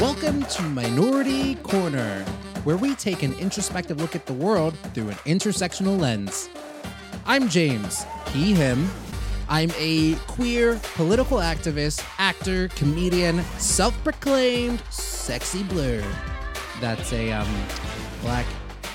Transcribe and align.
Welcome 0.00 0.44
to 0.44 0.62
Minority 0.62 1.56
Corner, 1.56 2.24
where 2.64 2.78
we 2.78 2.94
take 2.94 3.22
an 3.22 3.34
introspective 3.34 4.00
look 4.00 4.16
at 4.16 4.24
the 4.24 4.32
world 4.32 4.74
through 4.94 5.10
an 5.10 5.16
intersectional 5.26 6.00
lens. 6.00 6.48
I'm 7.26 7.50
James, 7.50 8.06
he, 8.32 8.54
him. 8.54 8.88
I'm 9.50 9.70
a 9.76 10.14
queer 10.26 10.80
political 10.94 11.36
activist, 11.36 12.02
actor, 12.16 12.68
comedian, 12.68 13.42
self 13.58 13.94
proclaimed 14.02 14.82
sexy 14.88 15.64
blerd. 15.64 16.10
That's 16.80 17.12
a 17.12 17.32
um, 17.32 17.66
black 18.22 18.46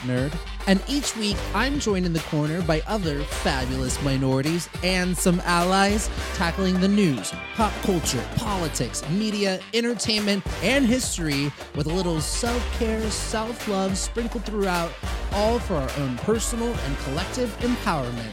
nerd. 0.05 0.33
And 0.67 0.81
each 0.87 1.15
week, 1.15 1.37
I'm 1.53 1.79
joined 1.79 2.05
in 2.05 2.13
the 2.13 2.19
corner 2.21 2.61
by 2.63 2.81
other 2.87 3.23
fabulous 3.23 4.01
minorities 4.01 4.67
and 4.83 5.15
some 5.15 5.39
allies 5.45 6.09
tackling 6.33 6.79
the 6.79 6.87
news, 6.87 7.31
pop 7.55 7.71
culture, 7.83 8.23
politics, 8.35 9.07
media, 9.09 9.59
entertainment, 9.73 10.43
and 10.63 10.85
history 10.85 11.51
with 11.75 11.85
a 11.85 11.93
little 11.93 12.19
self 12.19 12.63
care, 12.79 13.01
self 13.11 13.67
love 13.67 13.97
sprinkled 13.97 14.43
throughout, 14.43 14.91
all 15.33 15.59
for 15.59 15.75
our 15.75 15.91
own 15.99 16.17
personal 16.17 16.73
and 16.73 16.97
collective 16.99 17.55
empowerment. 17.59 18.31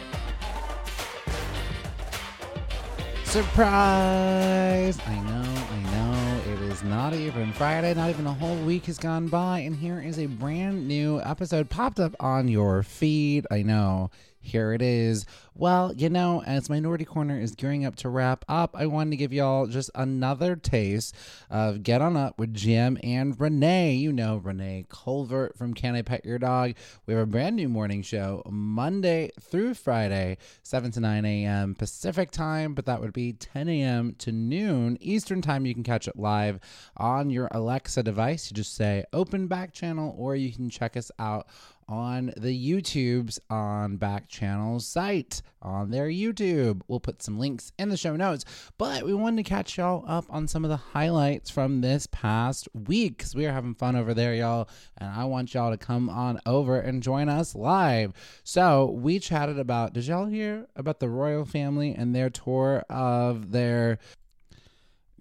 Surprise! 3.25 4.99
I 5.07 5.19
know, 5.21 5.62
not 6.85 7.15
even 7.15 7.53
Friday, 7.53 7.95
not 7.95 8.11
even 8.11 8.27
a 8.27 8.33
whole 8.33 8.57
week 8.65 8.87
has 8.87 8.99
gone 8.99 9.29
by, 9.29 9.61
and 9.61 9.77
here 9.77 10.01
is 10.01 10.19
a 10.19 10.27
brand 10.27 10.89
new 10.89 11.21
episode 11.21 11.71
popped 11.71 12.01
up 12.01 12.15
on 12.19 12.49
your 12.49 12.83
feed. 12.83 13.47
I 13.51 13.63
know. 13.63 14.11
Here 14.45 14.73
it 14.73 14.83
is. 14.83 15.25
Well, 15.55 15.95
you 15.95 16.09
know, 16.11 16.43
as 16.43 16.69
Minority 16.69 17.05
Corner 17.05 17.39
is 17.39 17.55
gearing 17.55 17.85
up 17.85 17.95
to 17.97 18.09
wrap 18.09 18.45
up, 18.49 18.75
I 18.77 18.87
wanted 18.87 19.11
to 19.11 19.17
give 19.17 19.33
y'all 19.33 19.69
just 19.69 19.89
another 19.95 20.57
taste 20.57 21.15
of 21.49 21.85
Get 21.85 22.03
On 22.03 22.17
Up 22.17 22.39
with 22.39 22.53
Jim 22.53 22.99
and 23.05 23.39
Renee. 23.41 23.95
You 23.95 24.13
know, 24.13 24.39
Renee 24.39 24.87
Colvert 24.89 25.57
from 25.57 25.75
Can 25.75 25.95
I 25.95 26.03
Pet 26.03 26.25
Your 26.25 26.41
Dog? 26.41 26.75
We 27.07 27.15
have 27.15 27.23
a 27.23 27.27
brand 27.27 27.55
new 27.55 27.69
morning 27.69 28.03
show 28.03 28.43
Monday 28.51 29.31
through 29.41 29.75
Friday, 29.75 30.39
7 30.65 30.91
to 30.91 31.01
9 31.01 31.25
a.m. 31.25 31.77
Pacific 31.77 32.33
time, 32.33 32.75
but 32.75 32.85
that 32.87 33.01
would 33.01 33.13
be 33.13 33.35
10 33.35 33.69
a.m. 33.69 34.17
to 34.19 34.33
noon 34.33 34.99
Eastern 35.01 35.41
time. 35.41 35.67
You 35.67 35.75
can 35.75 35.85
catch 35.85 36.09
it 36.09 36.19
live 36.19 36.59
on 36.97 37.31
your 37.31 37.49
Alexa 37.53 38.03
device. 38.03 38.51
You 38.51 38.57
just 38.57 38.75
say 38.75 39.05
open 39.13 39.47
back 39.47 39.73
channel, 39.73 40.17
or 40.19 40.35
you 40.35 40.53
can 40.53 40.69
check 40.69 40.97
us 40.97 41.13
out 41.21 41.47
on 41.93 42.33
the 42.39 42.73
YouTube's 42.73 43.39
on 43.51 43.99
back 43.99 44.27
channel's 44.27 44.87
site 44.87 45.43
on 45.61 45.91
their 45.91 46.09
YouTube. 46.09 46.81
We'll 46.89 47.01
put 47.01 47.23
some 47.23 47.39
links 47.39 47.71
in 47.79 47.91
the 47.91 47.99
show 47.99 48.17
notes, 48.17 48.47
but 48.79 49.05
we 49.05 49.13
wanted 49.13 49.45
to 49.45 49.49
catch 49.49 49.77
y'all 49.77 50.03
up 50.09 50.25
on 50.31 50.49
some 50.49 50.65
of 50.65 50.71
the 50.71 50.79
highlights 50.79 51.51
from 51.51 51.83
this 51.83 52.07
past 52.07 52.67
week 52.73 53.19
because 53.19 53.35
we 53.35 53.45
are 53.45 53.53
having 53.53 53.75
fun 53.75 53.95
over 53.95 54.15
there, 54.15 54.35
y'all. 54.35 54.71
And 54.97 55.11
I 55.11 55.27
want 55.27 55.53
y'all 55.53 55.71
to 55.71 55.77
come 55.77 56.09
on 56.09 56.41
over 56.47 56.81
and 56.81 57.03
join 57.03 57.29
us 57.29 57.55
live. 57.55 58.15
So 58.43 58.87
we 58.87 59.19
chatted 59.19 59.59
about, 59.59 59.93
did 59.93 60.07
y'all 60.07 60.27
hear 60.27 60.69
about 60.75 60.99
the 60.99 61.11
royal 61.11 61.45
family 61.45 61.95
and 61.95 62.15
their 62.15 62.31
tour 62.31 62.85
of 62.89 63.53
their 63.53 63.99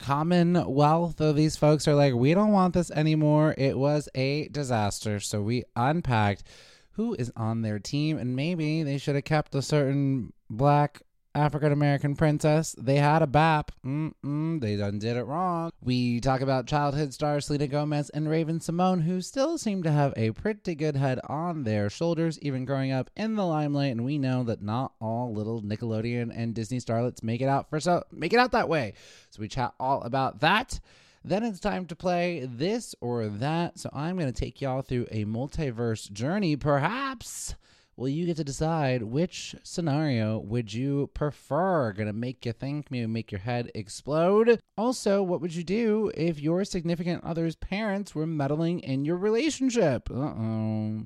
commonwealth. 0.02 1.22
Of 1.22 1.36
these 1.36 1.56
folks 1.56 1.88
are 1.88 1.96
like 1.96 2.14
we 2.14 2.34
don't 2.34 2.52
want 2.52 2.74
this 2.74 2.92
anymore. 2.92 3.56
It 3.58 3.78
was 3.78 4.10
a 4.16 4.48
disaster. 4.50 5.20
So 5.20 5.42
we 5.42 5.64
unpacked 5.76 6.44
who 6.92 7.16
is 7.16 7.32
on 7.36 7.62
their 7.62 7.80
team 7.80 8.18
and 8.18 8.36
maybe 8.36 8.84
they 8.84 8.98
should 8.98 9.16
have 9.16 9.24
kept 9.24 9.56
a 9.56 9.62
certain 9.62 10.34
black 10.50 11.02
African 11.34 11.72
American 11.72 12.16
princess. 12.16 12.76
They 12.78 12.98
had 12.98 13.22
a 13.22 13.28
BAP. 13.28 13.72
Mm-mm, 13.86 14.60
they 14.60 14.76
done 14.76 15.00
did 15.00 15.18
it 15.18 15.24
wrong. 15.24 15.72
We 15.82 16.20
talk 16.20 16.42
about 16.42 16.68
childhood 16.68 17.14
stars 17.14 17.46
Selena 17.46 17.68
Gomez 17.68 18.10
and 18.10 18.30
Raven-Symoné, 18.30 19.04
who 19.04 19.22
still 19.22 19.58
seem 19.58 19.84
to 19.84 19.92
have 19.92 20.14
a 20.18 20.32
pretty 20.32 20.76
good 20.76 20.96
head 20.96 21.20
on 21.28 21.64
their 21.64 21.90
shoulders, 21.90 22.40
even 22.40 22.66
growing 22.66 22.92
up 22.92 23.10
in 23.16 23.36
the 23.36 23.46
limelight. 23.46 23.92
And 23.92 24.04
we 24.04 24.18
know 24.18 24.44
that 24.44 24.62
not 24.62 24.94
all 25.00 25.34
little 25.34 25.62
Nickelodeon 25.62 26.32
and 26.36 26.54
Disney 26.54 26.80
starlets 26.80 27.24
make 27.24 27.42
it 27.42 27.48
out 27.48 27.70
for 27.70 27.80
so 27.80 28.04
make 28.12 28.34
it 28.34 28.40
out 28.40 28.52
that 28.52 28.70
way. 28.70 28.94
So 29.30 29.42
we 29.42 29.48
chat 29.48 29.74
all 29.80 30.02
about 30.02 30.42
that. 30.42 30.80
Then 31.24 31.44
it's 31.44 31.60
time 31.60 31.86
to 31.86 31.96
play 31.96 32.48
this 32.52 32.96
or 33.00 33.28
that. 33.28 33.78
So 33.78 33.90
I'm 33.94 34.18
going 34.18 34.32
to 34.32 34.40
take 34.40 34.60
y'all 34.60 34.82
through 34.82 35.08
a 35.12 35.26
multiverse 35.26 36.12
journey, 36.12 36.56
perhaps. 36.56 37.56
Well, 38.02 38.10
you 38.10 38.26
get 38.26 38.38
to 38.38 38.44
decide 38.44 39.04
which 39.04 39.56
scenario 39.62 40.40
would 40.40 40.74
you 40.74 41.12
prefer. 41.14 41.94
Gonna 41.94 42.14
make 42.14 42.48
you 42.48 42.52
think, 42.52 42.90
maybe 42.90 43.06
make 43.06 43.32
your 43.32 43.42
head 43.42 43.70
explode. 43.76 44.60
Also, 44.76 45.22
what 45.22 45.40
would 45.40 45.54
you 45.54 45.64
do 45.64 46.12
if 46.16 46.40
your 46.40 46.66
significant 46.66 47.24
other's 47.24 47.56
parents 47.56 48.16
were 48.16 48.26
meddling 48.26 48.80
in 48.80 49.06
your 49.06 49.18
relationship? 49.18 50.10
Uh 50.10 50.16
oh. 50.16 51.04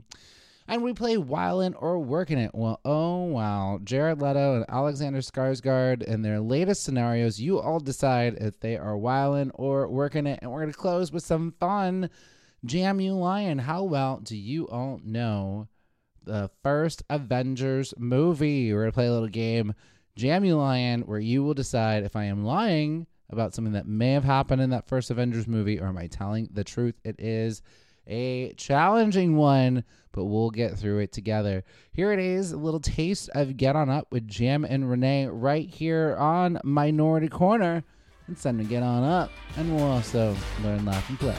And 0.70 0.84
we 0.84 0.94
play 0.94 1.18
Wildin' 1.18 1.76
or 1.78 2.00
Working 2.00 2.38
It. 2.38 2.52
Well, 2.54 2.80
oh 2.86 3.26
wow. 3.26 3.82
Jared 3.84 4.22
Leto 4.22 4.56
and 4.56 4.66
Alexander 4.70 5.20
Skarsgård 5.20 6.02
in 6.02 6.22
their 6.22 6.40
latest 6.40 6.84
scenarios, 6.84 7.42
you 7.42 7.60
all 7.60 7.82
decide 7.82 8.38
if 8.40 8.62
they 8.62 8.78
are 8.78 8.96
wildin' 8.96 9.52
or 9.56 9.90
working 9.90 10.28
it. 10.28 10.40
And 10.42 10.50
we're 10.50 10.66
to 10.66 10.72
close 10.72 11.12
with 11.12 11.26
some 11.26 11.56
fun. 11.60 12.10
Jam 12.64 13.02
You 13.02 13.16
Lion. 13.16 13.60
How 13.60 13.84
well 13.84 14.22
do 14.24 14.38
you 14.38 14.70
all 14.70 15.02
know 15.04 15.68
the 16.26 16.50
first 16.64 17.04
Avengers 17.10 17.94
movie? 17.98 18.74
We're 18.74 18.82
going 18.82 18.92
to 18.92 18.96
play 18.96 19.08
a 19.08 19.14
little 19.14 19.28
game, 19.28 19.74
Jam 20.16 20.46
You 20.46 20.58
Lion, 20.58 21.02
where 21.02 21.20
you 21.20 21.44
will 21.44 21.54
decide 21.54 22.04
if 22.04 22.16
I 22.16 22.26
am 22.26 22.44
lying 22.44 23.08
about 23.30 23.54
something 23.54 23.74
that 23.74 23.88
may 23.88 24.12
have 24.12 24.24
happened 24.24 24.62
in 24.62 24.70
that 24.72 24.88
first 24.88 25.12
Avengers 25.12 25.48
movie 25.48 25.80
or 25.80 25.88
am 25.88 25.98
I 25.98 26.08
telling 26.08 26.50
the 26.52 26.64
truth? 26.64 26.96
It 27.04 27.20
is 27.20 27.62
a 28.08 28.54
challenging 28.54 29.36
one, 29.36 29.84
but 30.12 30.26
we'll 30.26 30.52
get 30.52 30.78
through 30.78 31.00
it 31.00 31.12
together. 31.12 31.64
Here 31.92 32.12
it 32.12 32.20
is, 32.20 32.52
a 32.52 32.58
little 32.58 32.80
taste 32.80 33.30
of 33.34 33.58
Get 33.58 33.76
On 33.76 33.90
Up 33.90 34.08
with 34.12 34.28
Jam 34.28 34.64
and 34.64 34.90
Renee 34.90 35.28
right 35.28 35.68
here 35.68 36.16
on 36.18 36.60
Minority 36.64 37.28
Corner. 37.28 37.84
It's 38.28 38.44
time 38.44 38.58
to 38.58 38.64
get 38.64 38.84
on 38.84 39.04
up, 39.04 39.32
and 39.58 39.76
we'll 39.76 39.86
also 39.86 40.36
learn, 40.64 40.86
laugh, 40.86 41.10
and 41.10 41.20
play. 41.20 41.38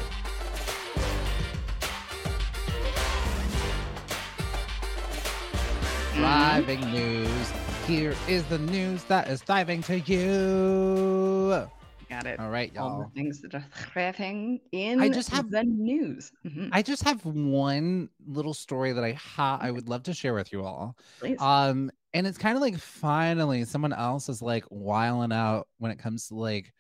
Thriving 6.17 6.81
news. 6.93 7.51
Here 7.87 8.15
is 8.27 8.43
the 8.45 8.57
news 8.59 9.05
that 9.05 9.29
is 9.29 9.43
thriving 9.43 9.83
to 9.83 9.99
you. 10.01 11.69
Got 12.09 12.27
it. 12.27 12.41
All 12.41 12.49
right, 12.49 12.73
All 12.79 12.89
y'all. 12.89 12.93
All 12.95 13.01
the 13.03 13.11
things 13.21 13.43
that 13.43 13.55
are 13.55 13.65
thriving 13.93 14.61
in 14.73 15.01
I 15.03 15.11
just 15.11 15.29
have- 15.29 15.51
the 15.51 15.63
news. 15.65 16.33
Mhm. 16.47 16.71
I 16.73 16.81
just 16.81 17.03
have 17.05 17.23
one 17.27 18.09
little 18.27 18.55
story 18.55 18.93
that 18.93 19.05
I 19.05 19.13
ha- 19.13 19.59
I 19.61 19.71
would 19.71 19.91
love 19.91 20.05
to 20.05 20.15
share 20.15 20.33
with 20.33 20.53
you 20.53 20.65
all. 20.65 20.97
Please. 21.21 21.39
Um, 21.39 21.91
and 22.15 22.27
it's 22.27 22.39
kind 22.39 22.57
of 22.57 22.63
like 22.63 22.79
finally 22.79 23.65
someone 23.67 23.93
else 23.93 24.31
is 24.31 24.41
like 24.41 24.65
wiling 24.71 25.33
out 25.33 25.69
when 25.79 25.91
it 25.91 25.99
comes 25.99 26.29
to 26.29 26.35
like, 26.35 26.73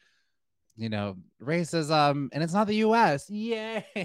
you 0.76 0.88
know, 0.88 1.16
racism, 1.42 2.28
and 2.32 2.42
it's 2.42 2.52
not 2.52 2.66
the 2.66 2.76
U.S. 2.76 3.28
Yay! 3.30 3.84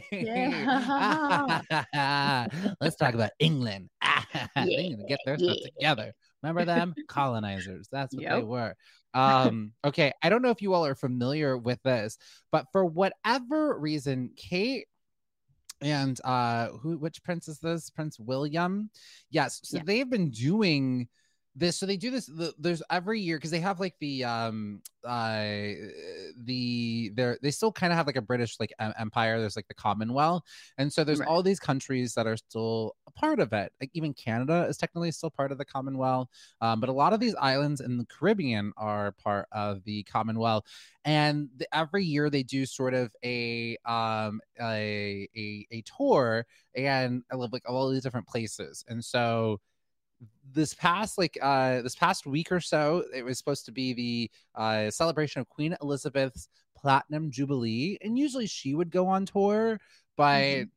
Let's 2.81 2.95
talk 2.95 3.13
about 3.13 3.31
England. 3.39 3.89
they 4.55 4.65
need 4.65 4.97
to 4.97 5.05
get 5.07 5.19
their 5.25 5.37
stuff 5.37 5.57
together. 5.63 6.13
Remember 6.41 6.65
them 6.65 6.95
colonizers? 7.07 7.87
That's 7.91 8.15
what 8.15 8.25
they 8.25 8.43
were. 8.43 8.75
Um, 9.13 9.73
okay, 9.83 10.13
I 10.23 10.29
don't 10.29 10.41
know 10.41 10.49
if 10.49 10.61
you 10.61 10.73
all 10.73 10.85
are 10.85 10.95
familiar 10.95 11.57
with 11.57 11.81
this, 11.83 12.17
but 12.51 12.65
for 12.71 12.85
whatever 12.85 13.77
reason, 13.77 14.31
Kate 14.35 14.88
and 15.81 16.21
uh 16.23 16.67
who 16.67 16.97
which 16.97 17.23
prince 17.23 17.47
is 17.47 17.57
this 17.57 17.89
prince 17.89 18.19
william 18.19 18.91
yes 19.31 19.59
so 19.63 19.77
Yeah. 19.77 19.83
they've 19.83 20.09
been 20.09 20.29
doing 20.29 21.07
this 21.56 21.77
so 21.77 21.86
they 21.86 21.98
do 21.98 22.12
this 22.12 22.27
the, 22.27 22.53
there's 22.59 22.81
every 22.89 23.19
year 23.19 23.38
because 23.38 23.51
they 23.51 23.59
have 23.59 23.80
like 23.80 23.95
the 24.00 24.24
um 24.24 24.81
uh 25.06 25.44
the 26.44 27.12
they're 27.15 27.38
they 27.42 27.51
still 27.51 27.71
kind 27.71 27.92
of 27.92 27.98
have 27.98 28.07
like 28.07 28.15
a 28.15 28.21
british 28.21 28.59
like 28.59 28.71
em- 28.80 28.94
empire 28.98 29.39
there's 29.39 29.56
like 29.56 29.68
the 29.68 29.74
commonwealth 29.74 30.44
and 30.77 30.92
so 30.92 31.03
there's 31.03 31.19
Right. 31.19 31.21
all 31.21 31.44
these 31.44 31.59
countries 31.59 32.13
that 32.13 32.27
are 32.27 32.38
still 32.38 32.95
a 33.07 33.12
part 33.12 33.39
of 33.39 33.51
it 33.53 33.71
like 33.81 33.89
even 33.94 34.13
canada 34.13 34.65
is 34.69 34.77
technically 34.77 35.12
still 35.12 35.30
part 35.30 35.51
of 35.51 35.57
the 35.57 35.65
commonwealth 35.65 36.27
um, 36.62 36.80
but 36.80 36.89
a 36.89 36.94
lot 36.94 37.13
of 37.13 37.19
these 37.19 37.36
islands 37.36 37.81
in 37.81 37.98
the 37.98 38.06
caribbean 38.06 38.71
are 38.77 39.12
part 39.13 39.48
of 39.51 39.83
the 39.83 40.03
commonwealth 40.03 40.63
and 41.06 41.50
the, 41.57 41.68
every 41.75 42.06
year 42.06 42.30
they 42.30 42.44
do 42.44 42.65
sort 42.65 42.94
of 42.94 43.12
a 43.24 43.77
um 43.86 44.39
a 44.62 45.27
a, 45.36 45.68
a 45.71 45.83
tour 45.98 46.45
and 46.75 47.24
I 47.31 47.36
love 47.36 47.51
like 47.51 47.68
all 47.68 47.89
these 47.89 48.03
different 48.03 48.27
places 48.27 48.86
and 48.88 49.03
so 49.03 49.59
this 50.53 50.73
past 50.73 51.18
like 51.18 51.38
uh 51.41 51.81
this 51.81 51.95
past 51.95 52.25
week 52.25 52.51
or 52.51 52.59
so 52.59 53.03
it 53.15 53.23
was 53.23 53.38
supposed 53.38 53.65
to 53.65 53.71
be 53.71 53.94
the 53.94 54.31
uh 54.56 54.89
celebration 54.91 55.39
of 55.39 55.47
queen 55.47 55.75
elizabeth's 55.81 56.50
platinum 56.75 57.31
jubilee 57.31 57.97
and 58.01 58.18
usually 58.19 58.45
she 58.47 58.75
would 58.75 58.91
go 58.91 59.07
on 59.07 59.25
tour 59.25 59.79
but 60.18 60.41
Mhm. 60.41 60.69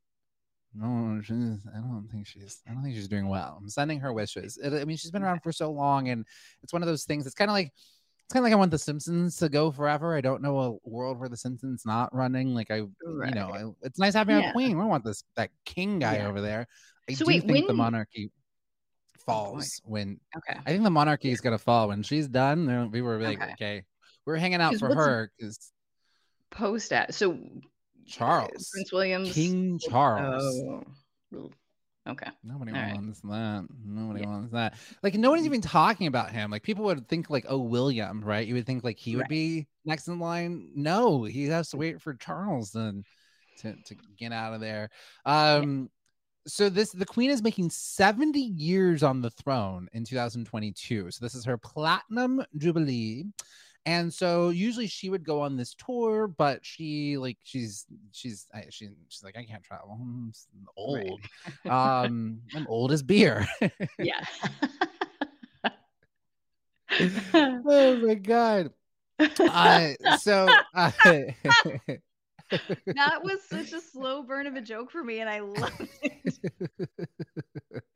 no 0.74 1.20
she's 1.22 1.66
i 1.74 1.78
don't 1.78 2.08
think 2.10 2.26
she's 2.26 2.62
i 2.68 2.72
don't 2.72 2.82
think 2.82 2.94
she's 2.94 3.08
doing 3.08 3.28
well 3.28 3.58
i'm 3.60 3.68
sending 3.68 3.98
her 4.00 4.12
wishes 4.12 4.58
It- 4.62 4.72
i 4.74 4.84
mean 4.84 4.96
she's 4.96 5.10
been 5.10 5.22
around 5.24 5.40
for 5.42 5.52
so 5.52 5.70
long 5.72 6.08
and 6.08 6.24
it's 6.62 6.72
one 6.72 6.82
of 6.82 6.86
those 6.88 7.04
things 7.04 7.26
it's 7.26 7.34
kind 7.34 7.50
of 7.50 7.54
like 7.54 7.72
it's 8.26 8.32
kind 8.32 8.42
of 8.42 8.44
like 8.44 8.54
I 8.54 8.56
want 8.56 8.70
the 8.70 8.78
Simpsons 8.78 9.36
to 9.36 9.50
go 9.50 9.70
forever. 9.70 10.16
I 10.16 10.22
don't 10.22 10.40
know 10.40 10.58
a 10.58 10.88
world 10.88 11.20
where 11.20 11.28
the 11.28 11.36
Simpsons 11.36 11.82
not 11.84 12.08
running. 12.14 12.54
Like 12.54 12.70
I, 12.70 12.76
you 12.76 12.90
know, 13.34 13.52
I, 13.52 13.86
it's 13.86 13.98
nice 13.98 14.14
having 14.14 14.38
Yeah. 14.40 14.48
a 14.48 14.52
queen. 14.54 14.70
We 14.70 14.80
don't 14.80 14.88
want 14.88 15.04
this 15.04 15.24
that 15.36 15.50
king 15.66 15.98
guy 15.98 16.16
Yeah. 16.16 16.28
over 16.28 16.40
there. 16.40 16.66
I 17.06 17.12
So 17.12 17.26
do 17.26 17.28
wait, 17.28 17.42
think 17.44 17.66
the 17.66 17.74
when- 17.74 17.76
monarchy 19.26 19.46
Oh, 19.46 19.54
falls 19.54 19.80
when 19.84 20.20
Okay. 20.36 20.58
I 20.66 20.70
think 20.70 20.84
the 20.84 20.90
monarchy 20.90 21.30
is 21.30 21.40
gonna 21.40 21.58
fall 21.58 21.88
when 21.88 22.02
she's 22.02 22.28
done. 22.28 22.90
We 22.90 23.02
were 23.02 23.18
like, 23.18 23.40
Okay. 23.40 23.52
okay, 23.52 23.82
we're 24.26 24.36
hanging 24.36 24.60
out 24.60 24.76
for 24.76 24.94
her 24.94 25.30
because 25.38 25.72
Post 26.50 26.92
at 26.92 27.14
so 27.14 27.38
Charles, 28.06 28.70
Prince 28.72 28.92
William's 28.92 29.34
King 29.34 29.78
Charles. 29.78 30.62
Oh. 31.32 31.50
Okay. 32.06 32.30
Nobody 32.44 32.72
All 32.72 32.78
right. 32.78 32.94
wants 32.94 33.20
that. 33.22 33.66
Nobody 33.84 34.20
Yeah. 34.20 34.26
wants 34.26 34.52
that. 34.52 34.74
Like 35.02 35.14
no 35.14 35.30
one's 35.30 35.46
even 35.46 35.62
talking 35.62 36.06
about 36.06 36.30
him. 36.30 36.50
Like 36.50 36.62
people 36.62 36.84
would 36.84 37.08
think 37.08 37.30
like, 37.30 37.46
oh, 37.48 37.58
William, 37.58 38.22
right? 38.22 38.46
You 38.46 38.54
would 38.54 38.66
think 38.66 38.84
like 38.84 38.98
he 38.98 39.16
would 39.16 39.22
Right. 39.22 39.28
be 39.30 39.66
next 39.86 40.08
in 40.08 40.18
line. 40.18 40.70
No, 40.74 41.24
he 41.24 41.46
has 41.46 41.70
to 41.70 41.78
wait 41.78 42.02
for 42.02 42.14
Charles 42.14 42.72
then 42.72 43.04
to, 43.60 43.74
to 43.86 43.96
get 44.18 44.32
out 44.32 44.52
of 44.52 44.60
there. 44.60 44.90
Um 45.24 45.90
so 46.46 46.68
this 46.68 46.90
the 46.92 47.06
queen 47.06 47.30
is 47.30 47.42
making 47.42 47.70
70 47.70 48.38
years 48.38 49.02
on 49.02 49.20
the 49.20 49.30
throne 49.30 49.88
in 49.92 50.04
2022. 50.04 51.10
So 51.10 51.24
this 51.24 51.34
is 51.34 51.44
her 51.44 51.56
platinum 51.58 52.44
jubilee. 52.58 53.24
And 53.86 54.12
so 54.12 54.48
usually 54.48 54.86
she 54.86 55.10
would 55.10 55.24
go 55.24 55.42
on 55.42 55.56
this 55.58 55.74
tour, 55.74 56.26
but 56.26 56.64
she 56.64 57.18
like 57.18 57.36
she's 57.42 57.84
she's 58.12 58.46
I- 58.54 58.66
she, 58.70 58.88
she's 59.08 59.22
like 59.22 59.36
I 59.36 59.44
can't 59.44 59.62
travel. 59.62 59.98
I'm 60.00 60.28
s- 60.30 60.46
Right. 60.78 61.10
old. 61.10 61.20
Um, 61.70 62.40
I'm 62.54 62.66
old 62.66 62.92
as 62.92 63.02
beer. 63.02 63.46
Yeah. 63.98 64.24
oh 67.34 67.96
my 68.06 68.14
god. 68.14 68.70
Uh, 69.38 69.92
so 70.18 70.48
uh, 70.74 70.90
that 72.94 73.22
was 73.22 73.42
such 73.48 73.72
a 73.72 73.80
slow 73.80 74.22
burn 74.22 74.46
of 74.46 74.54
a 74.56 74.60
joke 74.60 74.90
for 74.90 75.02
me, 75.02 75.20
and 75.20 75.30
I 75.30 75.40
love 75.40 75.88
it. 76.02 76.38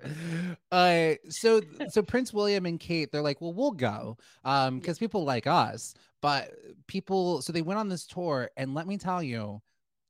uh 0.72 1.14
so 1.28 1.60
so 1.88 2.02
prince 2.02 2.32
william 2.32 2.66
and 2.66 2.80
kate 2.80 3.12
they're 3.12 3.22
like 3.22 3.40
well 3.40 3.52
we'll 3.52 3.70
go 3.70 4.16
um 4.44 4.78
because 4.78 4.98
people 4.98 5.24
like 5.24 5.46
us 5.46 5.94
but 6.22 6.50
people 6.86 7.42
so 7.42 7.52
they 7.52 7.62
went 7.62 7.78
on 7.78 7.88
this 7.88 8.06
tour 8.06 8.48
and 8.56 8.74
let 8.74 8.86
me 8.86 8.96
tell 8.96 9.22
you 9.22 9.60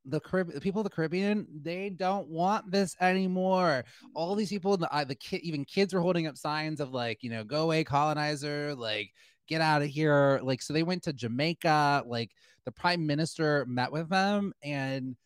the 0.09 0.21
Carib- 0.21 0.53
the 0.53 0.61
people 0.61 0.81
of 0.81 0.85
the 0.85 0.91
Caribbean, 0.91 1.47
they 1.62 1.91
don't 1.91 2.29
want 2.29 2.71
this 2.71 2.97
anymore. 3.01 3.85
All 4.15 4.35
these 4.35 4.49
people, 4.49 4.77
the 4.77 4.93
uh, 4.93 5.05
the 5.05 5.15
kid, 5.15 5.43
even 5.43 5.65
kids 5.65 5.93
were 5.93 6.01
holding 6.01 6.27
up 6.27 6.37
signs 6.37 6.81
of 6.81 6.93
like, 6.93 7.23
you 7.23 7.31
know, 7.31 7.44
go 7.44 7.65
away, 7.65 7.85
colonizer, 7.85 8.75
like 8.75 9.12
get 9.49 9.61
out 9.61 9.83
of 9.83 9.89
here. 9.89 10.41
Like, 10.43 10.62
so 10.62 10.73
they 10.73 10.83
went 10.83 11.03
to 11.05 11.12
Jamaica. 11.12 12.05
Like, 12.06 12.33
the 12.65 12.73
prime 12.73 13.06
minister 13.06 13.65
met 13.67 13.91
with 13.91 14.11
them, 14.11 14.53
and 14.62 15.17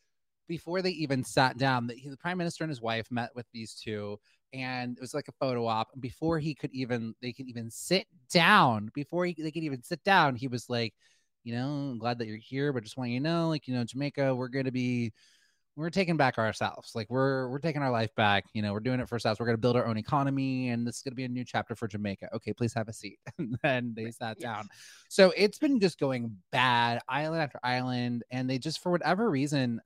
before 0.47 0.81
they 0.81 0.91
even 0.91 1.25
sat 1.25 1.59
down, 1.59 1.87
the, 1.87 1.97
the 2.09 2.17
prime 2.17 2.39
minister 2.39 2.63
and 2.63 2.71
his 2.71 2.81
wife 2.81 3.11
met 3.11 3.31
with 3.35 3.47
these 3.53 3.75
two, 3.75 4.19
and 4.53 4.97
it 4.97 5.01
was 5.01 5.15
like 5.15 5.29
a 5.29 5.33
photo 5.41 5.67
op. 5.67 5.89
And 5.93 6.01
before 6.01 6.39
he 6.39 6.55
could 6.55 6.73
even, 6.73 7.15
they 7.21 7.33
could 7.33 7.49
even 7.49 7.71
sit 7.71 8.07
down. 8.31 8.91
Before 8.95 9.27
he, 9.27 9.35
they 9.37 9.51
could 9.51 9.65
even 9.65 9.83
sit 9.83 10.05
down, 10.05 10.37
he 10.37 10.47
was 10.47 10.71
like, 10.71 10.95
you 11.43 11.55
know, 11.55 11.67
I'm 11.67 11.99
glad 11.99 12.19
that 12.19 12.29
you're 12.29 12.37
here, 12.37 12.73
but 12.73 12.85
just 12.85 12.97
want 12.97 13.11
you 13.11 13.19
to 13.19 13.25
know, 13.25 13.49
like, 13.49 13.67
you 13.67 13.75
know, 13.75 13.83
Jamaica, 13.83 14.35
we're 14.35 14.49
gonna 14.49 14.71
be 14.71 15.13
we're 15.75 15.91
taking 15.91 16.17
back 16.17 16.37
ourselves. 16.39 16.95
Like 16.95 17.09
we're 17.09 17.49
we're 17.49 17.59
taking 17.59 17.83
our 17.83 17.91
life 17.91 18.15
back. 18.15 18.45
You 18.53 18.63
know, 18.63 18.73
we're 18.73 18.81
doing 18.81 19.01
it 19.01 19.09
for 19.09 19.15
ourselves. 19.15 19.41
We're 19.41 19.47
gonna 19.47 19.59
build 19.59 19.77
our 19.77 19.87
own 19.87 19.97
economy, 19.97 20.69
and 20.69 20.87
this 20.87 20.97
is 20.97 21.03
gonna 21.03 21.15
be 21.15 21.25
a 21.25 21.29
new 21.29 21.45
chapter 21.45 21.75
for 21.75 21.89
Jamaica. 21.89 22.29
Okay, 22.35 22.53
please 22.53 22.75
have 22.75 22.89
a 22.89 22.93
seat. 22.93 23.19
and 23.39 23.59
then 23.63 23.93
they 23.97 24.11
sat 24.11 24.37
Yes. 24.39 24.43
down. 24.43 24.69
So 25.09 25.33
it's 25.37 25.59
been 25.59 25.81
just 25.81 25.99
going 25.99 26.37
bad, 26.51 27.01
island 27.09 27.43
after 27.43 27.59
island, 27.63 28.25
and 28.31 28.49
they 28.51 28.59
just 28.59 28.83
for 28.83 28.91
whatever 28.93 29.31
reason, 29.31 29.81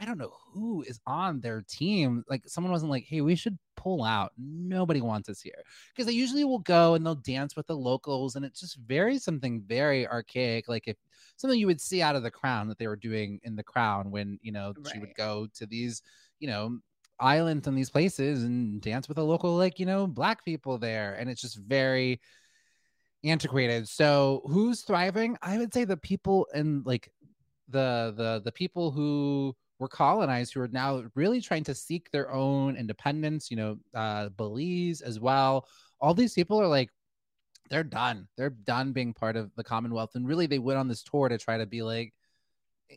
I 0.00 0.06
don't 0.06 0.18
know 0.18 0.32
who 0.54 0.82
is 0.82 0.98
on 1.06 1.40
their 1.40 1.62
team. 1.68 2.24
Like 2.28 2.42
someone 2.46 2.72
wasn't 2.72 2.90
like, 2.90 3.04
hey, 3.04 3.20
we 3.20 3.34
should 3.34 3.58
pull 3.76 4.02
out. 4.02 4.32
Nobody 4.38 5.02
wants 5.02 5.28
us 5.28 5.42
here 5.42 5.62
because 5.90 6.06
they 6.06 6.12
usually 6.12 6.44
will 6.44 6.60
go 6.60 6.94
and 6.94 7.04
they'll 7.04 7.14
dance 7.16 7.54
with 7.54 7.66
the 7.66 7.76
locals, 7.76 8.34
and 8.34 8.44
it's 8.44 8.60
just 8.60 8.78
very 8.78 9.18
something 9.18 9.62
very 9.66 10.08
archaic. 10.08 10.68
Like 10.68 10.88
if 10.88 10.96
something 11.36 11.60
you 11.60 11.66
would 11.66 11.80
see 11.80 12.00
out 12.00 12.16
of 12.16 12.22
the 12.22 12.30
crown 12.30 12.68
that 12.68 12.78
they 12.78 12.86
were 12.86 12.96
doing 12.96 13.40
in 13.44 13.56
the 13.56 13.62
crown 13.62 14.10
when 14.10 14.38
you 14.42 14.52
know 14.52 14.72
she 14.90 14.98
would 14.98 15.14
go 15.16 15.46
to 15.54 15.66
these 15.66 16.02
you 16.38 16.48
know 16.48 16.78
islands 17.18 17.66
and 17.66 17.76
these 17.76 17.90
places 17.90 18.44
and 18.44 18.80
dance 18.80 19.08
with 19.08 19.18
a 19.18 19.22
local 19.22 19.54
like 19.54 19.78
you 19.78 19.86
know 19.86 20.06
black 20.06 20.44
people 20.44 20.78
there 20.78 21.14
and 21.14 21.28
it's 21.28 21.42
just 21.42 21.58
very 21.58 22.18
antiquated 23.24 23.86
so 23.86 24.40
who's 24.46 24.80
thriving 24.80 25.36
i 25.42 25.58
would 25.58 25.72
say 25.72 25.84
the 25.84 25.98
people 25.98 26.46
and 26.54 26.84
like 26.86 27.12
the 27.68 28.14
the 28.16 28.40
the 28.44 28.52
people 28.52 28.90
who 28.90 29.54
were 29.80 29.88
colonized 29.88 30.54
who 30.54 30.60
are 30.60 30.68
now 30.68 31.02
really 31.16 31.40
trying 31.40 31.64
to 31.64 31.74
seek 31.74 32.10
their 32.10 32.30
own 32.30 32.76
independence 32.76 33.50
you 33.50 33.56
know 33.56 33.76
uh 33.94 34.28
belize 34.30 35.00
as 35.00 35.18
well 35.18 35.66
all 36.00 36.14
these 36.14 36.34
people 36.34 36.60
are 36.60 36.68
like 36.68 36.90
they're 37.70 37.82
done 37.82 38.28
they're 38.36 38.50
done 38.50 38.92
being 38.92 39.12
part 39.12 39.36
of 39.36 39.50
the 39.56 39.64
commonwealth 39.64 40.10
and 40.14 40.28
really 40.28 40.46
they 40.46 40.58
went 40.58 40.78
on 40.78 40.86
this 40.86 41.02
tour 41.02 41.28
to 41.28 41.38
try 41.38 41.58
to 41.58 41.66
be 41.66 41.82
like 41.82 42.12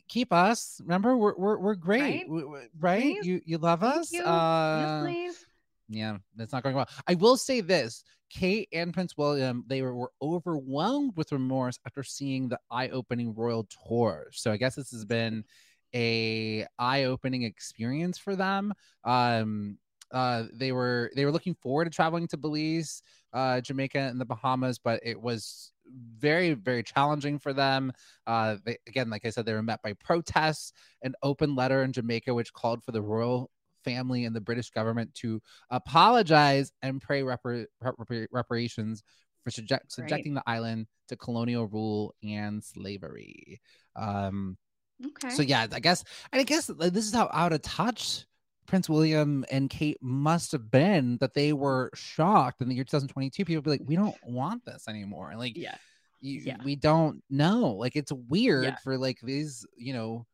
keep 0.08 0.32
us 0.32 0.80
remember 0.84 1.16
we're 1.16 1.34
we're, 1.36 1.58
we're 1.58 1.74
great 1.74 2.00
Right? 2.00 2.26
W- 2.26 2.46
w- 2.46 2.68
right 2.78 3.16
you 3.22 3.40
you 3.44 3.58
love 3.58 3.80
Thank 3.80 3.96
us 3.96 4.12
you. 4.12 4.22
uh 4.24 4.78
yes, 4.78 5.00
please. 5.00 5.46
yeah, 5.88 6.16
that's 6.36 6.52
not 6.52 6.62
going 6.62 6.74
well. 6.74 6.88
I 7.06 7.14
will 7.14 7.36
say 7.36 7.60
this 7.60 8.02
Kate 8.30 8.68
and 8.72 8.92
Prince 8.92 9.16
William, 9.16 9.62
they 9.68 9.82
were, 9.82 9.94
were 9.94 10.10
overwhelmed 10.20 11.12
with 11.16 11.30
remorse 11.30 11.78
after 11.86 12.02
seeing 12.02 12.48
the 12.48 12.58
eye-opening 12.70 13.32
royal 13.34 13.68
tour. 13.86 14.26
So 14.32 14.50
I 14.50 14.56
guess 14.56 14.74
this 14.74 14.90
has 14.90 15.04
been 15.04 15.44
a 15.94 16.66
eye-opening 16.78 17.42
experience 17.42 18.18
for 18.18 18.36
them. 18.36 18.74
Um 19.04 19.78
uh 20.12 20.44
they 20.52 20.72
were 20.72 21.10
they 21.16 21.24
were 21.24 21.32
looking 21.32 21.54
forward 21.54 21.84
to 21.86 21.90
traveling 21.90 22.28
to 22.28 22.36
Belize, 22.36 23.02
uh 23.32 23.60
Jamaica 23.60 23.98
and 23.98 24.20
the 24.20 24.24
Bahamas, 24.24 24.78
but 24.78 25.00
it 25.02 25.20
was 25.20 25.72
very 26.18 26.54
very 26.54 26.82
challenging 26.82 27.38
for 27.38 27.52
them. 27.52 27.92
Uh 28.26 28.56
they, 28.64 28.78
again 28.86 29.10
like 29.10 29.24
I 29.24 29.30
said 29.30 29.46
they 29.46 29.54
were 29.54 29.62
met 29.62 29.82
by 29.82 29.92
protests, 29.94 30.72
an 31.02 31.14
open 31.22 31.54
letter 31.54 31.82
in 31.82 31.92
Jamaica 31.92 32.34
which 32.34 32.52
called 32.52 32.82
for 32.82 32.92
the 32.92 33.02
royal 33.02 33.50
family 33.84 34.24
and 34.24 34.34
the 34.34 34.40
British 34.40 34.70
government 34.70 35.14
to 35.14 35.40
apologize 35.70 36.72
and 36.82 37.02
pay 37.02 37.20
repar- 37.22 37.66
repar- 37.82 38.26
reparations 38.32 39.02
for 39.42 39.50
subject- 39.50 39.92
subjecting 39.92 40.32
the 40.34 40.42
island 40.46 40.86
to 41.08 41.16
colonial 41.16 41.66
rule 41.66 42.14
and 42.22 42.64
slavery. 42.64 43.60
Um, 43.94 44.56
Okay. 45.04 45.30
so 45.30 45.42
yeah, 45.42 45.66
I 45.72 45.80
guess 45.80 46.04
and 46.32 46.40
I 46.40 46.44
guess 46.44 46.66
this 46.66 47.06
is 47.06 47.12
how 47.14 47.28
out 47.32 47.52
of 47.52 47.62
touch 47.62 48.24
Prince 48.66 48.88
William 48.88 49.44
and 49.50 49.68
Kate 49.68 49.98
must 50.00 50.52
have 50.52 50.70
been 50.70 51.18
that 51.18 51.34
they 51.34 51.52
were 51.52 51.90
shocked 51.94 52.60
in 52.62 52.68
the 52.68 52.74
year 52.74 52.84
2022. 52.84 53.44
People 53.44 53.62
be 53.62 53.70
like, 53.70 53.82
we 53.84 53.96
don't 53.96 54.16
want 54.24 54.64
this 54.64 54.88
anymore. 54.88 55.30
And 55.30 55.38
like, 55.38 55.56
yeah. 55.56 55.76
you, 56.20 56.40
Yeah. 56.44 56.56
we 56.64 56.74
don't 56.76 57.22
know. 57.28 57.72
Like 57.72 57.94
it's 57.96 58.12
weird 58.12 58.64
Yeah. 58.64 58.76
for 58.82 58.96
like 58.96 59.18
these, 59.22 59.66
you 59.76 59.92
know, 59.92 60.26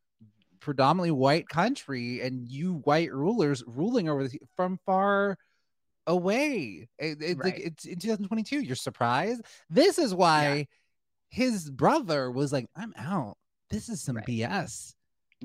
predominantly 0.60 1.10
white 1.10 1.48
country 1.48 2.20
and 2.20 2.46
you 2.48 2.74
white 2.84 3.12
rulers 3.12 3.64
ruling 3.66 4.08
over 4.08 4.22
this 4.22 4.36
from 4.56 4.78
far 4.86 5.36
away. 6.06 6.88
It, 6.98 7.18
it's 7.20 7.42
like 7.42 7.58
it's 7.58 7.84
in 7.84 7.98
2022. 7.98 8.60
You're 8.60 8.76
surprised. 8.76 9.42
This 9.70 9.98
is 9.98 10.14
why 10.14 10.66
his 11.30 11.70
brother 11.70 12.30
was 12.30 12.52
like, 12.52 12.66
"I'm 12.76 12.92
out. 12.96 13.36
This 13.70 13.88
is 13.88 14.02
some 14.02 14.16
Right. 14.16 14.26
BS." 14.26 14.94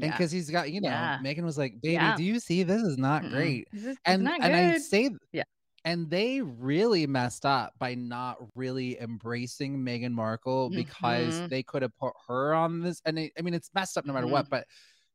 And 0.01 0.11
because 0.11 0.29
he's 0.31 0.49
got, 0.49 0.71
you 0.71 0.81
know, 0.81 0.89
Yeah. 0.89 1.19
Meghan 1.23 1.43
was 1.43 1.57
like, 1.57 1.79
"Baby, 1.81 1.93
Yeah. 1.93 2.17
do 2.17 2.23
you 2.23 2.39
see 2.39 2.63
this 2.63 2.81
is 2.81 2.97
not 2.97 3.23
Mm-mm. 3.23 3.31
great." 3.31 3.67
Is- 3.71 3.97
and 4.05 4.23
not 4.23 4.41
and 4.41 4.53
I 4.53 4.77
say 4.77 5.09
Yeah. 5.31 5.43
and 5.85 6.09
they 6.09 6.41
really 6.41 7.07
messed 7.07 7.45
up 7.45 7.73
by 7.79 7.95
not 7.95 8.37
really 8.55 8.99
embracing 8.99 9.77
Meghan 9.77 10.11
Markle 10.11 10.69
because 10.69 11.35
Mhm. 11.35 11.49
they 11.49 11.63
could 11.63 11.81
have 11.81 11.95
put 11.97 12.13
her 12.27 12.53
on 12.53 12.81
this. 12.81 13.01
And 13.05 13.17
it, 13.19 13.31
I 13.39 13.41
mean, 13.41 13.53
it's 13.53 13.69
messed 13.73 13.97
up 13.97 14.05
no 14.05 14.11
matter 14.13 14.27
what. 14.27 14.49
But 14.49 14.67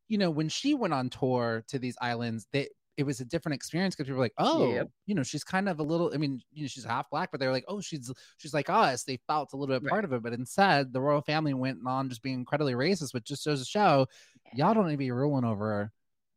you 0.09 0.17
know, 0.19 0.31
when 0.31 0.49
she 0.49 0.75
went 0.75 0.93
on 0.95 1.09
tour 1.11 1.63
to 1.69 1.79
these 1.79 1.97
islands, 2.01 2.47
they 2.53 2.69
it 3.01 3.07
was 3.07 3.21
a 3.21 3.25
different 3.25 3.55
experience 3.55 3.95
because 3.95 4.07
people 4.07 4.19
were 4.19 4.25
like, 4.25 4.35
oh, 4.39 4.73
Yep. 4.73 4.89
you 5.07 5.15
know, 5.15 5.23
she's 5.23 5.43
kind 5.45 5.69
of 5.69 5.81
a 5.81 5.83
little. 5.83 6.11
I 6.15 6.19
mean, 6.19 6.41
you 6.53 6.63
know, 6.63 6.69
she's 6.69 6.85
half 6.85 7.11
black, 7.11 7.31
but 7.31 7.41
they 7.41 7.47
were 7.47 7.53
like, 7.53 7.65
oh, 7.69 7.81
she's 7.81 8.11
she's 8.37 8.55
like 8.55 8.71
us. 8.71 9.05
They 9.05 9.19
felt 9.27 9.53
a 9.53 9.57
little 9.57 9.75
bit 9.75 9.83
Right. 9.85 9.91
part 9.91 10.05
of 10.05 10.13
it, 10.13 10.23
but 10.23 10.33
instead, 10.33 10.93
the 10.93 11.01
royal 11.01 11.23
family 11.23 11.55
went 11.55 11.79
on 11.87 12.09
just 12.09 12.23
being 12.23 12.37
incredibly 12.39 12.75
racist, 12.75 13.13
which 13.15 13.25
just 13.25 13.43
shows 13.45 13.61
to 13.61 13.67
show 13.67 14.07
y'all 14.55 14.75
don't 14.75 14.87
need 14.87 14.93
to 14.95 14.99
be 14.99 15.11
ruling 15.11 15.45
over 15.45 15.93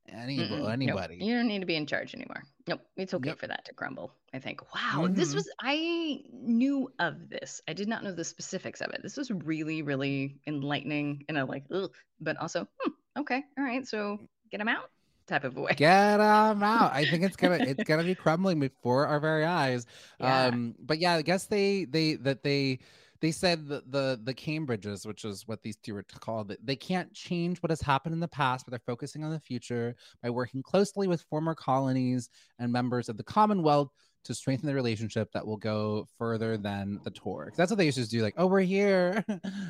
any 0.10 0.38
Mm-mm. 0.38 0.50
Nope. 0.60 0.70
anybody. 0.70 1.18
You 1.22 1.36
don't 1.36 1.48
need 1.48 1.60
to 1.62 1.66
be 1.66 1.76
in 1.76 1.86
charge 1.86 2.14
anymore. 2.14 2.44
Nope. 2.68 2.82
It's 2.98 3.14
okay 3.14 3.30
Yep. 3.30 3.40
for 3.40 3.48
that 3.48 3.66
to 3.66 3.74
crumble. 3.74 4.14
I 4.34 4.40
think. 4.40 4.62
Wow. 4.74 5.08
This 5.10 5.32
Mhm. 5.32 5.36
was, 5.36 5.50
I 5.62 6.24
knew 6.32 6.92
of 7.00 7.30
this. 7.30 7.62
I 7.68 7.74
did 7.74 7.88
not 7.88 8.04
know 8.04 8.12
the 8.12 8.24
specifics 8.26 8.82
of 8.82 8.92
it. 8.92 9.02
This 9.02 9.16
was 9.16 9.32
really, 9.32 9.82
really 9.82 10.40
enlightening 10.48 11.24
and 11.30 11.38
a 11.38 11.46
like, 11.46 11.64
ugh, 11.72 11.92
but 12.20 12.36
also, 12.38 12.68
hmm, 12.82 12.92
okay. 13.20 13.44
All 13.58 13.64
right. 13.64 13.88
So 13.88 14.20
get 14.52 14.58
them 14.58 14.68
out 14.68 14.90
type 15.28 15.44
of 15.44 15.56
way. 15.56 15.74
Get 15.76 16.18
them 16.18 16.64
out. 16.64 16.94
I 16.94 17.06
think 17.06 17.24
it's 17.24 17.36
gonna 17.36 17.60
it's 17.60 17.84
gonna 17.84 18.04
be 18.04 18.16
crumbling 18.24 18.60
before 18.60 19.08
our 19.08 19.20
very 19.20 19.46
eyes. 19.46 19.86
Yeah. 20.20 20.46
Um, 20.46 20.76
but 20.80 21.00
yeah, 21.00 21.14
I 21.14 21.22
guess 21.22 21.46
they 21.46 21.86
they 21.86 22.16
that 22.16 22.44
they 22.44 22.80
they 23.24 23.32
said 23.32 23.68
the, 23.68 23.82
the 23.88 24.20
the 24.22 24.34
Cambridges, 24.34 25.06
which 25.06 25.24
is 25.24 25.48
what 25.48 25.62
these 25.64 25.78
two 25.78 25.94
were 25.94 26.04
called, 26.20 26.54
they 26.62 26.76
can't 26.76 27.14
change 27.14 27.60
what 27.60 27.70
has 27.70 27.80
happened 27.80 28.14
in 28.14 28.20
the 28.20 28.28
past, 28.28 28.66
but 28.66 28.72
they're 28.72 28.82
focusing 28.86 29.24
on 29.24 29.32
the 29.32 29.40
future 29.40 29.96
by 30.22 30.30
working 30.30 30.62
closely 30.62 31.08
with 31.08 31.22
former 31.30 31.56
colonies 31.56 32.30
and 32.60 32.72
members 32.72 33.08
of 33.08 33.16
the 33.16 33.24
Commonwealth 33.24 33.92
to 34.24 34.34
strengthen 34.34 34.68
the 34.68 34.74
relationship 34.76 35.32
that 35.34 35.46
will 35.46 35.58
go 35.58 36.08
further 36.18 36.58
than 36.58 37.00
the 37.04 37.12
tour. 37.12 37.52
That's 37.56 37.70
what 37.72 37.78
they 37.78 37.86
used 37.86 37.98
to 37.98 38.08
do. 38.08 38.22
Like, 38.22 38.36
oh, 38.38 38.48
we're 38.48 38.62
here. 38.62 39.24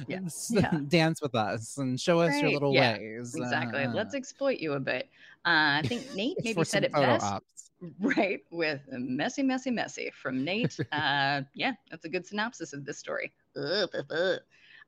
Yeah. 0.07 0.19
S- 0.25 0.51
Yeah. 0.53 0.79
Dance 0.87 1.21
with 1.21 1.35
us 1.35 1.77
and 1.77 1.99
show 1.99 2.19
us 2.21 2.39
your 2.41 2.51
little 2.51 2.73
Yeah. 2.73 2.97
ways. 2.97 3.35
Exactly. 3.35 3.83
Uh, 3.83 3.93
Let's 3.93 4.13
exploit 4.15 4.59
you 4.59 4.73
a 4.73 4.79
bit. 4.79 5.09
Uh, 5.45 5.79
I 5.79 5.81
think 5.85 6.03
Nate 6.15 6.37
maybe 6.43 6.63
said 6.63 6.83
it 6.83 6.91
best. 6.93 7.25
ops. 7.25 7.71
Right, 7.99 8.39
with 8.49 8.79
messy, 8.91 9.43
messy, 9.43 9.69
messy 9.69 10.09
from 10.15 10.45
Nate. 10.45 10.77
Uh, 10.93 11.41
yeah, 11.53 11.73
that's 11.91 12.05
a 12.05 12.09
good 12.09 12.25
synopsis 12.25 12.71
of 12.71 12.85
this 12.85 12.97
story. 12.97 13.33
Uh, 13.57 13.87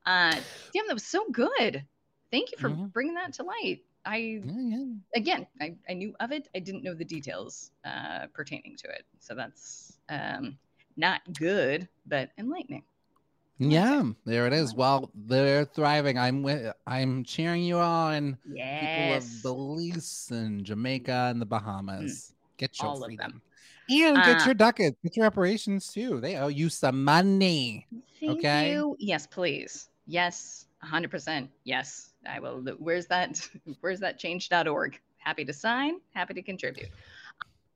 damn, 0.06 0.86
that 0.86 0.94
was 0.94 1.04
so 1.04 1.24
good. 1.30 1.84
Thank 2.30 2.52
you 2.52 2.58
for 2.58 2.70
Mhm. 2.70 2.92
bringing 2.92 3.14
that 3.14 3.32
to 3.34 3.42
light. 3.42 3.80
I 4.06 4.40
Yeah, 4.44 4.52
yeah. 4.62 4.84
again, 5.14 5.46
I, 5.60 5.74
I 5.88 5.94
knew 5.94 6.14
of 6.20 6.32
it. 6.32 6.48
I 6.54 6.60
didn't 6.60 6.84
know 6.84 6.94
the 6.94 7.04
details 7.04 7.72
uh, 7.84 8.26
pertaining 8.32 8.76
to 8.76 8.88
it. 8.88 9.04
So 9.18 9.34
that's 9.34 9.98
um, 10.08 10.56
not 10.96 11.20
good, 11.38 11.88
but 12.06 12.30
enlightening. 12.38 12.84
Yeah, 13.58 14.02
there 14.24 14.46
it 14.46 14.52
is. 14.52 14.74
Well, 14.74 15.10
they're 15.14 15.64
thriving. 15.64 16.18
I'm 16.18 16.42
with. 16.42 16.72
I'm 16.86 17.24
cheering 17.24 17.62
you 17.62 17.78
on. 17.78 18.36
People 18.80 19.12
Yes, 19.12 19.36
of 19.36 19.42
Belize 19.42 20.28
and 20.30 20.64
Jamaica 20.64 21.28
and 21.30 21.40
the 21.40 21.46
Bahamas. 21.46 22.34
Get 22.58 22.78
your 22.82 22.90
all 22.90 23.02
of 23.02 23.06
freedom. 23.06 23.32
them. 23.32 23.42
And 23.88 24.22
get 24.22 24.42
Uh, 24.42 24.44
your 24.44 24.54
ducats. 24.54 24.96
Get 25.02 25.16
your 25.16 25.24
reparations 25.24 25.90
too. 25.92 26.20
They 26.20 26.36
owe 26.36 26.48
you 26.48 26.68
some 26.68 27.02
money. 27.02 27.86
Thank 28.20 28.40
Okay. 28.40 28.72
you. 28.72 28.96
Yes, 28.98 29.26
please. 29.26 29.88
Yes, 30.06 30.66
100%. 30.90 31.48
Yes, 31.64 32.12
I 32.28 32.40
will. 32.40 32.62
Where's 32.78 33.06
that? 33.06 33.48
Where's 33.80 34.00
that 34.00 34.18
change.org? 34.18 35.00
Happy 35.18 35.44
to 35.44 35.52
sign, 35.52 36.00
happy 36.14 36.34
to 36.34 36.42
contribute. 36.42 36.88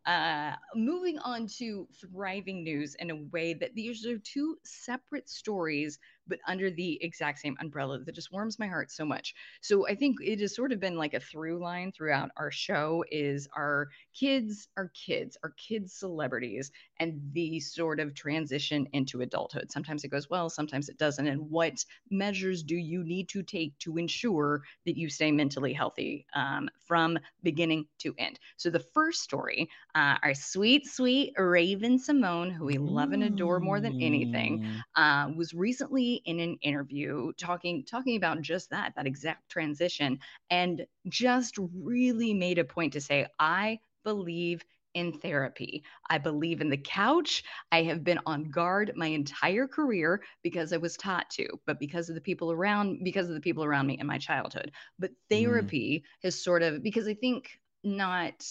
Uh, 0.07 0.53
moving 0.75 1.19
on 1.19 1.47
to 1.47 1.87
thriving 2.01 2.65
news 2.65 2.95
in 2.97 3.11
a 3.11 3.17
way 3.33 3.53
that 3.53 3.75
these 3.75 4.07
are 4.07 4.19
two 4.19 4.57
separate 4.65 5.29
stories, 5.29 5.99
but 6.31 6.41
under 6.47 6.71
the 6.71 7.03
exact 7.05 7.41
same 7.41 7.59
umbrella 7.61 8.01
that 8.05 8.15
just 8.15 8.33
warms 8.33 8.59
my 8.59 8.69
heart 8.69 8.91
so 8.91 9.05
much. 9.05 9.35
So 9.61 9.87
I 9.89 9.97
think 9.97 10.19
it 10.23 10.41
has 10.41 10.57
sort 10.57 10.73
of 10.73 10.81
been 10.81 10.97
like 10.97 11.15
a 11.15 11.21
through 11.21 11.61
line 11.61 11.93
throughout 11.93 12.31
our 12.39 12.51
show 12.53 13.05
is 13.11 13.49
our 13.57 13.91
kids 14.15 14.69
our 14.79 14.91
kids, 14.95 15.37
our 15.45 15.51
kids 15.59 15.93
celebrities, 15.95 16.73
and 16.99 17.21
the 17.33 17.61
sort 17.61 18.01
of 18.01 18.15
transition 18.15 18.87
into 18.93 19.21
adulthood. 19.21 19.71
Sometimes 19.73 20.05
it 20.05 20.09
goes 20.09 20.31
well, 20.31 20.51
sometimes 20.51 20.89
it 20.89 20.99
doesn't. 20.99 21.27
And 21.27 21.51
what 21.51 21.85
measures 22.11 22.63
do 22.63 22.77
you 22.77 23.05
need 23.05 23.29
to 23.31 23.43
take 23.43 23.79
to 23.81 23.99
ensure 23.99 24.63
that 24.87 24.97
you 24.97 25.11
stay 25.11 25.33
mentally 25.33 25.73
healthy 25.73 26.27
um, 26.35 26.69
from 26.79 27.19
beginning 27.43 27.87
to 27.99 28.15
end? 28.19 28.39
So 28.57 28.71
the 28.71 28.81
first 28.81 29.23
story, 29.23 29.69
uh, 29.95 30.19
our 30.23 30.35
sweet, 30.35 30.87
sweet 30.87 31.35
Raven-Symoné, 31.37 32.53
who 32.53 32.67
we 32.67 32.79
love 32.79 33.13
and 33.13 33.23
adore 33.23 33.61
more 33.61 33.81
than 33.81 33.95
anything, 34.01 34.61
Mm. 34.61 34.85
uh, 34.97 35.31
was 35.37 35.55
recently 35.55 36.20
in 36.25 36.41
an 36.41 36.57
interview 36.63 37.33
talking 37.39 37.85
talking 37.85 38.17
about 38.17 38.41
just 38.41 38.71
that 38.71 38.93
that 38.97 39.07
exact 39.07 39.49
transition 39.49 40.19
and 40.51 40.87
just 41.09 41.59
really 41.75 42.35
made 42.35 42.59
a 42.59 42.65
point 42.65 42.93
to 42.93 43.01
say 43.01 43.27
i 43.39 43.79
believe 44.05 44.65
in 44.95 45.13
therapy. 45.13 45.83
I 46.09 46.19
believe 46.19 46.61
in 46.61 46.71
the 46.71 46.77
couch. 46.77 47.45
I 47.71 47.83
have 47.85 48.03
been 48.03 48.19
on 48.27 48.51
guard 48.51 48.93
my 48.97 49.07
entire 49.07 49.67
career 49.67 50.23
because 50.43 50.73
i 50.73 50.77
was 50.77 50.97
taught 50.97 51.31
to 51.31 51.47
but 51.67 51.79
because 51.79 52.09
of 52.09 52.15
the 52.15 52.21
people 52.21 52.51
around 52.51 53.05
because 53.05 53.29
of 53.29 53.35
the 53.35 53.41
people 53.41 53.65
around 53.65 53.87
me 53.87 53.99
in 53.99 54.07
my 54.07 54.19
childhood. 54.19 54.73
But 54.99 55.11
mm. 55.11 55.15
therapy 55.31 56.05
has 56.23 56.43
sort 56.43 56.63
of 56.63 56.83
because 56.83 57.07
i 57.07 57.15
think 57.15 57.51
not 57.85 58.45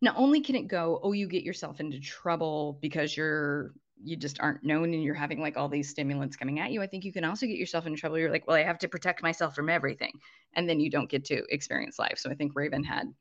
not 0.00 0.16
only 0.16 0.40
can 0.40 0.56
it 0.56 0.68
go 0.68 1.00
oh 1.02 1.12
you 1.12 1.28
get 1.28 1.44
yourself 1.44 1.80
into 1.80 2.00
trouble 2.00 2.78
because 2.80 3.16
you're 3.16 3.72
you 4.04 4.16
just 4.16 4.40
aren't 4.40 4.64
known 4.64 4.92
and 4.94 5.02
you're 5.02 5.14
having 5.14 5.40
like 5.40 5.56
all 5.56 5.68
these 5.68 5.88
stimulants 5.88 6.36
coming 6.36 6.58
at 6.60 6.72
you 6.72 6.82
i 6.82 6.86
think 6.86 7.04
you 7.04 7.12
can 7.12 7.24
also 7.24 7.46
get 7.46 7.56
yourself 7.56 7.86
in 7.86 7.94
trouble. 7.96 8.18
You're 8.18 8.30
like 8.30 8.46
well 8.46 8.56
i 8.56 8.62
have 8.62 8.78
to 8.78 8.88
protect 8.88 9.22
myself 9.22 9.54
from 9.54 9.68
everything 9.68 10.12
and 10.54 10.68
then 10.68 10.80
you 10.80 10.90
don't 10.90 11.10
get 11.10 11.24
to 11.26 11.42
experience 11.50 11.98
life. 11.98 12.18
So 12.18 12.30
i 12.30 12.34
think 12.34 12.52
raven 12.54 12.84
had 12.84 13.12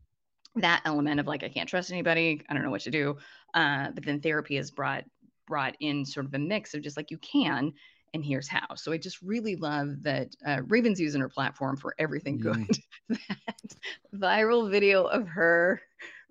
that 0.55 0.81
element 0.85 1.19
of 1.19 1.27
like 1.27 1.43
i 1.43 1.49
can't 1.49 1.69
trust 1.69 1.91
anybody 1.91 2.41
i 2.49 2.53
don't 2.53 2.63
know 2.63 2.71
what 2.71 2.81
to 2.81 2.91
do 2.91 3.15
uh, 3.53 3.89
but 3.91 4.03
then 4.03 4.19
therapy 4.19 4.55
has 4.57 4.71
brought 4.71 5.03
brought 5.47 5.75
in 5.79 6.05
sort 6.05 6.25
of 6.25 6.33
a 6.33 6.39
mix 6.39 6.73
of 6.73 6.81
just 6.81 6.97
like 6.97 7.11
you 7.11 7.17
can 7.19 7.73
and 8.13 8.25
here's 8.25 8.49
how. 8.49 8.75
So 8.75 8.91
i 8.91 8.97
just 8.97 9.21
really 9.21 9.55
love 9.55 10.03
that 10.03 10.35
uh, 10.45 10.61
raven's 10.67 10.99
using 10.99 11.21
her 11.21 11.29
platform 11.29 11.77
for 11.77 11.95
everything 11.97 12.39
Mm. 12.39 12.41
good 12.41 12.77
that 13.29 13.75
viral 14.13 14.69
video 14.69 15.05
of 15.05 15.27
her 15.27 15.81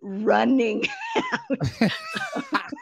running 0.03 0.85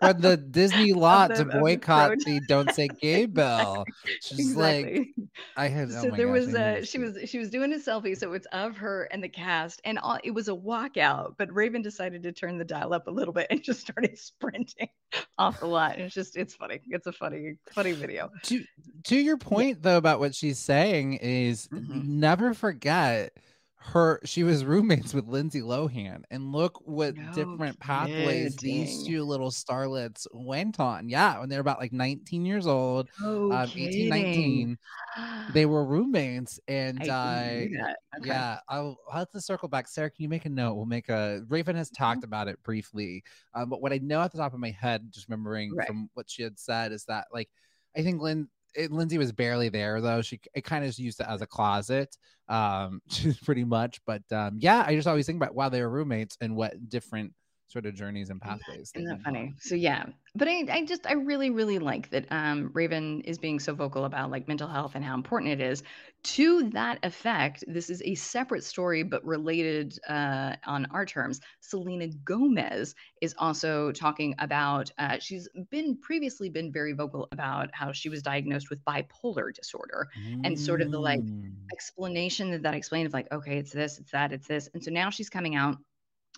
For 0.00 0.12
the 0.12 0.36
Disney 0.36 0.92
lot 0.94 1.28
the- 1.28 1.36
to 1.36 1.40
of 1.42 1.50
the 1.52 1.58
boycott 1.58 2.18
the 2.18 2.40
"Don't 2.40 2.72
Say 2.72 2.88
Gay" 2.88 3.26
bill. 3.26 3.84
She's 4.20 4.54
like, 4.54 4.86
exactly 4.86 5.14
I 5.56 5.68
had. 5.68 5.90
so 5.90 6.08
oh 6.08 6.10
my 6.10 6.16
there 6.18 6.26
gosh, 6.26 6.34
was 6.46 6.54
a 6.54 6.84
she 6.84 6.98
was 6.98 7.18
she 7.30 7.38
was 7.38 7.48
doing 7.50 7.72
a 7.72 7.76
selfie 7.76 8.16
so 8.16 8.32
it's 8.34 8.46
of 8.52 8.76
her 8.76 9.04
and 9.04 9.22
the 9.24 9.28
cast 9.28 9.80
and 9.84 9.98
all, 9.98 10.18
it 10.22 10.32
was 10.32 10.48
a 10.48 10.52
walkout 10.52 11.34
but 11.38 11.50
raven 11.54 11.80
decided 11.80 12.22
to 12.24 12.32
turn 12.32 12.58
the 12.58 12.64
dial 12.64 12.92
up 12.92 13.06
a 13.06 13.10
little 13.10 13.32
bit 13.32 13.46
and 13.48 13.62
just 13.64 13.80
started 13.80 14.18
sprinting 14.18 14.88
off 15.38 15.58
the 15.60 15.66
lot 15.66 15.92
and 15.94 16.02
it's 16.02 16.14
just 16.14 16.36
it's 16.36 16.54
funny 16.54 16.80
it's 16.88 17.06
a 17.06 17.12
funny 17.12 17.54
funny 17.72 17.92
video 17.92 18.28
to 18.42 18.62
to 19.04 19.16
your 19.16 19.38
point 19.38 19.82
though 19.82 19.96
about 19.96 20.20
what 20.20 20.34
she's 20.34 20.58
saying 20.58 21.14
is 21.14 21.68
Mhm. 21.68 22.04
never 22.04 22.52
forget 22.52 23.32
her 23.86 24.20
she 24.24 24.42
was 24.44 24.64
roommates 24.64 25.14
with 25.14 25.26
Lindsay 25.26 25.60
Lohan 25.62 26.22
and 26.30 26.52
look 26.52 26.80
what 26.84 27.14
No 27.16 27.30
different 27.32 27.78
pathways 27.80 28.58
these 28.58 29.02
two 29.02 29.24
little 29.24 29.50
starlets 29.50 30.26
went 30.32 30.80
on 30.80 31.08
yeah 31.08 31.38
when 31.40 31.48
they 31.48 31.56
were 31.56 31.60
about 31.62 31.80
like 31.80 31.92
19 31.92 32.44
years 32.46 32.66
old 32.66 33.08
oh 33.22 33.50
um 33.50 33.72
18 33.76 34.08
19 34.08 34.78
they 35.48 35.66
were 35.66 35.84
roommates 35.86 36.60
and 36.68 37.02
I 37.02 37.08
uh 37.08 37.10
didn't 37.58 37.72
know 37.72 37.84
that. 37.84 37.96
Okay. 38.18 38.26
yeah 38.28 38.60
I'll, 38.68 38.96
I'll 39.10 39.18
have 39.20 39.30
to 39.30 39.40
circle 39.40 39.68
back 39.68 39.88
sarah 39.88 40.10
can 40.10 40.22
you 40.22 40.28
make 40.28 40.46
a 40.46 40.50
note 40.50 40.74
we'll 40.74 40.86
make 40.86 41.08
a 41.08 41.42
raven 41.48 41.76
has 41.76 41.90
Mm-hmm. 41.92 41.96
talked 41.98 42.24
about 42.24 42.48
it 42.48 42.62
briefly 42.62 43.22
um, 43.54 43.68
but 43.70 43.80
what 43.82 43.92
i 43.92 43.98
know 43.98 44.20
at 44.22 44.32
the 44.32 44.38
top 44.38 44.54
of 44.54 44.60
my 44.60 44.70
head 44.70 45.08
just 45.12 45.28
remembering 45.28 45.76
Right. 45.76 45.86
from 45.86 46.10
what 46.14 46.30
she 46.30 46.42
had 46.42 46.58
said 46.58 46.92
is 46.92 47.04
that 47.06 47.26
like 47.32 47.48
i 47.96 48.02
think 48.02 48.20
lynn 48.22 48.48
it, 48.76 48.92
Lindsay 48.92 49.18
was 49.18 49.32
barely 49.32 49.68
there 49.68 50.00
though. 50.00 50.22
She 50.22 50.40
it 50.54 50.64
kind 50.64 50.84
of 50.84 50.98
used 50.98 51.20
it 51.20 51.26
as 51.28 51.42
a 51.42 51.46
closet, 51.46 52.16
um, 52.48 53.00
pretty 53.44 53.64
much. 53.64 54.00
But 54.06 54.22
um, 54.32 54.56
yeah, 54.58 54.84
I 54.86 54.94
just 54.94 55.08
always 55.08 55.26
think 55.26 55.36
about 55.36 55.54
while 55.54 55.70
they 55.70 55.82
were 55.82 55.90
roommates 55.90 56.36
and 56.40 56.56
what 56.56 56.88
different 56.88 57.32
sort 57.68 57.86
of 57.86 57.94
journeys 57.94 58.30
and 58.30 58.40
pathways. 58.40 58.92
Isn't 58.94 59.08
that 59.08 59.22
funny? 59.22 59.54
So 59.58 59.74
yeah, 59.74 60.06
but 60.34 60.48
I, 60.48 60.64
I 60.70 60.84
just 60.84 61.06
I 61.06 61.12
really 61.14 61.50
really 61.50 61.78
like 61.78 62.08
that 62.10 62.26
um, 62.30 62.70
Raven 62.72 63.20
is 63.22 63.38
being 63.38 63.58
so 63.60 63.74
vocal 63.74 64.04
about 64.04 64.30
like 64.30 64.48
mental 64.48 64.68
health 64.68 64.94
and 64.94 65.04
how 65.04 65.14
important 65.14 65.52
it 65.52 65.60
is. 65.60 65.82
To 66.24 66.70
that 66.70 66.98
effect, 67.02 67.62
this 67.68 67.90
is 67.90 68.02
a 68.02 68.14
separate 68.14 68.64
story 68.64 69.02
but 69.02 69.24
related 69.24 69.98
uh, 70.08 70.56
on 70.64 70.86
our 70.86 71.04
terms. 71.04 71.40
Selena 71.60 72.08
Gomez 72.24 72.94
is 73.20 73.34
also 73.38 73.92
talking 73.92 74.34
about. 74.38 74.90
Uh, 74.98 75.18
she's 75.18 75.48
been 75.70 75.98
previously 76.00 76.48
been 76.48 76.72
very 76.72 76.92
vocal 76.92 77.28
about 77.32 77.68
how 77.74 77.92
she 77.92 78.08
was 78.08 78.22
diagnosed 78.22 78.70
with 78.70 78.84
bipolar 78.84 79.52
disorder 79.52 80.08
and 80.42 80.58
sort 80.58 80.80
of 80.80 80.90
the 80.90 80.98
like 81.00 81.20
Mm. 81.20 81.52
explanation 81.72 82.50
that 82.52 82.62
that 82.62 82.74
explained 82.74 83.06
of 83.08 83.12
like 83.12 83.30
okay 83.32 83.58
it's 83.58 83.72
this 83.72 83.98
it's 83.98 84.12
that 84.12 84.32
it's 84.32 84.46
this 84.46 84.68
and 84.72 84.82
so 84.84 84.90
now 84.90 85.10
she's 85.10 85.28
coming 85.28 85.56
out 85.56 85.76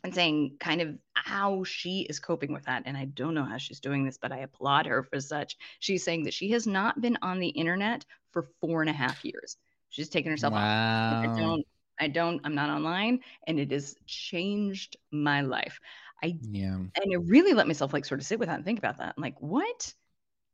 and 0.05 0.15
saying 0.15 0.57
kind 0.61 0.81
of 0.81 0.97
how 1.15 1.65
she 1.65 2.03
is 2.09 2.19
coping 2.21 2.53
with 2.53 2.65
that 2.65 2.83
and 2.87 2.97
i 2.97 3.05
don't 3.07 3.35
know 3.35 3.45
how 3.45 3.59
she's 3.59 3.81
doing 3.81 4.05
this 4.05 4.19
but 4.19 4.33
i 4.33 4.39
applaud 4.39 4.87
her 4.87 5.03
for 5.03 5.21
such 5.21 5.57
she's 5.81 6.05
saying 6.05 6.25
that 6.25 6.35
she 6.35 6.51
has 6.51 6.67
not 6.67 7.01
been 7.01 7.19
on 7.23 7.39
the 7.41 7.49
internet 7.49 8.05
for 8.33 8.49
four 8.61 8.81
and 8.81 8.91
a 8.91 8.93
half 8.93 9.25
years 9.25 9.57
she's 9.91 10.09
taken 10.09 10.31
herself 10.31 10.55
off 10.55 10.71
i 11.11 11.27
don't 11.27 11.65
i 12.01 12.09
don't 12.09 12.41
i'm 12.45 12.55
not 12.55 12.71
online 12.71 13.21
and 13.47 13.59
it 13.59 13.71
has 13.73 13.95
changed 14.07 14.97
my 15.11 15.41
life 15.41 15.81
i 16.23 16.39
Yeah. 16.41 16.75
and 16.75 16.93
I 17.13 17.17
really 17.27 17.53
let 17.55 17.67
myself 17.67 17.93
like 17.93 18.05
sort 18.05 18.21
of 18.21 18.27
sit 18.27 18.39
with 18.39 18.49
that 18.49 18.57
and 18.57 18.65
think 18.65 18.79
about 18.79 18.99
that. 18.99 19.15
I'm 19.17 19.23
like, 19.23 19.41
what 19.41 19.95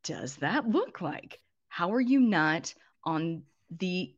does 0.05 0.37
that 0.37 0.69
look 0.69 1.01
like? 1.01 1.41
How 1.69 1.93
are 1.95 2.01
you 2.01 2.21
not 2.21 2.75
on 3.05 3.43
the 3.71 4.15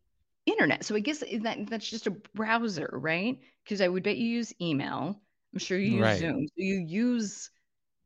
internet? 0.47 0.85
So 0.85 0.95
I 0.97 1.01
guess 1.01 1.23
that 1.43 1.67
that's 1.69 1.89
just 1.89 2.07
a 2.07 2.11
browser, 2.35 2.89
right? 2.93 3.39
Because 3.67 3.83
I 3.83 3.89
would 3.89 4.05
bet 4.05 4.19
you 4.19 4.29
use 4.29 4.55
email. 4.63 5.21
I'm 5.53 5.61
sure 5.61 5.79
you 5.79 5.93
use 6.05 6.13
Right. 6.13 6.19
Zoom. 6.19 6.47
So 6.49 6.55
you 6.57 6.77
use 6.77 7.51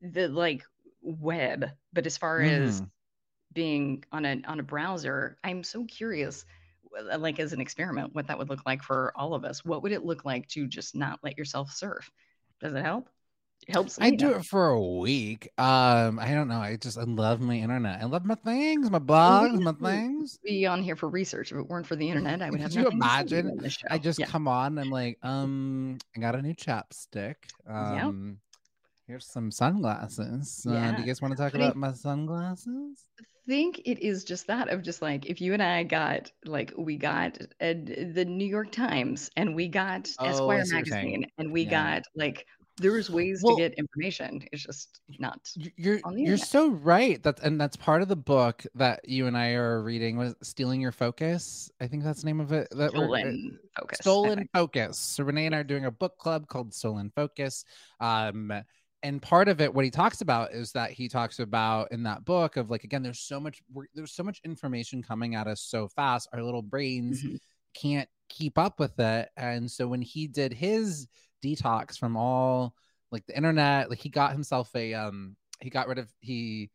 the 0.03 0.29
like 0.29 0.65
web, 1.03 1.71
but 1.93 2.07
as 2.07 2.19
far 2.19 2.43
as 2.43 2.83
Mhm. 2.83 2.91
being 3.55 4.05
on 4.13 4.27
a 4.27 4.43
on 4.47 4.61
a 4.61 4.65
browser, 4.65 5.39
I'm 5.45 5.65
so 5.65 5.85
curious 5.87 6.47
uh, 6.99 7.19
like 7.19 7.41
as 7.41 7.53
an 7.55 7.61
experiment 7.63 8.15
what 8.15 8.29
that 8.29 8.39
would 8.39 8.51
look 8.51 8.67
like 8.67 8.83
for 8.83 9.13
all 9.17 9.35
of 9.35 9.45
us. 9.45 9.65
What 9.65 9.83
would 9.85 9.93
it 9.93 10.05
look 10.05 10.25
like 10.27 10.49
to 10.51 10.69
just 10.69 10.97
not 10.97 11.21
let 11.25 11.39
yourself 11.39 11.73
surf? 11.73 12.11
Does 12.61 12.75
it 12.75 12.85
help? 12.85 13.11
Helps. 13.69 13.99
I 14.01 14.11
do 14.11 14.33
it 14.35 14.45
for 14.45 14.69
a 14.71 14.81
week. 14.81 15.51
Um, 15.59 16.19
I 16.19 16.33
don't 16.33 16.49
know. 16.49 16.61
I 16.61 16.77
just 16.77 16.99
I 16.99 17.03
love 17.05 17.41
my 17.41 17.55
internet. 17.57 18.01
I 18.01 18.05
love 18.07 18.25
my 18.25 18.35
things, 18.37 18.91
my 18.91 18.99
blogs, 18.99 19.61
my 19.61 19.73
things. 19.73 20.39
Be 20.45 20.67
on 20.67 20.83
here 20.83 20.97
for 20.97 21.09
research. 21.09 21.53
If 21.53 21.59
it 21.59 21.69
weren't 21.69 21.87
for 21.87 21.97
the 21.97 22.09
internet, 22.09 22.43
I 22.43 22.51
would 22.51 22.61
have. 22.61 22.71
Could 22.71 22.77
you 22.77 22.85
nothing 22.85 23.01
to 23.01 23.31
say 23.31 23.39
imagine? 23.39 23.71
show. 23.71 23.87
I 23.91 23.99
just 23.99 24.19
Yeah. 24.19 24.27
come 24.27 24.49
on. 24.49 24.79
I'm 24.79 24.91
like, 24.91 25.19
um, 25.23 25.99
I 26.17 26.21
got 26.21 26.35
a 26.35 26.43
new 26.43 26.55
chapstick. 26.55 27.37
Um, 27.67 28.39
here's 29.07 29.27
some 29.27 29.51
sunglasses. 29.51 30.65
Uh, 30.69 30.73
Yeah. 30.73 30.93
do 30.93 31.03
you 31.03 31.07
guys 31.07 31.21
want 31.21 31.37
to 31.37 31.43
talk 31.43 31.55
about 31.55 31.77
my 31.77 31.93
sunglasses? 31.93 33.05
I 33.21 33.25
think 33.47 33.81
it 33.85 33.99
is 34.01 34.23
just 34.25 34.47
that 34.47 34.69
of 34.69 34.83
just 34.83 35.03
like 35.03 35.27
if 35.27 35.41
you 35.41 35.53
and 35.55 35.63
I 35.63 35.83
got 35.83 36.31
like 36.45 36.73
we 36.77 36.97
got 36.97 37.37
uh, 37.61 37.75
the 37.75 38.25
New 38.29 38.47
York 38.47 38.71
Times 38.71 39.29
and 39.37 39.55
we 39.57 39.67
got 39.67 40.09
Oh, 40.21 40.27
Esquire 40.27 40.65
see 40.65 40.77
what 40.77 40.87
you're 40.87 40.93
saying. 40.93 41.05
magazine 41.07 41.27
and 41.39 41.51
we 41.53 41.65
Yeah. 41.65 41.71
got 41.71 42.03
like 42.15 42.47
there's 42.81 43.11
ways 43.11 43.41
Well- 43.43 43.57
to 43.57 43.63
get 43.63 43.75
information. 43.79 44.43
It's 44.53 44.63
just 44.65 45.01
not. 45.19 45.39
You're 45.77 46.01
on 46.05 46.15
the 46.15 46.23
you're 46.23 46.37
so 46.37 46.71
right. 46.71 47.23
That's 47.23 47.41
and 47.43 47.61
that's 47.61 47.77
part 47.77 48.03
of 48.03 48.09
the 48.09 48.17
book 48.17 48.65
that 48.75 49.09
you 49.09 49.27
and 49.27 49.37
I 49.37 49.51
are 49.53 49.83
reading 49.83 50.17
was 50.17 50.35
stealing 50.43 50.81
your 50.81 50.93
focus. 50.93 51.71
I 51.81 51.87
think 51.87 52.03
that's 52.05 52.21
the 52.23 52.27
name 52.27 52.41
of 52.41 52.53
it. 52.53 52.69
That 52.73 52.87
uh, 52.95 52.97
Stolen 52.97 53.59
focus. 53.79 53.99
Stolen. 54.01 54.49
Focus. 54.55 54.99
So 54.99 55.25
Renee 55.25 55.47
and 55.47 55.55
I 55.55 55.59
are 55.59 55.65
doing 55.65 55.85
a 55.85 55.91
book 55.91 56.19
club 56.19 56.47
called 56.49 56.75
Stolen 56.75 57.11
Focus. 57.15 57.65
Um, 58.01 58.53
and 59.03 59.23
part 59.23 59.49
of 59.49 59.61
it, 59.63 59.73
what 59.73 59.85
he 59.87 59.91
talks 59.91 60.21
about 60.21 60.53
is 60.53 60.73
that 60.73 60.91
he 60.91 61.09
talks 61.09 61.39
about 61.39 61.91
in 61.91 62.03
that 62.03 62.25
book 62.25 62.57
of 62.57 62.71
like 62.71 62.85
again, 62.85 63.03
there's 63.03 63.21
so 63.21 63.41
much 63.41 63.63
there's 63.95 64.13
so 64.13 64.23
much 64.23 64.41
information 64.45 65.03
coming 65.03 65.35
at 65.35 65.47
us 65.47 65.61
so 65.63 65.89
fast, 65.89 66.29
our 66.33 66.43
little 66.43 66.63
brains 66.63 67.23
Mhm. 67.23 67.39
can't 67.75 68.09
keep 68.29 68.59
up 68.59 68.79
with 68.79 68.99
it. 69.01 69.29
And 69.37 69.71
so 69.71 69.89
when 69.89 70.03
he 70.03 70.27
did 70.29 70.53
his 70.53 71.09
detox 71.43 71.99
from 71.99 72.17
all 72.17 72.75
like 73.11 73.27
the 73.27 73.37
internet, 73.37 73.91
like 73.91 73.99
he 74.01 74.09
got 74.09 74.33
himself 74.33 74.71
a 74.75 74.95
um 74.95 75.37
he 75.61 75.71
got 75.71 75.89
rid 75.89 75.99
of 75.99 76.09
he 76.21 76.71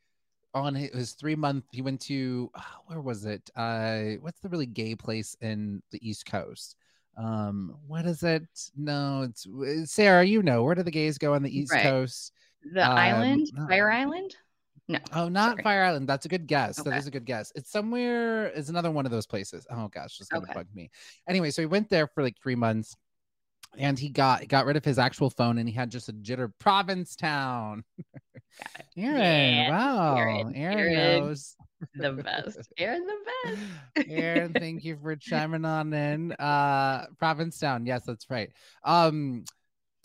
on 0.53 0.73
his 0.73 1.13
three 1.13 1.35
month 1.35 1.65
he 1.71 1.81
went 1.81 1.99
to 2.01 2.49
ah, 2.55 2.77
where 2.85 3.01
was 3.01 3.25
it 3.25 3.49
uh 3.57 4.11
what's 4.21 4.39
the 4.39 4.47
really 4.49 4.65
gay 4.65 4.95
place 4.95 5.35
in 5.41 5.81
the 5.91 6.07
east 6.07 6.25
coast 6.25 6.77
um 7.17 7.75
what 7.87 8.05
is 8.05 8.23
it 8.23 8.43
no 8.77 9.23
it's 9.23 9.45
sarah 9.91 10.23
you 10.23 10.41
know 10.41 10.63
where 10.63 10.73
do 10.75 10.81
the 10.83 10.91
gays 10.91 11.17
go 11.17 11.33
on 11.33 11.43
the 11.43 11.57
east 11.57 11.73
Right. 11.73 11.83
coast 11.83 12.31
The 12.73 12.83
Um, 12.83 12.97
island, 12.97 13.51
no. 13.53 13.67
Fire 13.67 13.91
Island. 13.91 14.35
No. 14.87 14.99
oh 15.13 15.27
not 15.27 15.51
sorry. 15.51 15.63
fire 15.63 15.83
island 15.83 16.07
that's 16.07 16.25
a 16.25 16.29
good 16.29 16.45
guess 16.47 16.77
that 16.77 16.87
Okay. 16.87 16.99
is 16.99 17.07
a 17.07 17.11
good 17.11 17.25
guess 17.25 17.51
it's 17.55 17.71
somewhere 17.71 18.47
it's 18.47 18.69
another 18.69 18.91
one 18.91 19.05
of 19.05 19.11
those 19.11 19.25
places 19.25 19.65
oh 19.71 19.87
gosh 19.87 20.17
just 20.17 20.31
gonna 20.31 20.43
Okay. 20.43 20.53
bug 20.53 20.67
me 20.75 20.89
anyway 21.27 21.49
so 21.49 21.61
he 21.61 21.65
went 21.65 21.89
there 21.89 22.07
for 22.07 22.21
like 22.21 22.35
three 22.41 22.55
months 22.55 22.95
and 23.77 23.97
he 23.99 24.09
got 24.09 24.47
got 24.47 24.65
rid 24.65 24.77
of 24.77 24.85
his 24.85 24.99
actual 24.99 25.29
phone 25.29 25.57
and 25.57 25.67
he 25.69 25.75
had 25.75 25.89
just 25.91 26.09
a 26.09 26.13
jitter 26.13 26.51
provincetown 26.59 27.83
aaron 28.97 29.65
Yeah, 29.65 29.69
wow 29.69 30.15
Aaron, 30.15 30.55
aaron, 30.55 30.55
Aaron. 30.55 30.93
knows 30.93 31.55
The 31.93 32.13
best. 32.13 32.57
Aaron, 32.77 33.05
the 33.05 33.15
best. 33.95 34.09
Aaron, 34.09 34.53
thank 34.53 34.83
you 34.85 34.97
for 35.01 35.15
chiming 35.19 35.65
on 35.65 35.93
in. 35.93 36.31
Uh 36.33 37.05
Provincetown. 37.19 37.85
Yes, 37.85 38.03
that's 38.05 38.29
right. 38.29 38.51
Um 38.83 39.43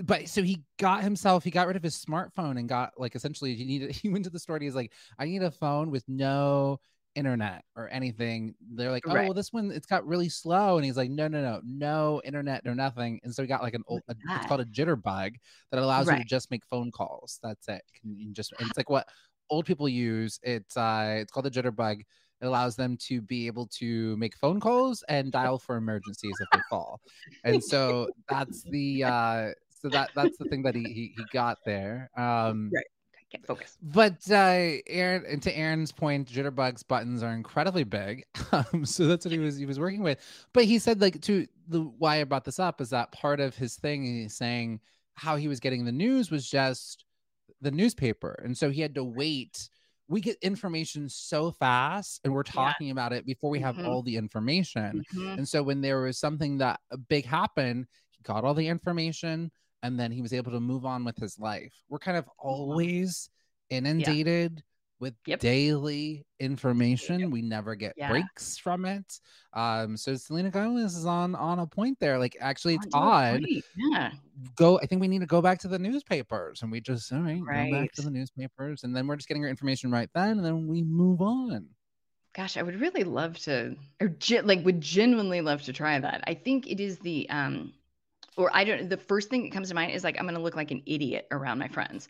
but 0.02 0.28
so 0.28 0.42
he 0.42 0.62
got 0.78 1.02
himself, 1.02 1.44
he 1.44 1.50
got 1.50 1.66
rid 1.66 1.76
of 1.76 1.82
his 1.82 2.02
smartphone 2.02 2.58
and 2.58 2.68
got 2.68 2.92
like 2.96 3.14
essentially 3.14 3.54
he 3.54 3.64
needed 3.64 3.92
he 3.92 4.08
went 4.08 4.24
to 4.24 4.30
the 4.30 4.38
store 4.38 4.56
and 4.56 4.64
he's 4.64 4.74
like, 4.74 4.92
I 5.18 5.26
need 5.26 5.42
a 5.42 5.50
phone 5.50 5.90
with 5.90 6.04
no 6.08 6.80
internet 7.14 7.64
or 7.76 7.88
anything. 7.90 8.54
They're 8.74 8.90
like, 8.90 9.04
Oh, 9.06 9.14
Right. 9.14 9.24
well, 9.24 9.34
this 9.34 9.52
one 9.52 9.70
it's 9.70 9.86
got 9.86 10.06
really 10.06 10.28
slow. 10.28 10.76
And 10.76 10.84
he's 10.84 10.96
like, 10.96 11.10
No, 11.10 11.28
no, 11.28 11.42
no, 11.42 11.60
no 11.64 12.22
internet, 12.24 12.64
no 12.64 12.74
nothing. 12.74 13.20
And 13.24 13.34
so 13.34 13.42
he 13.42 13.48
got 13.48 13.62
like 13.62 13.74
an 13.74 13.82
old 13.86 14.02
a, 14.08 14.14
it's 14.34 14.46
called 14.46 14.60
a 14.60 14.64
jitterbug 14.66 15.34
that 15.70 15.80
allows 15.82 16.10
you 16.10 16.16
to 16.18 16.24
just 16.24 16.50
make 16.50 16.64
phone 16.66 16.90
calls. 16.90 17.38
That's 17.42 17.68
it. 17.68 17.82
Can 18.00 18.16
you 18.18 18.32
just 18.32 18.52
it's 18.60 18.76
like 18.76 18.90
what 18.90 19.08
old 19.50 19.66
people 19.66 19.88
use. 19.88 20.38
It's 20.42 20.76
uh 20.76 21.16
it's 21.20 21.32
called 21.32 21.46
a 21.46 21.50
jitterbug. 21.50 22.00
It 22.42 22.46
allows 22.46 22.74
them 22.76 22.96
to 23.08 23.20
be 23.20 23.46
able 23.48 23.66
to 23.78 24.16
make 24.16 24.34
phone 24.36 24.60
calls 24.60 25.04
and 25.08 25.30
dial 25.30 25.58
for 25.58 25.76
emergencies 25.76 26.40
if 26.40 26.48
they 26.50 26.62
fall. 26.70 27.00
And 27.44 27.62
so 27.62 28.08
that's 28.28 28.64
the 28.70 29.04
uh 29.04 29.48
so 29.70 29.88
that 29.90 30.10
that's 30.14 30.36
the 30.38 30.44
thing 30.46 30.62
that 30.62 30.74
he 30.74 30.82
he, 30.92 31.12
he 31.16 31.24
got 31.32 31.58
there. 31.66 32.10
Um 32.18 32.70
Right. 32.74 32.84
Can't 33.30 33.46
focus. 33.46 33.76
but 33.80 34.16
uh 34.30 34.78
Aaron 34.88 35.24
and 35.28 35.40
to 35.42 35.56
Aaron's 35.56 35.92
point, 35.92 36.28
jitterbugs 36.28 36.86
buttons 36.86 37.22
are 37.22 37.32
incredibly 37.32 37.84
big. 37.84 38.24
Um, 38.52 38.84
so 38.84 39.06
that's 39.06 39.24
what 39.24 39.30
he 39.30 39.38
was 39.38 39.56
he 39.56 39.66
was 39.66 39.78
working 39.78 40.02
with. 40.02 40.18
But 40.52 40.64
he 40.64 40.80
said 40.80 41.00
like 41.00 41.20
to 41.22 41.46
the 41.68 41.82
why 41.82 42.20
I 42.20 42.24
brought 42.24 42.44
this 42.44 42.58
up 42.58 42.80
is 42.80 42.90
that 42.90 43.12
part 43.12 43.38
of 43.38 43.54
his 43.56 43.76
thing 43.76 44.02
he's 44.04 44.34
saying 44.36 44.80
how 45.14 45.36
he 45.36 45.46
was 45.46 45.60
getting 45.60 45.84
the 45.84 45.92
news 45.92 46.32
was 46.32 46.48
just 46.50 47.04
the 47.60 47.70
newspaper. 47.70 48.40
And 48.44 48.56
so 48.58 48.70
he 48.70 48.80
had 48.80 48.94
to 48.96 49.04
wait. 49.04 49.68
We 50.08 50.20
get 50.20 50.36
information 50.42 51.08
so 51.08 51.52
fast 51.52 52.20
and 52.24 52.34
we're 52.34 52.42
Yeah. 52.46 52.52
talking 52.52 52.90
about 52.90 53.12
it 53.12 53.24
before 53.24 53.50
we 53.50 53.60
have 53.60 53.76
Mhm. 53.76 53.86
all 53.86 54.02
the 54.02 54.16
information. 54.16 55.04
Mhm. 55.14 55.38
And 55.38 55.48
so 55.48 55.62
when 55.62 55.80
there 55.80 56.00
was 56.00 56.18
something 56.18 56.58
that 56.58 56.80
uh, 56.90 56.96
big 56.96 57.24
happened, 57.26 57.86
he 58.10 58.20
got 58.24 58.42
all 58.42 58.54
the 58.54 58.66
information 58.66 59.52
and 59.82 59.98
then 59.98 60.12
he 60.12 60.22
was 60.22 60.32
able 60.32 60.52
to 60.52 60.60
move 60.60 60.84
on 60.84 61.04
with 61.04 61.16
his 61.16 61.38
life. 61.38 61.72
We're 61.88 61.98
kind 61.98 62.16
of 62.16 62.28
always 62.38 63.30
inundated 63.70 64.62
with 64.98 65.14
Yep. 65.24 65.40
daily 65.40 66.26
information. 66.38 67.30
We 67.30 67.40
never 67.40 67.74
get 67.74 67.94
Yeah. 67.96 68.10
breaks 68.10 68.58
from 68.58 68.84
it. 68.84 69.18
Um, 69.54 69.96
so 69.96 70.14
Selena 70.16 70.50
Gomez 70.50 70.94
is 70.94 71.06
on 71.06 71.34
on 71.34 71.58
a 71.58 71.66
point 71.66 71.98
there. 72.00 72.18
Like 72.18 72.36
actually 72.38 72.74
it's 72.74 72.84
On 72.86 72.90
to 72.90 72.98
a 72.98 73.00
odd. 73.00 73.46
Yeah. 73.76 74.12
Go 74.56 74.78
I 74.78 74.86
think 74.86 75.00
we 75.00 75.08
need 75.08 75.20
to 75.20 75.26
go 75.26 75.40
back 75.40 75.58
to 75.60 75.68
the 75.68 75.78
newspapers 75.78 76.62
and 76.62 76.70
we 76.70 76.80
just 76.80 77.10
all 77.12 77.20
right, 77.20 77.40
right, 77.42 77.70
go 77.70 77.80
back 77.80 77.92
to 77.92 78.02
the 78.02 78.10
newspapers 78.10 78.84
and 78.84 78.94
then 78.94 79.06
we're 79.06 79.16
just 79.16 79.28
getting 79.28 79.42
our 79.42 79.50
information 79.50 79.90
right 79.90 80.10
then 80.14 80.36
and 80.38 80.44
then 80.44 80.66
we 80.66 80.82
move 80.82 81.22
on. 81.22 81.68
Gosh, 82.32 82.56
I 82.56 82.62
would 82.62 82.80
really 82.80 83.02
love 83.02 83.38
to, 83.40 83.76
or 84.00 84.14
like, 84.44 84.64
would 84.64 84.80
genuinely 84.80 85.40
love 85.40 85.62
to 85.62 85.72
try 85.72 85.98
that. 85.98 86.22
I 86.28 86.34
think 86.34 86.68
it 86.68 86.78
is 86.78 86.98
the, 87.00 87.28
um, 87.28 87.72
or 88.40 88.50
I 88.54 88.64
don't. 88.64 88.88
The 88.88 88.96
first 88.96 89.28
thing 89.28 89.42
that 89.44 89.52
comes 89.52 89.68
to 89.68 89.74
mind 89.74 89.92
is 89.92 90.02
like 90.02 90.18
I'm 90.18 90.24
gonna 90.26 90.40
look 90.40 90.56
like 90.56 90.70
an 90.70 90.82
idiot 90.86 91.28
around 91.30 91.58
my 91.58 91.68
friends. 91.68 92.08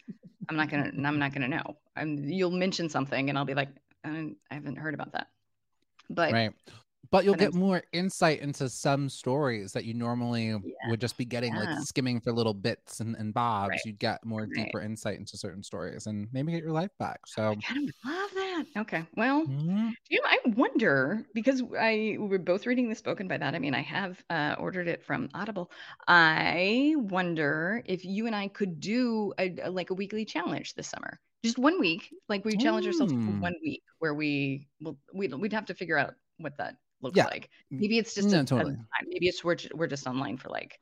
I'm 0.48 0.56
not 0.56 0.70
gonna. 0.70 0.90
I'm 1.04 1.18
not 1.18 1.32
gonna 1.32 1.48
know. 1.48 1.76
I'm. 1.96 2.18
You'll 2.24 2.50
mention 2.50 2.88
something, 2.88 3.28
and 3.28 3.36
I'll 3.36 3.44
be 3.44 3.54
like, 3.54 3.68
I, 4.04 4.32
I 4.50 4.54
haven't 4.54 4.76
heard 4.76 4.94
about 4.94 5.12
that. 5.12 5.28
But 6.08 6.32
Right. 6.32 6.52
But 7.10 7.24
you'll 7.24 7.34
get 7.34 7.52
I'm- 7.54 7.58
more 7.58 7.82
insight 7.92 8.40
into 8.40 8.68
some 8.68 9.08
stories 9.08 9.72
that 9.72 9.84
you 9.84 9.94
normally 9.94 10.54
would 10.88 11.00
just 11.00 11.16
be 11.18 11.24
getting 11.24 11.52
Yeah. 11.54 11.74
like 11.74 11.78
skimming 11.80 12.20
for 12.20 12.30
little 12.32 12.54
bits 12.54 13.00
and, 13.00 13.16
and 13.16 13.34
bobs. 13.34 13.70
Right. 13.70 13.80
You'd 13.86 13.98
get 13.98 14.24
more 14.24 14.42
Right. 14.42 14.50
deeper 14.66 14.80
insight 14.80 15.18
into 15.18 15.36
certain 15.36 15.62
stories 15.64 16.06
and 16.06 16.28
maybe 16.32 16.52
get 16.52 16.62
your 16.62 16.70
life 16.72 16.92
back. 17.00 17.26
So 17.26 17.56
I 17.68 17.74
love 18.04 18.30
that. 18.34 18.66
Okay, 18.76 19.04
well, 19.16 19.44
Mhm. 19.46 19.92
you 20.08 20.20
know, 20.20 20.28
I 20.28 20.38
wonder 20.50 21.26
because 21.34 21.62
I 21.76 22.16
we're 22.20 22.38
both 22.38 22.66
reading 22.66 22.88
this 22.88 23.00
book, 23.02 23.18
and 23.18 23.28
by 23.28 23.38
that 23.38 23.54
I 23.54 23.58
mean 23.58 23.74
I 23.74 23.80
have 23.82 24.22
uh, 24.30 24.54
ordered 24.58 24.86
it 24.86 25.02
from 25.02 25.30
Audible. 25.34 25.72
I 26.06 26.94
wonder 26.96 27.82
if 27.86 28.04
you 28.04 28.26
and 28.26 28.36
I 28.36 28.48
could 28.48 28.78
do 28.78 29.32
a, 29.38 29.54
a- 29.62 29.70
like 29.70 29.90
a 29.90 29.94
weekly 29.94 30.24
challenge 30.24 30.74
this 30.74 30.86
summer, 30.88 31.18
just 31.42 31.58
one 31.58 31.80
week. 31.80 32.14
Like 32.28 32.44
we 32.44 32.56
challenge 32.56 32.86
ourselves 32.86 33.12
for 33.12 33.18
Mm. 33.18 33.40
one 33.40 33.54
week, 33.62 33.82
where 33.98 34.14
we 34.14 34.68
will 34.80 34.98
we'd, 35.14 35.34
we'd 35.34 35.52
have 35.54 35.66
to 35.66 35.74
figure 35.74 35.96
out 35.98 36.14
what 36.38 36.56
that 36.58 36.76
looks 37.02 37.16
Yeah. 37.16 37.24
like. 37.26 37.50
Mm. 37.72 37.80
Maybe 37.80 37.98
it's 37.98 38.14
just 38.14 38.32
a, 38.32 38.40
a 38.40 38.44
totally. 38.44 38.74
time. 38.76 38.84
Maybe 39.06 39.28
it's 39.28 39.42
we're 39.44 39.56
we're 39.74 39.86
just 39.86 40.06
online 40.06 40.36
for 40.36 40.48
like 40.50 40.78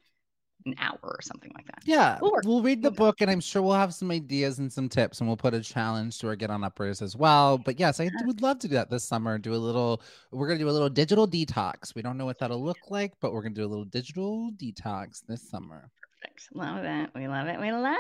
an 0.67 0.75
hour 0.81 0.99
or 1.01 1.21
something 1.23 1.53
like 1.55 1.65
that. 1.67 1.83
yeah, 1.87 2.19
Or- 2.21 2.43
we'll 2.45 2.63
read 2.63 2.83
the 2.83 2.89
Okay. 2.89 2.97
book 2.97 3.21
and 3.21 3.31
I'm 3.31 3.39
sure 3.41 3.63
we'll 3.63 3.75
have 3.75 3.95
some 3.95 4.11
ideas 4.11 4.59
and 4.59 4.71
some 4.71 4.89
tips 4.89 5.21
and 5.21 5.29
we'll 5.29 5.37
put 5.37 5.55
a 5.55 5.61
challenge 5.61 6.19
to 6.19 6.27
our 6.27 6.35
Get 6.35 6.51
On 6.51 6.65
Uppers 6.65 7.01
as 7.01 7.15
well. 7.17 7.59
But 7.59 7.79
yes, 7.79 8.01
I 8.01 8.11
would 8.27 8.43
love 8.43 8.59
to 8.59 8.69
do 8.69 8.75
that 8.75 8.91
this 8.91 9.05
summer. 9.05 9.39
Do 9.39 9.55
a 9.55 9.57
little, 9.57 10.03
we're 10.33 10.49
to 10.59 10.59
do 10.59 10.69
a 10.69 10.73
little 10.73 10.91
digital 10.91 11.29
detox. 11.29 11.95
We 11.95 12.03
don't 12.03 12.19
know 12.19 12.25
what 12.27 12.41
that'll 12.41 12.63
look 12.63 12.91
like, 12.91 13.13
but 13.21 13.33
we're 13.33 13.43
to 13.45 13.51
do 13.51 13.65
a 13.65 13.69
little 13.71 13.85
digital 13.85 14.51
detox 14.57 15.23
this 15.27 15.49
summer. 15.49 15.91
Perfect. 16.21 16.49
Love 16.53 16.85
it. 16.85 17.11
We 17.15 17.29
love 17.29 17.47
it. 17.47 17.61
We 17.61 17.71
love 17.71 17.97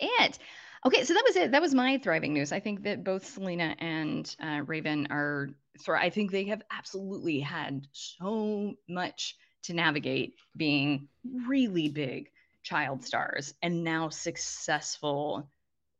it. 0.00 0.38
Okay, 0.86 1.02
so 1.04 1.14
that 1.14 1.24
was 1.26 1.36
it. 1.36 1.52
That 1.52 1.62
was 1.62 1.74
my 1.74 1.96
thriving 1.98 2.34
news. 2.34 2.52
I 2.52 2.60
think 2.60 2.82
that 2.82 3.04
both 3.04 3.24
Selena 3.24 3.74
and 3.78 4.34
uh, 4.42 4.60
Raven 4.66 5.06
are. 5.10 5.48
Sorry, 5.78 6.00
I 6.00 6.10
think 6.10 6.30
they 6.30 6.44
have 6.44 6.62
absolutely 6.70 7.40
had 7.40 7.86
so 7.92 8.74
much 8.88 9.36
to 9.64 9.72
navigate, 9.72 10.34
being 10.56 11.08
really 11.46 11.88
big 11.88 12.30
child 12.62 13.02
stars 13.02 13.54
and 13.62 13.82
now 13.82 14.10
successful, 14.10 15.48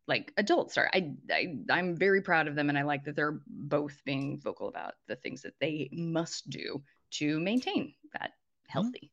like 0.07 0.33
adult 0.37 0.71
star. 0.71 0.91
I, 0.93 1.15
I 1.31 1.57
I'm 1.71 1.97
very 1.97 2.21
proud 2.21 2.47
of 2.47 2.55
them, 2.55 2.69
and 2.69 2.77
I 2.79 2.83
like 2.83 3.05
that 3.05 3.17
they're 3.17 3.41
both 3.47 4.05
being 4.05 4.39
vocal 4.39 4.69
about 4.69 4.95
the 5.09 5.17
things 5.17 5.41
that 5.43 5.59
they 5.61 5.89
must 5.93 6.51
do 6.51 6.83
to 7.13 7.41
maintain 7.41 7.95
that 8.13 8.33
healthiness. 8.69 9.11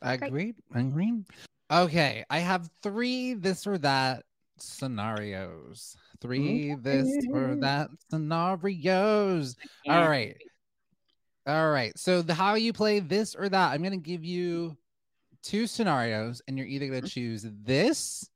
Great. 0.00 0.22
Agreed. 0.22 0.56
Agreed. 0.74 1.24
Okay, 1.70 2.24
I 2.30 2.38
have 2.38 2.70
three 2.82 3.34
this 3.34 3.66
or 3.66 3.76
that 3.78 4.24
scenarios. 4.58 5.96
Three 6.20 6.74
this 6.74 7.26
or 7.30 7.56
that 7.56 7.90
scenarios. 8.10 9.56
All 9.88 10.08
right. 10.08 10.36
All 11.46 11.70
right. 11.70 11.96
So 11.98 12.22
the 12.22 12.34
how 12.34 12.54
you 12.54 12.72
play 12.72 13.00
this 13.00 13.34
or 13.34 13.48
that, 13.48 13.72
I'm 13.72 13.82
gonna 13.82 13.96
give 13.98 14.24
you 14.24 14.76
two 15.42 15.66
scenarios, 15.66 16.42
and 16.48 16.58
you're 16.58 16.66
either 16.66 16.86
gonna 16.86 16.98
mm-hmm. 16.98 17.06
choose 17.06 17.46
this 17.64 18.28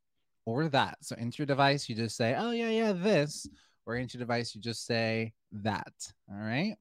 or 0.47 0.69
that. 0.69 0.99
So 1.03 1.17
into 1.17 1.39
your 1.39 1.47
device, 1.47 1.89
you 1.89 1.95
just 1.95 2.17
say, 2.17 2.35
oh, 2.37 2.51
yeah, 2.51 2.71
yeah, 2.71 2.93
this. 2.93 3.49
Or 3.87 3.97
into 3.97 4.19
your 4.19 4.27
device, 4.27 4.55
you 4.55 4.61
just 4.61 4.87
say 4.87 5.33
that. 5.53 5.93
All 6.31 6.39
right. 6.39 6.77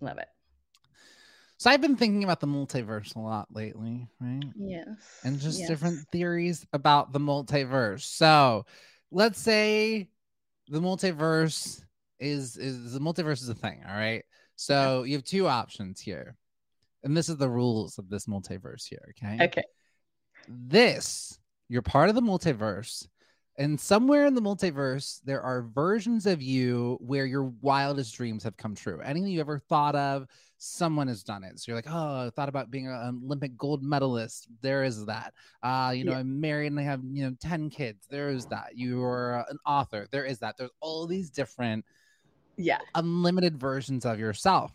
Love 0.00 0.18
it. 0.18 0.28
So 1.60 1.68
I've 1.68 1.82
been 1.82 1.96
thinking 1.96 2.24
about 2.24 2.40
the 2.40 2.46
multiverse 2.46 3.14
a 3.16 3.18
lot 3.18 3.48
lately, 3.52 4.08
right? 4.18 4.42
Yes. 4.56 4.86
And 5.24 5.38
just 5.38 5.58
yes. 5.58 5.68
different 5.68 6.08
theories 6.10 6.64
about 6.72 7.12
the 7.12 7.20
multiverse. 7.20 8.00
So 8.00 8.64
let's 9.10 9.38
say 9.38 10.08
the 10.68 10.80
multiverse 10.80 11.82
is 12.18 12.56
is 12.56 12.94
the 12.94 12.98
multiverse 12.98 13.42
is 13.42 13.50
a 13.50 13.54
thing, 13.54 13.82
all 13.86 13.94
right? 13.94 14.24
So 14.56 15.02
you 15.02 15.16
have 15.16 15.24
two 15.24 15.48
options 15.48 16.00
here. 16.00 16.34
And 17.04 17.14
this 17.14 17.28
is 17.28 17.36
the 17.36 17.50
rules 17.50 17.98
of 17.98 18.08
this 18.08 18.24
multiverse 18.24 18.88
here, 18.88 19.10
okay? 19.10 19.44
Okay. 19.44 19.64
This, 20.48 21.38
you're 21.68 21.82
part 21.82 22.08
of 22.08 22.14
the 22.14 22.22
multiverse, 22.22 23.06
and 23.60 23.78
somewhere 23.78 24.24
in 24.24 24.34
the 24.34 24.40
multiverse, 24.40 25.20
there 25.26 25.42
are 25.42 25.60
versions 25.74 26.24
of 26.24 26.40
you 26.40 26.96
where 26.98 27.26
your 27.26 27.52
wildest 27.60 28.14
dreams 28.14 28.42
have 28.42 28.56
come 28.56 28.74
true. 28.74 29.00
Anything 29.02 29.30
you 29.30 29.40
ever 29.40 29.58
thought 29.58 29.94
of, 29.94 30.26
someone 30.56 31.08
has 31.08 31.22
done 31.22 31.44
it. 31.44 31.58
So 31.60 31.66
you're 31.68 31.76
like, 31.76 31.90
oh, 31.90 32.26
I 32.26 32.30
thought 32.34 32.48
about 32.48 32.70
being 32.70 32.86
an 32.86 33.20
Olympic 33.22 33.58
gold 33.58 33.82
medalist. 33.82 34.48
There 34.62 34.82
is 34.82 35.04
that. 35.04 35.34
Uh, 35.62 35.92
you 35.94 36.04
know, 36.04 36.12
Yeah. 36.12 36.18
I'm 36.20 36.40
married 36.40 36.68
and 36.68 36.80
I 36.80 36.84
have, 36.84 37.02
you 37.04 37.22
know, 37.22 37.36
10 37.38 37.68
kids. 37.68 38.06
There 38.08 38.30
is 38.30 38.46
that. 38.46 38.70
You're 38.76 39.44
an 39.50 39.58
author. 39.66 40.06
There 40.10 40.24
is 40.24 40.38
that. 40.38 40.56
There's 40.56 40.70
all 40.80 41.06
these 41.06 41.28
different 41.28 41.84
Yeah. 42.56 42.78
unlimited 42.94 43.58
versions 43.60 44.06
of 44.06 44.18
yourself. 44.18 44.72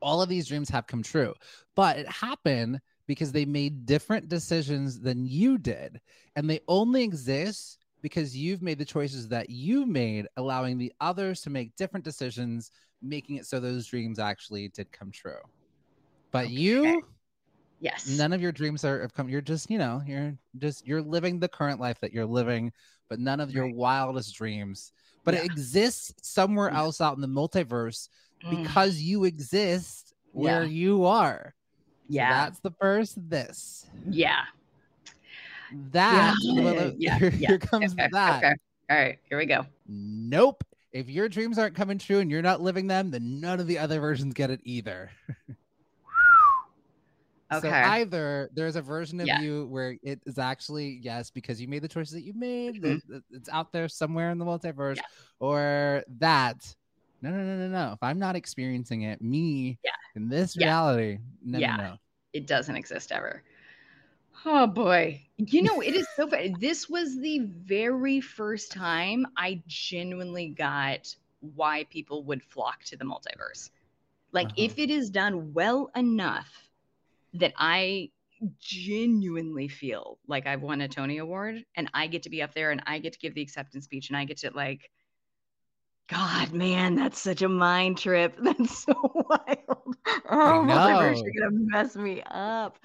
All 0.00 0.22
of 0.22 0.28
these 0.28 0.46
dreams 0.46 0.68
have 0.70 0.86
come 0.86 1.02
true, 1.02 1.34
but 1.74 1.98
it 1.98 2.08
happened 2.08 2.80
because 3.06 3.32
they 3.32 3.44
made 3.44 3.84
different 3.84 4.28
decisions 4.28 5.00
than 5.00 5.26
you 5.26 5.58
did. 5.58 6.00
And 6.36 6.48
they 6.48 6.60
only 6.68 7.02
exist 7.02 7.79
because 8.02 8.36
you've 8.36 8.62
made 8.62 8.78
the 8.78 8.84
choices 8.84 9.28
that 9.28 9.50
you 9.50 9.86
made, 9.86 10.26
allowing 10.36 10.78
the 10.78 10.92
others 11.00 11.40
to 11.42 11.50
make 11.50 11.76
different 11.76 12.04
decisions, 12.04 12.70
making 13.02 13.36
it 13.36 13.46
so 13.46 13.60
those 13.60 13.86
dreams 13.86 14.18
actually 14.18 14.68
did 14.68 14.90
come 14.92 15.10
true. 15.10 15.40
But 16.30 16.46
Okay. 16.46 16.54
you, 16.54 17.02
Yes. 17.80 18.06
none 18.06 18.32
of 18.32 18.42
your 18.42 18.52
dreams 18.52 18.84
are 18.84 19.00
have 19.00 19.14
come. 19.14 19.28
You're 19.28 19.40
just, 19.40 19.70
you 19.70 19.78
know, 19.78 20.02
you're 20.06 20.36
just 20.58 20.86
you're 20.86 21.02
living 21.02 21.38
the 21.38 21.48
current 21.48 21.80
life 21.80 21.98
that 22.00 22.12
you're 22.12 22.26
living, 22.26 22.72
but 23.08 23.18
none 23.18 23.40
of 23.40 23.50
your 23.52 23.64
Right. 23.64 23.74
wildest 23.74 24.34
dreams. 24.34 24.92
But 25.24 25.34
Yeah. 25.34 25.40
it 25.40 25.46
exists 25.46 26.12
somewhere 26.28 26.70
Yeah. 26.70 26.78
else 26.78 27.00
out 27.00 27.14
in 27.16 27.20
the 27.22 27.26
multiverse 27.28 28.08
Mm. 28.44 28.62
because 28.62 29.00
you 29.00 29.24
exist 29.24 30.14
where 30.32 30.62
Yeah. 30.64 30.68
you 30.68 31.04
are. 31.04 31.54
So 32.08 32.14
yeah. 32.14 32.46
that's 32.46 32.60
the 32.60 32.72
first 32.72 33.16
this. 33.30 33.86
yeah. 34.08 34.44
That 35.92 36.34
Yeah, 36.42 36.90
yeah, 36.98 37.18
here, 37.18 37.30
yeah. 37.30 37.48
here 37.48 37.58
comes 37.58 37.92
Okay. 37.92 38.08
that. 38.12 38.38
Okay. 38.44 38.54
All 38.90 38.96
right. 38.96 39.18
Here 39.28 39.38
we 39.38 39.46
go. 39.46 39.66
Nope. 39.86 40.64
If 40.92 41.08
your 41.08 41.28
dreams 41.28 41.58
aren't 41.58 41.76
coming 41.76 41.98
true 41.98 42.18
and 42.18 42.30
you're 42.30 42.42
not 42.42 42.60
living 42.60 42.86
them, 42.88 43.10
then 43.10 43.40
none 43.40 43.60
of 43.60 43.66
the 43.68 43.78
other 43.78 44.00
versions 44.00 44.34
get 44.34 44.50
it 44.50 44.60
either. 44.64 45.10
Okay. 47.52 47.68
So 47.68 47.74
either 47.74 48.48
there's 48.54 48.76
a 48.76 48.80
version 48.82 49.20
of 49.20 49.26
Yeah. 49.26 49.40
you 49.40 49.66
where 49.66 49.96
it 50.04 50.20
is 50.24 50.38
actually 50.38 51.00
yes 51.02 51.30
because 51.32 51.60
you 51.60 51.66
made 51.66 51.82
the 51.82 51.88
choices 51.88 52.14
that 52.14 52.22
you 52.22 52.32
made, 52.32 52.76
Mhm. 52.76 52.82
that- 52.82 53.08
that 53.08 53.22
it's 53.32 53.48
out 53.48 53.72
there 53.72 53.88
somewhere 53.88 54.30
in 54.30 54.38
the 54.38 54.44
multiverse, 54.44 54.98
Yeah. 54.98 55.02
or 55.40 56.04
that 56.20 56.76
no, 57.22 57.30
no, 57.30 57.38
no, 57.38 57.56
no, 57.56 57.68
no. 57.68 57.92
If 57.94 57.98
I'm 58.02 58.20
not 58.20 58.36
experiencing 58.36 59.02
it, 59.02 59.20
me 59.20 59.78
Yeah. 59.84 59.90
in 60.14 60.28
this 60.28 60.54
Yeah. 60.56 60.66
reality, 60.68 61.18
no, 61.42 61.58
Yeah. 61.58 61.76
no, 61.76 61.82
no. 61.82 61.96
it 62.32 62.46
doesn't 62.46 62.76
exist 62.76 63.10
ever. 63.10 63.42
Oh 64.44 64.66
boy. 64.66 65.26
You 65.38 65.62
know, 65.62 65.80
it 65.80 65.94
is 65.94 66.08
so 66.14 66.26
funny. 66.28 66.48
This 66.58 66.88
was 66.88 67.18
the 67.18 67.40
very 67.40 68.20
first 68.20 68.72
time 68.72 69.26
I 69.36 69.62
genuinely 69.66 70.48
got 70.48 71.14
why 71.40 71.84
people 71.84 72.24
would 72.24 72.42
flock 72.42 72.84
to 72.84 72.96
the 72.96 73.04
multiverse. 73.04 73.70
Like, 74.32 74.50
Uh-huh. 74.50 74.54
if 74.56 74.78
it 74.78 74.90
is 74.90 75.10
done 75.10 75.52
well 75.54 75.90
enough 75.96 76.70
that 77.34 77.54
I 77.56 78.10
genuinely 78.60 79.68
feel 79.68 80.18
like 80.26 80.46
I've 80.46 80.62
won 80.62 80.80
a 80.82 80.88
Tony 80.88 81.18
Award 81.18 81.64
and 81.76 81.90
I 81.94 82.06
get 82.08 82.24
to 82.24 82.30
be 82.30 82.42
up 82.42 82.54
there 82.54 82.70
and 82.70 82.82
I 82.86 82.98
get 82.98 83.14
to 83.14 83.18
give 83.18 83.34
the 83.34 83.42
acceptance 83.42 83.84
speech 83.84 84.08
and 84.10 84.16
I 84.16 84.24
get 84.24 84.38
to, 84.38 84.50
like, 84.52 84.90
God, 86.10 86.52
man, 86.52 86.96
that's 86.96 87.20
such 87.20 87.42
a 87.42 87.48
mind 87.48 87.98
trip. 87.98 88.36
That's 88.42 88.78
so 88.84 88.94
wild. 89.14 89.96
Oh, 90.28 90.64
multiverse, 90.66 91.16
know. 91.16 91.22
you're 91.24 91.50
gonna 91.50 91.56
mess 91.70 91.94
me 91.94 92.20
up. 92.28 92.78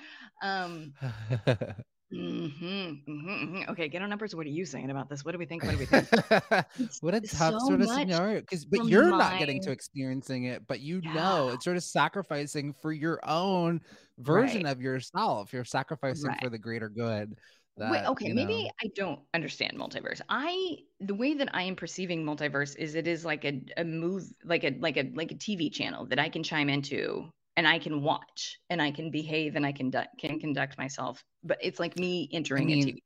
Um, 0.43 0.93
mhm, 2.13 3.03
mhm, 3.03 3.03
mhm. 3.07 3.69
Okay, 3.69 3.87
Get 3.87 4.03
On 4.03 4.13
Uppers. 4.13 4.35
What 4.35 4.45
are 4.45 4.49
you 4.49 4.63
saying 4.63 4.91
about 4.91 5.09
this? 5.09 5.25
What 5.25 5.31
do 5.31 5.39
we 5.39 5.45
think? 5.45 5.63
What 5.63 5.71
do 5.71 5.77
we 5.79 5.85
think? 5.85 6.07
what 7.01 7.15
a 7.15 7.21
tough 7.21 7.53
so 7.61 7.67
sort 7.67 7.81
of 7.81 7.89
scenario 7.89 8.41
because 8.41 8.63
but 8.63 8.85
you're 8.85 9.09
not 9.09 9.39
getting 9.39 9.59
to 9.61 9.71
experiencing 9.71 10.45
it 10.45 10.67
but 10.67 10.79
you 10.79 11.01
know 11.01 11.49
it's 11.49 11.63
sort 11.65 11.77
of 11.77 11.83
sacrificing 11.83 12.73
for 12.73 12.91
your 12.91 13.19
own 13.27 13.81
version 14.19 14.63
Right. 14.63 14.71
of 14.71 14.81
yourself 14.81 15.51
you're 15.51 15.65
sacrificing 15.65 16.29
Right. 16.29 16.39
for 16.43 16.49
the 16.49 16.59
greater 16.59 16.89
good 16.89 17.35
Wait, 17.77 18.05
okay, 18.07 18.27
you 18.27 18.35
maybe 18.35 18.69
I 18.81 18.87
don't 18.95 19.19
understand 19.33 19.73
multiverse. 19.77 20.21
I 20.29 20.77
the 21.01 21.13
way 21.13 21.33
that 21.33 21.49
I 21.53 21.63
am 21.63 21.75
perceiving 21.75 22.23
multiverse 22.23 22.75
is 22.77 22.95
it 22.95 23.07
is 23.07 23.25
like 23.25 23.43
a, 23.43 23.61
a 23.77 23.83
move 23.83 24.23
like 24.43 24.63
a 24.63 24.75
like 24.79 24.97
a 24.97 25.11
like 25.13 25.31
a 25.31 25.35
TV 25.35 25.69
channel 25.69 26.05
that 26.07 26.19
I 26.19 26.29
can 26.29 26.41
chime 26.41 26.69
into 26.69 27.29
and 27.57 27.67
I 27.67 27.79
can 27.79 28.01
watch 28.01 28.59
and 28.69 28.81
I 28.81 28.91
can 28.91 29.11
behave 29.11 29.55
and 29.55 29.65
I 29.65 29.71
can 29.71 29.89
du- 29.89 30.07
can 30.19 30.39
conduct 30.39 30.77
myself. 30.77 31.23
But 31.43 31.57
it's 31.61 31.79
like 31.79 31.97
me 31.97 32.29
entering 32.31 32.67
mean, 32.67 32.81
a 32.81 32.85
TV. 32.85 33.03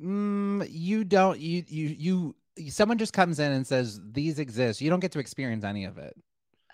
Mm, 0.00 0.68
you 0.70 1.04
don't 1.04 1.40
you 1.40 1.64
you 1.66 2.34
you 2.56 2.70
someone 2.70 2.98
just 2.98 3.12
comes 3.12 3.38
in 3.40 3.52
and 3.52 3.66
says 3.66 4.00
these 4.12 4.38
exist 4.38 4.80
you 4.80 4.90
don't 4.90 5.00
get 5.00 5.12
to 5.12 5.18
experience 5.18 5.64
any 5.64 5.84
of 5.84 5.98
it 5.98 6.14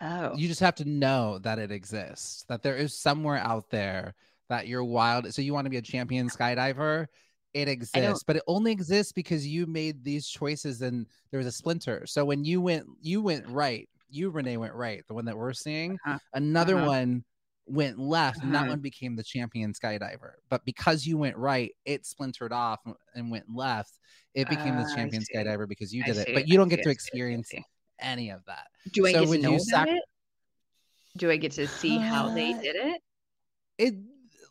Oh, 0.01 0.35
you 0.37 0.49
just 0.49 0.61
have 0.61 0.75
to 0.77 0.85
know 0.85 1.39
that 1.39 1.59
it 1.59 1.71
exists 1.71 2.45
that 2.49 2.63
there 2.63 2.77
is 2.77 2.97
somewhere 2.99 3.37
out 3.37 3.71
there 3.71 4.15
that 4.49 4.67
you're 4.69 4.85
wild 4.85 5.33
so 5.33 5.43
you 5.43 5.53
want 5.55 5.65
to 5.67 5.71
be 5.71 5.77
a 5.77 5.83
champion 5.83 6.29
skydiver 6.29 7.07
it 7.55 7.69
exists 7.69 8.25
but 8.27 8.37
it 8.37 8.43
only 8.47 8.73
exists 8.73 9.13
because 9.13 9.47
you 9.47 9.67
made 9.67 10.03
these 10.05 10.27
choices 10.29 10.83
and 10.83 11.07
there 11.31 11.39
was 11.39 11.47
a 11.47 11.53
splinter 11.53 12.05
so 12.07 12.25
when 12.25 12.45
you 12.45 12.61
went 12.61 12.85
you 13.01 13.21
went 13.23 13.47
right 13.49 13.89
you 14.11 14.31
renee 14.31 14.57
went 14.57 14.75
right 14.75 15.03
the 15.09 15.15
one 15.15 15.25
that 15.25 15.37
we're 15.37 15.53
seeing 15.53 15.93
Uh-huh. 16.07 16.19
another 16.35 16.77
Uh-huh. 16.77 16.87
one 16.87 17.25
went 17.67 17.99
left 17.99 18.43
and 18.43 18.53
that 18.55 18.61
Uh-huh. 18.61 18.71
one 18.71 18.81
became 18.81 19.17
the 19.17 19.23
champion 19.23 19.73
skydiver 19.73 20.33
but 20.51 20.65
because 20.65 21.07
you 21.07 21.17
went 21.17 21.37
right 21.37 21.73
it 21.87 22.05
splintered 22.05 22.53
off 22.53 22.81
and 23.15 23.31
went 23.31 23.47
left 23.55 23.99
it 24.35 24.49
became 24.49 24.75
Ah, 24.77 24.83
the 24.83 24.93
champion 24.95 25.23
skydiver 25.23 25.67
because 25.69 25.95
you 25.95 26.03
did 26.05 26.17
it 26.19 26.29
but 26.35 26.47
you 26.47 26.55
I 26.55 26.57
don't 26.59 26.69
get 26.69 26.83
to 26.83 26.83
see, 26.85 26.91
I 26.91 26.93
see, 26.93 26.93
I 26.93 26.93
experience 26.93 27.53
any 28.01 28.31
of 28.31 28.45
that 28.47 28.67
Do 28.91 29.07
I 29.07 29.13
So 29.13 29.21
get 29.25 29.31
to 29.37 29.43
know 29.43 29.59
sac- 29.59 29.89
it? 29.89 30.05
Do 31.17 31.31
I 31.31 31.37
get 31.37 31.53
to 31.53 31.67
see 31.69 31.97
how 31.99 32.29
they 32.35 32.53
Uh, 32.53 32.61
did 32.61 32.77
it? 32.77 33.01
it 33.79 33.95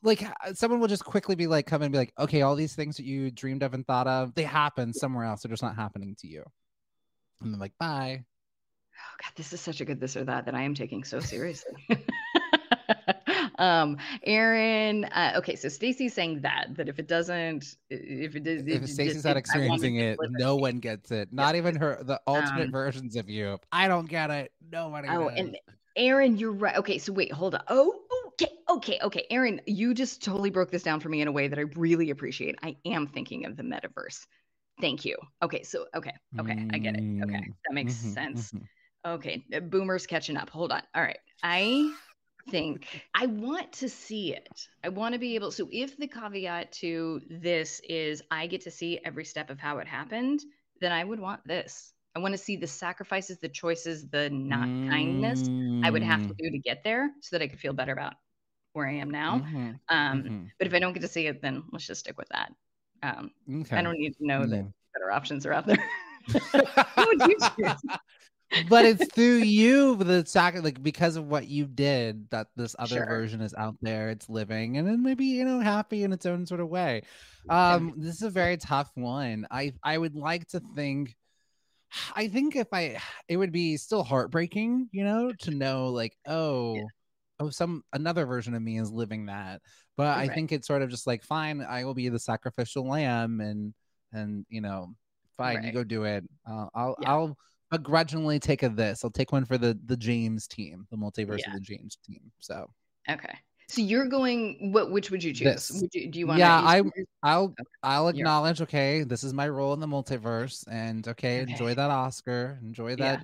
like 0.03 0.23
someone 0.53 0.79
will 0.79 0.87
just 0.87 1.05
quickly 1.05 1.35
be 1.35 1.47
like 1.47 1.65
come 1.65 1.81
and 1.81 1.91
be 1.91 1.97
like 1.97 2.13
okay 2.19 2.41
all 2.41 2.55
these 2.55 2.75
things 2.75 2.97
that 2.97 3.05
you 3.05 3.31
dreamed 3.31 3.63
of 3.63 3.73
and 3.73 3.87
thought 3.87 4.07
of 4.07 4.33
they 4.35 4.43
happen 4.43 4.93
somewhere 4.93 5.25
else 5.25 5.41
they're 5.41 5.49
just 5.49 5.63
not 5.63 5.75
happening 5.75 6.15
to 6.19 6.27
you 6.27 6.43
and 7.41 7.53
then 7.53 7.59
like 7.59 7.73
bye 7.79 8.23
Oh 8.95 9.15
God, 9.23 9.31
this 9.35 9.51
is 9.53 9.59
such 9.59 9.81
a 9.81 9.85
good 9.85 9.99
this 9.99 10.15
or 10.15 10.23
that 10.25 10.45
that 10.45 10.53
I 10.53 10.61
am 10.61 10.75
taking 10.75 11.03
so 11.03 11.19
seriously. 11.33 11.73
um, 13.57 13.97
Aaron. 14.23 15.05
Uh, 15.05 15.33
okay, 15.37 15.55
so 15.55 15.67
Stacy's 15.67 16.13
saying 16.13 16.41
that 16.41 16.67
that 16.75 16.87
if 16.87 16.99
it 16.99 17.07
doesn't, 17.07 17.75
if 17.89 18.35
it 18.35 18.43
does, 18.43 18.61
if 18.67 18.87
stacy's 18.87 19.25
not 19.25 19.35
experiencing 19.35 19.95
it 19.97 20.19
no 20.29 20.55
one 20.55 20.77
gets 20.79 21.11
it 21.11 21.33
not 21.33 21.55
even 21.55 21.75
her 21.75 21.99
the 22.03 22.21
alternate 22.27 22.65
Um, 22.65 22.71
versions 22.71 23.15
of 23.15 23.29
you 23.29 23.57
i 23.71 23.87
don't 23.87 24.07
get 24.07 24.29
it 24.29 24.51
nobody 24.71 25.07
Oh, 25.09 25.27
does. 25.29 25.39
and 25.39 25.57
Aaron, 25.95 26.37
you're 26.37 26.51
right. 26.51 26.77
Okay, 26.77 26.97
so 26.97 27.13
wait, 27.13 27.31
hold 27.31 27.53
on. 27.53 27.61
Oh, 27.67 27.93
okay, 28.41 28.51
okay, 28.69 28.99
okay. 29.03 29.25
Aaron, 29.29 29.61
you 29.65 29.93
just 29.93 30.23
totally 30.23 30.49
broke 30.49 30.71
this 30.71 30.83
down 30.83 30.99
for 30.99 31.09
me 31.09 31.21
in 31.21 31.27
a 31.27 31.31
way 31.31 31.47
that 31.47 31.59
I 31.59 31.63
really 31.75 32.09
appreciate. 32.09 32.55
I 32.63 32.75
am 32.85 33.07
thinking 33.07 33.45
of 33.45 33.55
the 33.57 33.63
metaverse. 33.63 34.25
Thank 34.81 35.05
you. 35.05 35.17
Okay, 35.41 35.63
so 35.63 35.85
okay, 35.95 36.13
okay, 36.39 36.55
I 36.73 36.77
get 36.79 36.95
it. 36.95 37.03
Okay, 37.23 37.37
Mm, 37.37 37.53
that 37.65 37.73
makes 37.73 37.93
mhm, 37.93 38.13
sense. 38.13 38.53
mhm. 38.53 38.67
Okay, 39.05 39.43
boomers 39.61 40.07
catching 40.07 40.37
up. 40.37 40.49
Hold 40.49 40.71
on. 40.71 40.81
All 40.95 41.01
right. 41.01 41.19
I 41.43 41.93
think 42.49 42.87
I 43.13 43.25
want 43.27 43.71
to 43.73 43.89
see 43.89 44.33
it. 44.33 44.67
I 44.83 44.89
want 44.89 45.13
to 45.13 45.19
be 45.19 45.35
able 45.35 45.51
so 45.51 45.67
if 45.71 45.97
the 45.97 46.07
caveat 46.07 46.71
to 46.73 47.21
this 47.29 47.81
is 47.87 48.21
I 48.31 48.47
get 48.47 48.61
to 48.61 48.71
see 48.71 48.99
every 49.03 49.25
step 49.25 49.49
of 49.49 49.59
how 49.59 49.77
it 49.79 49.87
happened, 49.87 50.41
then 50.79 50.91
I 50.91 51.03
would 51.03 51.19
want 51.19 51.45
this. 51.45 51.93
I 52.15 52.19
want 52.19 52.33
to 52.33 52.37
see 52.37 52.55
the 52.57 52.67
sacrifices, 52.67 53.39
the 53.39 53.49
choices, 53.49 54.07
the 54.09 54.29
not 54.29 54.69
kindness 54.89 55.49
I 55.83 55.91
would 55.91 56.03
have 56.03 56.25
to 56.27 56.27
Mm, 56.29 56.37
do 56.37 56.49
to 56.51 56.59
get 56.59 56.83
there 56.83 57.11
so 57.21 57.35
that 57.37 57.43
I 57.43 57.47
could 57.47 57.59
feel 57.59 57.73
better 57.73 57.93
about 57.93 58.13
where 58.73 58.87
I 58.87 58.93
am 58.93 59.09
now. 59.11 59.41
mhm, 59.41 59.79
Um, 59.89 60.29
mhm. 60.29 60.51
but 60.57 60.67
if 60.67 60.73
I 60.73 60.79
don't 60.79 60.93
get 60.93 61.01
to 61.01 61.07
see 61.07 61.27
it, 61.27 61.41
then 61.41 61.63
let's 61.71 61.87
just 61.87 62.01
stick 62.01 62.17
with 62.17 62.29
that. 62.29 62.51
Um, 63.03 63.31
okay 63.61 63.75
I 63.75 63.81
don't 63.81 63.99
need 63.99 64.15
to 64.17 64.25
know 64.25 64.47
that 64.47 64.65
Mm. 64.65 64.73
better 64.93 65.11
options 65.11 65.45
are 65.45 65.53
out 65.53 65.67
there. 65.67 65.83
What 66.95 67.07
would 67.07 67.25
you 67.25 67.37
choose? 67.57 67.83
but 68.69 68.85
it's 68.85 69.07
through 69.07 69.37
you 69.37 69.95
the 69.95 70.25
sac 70.25 70.61
like 70.63 70.81
because 70.83 71.15
of 71.15 71.25
what 71.27 71.47
you 71.47 71.65
did 71.65 72.29
that 72.29 72.47
this 72.55 72.75
other 72.77 73.01
Sure. 73.01 73.05
version 73.05 73.41
is 73.41 73.53
out 73.55 73.75
there 73.81 74.09
it's 74.09 74.29
living 74.29 74.77
and 74.77 74.87
then 74.87 75.01
maybe 75.03 75.25
you 75.25 75.45
know 75.45 75.59
happy 75.59 76.03
in 76.03 76.13
its 76.13 76.25
own 76.25 76.45
sort 76.45 76.61
of 76.61 76.69
way 76.69 77.01
um 77.49 77.93
this 77.97 78.15
is 78.15 78.21
a 78.21 78.29
very 78.29 78.57
tough 78.57 78.91
one 78.95 79.47
i 79.49 79.73
i 79.83 79.97
would 79.97 80.15
like 80.15 80.47
to 80.47 80.61
think 80.75 81.15
i 82.15 82.27
think 82.27 82.55
if 82.55 82.67
i 82.73 82.97
it 83.27 83.37
would 83.37 83.51
be 83.51 83.77
still 83.77 84.03
heartbreaking 84.03 84.89
you 84.91 85.03
know 85.03 85.31
to 85.39 85.51
know 85.55 85.87
like 85.87 86.15
oh 86.27 86.87
oh 87.39 87.49
some 87.49 87.83
another 87.93 88.25
version 88.25 88.53
of 88.53 88.61
me 88.61 88.79
is 88.79 88.91
living 88.91 89.25
that 89.27 89.61
but 89.97 90.07
i 90.07 90.21
Right. 90.27 90.31
think 90.33 90.51
it's 90.51 90.67
sort 90.67 90.81
of 90.81 90.89
just 90.89 91.07
like 91.07 91.23
fine 91.23 91.61
i 91.61 91.83
will 91.83 91.93
be 91.93 92.09
the 92.09 92.19
sacrificial 92.19 92.87
lamb 92.87 93.41
and 93.41 93.73
and 94.11 94.45
you 94.49 94.61
know 94.61 94.93
fine 95.37 95.63
you 95.63 95.71
go 95.71 95.83
do 95.83 96.03
it 96.03 96.23
uh, 96.49 96.67
i'll 96.75 96.95
Yeah. 96.99 97.09
i'll 97.09 97.37
begrudgingly 97.71 98.39
take 98.39 98.61
a 98.61 98.69
this 98.69 99.03
i'll 99.03 99.09
take 99.09 99.31
one 99.31 99.45
for 99.45 99.57
the 99.57 99.77
the 99.85 99.97
james 99.97 100.47
team 100.47 100.85
the 100.91 100.97
multiverse 100.97 101.39
Yeah. 101.39 101.47
of 101.47 101.53
the 101.53 101.59
james 101.59 101.97
team 102.05 102.31
so 102.39 102.69
Okay. 103.09 103.33
So 103.73 103.81
you're 103.81 104.05
going. 104.05 104.71
What? 104.71 104.91
Which 104.91 105.09
would 105.09 105.23
you 105.23 105.33
choose? 105.33 105.71
Would 105.73 105.89
you, 105.93 106.07
do 106.11 106.19
you 106.19 106.27
want? 106.27 106.39
Yeah, 106.39 106.61
I- 106.63 106.81
i'll 107.25 107.55
i'll 107.81 108.09
acknowledge 108.09 108.59
okay 108.61 109.03
this 109.03 109.23
is 109.23 109.33
my 109.33 109.47
role 109.47 109.73
in 109.73 109.79
the 109.79 109.87
multiverse 109.87 110.65
and 110.69 111.07
okay, 111.07 111.41
Okay. 111.41 111.51
enjoy 111.51 111.73
that 111.73 111.89
oscar 111.89 112.59
enjoy 112.61 112.91
Yeah. 112.91 113.15
that 113.15 113.23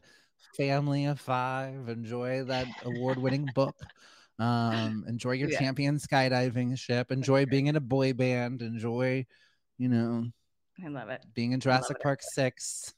family 0.56 1.04
of 1.06 1.20
five 1.20 1.90
enjoy 1.90 2.46
that 2.46 2.66
award-winning 2.84 3.46
book 3.54 3.76
um 4.40 5.04
enjoy 5.08 5.34
your 5.34 5.50
Yeah. 5.50 5.60
champion 5.60 5.98
skydiving 5.98 6.78
ship 6.80 7.12
enjoy 7.12 7.46
being 7.46 7.68
in 7.68 7.76
a 7.76 7.82
boy 7.82 8.14
band 8.14 8.62
enjoy 8.62 9.26
you 9.78 9.90
know 9.90 10.26
I 10.82 10.88
love 10.88 11.10
it. 11.10 11.22
being 11.34 11.52
in 11.52 11.60
jurassic 11.60 11.98
it. 11.98 12.04
park 12.04 12.22
6 12.24 12.94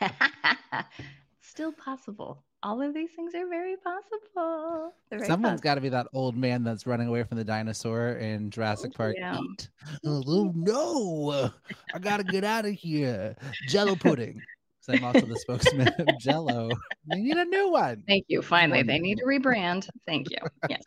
Still 1.42 1.72
possible. 1.72 2.44
All 2.62 2.82
of 2.82 2.92
these 2.92 3.10
things 3.14 3.34
are 3.34 3.48
very 3.48 3.76
possible. 3.76 4.92
Very 5.10 5.26
someone's 5.26 5.60
got 5.60 5.76
to 5.76 5.80
be 5.80 5.88
that 5.90 6.08
old 6.12 6.36
man 6.36 6.64
that's 6.64 6.86
running 6.86 7.06
away 7.08 7.22
from 7.22 7.38
the 7.38 7.44
dinosaur 7.44 8.12
in 8.14 8.50
jurassic 8.50 8.92
park 8.94 9.14
yeah. 9.16 9.38
8 9.38 9.68
oh 10.06 10.52
no 10.54 11.50
i 11.94 11.98
gotta 11.98 12.24
get 12.24 12.44
out 12.44 12.66
of 12.66 12.72
here 12.72 13.36
jello 13.68 13.94
pudding 13.94 14.40
so 14.80 14.92
i'm 14.92 15.04
also 15.04 15.24
the 15.26 15.36
spokesman 15.36 15.88
of 15.88 16.08
jello 16.20 16.68
they 17.06 17.20
need 17.20 17.36
a 17.36 17.44
new 17.44 17.70
one 17.70 18.02
Thank 18.06 18.26
you. 18.28 18.42
Finally, 18.42 18.82
they 18.82 18.98
need 18.98 19.18
to 19.18 19.24
rebrand. 19.24 19.88
Thank 20.06 20.28
you. 20.30 20.38
Yes. 20.68 20.82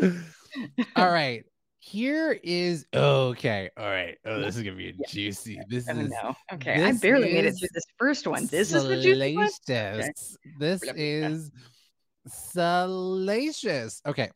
all 0.96 1.10
right 1.10 1.44
here 1.88 2.38
is 2.42 2.84
okay 2.94 3.70
all 3.78 3.86
right 3.86 4.18
oh 4.26 4.40
this 4.40 4.56
is 4.56 4.62
gonna 4.62 4.76
be 4.76 4.94
juicy 5.08 5.58
this 5.68 5.88
I 5.88 5.92
is 5.92 6.10
know. 6.10 6.34
Okay. 6.52 6.82
I 6.82 6.92
barely 6.92 7.32
made 7.32 7.46
it 7.46 7.52
through 7.58 7.68
this 7.72 7.86
first 7.96 8.26
one. 8.26 8.46
This 8.46 8.74
is 8.74 8.84
the 8.84 9.00
juicy 9.00 9.36
one. 9.36 9.48
salacious. 9.64 10.36
This 10.58 10.82
is 10.94 11.50
salacious. 12.26 14.02
Okay. 14.06 14.30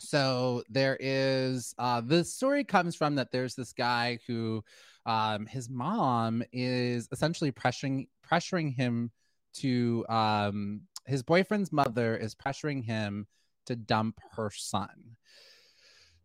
So 0.00 0.62
there 0.68 0.96
is 1.00 1.74
uh 1.78 2.02
the 2.02 2.24
story 2.24 2.62
comes 2.62 2.94
from 2.94 3.16
that 3.16 3.32
there's 3.32 3.54
this 3.54 3.72
guy 3.72 4.18
who 4.26 4.62
um 5.06 5.46
his 5.46 5.68
mom 5.68 6.42
is 6.52 7.08
essentially 7.10 7.50
pressuring 7.50 8.06
pressuring 8.28 8.74
him 8.74 9.10
to 9.54 10.04
um 10.08 10.82
his 11.06 11.22
boyfriend's 11.24 11.72
mother 11.72 12.16
is 12.16 12.34
pressuring 12.34 12.84
him 12.84 13.26
to 13.66 13.74
dump 13.74 14.20
her 14.36 14.50
son. 14.54 15.16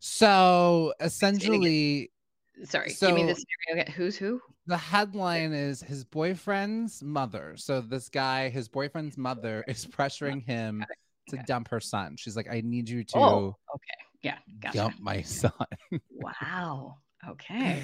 So 0.07 0.93
essentially 0.99 2.11
Sorry. 2.63 2.89
give 2.89 3.15
me 3.15 3.21
So- 3.21 3.25
this 3.25 3.43
scenario. 3.67 3.91
Who's 3.91 4.15
who? 4.15 4.39
the 4.67 4.77
headline 4.77 5.51
is 5.51 5.81
his 5.81 6.03
boyfriend's 6.03 7.01
mother. 7.01 7.55
So 7.57 7.81
this 7.81 8.07
guy, 8.09 8.49
his 8.49 8.67
boyfriend's 8.67 9.17
mother, 9.17 9.63
is 9.67 9.85
pressuring 9.97 10.45
him 10.45 10.85
to 11.29 11.37
dump 11.47 11.69
her 11.69 11.79
son. 11.79 12.17
She's 12.17 12.35
like, 12.35 12.47
"I 12.51 12.61
need 12.61 12.87
you 12.87 12.99
oh, 12.99 13.03
to 13.03 13.17
Oh, 13.19 13.55
okay. 13.73 13.97
Yeah. 14.21 14.37
Gotcha. 14.59 14.77
dump 14.77 14.99
my 14.99 15.21
son." 15.23 15.51
Wow. 16.11 16.97
Okay. 17.27 17.81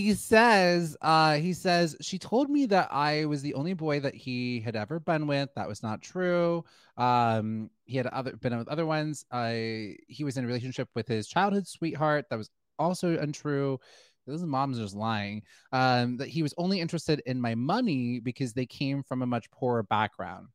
He 0.00 0.14
says, 0.14 0.96
uh, 1.02 1.34
he 1.34 1.52
says 1.52 1.96
she 2.00 2.18
told 2.18 2.48
me 2.48 2.66
that 2.66 2.88
I 2.90 3.26
was 3.26 3.42
the 3.42 3.54
only 3.54 3.74
boy 3.74 4.00
that 4.00 4.14
he 4.14 4.60
had 4.60 4.76
ever 4.76 4.98
been 5.00 5.26
with. 5.26 5.50
That 5.54 5.68
was 5.68 5.82
not 5.82 6.00
true. 6.00 6.64
Um, 6.96 7.70
he 7.84 7.96
had 7.96 8.06
other 8.06 8.36
been 8.36 8.56
with 8.56 8.68
other 8.68 8.86
ones. 8.86 9.24
I 9.30 9.96
he 10.08 10.24
was 10.24 10.36
in 10.36 10.44
a 10.44 10.46
relationship 10.46 10.88
with 10.94 11.08
his 11.08 11.28
childhood 11.28 11.66
sweetheart. 11.66 12.26
That 12.30 12.38
was 12.38 12.50
also 12.78 13.18
untrue. 13.18 13.78
This 14.26 14.40
mom's 14.42 14.78
just 14.78 14.94
lying. 14.94 15.42
Um, 15.72 16.16
that 16.18 16.28
he 16.28 16.42
was 16.42 16.54
only 16.56 16.80
interested 16.80 17.20
in 17.26 17.40
my 17.40 17.54
money 17.54 18.20
because 18.20 18.52
they 18.52 18.66
came 18.66 19.02
from 19.02 19.22
a 19.22 19.26
much 19.26 19.50
poorer 19.50 19.82
background. 19.82 20.48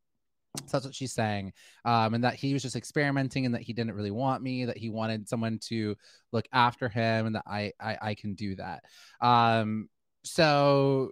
So 0.55 0.63
that's 0.71 0.85
what 0.85 0.95
she's 0.95 1.13
saying. 1.13 1.53
Um, 1.85 2.13
and 2.13 2.23
that 2.23 2.35
he 2.35 2.53
was 2.53 2.61
just 2.61 2.75
experimenting 2.75 3.45
and 3.45 3.53
that 3.53 3.61
he 3.61 3.73
didn't 3.73 3.93
really 3.93 4.11
want 4.11 4.41
me, 4.41 4.65
that 4.65 4.77
he 4.77 4.89
wanted 4.89 5.29
someone 5.29 5.59
to 5.67 5.95
look 6.31 6.47
after 6.51 6.89
him 6.89 7.27
and 7.27 7.35
that 7.35 7.43
I 7.45 7.73
I, 7.79 7.97
I 8.01 8.15
can 8.15 8.33
do 8.33 8.55
that. 8.55 8.83
Um, 9.21 9.89
so 10.23 11.11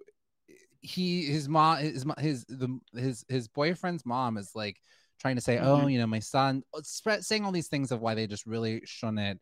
he 0.82 1.26
his 1.26 1.48
mom 1.50 1.78
his 1.78 2.06
his 2.20 2.46
the 2.46 2.80
his 2.94 3.26
his 3.28 3.48
boyfriend's 3.48 4.06
mom 4.06 4.38
is 4.38 4.52
like 4.56 4.82
trying 5.20 5.36
to 5.36 5.42
say, 5.42 5.58
oh, 5.60 5.86
Mhm. 5.86 5.94
you 5.94 6.00
know, 6.00 6.08
my 6.08 6.20
son, 6.20 6.64
saying 7.22 7.46
all 7.46 7.52
these 7.52 7.70
things 7.70 7.92
of 7.92 8.02
why 8.02 8.16
they 8.16 8.28
just 8.28 8.46
really 8.46 8.82
shouldn't 8.86 9.42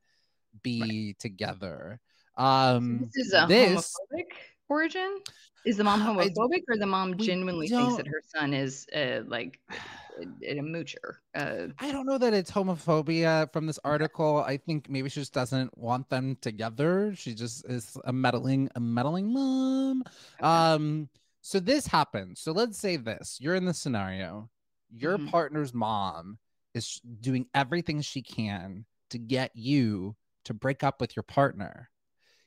be 0.62 1.16
together. 1.20 2.00
Um, 2.38 3.00
this 3.14 3.28
is 3.28 3.34
a 3.34 3.46
this 3.48 3.96
homophobic 4.14 4.26
origin. 4.74 5.18
Is 5.66 5.78
the 5.78 5.84
mom 5.84 6.02
I- 6.02 6.28
homophobic, 6.28 6.64
or 6.68 6.78
the 6.78 6.86
mom 6.86 7.18
genuinely 7.18 7.68
thinks 7.70 7.96
that 7.96 8.08
her 8.08 8.22
son 8.36 8.54
is 8.54 8.86
uh, 8.94 9.22
like 9.28 9.60
a, 10.44 10.60
a 10.60 10.62
moocher? 10.62 11.18
Uh, 11.34 11.68
I 11.80 11.92
don't 11.92 12.06
know 12.06 12.18
that 12.18 12.34
it's 12.34 12.52
homophobia 12.52 13.52
from 13.54 13.66
this 13.68 13.80
article. 13.86 14.44
I 14.46 14.58
think 14.58 14.90
maybe 14.90 15.10
she 15.10 15.22
just 15.22 15.34
doesn't 15.34 15.78
want 15.78 16.10
them 16.10 16.38
together. 16.42 17.14
She 17.16 17.34
just 17.34 17.66
is 17.70 17.98
a 18.04 18.12
meddling, 18.12 18.70
a 18.76 18.80
meddling 18.80 19.32
mom. 19.34 20.04
Um, 20.42 21.08
so 21.42 21.60
this 21.60 21.88
happens. 21.88 22.42
So 22.42 22.52
let's 22.52 22.78
say 22.78 22.98
this: 22.98 23.38
you're 23.40 23.56
in 23.56 23.66
the 23.66 23.74
scenario. 23.74 24.50
Your 24.92 25.18
Mhm. 25.18 25.32
partner's 25.32 25.74
mom 25.74 26.38
is 26.74 27.00
doing 27.22 27.48
everything 27.54 28.02
she 28.02 28.22
can 28.22 28.86
to 29.12 29.18
get 29.18 29.52
you 29.56 30.16
to 30.46 30.54
break 30.54 30.84
up 30.84 31.00
with 31.00 31.16
your 31.16 31.24
partner. 31.24 31.90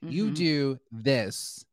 You 0.02 0.26
mhm. 0.26 0.34
do 0.34 0.78
this. 0.92 1.64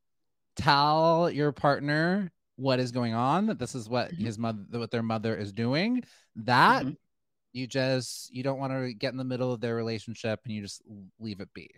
Tell 0.56 1.30
your 1.32 1.52
partner 1.52 2.32
what 2.56 2.80
is 2.80 2.92
going 2.92 3.14
on. 3.14 3.48
That 3.48 3.60
this 3.60 3.76
is 3.76 3.90
what 3.90 4.12
Mhm. 4.12 4.18
his 4.18 4.38
mother, 4.38 4.80
what 4.80 4.92
their 4.92 5.04
mother 5.04 5.36
is 5.36 5.52
doing. 5.52 6.04
That 6.36 6.86
Mhm. 6.86 6.98
you 7.54 7.68
just 7.68 8.32
you 8.32 8.44
don't 8.44 8.60
want 8.60 8.74
to 8.74 8.94
get 8.94 9.12
in 9.12 9.18
the 9.18 9.24
middle 9.24 9.52
of 9.52 9.62
their 9.62 9.76
relationship 9.76 10.42
and 10.46 10.54
you 10.54 10.62
just 10.62 10.82
leave 11.20 11.40
it 11.40 11.54
be. 11.54 11.70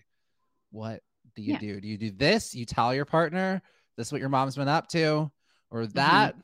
What 0.72 1.02
do 1.36 1.42
you 1.42 1.54
Yeah. 1.54 1.60
do? 1.60 1.82
Do 1.82 1.88
you 1.88 1.98
do 1.98 2.12
this? 2.12 2.54
You 2.54 2.66
tell 2.66 2.94
your 2.94 3.06
partner 3.06 3.62
this 3.96 4.08
is 4.08 4.12
what 4.12 4.20
your 4.22 4.30
mom's 4.30 4.56
been 4.58 4.68
up 4.68 4.88
to, 4.90 4.98
Mm-hmm. 4.98 5.76
or 5.78 5.88
that? 5.88 6.36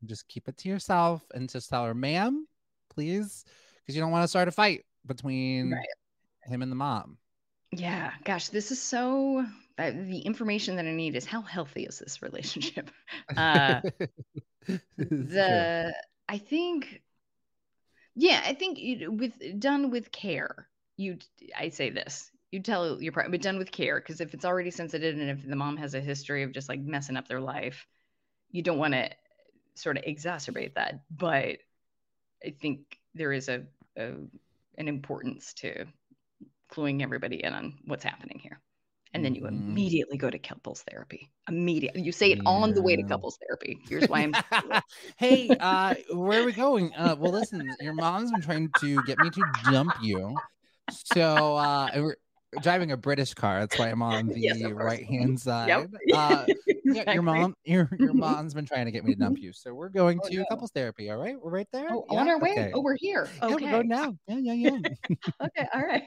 You 0.00 0.08
just 0.08 0.28
keep 0.28 0.48
it 0.48 0.56
to 0.58 0.68
yourself 0.68 1.24
and 1.34 1.48
just 1.48 1.68
tell 1.68 1.84
her, 1.84 1.94
"Ma'am, 1.94 2.46
please," 2.88 3.44
because 3.80 3.94
you 3.94 4.00
don't 4.00 4.12
want 4.12 4.24
to 4.24 4.28
start 4.28 4.48
a 4.48 4.52
fight 4.52 4.86
between 5.04 5.72
Right. 5.72 5.86
him 6.44 6.62
and 6.62 6.70
the 6.70 6.76
mom. 6.76 7.18
Yeah, 7.72 8.14
gosh, 8.24 8.48
this 8.48 8.70
is 8.70 8.80
so. 8.80 9.46
Uh, 9.80 9.92
the 9.92 10.18
information 10.18 10.76
that 10.76 10.84
I 10.84 10.92
need 10.92 11.16
is 11.16 11.24
how 11.24 11.40
healthy 11.40 11.84
is 11.84 11.98
this 11.98 12.22
relationship? 12.22 12.90
Uh, 13.36 13.80
the 14.98 15.94
I 16.28 16.38
think, 16.38 17.00
yeah, 18.14 18.42
I 18.44 18.54
think 18.54 18.78
you, 18.78 19.10
with 19.10 19.32
done 19.58 19.90
with 19.90 20.12
care, 20.12 20.68
you. 20.96 21.18
I 21.56 21.70
say 21.70 21.90
this. 21.90 22.30
You 22.50 22.60
tell 22.60 23.00
your 23.00 23.12
partner, 23.12 23.30
but 23.30 23.42
done 23.42 23.58
with 23.58 23.70
care, 23.70 24.00
because 24.00 24.20
if 24.20 24.34
it's 24.34 24.44
already 24.44 24.70
sensitive 24.70 25.18
and 25.18 25.30
if 25.30 25.46
the 25.46 25.56
mom 25.56 25.76
has 25.76 25.94
a 25.94 26.00
history 26.00 26.42
of 26.42 26.52
just 26.52 26.68
like 26.68 26.80
messing 26.80 27.16
up 27.16 27.28
their 27.28 27.40
life, 27.40 27.86
you 28.50 28.62
don't 28.62 28.78
want 28.78 28.94
to 28.94 29.08
sort 29.76 29.96
of 29.96 30.04
exacerbate 30.04 30.74
that. 30.74 31.00
But 31.10 31.58
I 32.44 32.50
think 32.60 32.98
there 33.14 33.32
is 33.32 33.48
a, 33.48 33.62
a 33.96 34.12
an 34.76 34.88
importance 34.88 35.54
to 35.54 35.86
cluing 36.70 37.02
everybody 37.02 37.42
in 37.42 37.54
on 37.54 37.78
what's 37.86 38.04
happening 38.04 38.40
here. 38.40 38.60
And 39.12 39.24
then 39.24 39.34
you 39.34 39.42
Mhm. 39.42 39.48
immediately 39.48 40.16
go 40.16 40.30
to 40.30 40.38
couples 40.38 40.82
therapy. 40.82 41.30
Immediately. 41.48 42.02
You 42.02 42.12
say 42.12 42.30
it 42.30 42.40
on 42.46 42.74
the 42.74 42.82
way 42.82 42.94
to 42.94 43.02
couples 43.02 43.38
therapy. 43.38 43.78
Here's 43.88 44.08
why 44.08 44.20
I'm 44.22 44.34
hey, 45.18 45.56
uh, 45.58 45.94
where 46.12 46.40
are 46.40 46.44
we 46.44 46.52
going? 46.52 46.94
Uh, 46.94 47.16
well, 47.18 47.32
listen, 47.32 47.74
your 47.80 47.92
mom's 47.92 48.30
been 48.30 48.40
trying 48.40 48.68
to 48.74 49.02
get 49.02 49.18
me 49.18 49.30
to 49.30 49.44
dump 49.64 49.96
you. 50.00 50.38
So 50.90 51.56
uh, 51.56 51.90
we're 51.96 52.16
driving 52.60 52.92
a 52.92 52.96
British 52.96 53.34
car. 53.34 53.60
That's 53.60 53.76
why 53.78 53.88
I'm 53.90 54.02
on 54.02 54.28
the 54.34 54.40
Yes, 54.40 54.62
right 54.72 55.04
hand 55.04 55.40
side. 55.40 55.68
Yep. 55.68 55.90
Uh, 56.12 56.46
yeah, 56.84 57.02
Exactly. 57.02 57.14
your 57.14 57.22
mom, 57.22 57.54
your 57.64 57.88
your 58.00 58.14
mom's 58.14 58.52
been 58.54 58.66
trying 58.66 58.86
to 58.86 58.90
get 58.90 59.04
me 59.04 59.14
to 59.14 59.18
dump 59.20 59.38
you. 59.40 59.52
So 59.52 59.72
we're 59.74 59.90
going 59.90 60.18
Oh, 60.24 60.28
to 60.28 60.36
no. 60.38 60.44
couples 60.46 60.72
therapy. 60.72 61.08
All 61.10 61.18
right, 61.18 61.40
we're 61.40 61.50
right 61.50 61.68
there. 61.72 61.88
Oh, 61.90 62.04
Yeah? 62.10 62.20
on 62.22 62.28
our 62.28 62.38
way? 62.40 62.50
Okay. 62.50 62.72
Oh, 62.74 62.80
we're 62.80 62.96
here. 62.96 63.28
Yeah, 63.42 63.54
Okay. 63.54 63.64
we're 63.64 63.70
going 63.70 63.88
now. 63.88 64.16
Yeah, 64.26 64.38
yeah, 64.38 64.52
yeah. 64.54 65.16
okay. 65.44 65.68
All 65.72 65.82
right. 65.82 66.02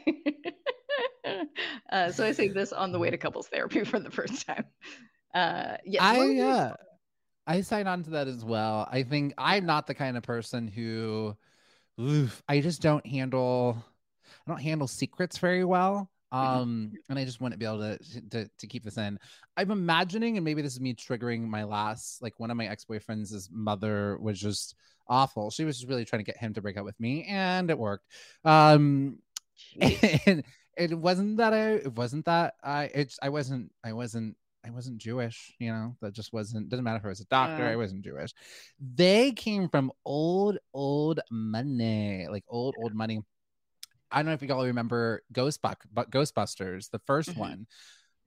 uh, 1.91 2.11
so 2.11 2.25
I 2.25 2.31
say 2.31 2.49
this 2.49 2.73
on 2.73 2.91
the 2.91 2.99
way 2.99 3.09
to 3.09 3.17
couples 3.17 3.47
therapy 3.47 3.83
for 3.85 3.99
the 3.99 4.11
first 4.11 4.45
time. 4.45 4.65
Uh, 5.33 5.77
yes. 5.85 6.01
I 6.01 6.23
you- 6.25 6.43
uh, 6.43 6.73
I 7.45 7.61
sign 7.61 7.87
on 7.87 8.03
to 8.03 8.11
that 8.11 8.27
as 8.27 8.45
well. 8.45 8.87
I 8.89 9.03
think 9.03 9.33
I'm 9.37 9.65
not 9.65 9.85
the 9.87 9.93
kind 9.93 10.15
of 10.15 10.23
person 10.23 10.67
who, 10.67 11.35
oof, 11.99 12.41
I 12.47 12.61
just 12.61 12.81
don't 12.81 13.05
handle, 13.05 13.83
I 14.47 14.51
don't 14.51 14.61
handle 14.61 14.87
secrets 14.87 15.37
very 15.37 15.65
well. 15.65 16.09
Mm-hmm. 16.33 16.61
Um, 16.61 16.91
and 17.09 17.19
I 17.19 17.25
just 17.25 17.41
wouldn't 17.41 17.59
be 17.59 17.65
able 17.65 17.79
to, 17.79 17.99
to 18.31 18.49
to 18.57 18.67
keep 18.67 18.83
this 18.83 18.97
in. 18.97 19.19
I'm 19.55 19.69
imagining, 19.69 20.37
and 20.37 20.43
maybe 20.43 20.63
this 20.63 20.73
is 20.73 20.81
me 20.81 20.95
triggering 20.95 21.47
my 21.47 21.63
last, 21.63 22.23
like 22.23 22.39
one 22.39 22.49
of 22.49 22.57
my 22.57 22.65
ex 22.65 22.85
boyfriends. 22.85 23.31
His 23.31 23.49
mother 23.51 24.17
was 24.19 24.39
just 24.39 24.73
awful. 25.07 25.51
She 25.51 25.63
was 25.63 25.77
just 25.77 25.89
really 25.89 26.05
trying 26.05 26.21
to 26.21 26.31
get 26.31 26.37
him 26.37 26.53
to 26.55 26.61
break 26.61 26.77
up 26.77 26.85
with 26.85 26.99
me, 26.99 27.25
and 27.29 27.69
it 27.69 27.77
worked. 27.77 28.07
Um, 28.43 29.19
and 30.25 30.43
it 30.77 30.93
wasn't 30.97 31.37
that 31.37 31.53
I, 31.53 31.71
it 31.75 31.93
wasn't 31.95 32.25
that 32.25 32.55
I, 32.63 32.85
it's 32.93 33.19
I 33.21 33.29
wasn't, 33.29 33.71
I 33.83 33.93
wasn't 33.93 34.35
I 34.65 34.69
wasn't 34.69 34.97
Jewish, 34.97 35.53
you 35.59 35.71
know, 35.71 35.95
that 36.01 36.13
just 36.13 36.31
wasn't, 36.31 36.69
doesn't 36.69 36.85
matter 36.85 36.97
if 36.97 37.05
I 37.05 37.09
was 37.09 37.19
a 37.19 37.25
doctor, 37.25 37.65
Uh. 37.65 37.71
I 37.71 37.75
wasn't 37.75 38.01
Jewish. 38.03 38.33
They 38.79 39.33
came 39.33 39.67
from 39.67 39.91
old, 40.05 40.57
old 40.73 41.19
money, 41.29 42.27
like 42.29 42.45
old, 42.47 42.75
old 42.77 42.95
money. 42.95 43.19
I 44.09 44.17
don't 44.19 44.27
know 44.27 44.33
if 44.33 44.41
you 44.41 44.53
all 44.53 44.63
remember 44.65 45.23
Ghostbuck, 45.33 45.77
but 45.91 46.11
Ghostbusters, 46.11 46.89
the 46.91 46.99
1st 46.99 47.31
Mhm. 47.31 47.37
one, 47.37 47.67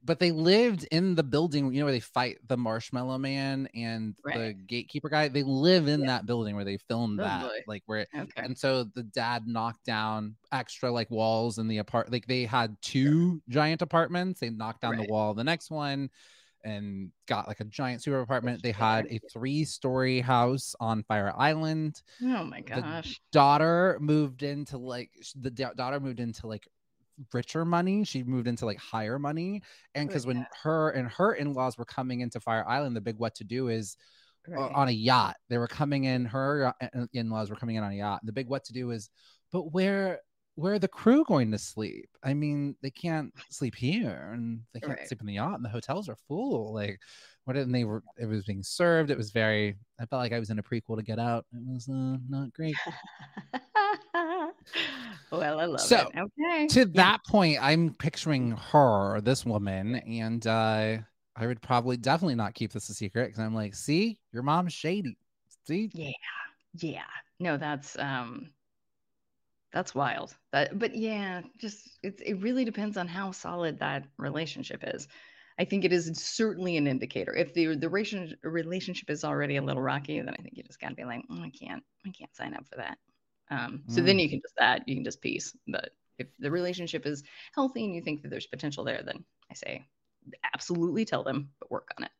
but 0.04 0.20
they 0.20 0.30
lived 0.30 0.86
in 0.92 1.14
the 1.16 1.22
building, 1.24 1.72
you 1.72 1.80
know, 1.80 1.86
where 1.86 1.92
they 1.92 2.00
fight 2.00 2.38
the 2.46 2.56
Marshmallow 2.56 3.18
Man 3.18 3.68
and 3.74 4.14
the 4.24 4.54
gatekeeper 4.66 5.08
guy. 5.08 5.28
They 5.28 5.42
live 5.42 5.88
in 5.88 6.00
Yeah. 6.00 6.06
that 6.06 6.26
building 6.26 6.54
where 6.54 6.64
they 6.64 6.76
filmed 6.76 7.18
Oh, 7.20 7.24
that, 7.24 7.42
boy. 7.42 7.62
like 7.66 7.82
where 7.86 8.06
Okay. 8.14 8.30
and 8.36 8.56
so 8.56 8.84
the 8.84 9.02
dad 9.02 9.46
knocked 9.48 9.84
down 9.84 10.36
extra 10.52 10.90
like 10.92 11.10
walls 11.10 11.58
in 11.58 11.66
the 11.68 11.78
apart 11.78 12.12
like 12.12 12.26
they 12.26 12.44
had 12.44 12.76
two 12.82 13.42
giant 13.48 13.82
apartments 13.82 14.40
they 14.40 14.50
knocked 14.50 14.82
down 14.82 14.92
Right. 14.96 15.06
the 15.06 15.12
wall 15.12 15.32
of 15.32 15.36
the 15.36 15.44
next 15.44 15.70
one 15.70 16.08
and 16.64 17.10
got 17.26 17.46
like 17.46 17.60
a 17.60 17.64
giant 17.64 18.02
super 18.02 18.20
apartment 18.20 18.62
they 18.62 18.72
had 18.72 19.06
a 19.10 19.18
three 19.32 19.64
story 19.64 20.20
house 20.20 20.74
on 20.80 21.02
fire 21.04 21.32
island 21.36 22.02
Oh 22.22 22.44
my 22.44 22.60
the 22.60 22.80
gosh. 22.80 23.20
daughter 23.32 23.98
moved 24.00 24.42
into 24.42 24.78
like 24.78 25.10
the 25.40 25.50
da- 25.50 25.74
daughter 25.74 26.00
moved 26.00 26.18
into 26.20 26.46
like 26.46 26.66
richer 27.32 27.64
money 27.64 28.04
she 28.04 28.22
moved 28.22 28.46
into 28.46 28.66
like 28.66 28.78
higher 28.78 29.18
money 29.18 29.62
and 29.94 30.08
because 30.08 30.26
when 30.26 30.46
her 30.62 30.90
and 30.90 31.08
her 31.10 31.32
in-laws 31.34 31.78
were 31.78 31.84
coming 31.84 32.20
into 32.20 32.38
fire 32.40 32.66
island 32.68 32.94
the 32.94 33.00
big 33.00 33.16
what 33.18 33.34
to 33.34 33.44
do 33.44 33.68
is 33.68 33.96
uh, 34.48 34.52
Right. 34.52 34.72
on 34.76 34.86
a 34.88 34.92
yacht. 34.92 35.34
They 35.48 35.58
were 35.58 35.66
coming 35.66 36.04
in. 36.04 36.24
Her 36.24 36.72
uh, 36.80 37.06
in-laws 37.12 37.50
were 37.50 37.56
coming 37.56 37.74
in 37.74 37.82
on 37.82 37.90
a 37.90 37.96
yacht. 37.96 38.20
The 38.22 38.32
big 38.32 38.46
what 38.46 38.62
to 38.66 38.72
do 38.72 38.92
is, 38.92 39.10
but 39.50 39.72
where 39.72 40.20
where 40.54 40.74
are 40.74 40.78
the 40.78 40.86
crew 40.86 41.24
going 41.24 41.50
to 41.50 41.58
sleep? 41.58 42.08
I 42.22 42.32
mean, 42.32 42.76
they 42.80 42.90
can't 42.90 43.34
sleep 43.50 43.74
here, 43.74 44.30
and 44.32 44.60
they 44.72 44.78
can't 44.78 44.98
Right. 44.98 45.08
sleep 45.08 45.20
in 45.20 45.26
the 45.26 45.34
yacht, 45.34 45.56
and 45.56 45.64
the 45.64 45.68
hotels 45.68 46.08
are 46.08 46.14
full. 46.28 46.72
Like, 46.72 47.00
what? 47.44 47.56
And 47.56 47.74
they 47.74 47.82
were. 47.82 48.04
It 48.18 48.26
was 48.26 48.44
being 48.44 48.62
served. 48.62 49.10
It 49.10 49.18
was 49.18 49.32
very. 49.32 49.74
I 50.00 50.06
felt 50.06 50.20
like 50.22 50.32
I 50.32 50.38
was 50.38 50.50
in 50.50 50.60
a 50.60 50.62
prequel 50.62 50.96
to 50.96 51.02
Get 51.02 51.18
Out. 51.18 51.44
It 51.52 51.62
was 51.66 51.88
uh, 51.88 52.18
not 52.28 52.52
great. 52.52 52.76
well, 55.30 55.58
I 55.60 55.64
love 55.64 55.80
So, 55.80 56.10
it. 56.14 56.18
Okay. 56.18 56.66
to 56.68 56.84
that 56.86 57.24
point, 57.26 57.58
I'm 57.60 57.94
picturing 57.94 58.52
her, 58.52 59.20
this 59.20 59.44
woman, 59.44 59.96
and 59.96 60.46
uh, 60.46 60.98
I 61.36 61.46
would 61.46 61.60
probably 61.62 61.96
definitely 61.96 62.34
not 62.34 62.54
keep 62.54 62.72
this 62.72 62.88
a 62.88 62.94
secret 62.94 63.26
because 63.26 63.40
I'm 63.40 63.54
like, 63.54 63.74
see, 63.74 64.18
your 64.32 64.42
mom's 64.42 64.72
shady. 64.72 65.16
See, 65.66 65.90
Yeah. 65.92 66.10
Yeah. 66.74 67.04
No, 67.40 67.56
that's 67.56 67.98
um 67.98 68.52
that's 69.72 69.94
wild. 69.94 70.34
That 70.52 70.78
but 70.78 70.94
yeah, 70.94 71.42
just 71.58 71.98
it's 72.02 72.22
it 72.22 72.34
really 72.34 72.64
depends 72.64 72.96
on 72.96 73.08
how 73.08 73.30
solid 73.32 73.78
that 73.80 74.06
relationship 74.16 74.82
is. 74.86 75.08
I 75.58 75.64
think 75.64 75.84
it 75.84 75.92
is 75.92 76.10
certainly 76.22 76.76
an 76.76 76.86
indicator. 76.86 77.34
If 77.34 77.54
the 77.54 77.76
the 77.76 77.88
relation, 77.88 78.36
relationship 78.42 79.10
is 79.10 79.24
already 79.24 79.56
a 79.56 79.62
little 79.62 79.82
rocky, 79.82 80.20
then 80.20 80.34
I 80.38 80.42
think 80.42 80.56
you 80.56 80.62
just 80.62 80.80
gotta 80.80 80.94
be 80.94 81.04
like, 81.04 81.22
"Mm, 81.28 81.44
I 81.44 81.50
can't, 81.50 81.82
I 82.06 82.10
can't 82.10 82.34
sign 82.34 82.54
up 82.54 82.66
for 82.68 82.76
that. 82.76 82.98
Um, 83.50 83.82
so 83.88 84.00
then 84.00 84.18
you 84.18 84.28
can 84.28 84.40
just 84.40 84.54
that 84.58 84.88
you 84.88 84.96
can 84.96 85.04
just 85.04 85.20
peace. 85.20 85.56
But 85.68 85.90
if 86.18 86.26
the 86.38 86.50
relationship 86.50 87.06
is 87.06 87.22
healthy 87.54 87.84
and 87.84 87.94
you 87.94 88.02
think 88.02 88.22
that 88.22 88.30
there's 88.30 88.46
potential 88.46 88.84
there, 88.84 89.02
then 89.04 89.24
I 89.50 89.54
say 89.54 89.86
absolutely 90.54 91.04
tell 91.04 91.22
them, 91.22 91.50
but 91.60 91.70
work 91.70 91.92
on 91.98 92.04
it 92.04 92.10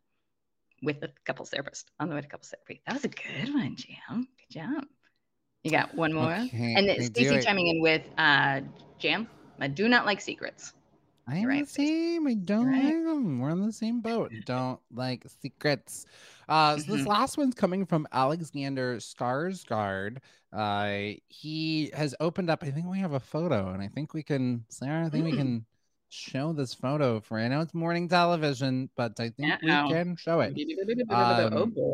with 0.82 1.02
a 1.02 1.10
couples 1.24 1.50
therapist 1.50 1.90
on 1.98 2.08
the 2.08 2.14
way 2.14 2.20
to 2.20 2.28
couples 2.28 2.50
therapy. 2.50 2.82
That 2.86 2.94
was 2.94 3.04
a 3.04 3.08
good 3.08 3.54
one, 3.54 3.76
Jam. 3.76 4.28
Good 4.48 4.58
job. 4.58 4.84
You 5.64 5.70
got 5.70 5.94
one 5.94 6.12
more, 6.12 6.34
Okay, 6.34 6.74
and 6.76 6.88
then 6.88 6.96
it. 7.38 7.44
chiming 7.44 7.66
in 7.66 7.80
with 7.80 8.02
uh, 8.16 8.60
Jam. 8.98 9.28
I 9.58 9.68
do 9.68 9.88
not 9.88 10.06
like 10.06 10.20
secrets. 10.20 10.72
I'm 11.28 11.38
You're 11.38 11.52
the 11.52 11.58
right, 11.58 11.68
same. 11.68 12.26
I 12.28 12.34
don't 12.34 12.66
right. 12.68 12.84
like 12.84 12.94
them. 13.04 13.40
We're 13.40 13.50
on 13.50 13.66
the 13.66 13.72
same 13.72 14.00
boat. 14.00 14.30
Don't 14.46 14.78
like 14.94 15.24
secrets. 15.42 16.06
Uh, 16.48 16.76
so 16.78 16.92
this 16.92 17.02
Mhm. 17.02 17.06
last 17.08 17.36
one's 17.36 17.54
coming 17.54 17.84
from 17.84 18.06
Alexander 18.12 18.98
Skarsgård. 18.98 20.18
Uh, 20.52 21.18
he 21.28 21.90
has 21.94 22.14
opened 22.20 22.48
up. 22.48 22.62
I 22.62 22.70
think 22.70 22.86
we 22.86 23.00
have 23.00 23.12
a 23.14 23.20
photo, 23.20 23.70
and 23.72 23.82
I 23.82 23.88
think 23.88 24.14
we 24.14 24.22
can, 24.22 24.64
Sarah. 24.68 25.04
I 25.04 25.08
think 25.08 25.24
we 25.24 25.32
Mm. 25.32 25.36
can 25.38 25.66
show 26.10 26.52
this 26.52 26.72
photo 26.72 27.18
for. 27.18 27.40
I 27.40 27.48
know 27.48 27.60
it's 27.60 27.74
morning 27.74 28.08
television, 28.08 28.88
but 28.94 29.18
I 29.18 29.30
think 29.30 29.52
Uh-oh. 29.64 29.86
we 29.88 29.92
can 29.92 30.14
show 30.16 30.38
it. 30.40 30.54
oh 31.10 31.62
Um, 31.62 31.70
boy. 31.70 31.92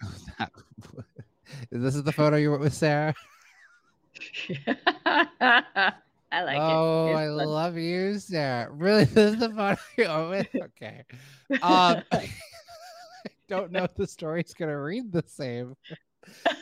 this 1.70 1.94
is 1.94 2.02
the 2.02 2.12
photo 2.12 2.36
you 2.36 2.50
were 2.50 2.58
with 2.58 2.72
Sarah. 2.72 3.14
I 6.32 6.44
like 6.44 6.58
oh, 6.58 7.06
it. 7.08 7.12
Oh, 7.12 7.14
I 7.14 7.26
fun. 7.26 7.48
love 7.48 7.76
you, 7.76 8.18
Sarah. 8.18 8.70
Really, 8.70 9.04
this 9.04 9.34
is 9.34 9.40
the 9.40 9.50
photo 9.50 9.80
you 9.96 10.08
were 10.08 10.28
with. 10.30 10.48
Okay. 10.54 11.04
Um, 11.62 12.02
I 12.12 12.28
don't 13.48 13.72
know 13.72 13.84
if 13.84 13.94
the 13.94 14.06
story's 14.06 14.54
gonna 14.54 14.80
read 14.80 15.12
the 15.12 15.24
same. 15.26 15.74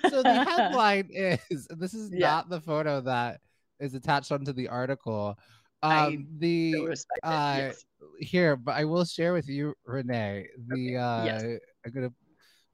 So 0.08 0.22
the 0.22 0.44
headline 0.44 1.08
is 1.10 1.66
this 1.70 1.92
is 1.92 2.10
Yeah. 2.12 2.28
not 2.28 2.48
the 2.48 2.60
photo 2.60 3.00
that 3.02 3.40
is 3.80 3.94
attached 3.94 4.32
onto 4.32 4.52
the 4.52 4.68
article. 4.68 5.38
I 5.82 6.06
Um, 6.06 6.26
the 6.38 6.72
So 6.72 6.86
respect 6.86 7.18
it, 7.22 7.26
uh, 7.26 7.54
yes. 7.58 7.84
here, 8.18 8.56
but 8.56 8.72
I 8.72 8.84
will 8.84 9.04
share 9.04 9.32
with 9.32 9.48
you, 9.48 9.74
Renee. 9.84 10.48
The 10.68 10.96
uh, 10.96 11.24
yes. 11.24 11.44
I'm 11.84 11.92
gonna. 11.92 12.12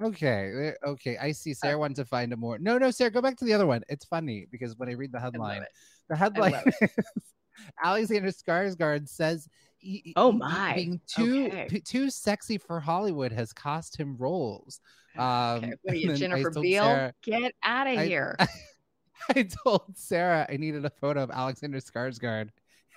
Okay, 0.02 0.72
okay. 0.85 1.16
I 1.18 1.33
see. 1.33 1.54
Sarah 1.54 1.78
wanted 1.78 1.96
to 1.96 2.04
find 2.04 2.33
a 2.33 2.37
more. 2.37 2.59
No, 2.59 2.78
no, 2.78 2.90
Sarah, 2.90 3.11
go 3.11 3.22
back 3.22 3.37
to 3.38 3.44
the 3.44 3.52
other 3.52 3.66
one. 3.66 3.83
It's 3.88 4.04
funny 4.04 4.46
because 4.50 4.76
when 4.76 4.88
I 4.88 4.92
read 4.92 5.12
the 5.12 5.20
headline. 5.20 5.64
The 6.08 6.16
headline 6.16 6.62
Alexander 7.82 8.28
Skarsgård 8.30 9.08
says 9.08 9.48
he, 9.78 10.12
Oh 10.16 10.32
my, 10.32 10.72
being 10.74 11.00
too 11.06 11.46
okay. 11.46 11.66
p- 11.68 11.80
too 11.80 12.10
sexy 12.10 12.58
for 12.58 12.80
Hollywood 12.80 13.32
has 13.32 13.52
cost 13.52 13.96
him 13.98 14.16
roles. 14.18 14.80
Um, 15.16 15.22
okay. 15.58 15.72
What 15.82 15.94
are 15.94 15.96
you, 15.96 16.12
I 16.12 16.14
Jennifer 16.16 16.50
Beal? 16.50 16.82
Sarah- 16.82 17.14
Get 17.22 17.52
out 17.62 17.86
of 17.86 18.00
here. 18.00 18.36
I 19.36 19.46
told 19.64 19.96
Sarah 19.96 20.44
I 20.50 20.56
needed 20.56 20.84
a 20.84 20.90
photo 20.90 21.22
of 21.22 21.30
Alexander 21.30 21.78
Skarsgård, 21.78 22.48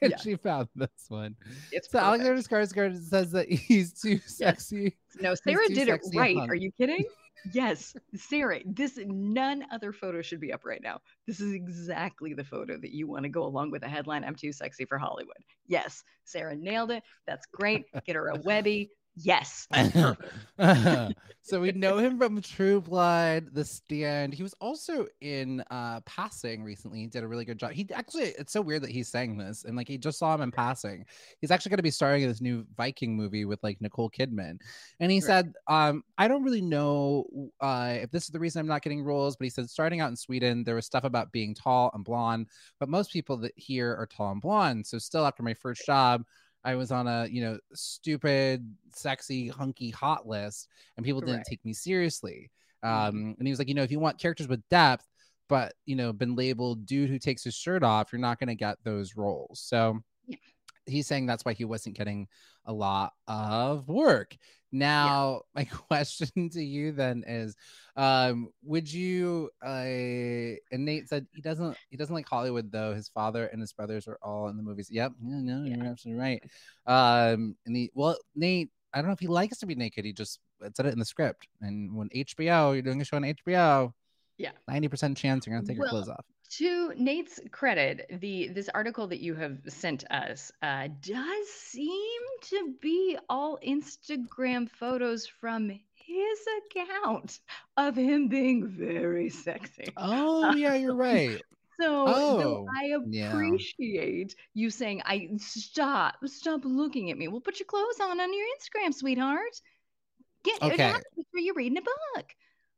and 0.01 0.11
Yeah. 0.11 0.17
she 0.17 0.35
found 0.35 0.67
this 0.75 0.89
one. 1.09 1.35
It's 1.71 1.91
So 1.91 1.99
perfect. 1.99 2.23
Alexander 2.25 2.41
Skarsgård 2.41 3.03
says 3.03 3.31
that 3.33 3.47
he's 3.51 3.93
too 3.93 4.17
sexy. 4.25 4.97
No, 5.21 5.35
Sarah 5.35 5.67
did 5.67 5.89
it 5.89 6.01
right. 6.15 6.37
Are 6.37 6.55
you 6.55 6.71
kidding? 6.71 7.05
Yes, 7.53 7.95
Sarah. 8.15 8.59
This 8.65 8.99
none 9.05 9.65
other 9.71 9.93
photo 9.93 10.21
should 10.21 10.39
be 10.39 10.53
up 10.53 10.65
right 10.65 10.81
now. 10.81 10.99
This 11.25 11.39
is 11.39 11.53
exactly 11.53 12.33
the 12.33 12.43
photo 12.43 12.77
that 12.77 12.91
you 12.91 13.07
want 13.07 13.23
to 13.23 13.29
go 13.29 13.43
along 13.43 13.71
with 13.71 13.83
a 13.83 13.87
headline. 13.87 14.23
I'm 14.23 14.35
too 14.35 14.51
sexy 14.51 14.85
for 14.85 14.97
Hollywood. 14.97 15.37
Yes, 15.67 16.03
Sarah 16.25 16.55
nailed 16.55 16.91
it. 16.91 17.03
That's 17.25 17.45
great. 17.45 17.85
Get 18.05 18.15
her 18.15 18.29
a 18.29 18.39
Webby. 18.39 18.91
Yes. 19.17 19.67
so 21.41 21.59
we 21.61 21.71
know 21.71 21.97
him 21.97 22.17
from 22.17 22.41
True 22.41 22.81
Blood, 22.81 23.49
The 23.53 23.63
Stand. 23.63 24.33
He 24.33 24.43
was 24.43 24.53
also 24.61 25.07
in 25.21 25.61
uh 25.69 26.01
Passing 26.05 26.63
recently. 26.63 26.99
He 27.01 27.07
did 27.07 27.23
a 27.23 27.27
really 27.27 27.45
good 27.45 27.59
job. 27.59 27.71
He 27.73 27.87
actually 27.93 28.23
it's 28.39 28.53
so 28.53 28.61
weird 28.61 28.83
that 28.83 28.91
he's 28.91 29.09
saying 29.09 29.37
this 29.37 29.63
and 29.63 29.75
like 29.77 29.87
he 29.87 29.97
just 29.97 30.19
saw 30.19 30.33
him 30.35 30.41
in 30.41 30.51
Passing. 30.51 31.05
He's 31.41 31.51
actually 31.51 31.69
going 31.71 31.77
to 31.77 31.83
be 31.83 31.91
starring 31.91 32.23
in 32.23 32.29
this 32.29 32.41
new 32.41 32.65
Viking 32.75 33.15
movie 33.15 33.45
with 33.45 33.61
like 33.63 33.81
Nicole 33.81 34.09
Kidman. 34.09 34.59
And 34.99 35.11
he 35.11 35.21
Right. 35.21 35.21
said, 35.21 35.53
um 35.67 36.03
I 36.17 36.27
don't 36.27 36.43
really 36.43 36.61
know 36.61 37.25
uh 37.61 37.97
if 38.01 38.11
this 38.11 38.23
is 38.25 38.29
the 38.29 38.39
reason 38.39 38.59
I'm 38.59 38.67
not 38.67 38.81
getting 38.83 39.03
roles, 39.03 39.35
but 39.35 39.45
he 39.45 39.49
said 39.49 39.69
starting 39.69 40.01
out 40.01 40.09
in 40.09 40.15
Sweden 40.15 40.63
there 40.63 40.75
was 40.75 40.85
stuff 40.85 41.03
about 41.03 41.31
being 41.31 41.53
tall 41.53 41.91
and 41.93 42.03
blonde, 42.03 42.47
but 42.79 42.89
most 42.89 43.11
people 43.11 43.37
that 43.37 43.53
here 43.55 43.95
are 43.95 44.07
tall 44.07 44.31
and 44.31 44.41
blonde. 44.41 44.85
So 44.87 44.97
still 44.97 45.25
after 45.25 45.43
my 45.43 45.53
first 45.53 45.85
job 45.85 46.23
I 46.67 46.75
was 46.75 46.91
on 46.91 47.07
a 47.07 47.27
you 47.29 47.41
know 47.41 47.59
stupid, 47.73 48.75
sexy, 48.93 49.47
hunky 49.49 49.89
hot 49.91 50.27
list, 50.27 50.67
and 50.97 51.05
people 51.05 51.21
didn't 51.21 51.37
Right. 51.37 51.45
take 51.49 51.63
me 51.65 51.73
seriously. 51.73 52.51
Mhm. 52.83 52.89
Um, 53.09 53.35
and 53.39 53.47
he 53.47 53.51
was 53.51 53.59
like, 53.59 53.69
you 53.69 53.73
know, 53.75 53.83
if 53.83 53.91
you 53.91 53.99
want 53.99 54.19
characters 54.19 54.47
with 54.47 54.67
depth, 54.69 55.07
but 55.49 55.73
you 55.85 55.95
know, 55.95 56.13
been 56.13 56.35
labeled 56.35 56.85
dude 56.85 57.09
who 57.09 57.19
takes 57.19 57.43
his 57.43 57.55
shirt 57.55 57.83
off, 57.83 58.11
you're 58.11 58.19
not 58.21 58.39
going 58.39 58.49
to 58.49 58.55
get 58.55 58.83
those 58.83 59.15
roles. 59.15 59.61
So 59.61 59.99
Yeah. 60.27 60.37
he's 60.85 61.07
saying 61.07 61.25
that's 61.25 61.45
why 61.45 61.53
he 61.53 61.65
wasn't 61.65 61.97
getting 61.97 62.27
a 62.65 62.73
lot 62.73 63.13
of 63.27 63.87
work. 63.89 64.35
Now, 64.71 65.41
my 65.55 65.63
question 65.89 66.49
to 66.49 66.63
you 66.63 66.91
then 66.91 67.23
is, 67.25 67.55
um, 67.95 68.49
would 68.63 68.91
you? 68.91 69.49
Uh, 69.65 70.57
and 70.71 70.85
Nate 70.85 71.09
said 71.09 71.25
he 71.33 71.41
doesn't. 71.41 71.77
He 71.89 71.97
doesn't 71.97 72.13
like 72.13 72.27
Hollywood 72.27 72.71
though. 72.71 72.93
His 72.93 73.09
father 73.09 73.47
and 73.47 73.61
his 73.61 73.73
brothers 73.73 74.07
are 74.07 74.19
all 74.21 74.49
in 74.49 74.57
the 74.57 74.63
movies. 74.63 74.89
Yep. 74.91 75.13
Yeah, 75.23 75.39
no, 75.41 75.63
you're 75.63 75.85
absolutely 75.85 76.21
right. 76.21 76.43
Um, 76.85 77.55
and 77.65 77.75
he, 77.75 77.91
well, 77.93 78.17
Nate, 78.35 78.69
I 78.93 78.99
don't 78.99 79.07
know 79.07 79.13
if 79.13 79.19
he 79.19 79.27
likes 79.27 79.57
to 79.59 79.65
be 79.65 79.75
naked. 79.75 80.05
He 80.05 80.13
just 80.13 80.39
said 80.75 80.85
it 80.85 80.93
in 80.93 80.99
the 80.99 81.05
script. 81.05 81.47
And 81.61 81.95
when 81.95 82.09
HBO, 82.09 82.73
you're 82.73 82.81
doing 82.81 83.01
a 83.01 83.05
show 83.05 83.17
on 83.17 83.23
HBO, 83.23 83.93
Yeah. 84.37 84.51
90% 84.69 85.17
chance 85.17 85.45
you're 85.45 85.55
gonna 85.55 85.67
take 85.67 85.77
your 85.77 85.87
clothes 85.87 86.09
off. 86.09 86.25
To 86.49 86.93
Nate's 86.95 87.39
credit, 87.51 88.05
the 88.21 88.47
this 88.47 88.69
article 88.69 89.07
that 89.07 89.19
you 89.19 89.35
have 89.35 89.59
sent 89.67 90.09
us 90.09 90.51
uh, 90.61 90.87
does 91.01 91.49
seem 91.49 92.21
to 92.43 92.73
be 92.81 93.17
all 93.29 93.59
Instagram 93.65 94.69
photos 94.69 95.27
from 95.27 95.69
his 95.69 96.39
account 96.71 97.39
of 97.75 97.95
him 97.97 98.29
being 98.29 98.65
very 98.67 99.29
sexy. 99.29 99.93
Oh 99.97 100.49
yeah, 100.55 100.75
you're 100.75 100.93
right. 100.95 101.41
So, 101.79 102.07
Oh, 102.07 102.67
I 102.75 102.95
yeah. 103.07 103.27
appreciate 103.27 104.35
you 104.53 104.69
saying, 104.69 105.01
"I 105.05 105.29
stop, 105.37 106.15
stop 106.25 106.61
looking 106.63 107.11
at 107.11 107.17
me." 107.17 107.27
Well, 107.27 107.41
put 107.41 107.59
your 107.59 107.67
clothes 107.67 107.99
on 107.99 108.19
on 108.19 108.33
your 108.33 108.45
Instagram, 108.57 108.93
sweetheart. 108.93 109.61
Get 110.43 110.61
Okay. 110.61 110.73
okay. 110.73 110.91
Sure 110.91 111.41
you're 111.41 111.53
reading 111.55 111.77
a 111.77 111.81
book. 111.81 112.35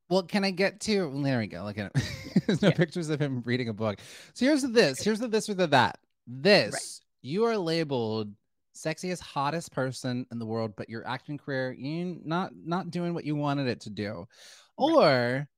Well, 0.10 0.24
can 0.24 0.44
I 0.44 0.52
get 0.52 0.80
to? 0.82 1.12
There 1.24 1.40
we 1.40 1.48
go. 1.48 1.64
Look 1.64 1.78
at 1.78 1.92
it. 1.96 2.44
There's 2.48 2.62
no 2.62 2.70
Yeah. 2.70 2.74
pictures 2.76 3.10
of 3.10 3.22
him 3.22 3.42
reading 3.46 3.70
a 3.70 3.74
book. 3.74 4.00
So 4.34 4.46
here's 4.46 4.64
the 4.64 4.68
this. 4.68 5.02
Here's 5.04 5.20
the 5.20 5.28
this 5.28 5.50
or 5.50 5.54
the 5.54 5.68
that. 5.68 6.00
This 6.28 7.02
you 7.22 7.46
are 7.46 7.58
labeled 7.58 8.34
sexiest, 8.76 9.20
hottest 9.20 9.72
person 9.72 10.26
in 10.32 10.40
the 10.40 10.46
world, 10.46 10.74
but 10.76 10.90
your 10.90 11.06
acting 11.08 11.38
career 11.38 11.72
you 11.74 12.20
not 12.24 12.52
not 12.56 12.92
doing 12.92 13.14
what 13.14 13.26
you 13.26 13.36
wanted 13.36 13.68
it 13.68 13.82
to 13.82 13.90
do, 13.90 14.28
Right. 14.80 14.96
or 14.96 15.50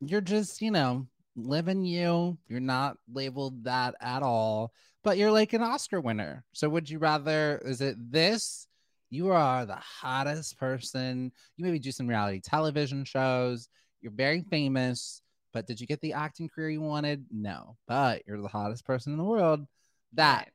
you're 0.00 0.20
just 0.20 0.62
you 0.62 0.70
know 0.70 1.06
living 1.36 1.84
you. 1.84 2.38
You're 2.48 2.60
not 2.60 2.96
labeled 3.12 3.64
that 3.64 3.94
at 4.00 4.22
all, 4.22 4.72
but 5.02 5.18
you're 5.18 5.32
like 5.32 5.52
an 5.54 5.62
Oscar 5.62 6.00
winner. 6.00 6.44
So 6.52 6.68
would 6.68 6.88
you 6.88 6.98
rather? 6.98 7.60
Is 7.64 7.80
it 7.80 7.96
this? 8.12 8.66
You 9.12 9.28
are 9.28 9.66
the 9.66 9.76
hottest 9.76 10.58
person. 10.58 11.32
You 11.58 11.64
maybe 11.66 11.78
do 11.78 11.92
some 11.92 12.06
reality 12.08 12.40
television 12.40 13.04
shows. 13.04 13.68
You're 14.00 14.10
very 14.10 14.40
famous, 14.40 15.20
but 15.52 15.66
did 15.66 15.82
you 15.82 15.86
get 15.86 16.00
the 16.00 16.14
acting 16.14 16.48
career 16.48 16.70
you 16.70 16.80
wanted? 16.80 17.26
No, 17.30 17.76
but 17.86 18.22
you're 18.26 18.40
the 18.40 18.48
hottest 18.48 18.86
person 18.86 19.12
in 19.12 19.18
the 19.18 19.24
world. 19.24 19.66
That 20.14 20.48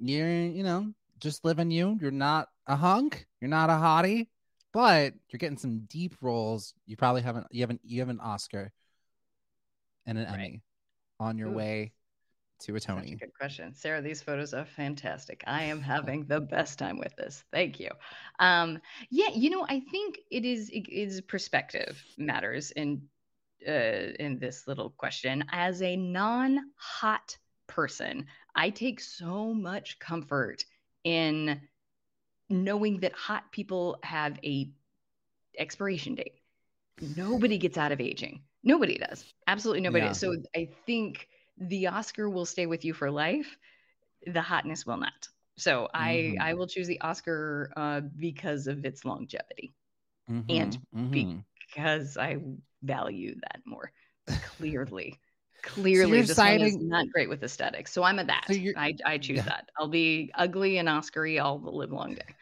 you're, 0.00 0.28
you 0.28 0.64
know, 0.64 0.92
just 1.20 1.44
living 1.44 1.70
you. 1.70 1.96
You're 2.00 2.10
not 2.10 2.48
a 2.66 2.74
hunk. 2.74 3.24
You're 3.40 3.50
not 3.50 3.70
a 3.70 3.74
hottie, 3.74 4.26
but 4.72 5.14
you're 5.30 5.38
getting 5.38 5.56
some 5.56 5.86
deep 5.88 6.16
roles. 6.20 6.74
You 6.86 6.96
probably 6.96 7.22
haven't. 7.22 7.46
You 7.52 7.60
haven't. 7.60 7.82
You 7.84 8.00
have 8.00 8.08
an 8.08 8.18
Oscar 8.18 8.72
and 10.06 10.18
an 10.18 10.26
Right. 10.26 10.34
Emmy 10.34 10.62
on 11.20 11.38
your 11.38 11.50
Ooh. 11.50 11.56
way 11.56 11.92
to 12.60 12.76
a 12.76 12.80
Such 12.80 12.98
a 12.98 13.16
good 13.16 13.34
question. 13.38 13.74
Sarah, 13.74 14.00
these 14.00 14.22
photos 14.22 14.54
are 14.54 14.64
fantastic. 14.64 15.42
I 15.46 15.64
am 15.64 15.80
having 15.80 16.24
the 16.24 16.40
best 16.40 16.78
time 16.78 16.98
with 16.98 17.14
this. 17.16 17.44
Thank 17.52 17.78
you. 17.78 17.90
Um, 18.38 18.80
yeah, 19.10 19.28
you 19.34 19.50
know, 19.50 19.66
I 19.68 19.80
think 19.90 20.18
it 20.30 20.44
is 20.44 20.70
it 20.70 20.88
is 20.88 21.20
perspective 21.20 22.02
matters 22.16 22.70
in 22.70 23.02
uh 23.66 23.70
in 23.70 24.38
this 24.38 24.66
little 24.66 24.90
question. 24.90 25.44
As 25.52 25.82
a 25.82 25.96
non-hot 25.96 27.36
person, 27.66 28.26
I 28.54 28.70
take 28.70 29.00
so 29.00 29.52
much 29.52 29.98
comfort 29.98 30.64
in 31.04 31.60
knowing 32.48 33.00
that 33.00 33.12
hot 33.12 33.50
people 33.52 33.98
have 34.02 34.38
a 34.44 34.70
expiration 35.58 36.14
date. 36.14 36.40
Nobody 37.16 37.58
gets 37.58 37.76
out 37.76 37.92
of 37.92 38.00
aging. 38.00 38.42
Nobody 38.62 38.98
does. 38.98 39.24
Absolutely 39.46 39.82
nobody. 39.82 40.06
Yeah. 40.06 40.12
So 40.12 40.36
I 40.54 40.70
think 40.86 41.28
the 41.58 41.86
Oscar 41.88 42.28
will 42.28 42.46
stay 42.46 42.66
with 42.66 42.84
you 42.84 42.92
for 42.94 43.10
life. 43.10 43.56
The 44.26 44.42
hotness 44.42 44.86
will 44.86 44.96
not. 44.96 45.28
So 45.56 45.88
I 45.94 46.34
I 46.40 46.52
Mhm. 46.52 46.58
will 46.58 46.66
choose 46.66 46.86
the 46.86 47.00
Oscar 47.00 47.72
uh, 47.76 48.00
because 48.00 48.66
of 48.66 48.84
its 48.84 49.04
longevity, 49.04 49.74
And 50.28 50.78
Mhm, 50.78 51.10
be- 51.10 51.24
mhm. 51.26 51.44
because 51.66 52.16
I 52.16 52.38
value 52.82 53.34
that 53.36 53.62
more. 53.64 53.92
Clearly, 54.42 55.18
clearly, 55.62 56.18
you're 56.18 56.22
this 56.26 56.36
one 56.36 56.60
is 56.60 56.76
not 56.76 57.08
great 57.10 57.28
with 57.28 57.42
aesthetics. 57.42 57.92
So 57.92 58.02
I'm 58.02 58.18
a 58.18 58.24
that. 58.24 58.46
So 58.48 58.54
I 58.76 58.94
I 59.04 59.18
choose 59.18 59.38
Yeah. 59.38 59.44
that. 59.44 59.70
I'll 59.78 59.88
be 59.88 60.30
ugly 60.34 60.78
and 60.78 60.88
Oscar-y 60.88 61.38
all 61.38 61.58
the 61.58 61.70
live 61.70 61.92
long 61.92 62.14
day. 62.14 62.34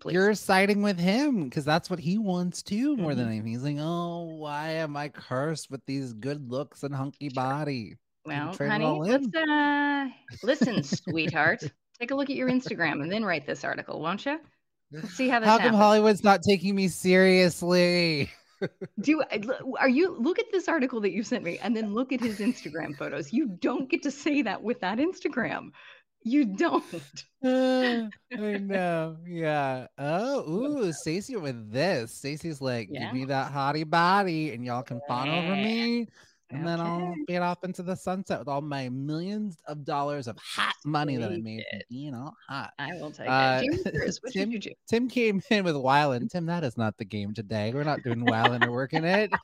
Please. 0.00 0.14
You're 0.14 0.34
siding 0.34 0.82
with 0.82 0.98
him 0.98 1.44
because 1.44 1.64
that's 1.64 1.88
what 1.88 1.98
he 1.98 2.18
wants 2.18 2.62
too, 2.62 2.96
more 2.96 3.10
Mm-hmm. 3.12 3.18
than 3.18 3.28
anything. 3.28 3.52
He's 3.52 3.62
like, 3.62 3.76
oh, 3.78 4.24
why 4.38 4.70
am 4.70 4.96
I 4.96 5.08
cursed 5.08 5.70
with 5.70 5.84
these 5.86 6.12
good 6.12 6.50
looks 6.50 6.82
and 6.82 6.94
hunky 6.94 7.28
body? 7.28 7.96
Well, 8.24 8.54
honey, 8.56 8.86
let's 8.86 9.26
uh 9.34 10.08
listen, 10.42 10.82
sweetheart. 10.82 11.62
Take 12.00 12.10
a 12.10 12.14
look 12.14 12.30
at 12.30 12.36
your 12.36 12.50
Instagram 12.50 13.02
and 13.02 13.12
then 13.12 13.24
write 13.24 13.46
this 13.46 13.64
article, 13.64 14.00
won't 14.00 14.26
you? 14.26 14.40
Let's 14.90 15.14
see 15.14 15.28
how 15.28 15.40
this 15.40 15.48
How 15.48 15.56
come 15.56 15.66
happens. 15.66 15.80
Hollywood's 15.80 16.24
not 16.24 16.42
taking 16.42 16.74
me 16.74 16.88
seriously? 16.88 18.30
Do 19.00 19.22
are 19.78 19.88
you 19.88 20.16
look 20.18 20.38
at 20.38 20.46
this 20.52 20.68
article 20.68 21.00
that 21.02 21.12
you 21.12 21.22
sent 21.22 21.44
me 21.44 21.58
and 21.58 21.76
then 21.76 21.92
look 21.92 22.12
at 22.12 22.20
his 22.20 22.38
Instagram 22.38 22.96
photos? 22.96 23.32
You 23.32 23.46
don't 23.60 23.88
get 23.90 24.02
to 24.04 24.10
say 24.10 24.42
that 24.42 24.62
with 24.62 24.80
that 24.80 24.98
Instagram. 24.98 25.70
You 26.22 26.44
don't. 26.46 26.84
Uh, 27.44 28.08
I 28.32 28.56
know. 28.56 29.18
Yeah. 29.26 29.86
Oh, 29.98 30.50
ooh, 30.50 30.92
Stacey 30.94 31.36
with 31.36 31.70
this. 31.70 32.14
Stacey's 32.14 32.62
like, 32.62 32.88
Yeah. 32.90 33.04
give 33.04 33.12
me 33.12 33.26
that 33.26 33.52
hottie 33.52 33.88
body, 33.88 34.52
and 34.52 34.64
y'all 34.64 34.82
can 34.82 35.02
fawn 35.06 35.28
over 35.28 35.54
me. 35.54 36.08
And 36.50 36.66
then 36.66 36.80
I'll 36.80 37.08
Okay. 37.10 37.24
fade 37.26 37.42
off 37.42 37.64
into 37.64 37.82
the 37.82 37.96
sunset 37.96 38.38
with 38.38 38.48
all 38.48 38.60
my 38.60 38.88
millions 38.90 39.56
of 39.66 39.84
dollars 39.84 40.28
of 40.28 40.36
hot 40.38 40.74
money 40.84 41.16
that 41.16 41.32
I 41.32 41.38
made 41.38 41.64
being 41.90 42.14
all 42.14 42.34
hot. 42.48 42.72
I 42.78 42.92
will 42.94 43.10
take 43.10 43.28
Uh, 43.28 43.60
it. 43.64 44.20
Tim- 44.32 44.52
you? 44.52 44.60
Tim 44.86 45.08
came 45.08 45.42
in 45.50 45.64
with 45.64 45.74
Wyland. 45.74 46.30
Tim, 46.30 46.46
that 46.46 46.62
is 46.62 46.76
not 46.76 46.96
the 46.98 47.04
game 47.04 47.32
today. 47.34 47.72
We're 47.74 47.82
not 47.84 48.02
doing 48.02 48.20
Wyland 48.20 48.64
or 48.66 48.70
working 48.72 49.04
it. 49.04 49.30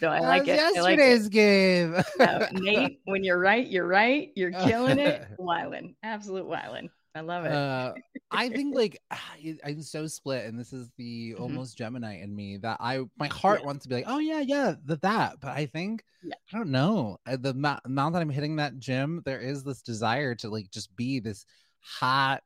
No, 0.00 0.08
I 0.08 0.18
like 0.18 0.48
it. 0.48 0.58
I 0.58 0.80
like 0.80 0.94
it. 0.94 0.98
yesterday's 0.98 1.28
game. 1.28 1.94
No, 2.18 2.46
Nate, 2.54 2.98
when 3.04 3.22
you're 3.22 3.38
right, 3.38 3.64
you're 3.66 3.86
right. 3.86 4.30
You're 4.34 4.50
killing 4.64 4.98
it. 4.98 5.24
Wyland. 5.38 5.94
Absolute 6.02 6.44
Wyland. 6.46 6.88
I 7.14 7.20
love 7.20 7.44
it. 7.44 7.52
Uh, 7.52 7.94
I 8.30 8.48
think 8.48 8.74
like 8.76 8.98
I'm 9.64 9.82
so 9.82 10.06
split, 10.06 10.46
and 10.46 10.58
this 10.58 10.72
is 10.72 10.88
the 10.96 11.34
Mhm. 11.34 11.40
almost 11.40 11.76
Gemini 11.76 12.20
in 12.22 12.34
me 12.34 12.56
that 12.58 12.78
I 12.80 13.00
my 13.18 13.28
heart 13.28 13.60
Yeah. 13.60 13.66
wants 13.66 13.82
to 13.84 13.88
be 13.88 13.96
like, 13.96 14.04
oh 14.06 14.18
yeah, 14.18 14.40
yeah, 14.40 14.74
the, 14.84 14.96
that. 14.98 15.40
But 15.40 15.50
I 15.56 15.66
think 15.66 16.04
Yeah. 16.22 16.34
I 16.52 16.56
don't 16.58 16.70
know 16.70 17.18
Uh, 17.26 17.36
the 17.36 17.50
amount 17.84 18.12
that 18.14 18.22
I'm 18.22 18.30
hitting 18.30 18.56
that 18.56 18.78
gym, 18.78 19.22
there 19.24 19.40
is 19.40 19.64
this 19.64 19.82
desire 19.82 20.34
to 20.36 20.48
like 20.48 20.70
just 20.70 20.94
be 20.96 21.20
this 21.20 21.44
hot 21.80 22.42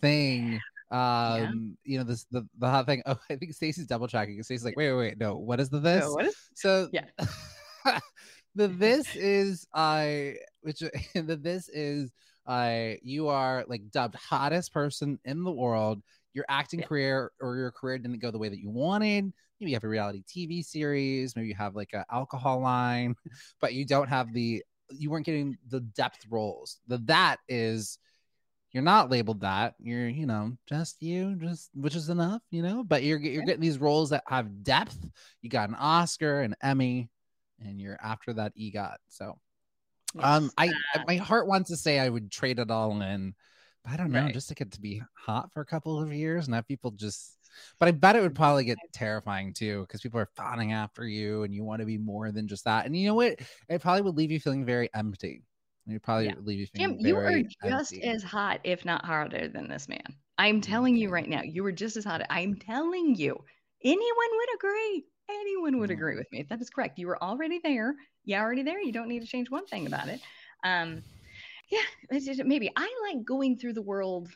thing. 0.00 0.60
Um, 0.90 1.76
you 1.84 1.98
know, 1.98 2.04
this 2.04 2.24
the, 2.30 2.46
the 2.58 2.68
hot 2.68 2.86
thing. 2.86 3.02
Oh, 3.06 3.18
I 3.30 3.36
think 3.36 3.54
Stacey's 3.54 3.86
double 3.86 4.08
checking. 4.08 4.42
Stacey's 4.42 4.64
like, 4.64 4.76
wait, 4.76 4.92
wait, 4.92 4.98
wait, 4.98 5.18
no, 5.18 5.36
what 5.36 5.60
is 5.60 5.68
the 5.70 5.80
this? 5.80 6.04
So 6.04 6.12
what 6.12 6.26
is 6.26 6.36
So 6.54 6.88
Yeah. 6.92 7.04
the 8.54 8.68
this 8.68 9.14
is 9.16 9.66
I 9.74 10.36
which 10.62 10.80
the 11.14 11.38
this 11.40 11.68
is 11.68 12.10
uh 12.50 12.94
you 13.02 13.28
are 13.28 13.64
like 13.68 13.90
dubbed 13.90 14.16
hottest 14.16 14.72
person 14.72 15.18
in 15.24 15.44
the 15.44 15.52
world. 15.52 16.02
Your 16.34 16.44
acting 16.48 16.80
Yeah. 16.80 16.86
career 16.86 17.32
or 17.40 17.56
your 17.56 17.70
career 17.70 17.98
didn't 17.98 18.18
go 18.20 18.30
the 18.30 18.38
way 18.38 18.48
that 18.48 18.58
you 18.58 18.70
wanted. 18.70 19.32
Maybe 19.60 19.70
you 19.70 19.76
have 19.76 19.84
a 19.84 19.88
reality 19.88 20.22
TV 20.28 20.62
series, 20.64 21.36
maybe 21.36 21.48
you 21.48 21.54
have 21.54 21.76
like 21.76 21.90
an 21.92 22.04
alcohol 22.10 22.60
line, 22.60 23.14
but 23.60 23.74
you 23.74 23.84
don't 23.84 24.08
have 24.08 24.32
the 24.32 24.62
you 24.90 25.10
weren't 25.10 25.26
getting 25.26 25.56
the 25.68 25.80
depth 25.80 26.26
roles. 26.28 26.78
The 26.88 26.98
that 27.06 27.36
is 27.48 27.98
you're 28.72 28.82
not 28.82 29.10
labeled 29.10 29.40
that. 29.40 29.74
You're, 29.80 30.08
you 30.08 30.26
know, 30.26 30.56
just 30.68 31.02
you, 31.02 31.36
just 31.36 31.70
which 31.74 31.96
is 31.96 32.08
enough, 32.08 32.42
you 32.50 32.62
know. 32.62 32.84
But 32.84 33.02
you're 33.02 33.18
you're 33.18 33.44
getting 33.44 33.60
these 33.60 33.78
roles 33.78 34.10
that 34.10 34.24
have 34.28 34.62
depth. 34.62 34.98
You 35.42 35.50
got 35.50 35.68
an 35.68 35.74
Oscar, 35.76 36.42
an 36.42 36.54
Emmy, 36.62 37.10
and 37.64 37.80
you're 37.80 37.98
after 38.02 38.32
that 38.34 38.52
EGOT. 38.56 38.96
So, 39.08 39.38
um, 40.18 40.50
I 40.58 40.72
my 41.06 41.16
heart 41.16 41.46
wants 41.46 41.70
to 41.70 41.76
say 41.76 41.98
I 41.98 42.08
would 42.08 42.30
trade 42.30 42.58
it 42.58 42.70
all 42.70 43.00
in, 43.00 43.34
but 43.84 43.92
I 43.92 43.96
don't 43.96 44.12
know, 44.12 44.24
Right. 44.24 44.34
just 44.34 44.48
to 44.48 44.54
get 44.54 44.72
to 44.72 44.80
be 44.80 45.02
hot 45.14 45.52
for 45.52 45.60
a 45.60 45.66
couple 45.66 46.00
of 46.00 46.12
years 46.12 46.46
and 46.46 46.54
have 46.54 46.66
people 46.66 46.90
just. 46.92 47.36
But 47.78 47.88
I 47.88 47.92
bet 47.92 48.14
it 48.16 48.20
would 48.22 48.34
probably 48.34 48.64
get 48.64 48.78
terrifying 48.92 49.52
too 49.52 49.80
because 49.82 50.00
people 50.00 50.20
are 50.20 50.28
fawning 50.36 50.72
after 50.72 51.06
you 51.06 51.42
and 51.42 51.52
you 51.54 51.64
want 51.64 51.80
to 51.80 51.86
be 51.86 51.98
more 51.98 52.30
than 52.30 52.46
just 52.46 52.64
that. 52.64 52.86
And 52.86 52.96
you 52.96 53.08
know 53.08 53.14
what? 53.14 53.40
It 53.68 53.80
probably 53.80 54.02
would 54.02 54.16
leave 54.16 54.30
you 54.30 54.38
feeling 54.40 54.64
very 54.64 54.88
empty. 54.94 55.42
Would 55.86 56.02
probably 56.02 56.26
Yeah. 56.26 56.34
leave 56.42 56.58
you 56.60 56.66
Jim, 56.76 56.90
feeling 56.92 57.06
you 57.06 57.16
are 57.16 57.32
just 57.68 57.92
empty. 57.94 58.02
as 58.04 58.22
hot, 58.22 58.60
if 58.64 58.84
not 58.84 59.04
hotter, 59.04 59.48
than 59.48 59.68
this 59.68 59.88
man. 59.88 60.04
I'm 60.38 60.60
telling 60.60 60.96
you 60.96 61.10
right 61.10 61.28
now, 61.28 61.42
you 61.42 61.62
were 61.62 61.72
just 61.72 61.96
as 61.96 62.04
hot. 62.04 62.22
I'm 62.30 62.54
telling 62.56 63.16
you, 63.16 63.36
anyone 63.82 64.30
would 64.32 64.54
agree. 64.54 65.04
Anyone 65.40 65.78
would 65.78 65.90
Mm. 65.90 65.94
agree 65.94 66.16
with 66.16 66.30
me. 66.32 66.44
That 66.48 66.60
is 66.60 66.70
correct. 66.70 66.98
You 66.98 67.06
were 67.06 67.22
already 67.22 67.60
there. 67.62 67.94
You're 68.24 68.40
already 68.40 68.62
there. 68.62 68.80
You 68.80 68.92
don't 68.92 69.08
need 69.08 69.20
to 69.20 69.26
change 69.28 69.50
one 69.50 69.66
thing 69.66 69.86
about 69.86 70.08
it. 70.08 70.20
Um, 70.64 71.02
yeah, 71.70 72.18
just- 72.18 72.44
maybe 72.44 72.70
I 72.76 72.90
like 73.08 73.24
going 73.24 73.58
through 73.58 73.74
the 73.74 73.82
world 73.82 74.28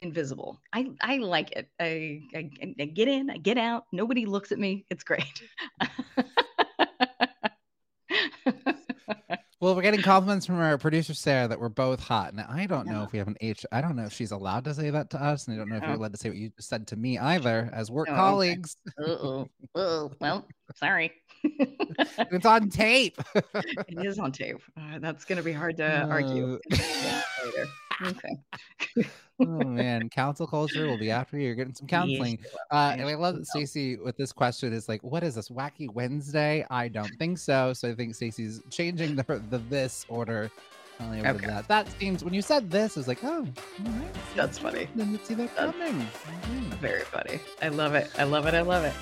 invisible. 0.00 0.60
I 0.72 0.90
I 1.00 1.18
like 1.18 1.52
it. 1.52 1.68
I, 1.80 2.20
I, 2.34 2.50
I 2.80 2.84
get 2.86 3.08
in, 3.08 3.30
I 3.30 3.36
get 3.38 3.58
out. 3.58 3.84
Nobody 3.92 4.26
looks 4.26 4.52
at 4.52 4.58
me. 4.58 4.84
It's 4.90 5.04
great. 5.04 5.42
Well, 9.62 9.76
we're 9.76 9.82
getting 9.82 10.02
compliments 10.02 10.44
from 10.44 10.56
our 10.58 10.76
producer 10.76 11.14
Sarah 11.14 11.46
that 11.46 11.60
we're 11.60 11.68
both 11.68 12.00
hot. 12.00 12.34
Now 12.34 12.46
I 12.50 12.66
don't 12.66 12.84
know 12.84 13.04
if 13.04 13.12
we 13.12 13.18
have 13.20 13.28
an 13.28 13.36
H. 13.40 13.64
I 13.70 13.80
don't 13.80 13.94
know 13.94 14.02
if 14.06 14.12
she's 14.12 14.32
allowed 14.32 14.64
to 14.64 14.74
say 14.74 14.90
that 14.90 15.08
to 15.10 15.22
us, 15.22 15.46
and 15.46 15.54
I 15.54 15.58
don't 15.58 15.68
know 15.68 15.76
if 15.76 15.82
you're 15.84 15.92
Oh. 15.92 15.98
allowed 15.98 16.10
to 16.14 16.18
say 16.18 16.30
what 16.30 16.36
you 16.36 16.48
just 16.56 16.68
said 16.68 16.88
to 16.88 16.96
me 16.96 17.16
either, 17.16 17.70
as 17.72 17.88
work 17.88 18.08
Oh, 18.08 18.12
okay. 18.12 18.20
colleagues. 18.20 18.76
Uh-oh. 18.98 19.42
Uh-oh. 19.76 20.10
Well, 20.20 20.48
sorry. 20.74 21.12
it's 21.44 22.44
on 22.44 22.70
tape. 22.70 23.16
it 23.36 24.04
is 24.04 24.18
on 24.18 24.32
tape. 24.32 24.56
Uh, 24.76 24.98
that's 24.98 25.24
going 25.24 25.36
to 25.36 25.44
be 25.44 25.52
hard 25.52 25.76
to 25.76 26.08
argue 26.10 26.58
Uh, 26.72 26.76
Yeah, 27.04 27.22
later. 27.44 27.66
Okay. 28.04 29.08
Oh 29.42 29.64
man, 29.64 30.08
cancel 30.08 30.46
culture 30.46 30.86
will 30.86 30.98
be 30.98 31.10
after 31.20 31.36
you. 31.38 31.46
You're 31.46 31.54
getting 31.54 31.74
some 31.74 31.86
counseling. 31.86 32.38
Yes, 32.42 32.54
Uh, 32.70 32.94
and 32.98 33.08
I 33.08 33.14
love 33.14 33.36
that 33.36 33.46
Stacey 33.46 33.96
with 33.96 34.16
this 34.16 34.32
question 34.32 34.72
is 34.72 34.88
like, 34.88 35.02
what 35.02 35.22
is 35.22 35.34
this 35.34 35.48
wacky 35.48 35.92
Wednesday? 35.92 36.64
I 36.70 36.88
don't 36.88 37.12
think 37.18 37.38
so. 37.38 37.72
So 37.72 37.88
I 37.90 37.94
think 37.94 38.14
Stacey's 38.14 38.60
changing 38.70 39.16
the 39.16 39.24
the 39.50 39.58
this 39.58 40.06
order. 40.08 40.50
Only 41.00 41.20
over 41.20 41.30
Okay. 41.30 41.46
that. 41.46 41.66
That 41.68 41.88
seems 41.98 42.22
when 42.22 42.34
you 42.34 42.42
said 42.42 42.70
this, 42.70 42.96
it's 42.96 43.08
like, 43.08 43.24
oh, 43.24 43.38
all 43.38 43.92
right. 43.92 44.14
That's 44.36 44.58
funny. 44.58 44.86
Didn't 44.96 45.24
see 45.26 45.34
that 45.34 45.54
That's- 45.56 45.72
coming. 45.74 46.06
Mhm. 46.06 46.78
Very 46.78 47.00
funny. 47.02 47.40
I 47.60 47.68
love 47.68 47.94
it. 47.94 48.10
I 48.18 48.24
love 48.24 48.46
it. 48.46 48.54
I 48.54 48.60
love 48.60 48.84
it. 48.84 48.92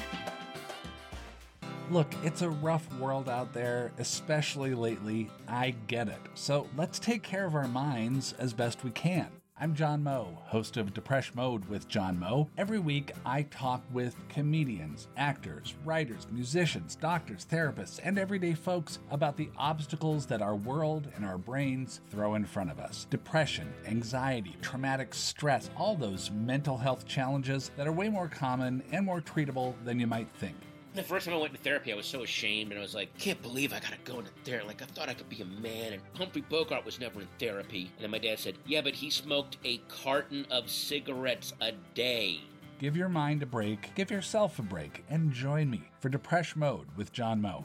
Look, 1.91 2.07
it's 2.23 2.43
a 2.43 2.49
rough 2.49 2.91
world 3.01 3.29
out 3.29 3.53
there, 3.53 3.91
especially 3.99 4.75
lately. 4.75 5.29
I 5.49 5.75
get 5.89 6.09
it. 6.09 6.21
So 6.35 6.69
let's 6.77 7.01
take 7.01 7.25
care 7.25 7.45
of 7.45 7.57
our 7.57 7.67
minds 7.67 8.33
as 8.39 8.53
best 8.55 8.85
we 8.85 8.93
can. 8.93 9.27
I'm 9.63 9.75
John 9.75 10.03
Moe, 10.03 10.39
host 10.45 10.79
of 10.79 10.95
Depresh 10.95 11.35
Mode 11.35 11.67
with 11.67 11.87
John 11.87 12.19
Moe. 12.19 12.49
Every 12.57 12.79
week, 12.79 13.13
I 13.27 13.43
talk 13.43 13.83
with 13.93 14.17
comedians, 14.31 15.09
actors, 15.19 15.75
writers, 15.85 16.27
musicians, 16.31 16.97
doctors, 16.97 17.45
therapists, 17.45 18.01
and 18.03 18.19
everyday 18.19 18.55
folks 18.55 19.01
about 19.11 19.37
the 19.37 19.51
obstacles 19.59 20.25
that 20.25 20.41
our 20.41 20.57
world 20.57 21.09
and 21.15 21.27
our 21.27 21.37
brains 21.37 22.01
throw 22.09 22.37
in 22.37 22.47
front 22.47 22.71
of 22.71 22.81
us. 22.81 23.07
Depression, 23.11 23.71
anxiety, 23.87 24.57
traumatic 24.63 25.13
stress, 25.13 25.69
all 25.77 25.95
those 25.95 26.31
mental 26.31 26.79
health 26.79 27.07
challenges 27.07 27.71
that 27.77 27.87
are 27.87 27.93
way 27.93 28.09
more 28.09 28.29
common 28.29 28.83
and 28.93 29.05
more 29.05 29.21
treatable 29.21 29.75
than 29.85 30.01
you 30.01 30.07
might 30.07 30.31
think. 30.31 30.57
The 30.93 31.05
first 31.05 31.25
time 31.27 31.35
I 31.35 31.39
went 31.39 31.55
to 31.55 31.61
therapy, 31.61 31.93
I 31.93 31.97
was 31.97 32.07
so 32.07 32.25
ashamed, 32.25 32.73
and 32.73 32.79
I 32.79 32.83
was 32.83 32.97
like, 32.97 33.17
"Can't 33.17 33.41
believe 33.43 33.73
I 33.73 33.79
gotta 33.79 33.97
go 34.05 34.19
into 34.19 34.33
therapy." 34.45 34.67
Like 34.67 34.83
I 34.83 34.87
thought 34.87 35.09
I 35.09 35.15
could 35.15 35.29
be 35.29 35.41
a 35.41 35.45
man. 35.45 35.93
And 35.93 36.03
Humphrey 36.15 36.43
Bogart 36.43 36.85
was 36.85 36.99
never 36.99 37.21
in 37.21 37.29
therapy. 37.39 37.93
And 37.95 38.03
then 38.03 38.11
my 38.11 38.19
dad 38.19 38.41
said, 38.41 38.57
"Yeah, 38.67 38.81
but 38.81 38.95
he 38.95 39.09
smoked 39.09 39.59
a 39.65 39.79
carton 39.89 40.47
of 40.51 40.69
cigarettes 40.69 41.55
a 41.61 41.73
day." 41.95 42.41
Give 42.81 42.97
your 42.97 43.09
mind 43.09 43.43
a 43.43 43.47
break, 43.47 43.95
give 43.95 44.11
yourself 44.11 44.59
a 44.59 44.63
break, 44.63 45.05
and 45.09 45.33
join 45.33 45.71
me 45.71 45.83
for 46.01 46.11
Depresh 46.11 46.57
Mode 46.57 46.89
with 46.97 47.13
John 47.13 47.41
Moe. 47.41 47.65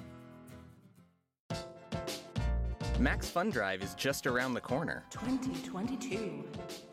Max 2.99 3.29
Fun 3.29 3.49
Drive 3.49 3.81
is 3.81 3.95
just 3.95 4.27
around 4.27 4.53
the 4.53 4.61
corner. 4.61 5.03
2022. 5.09 6.43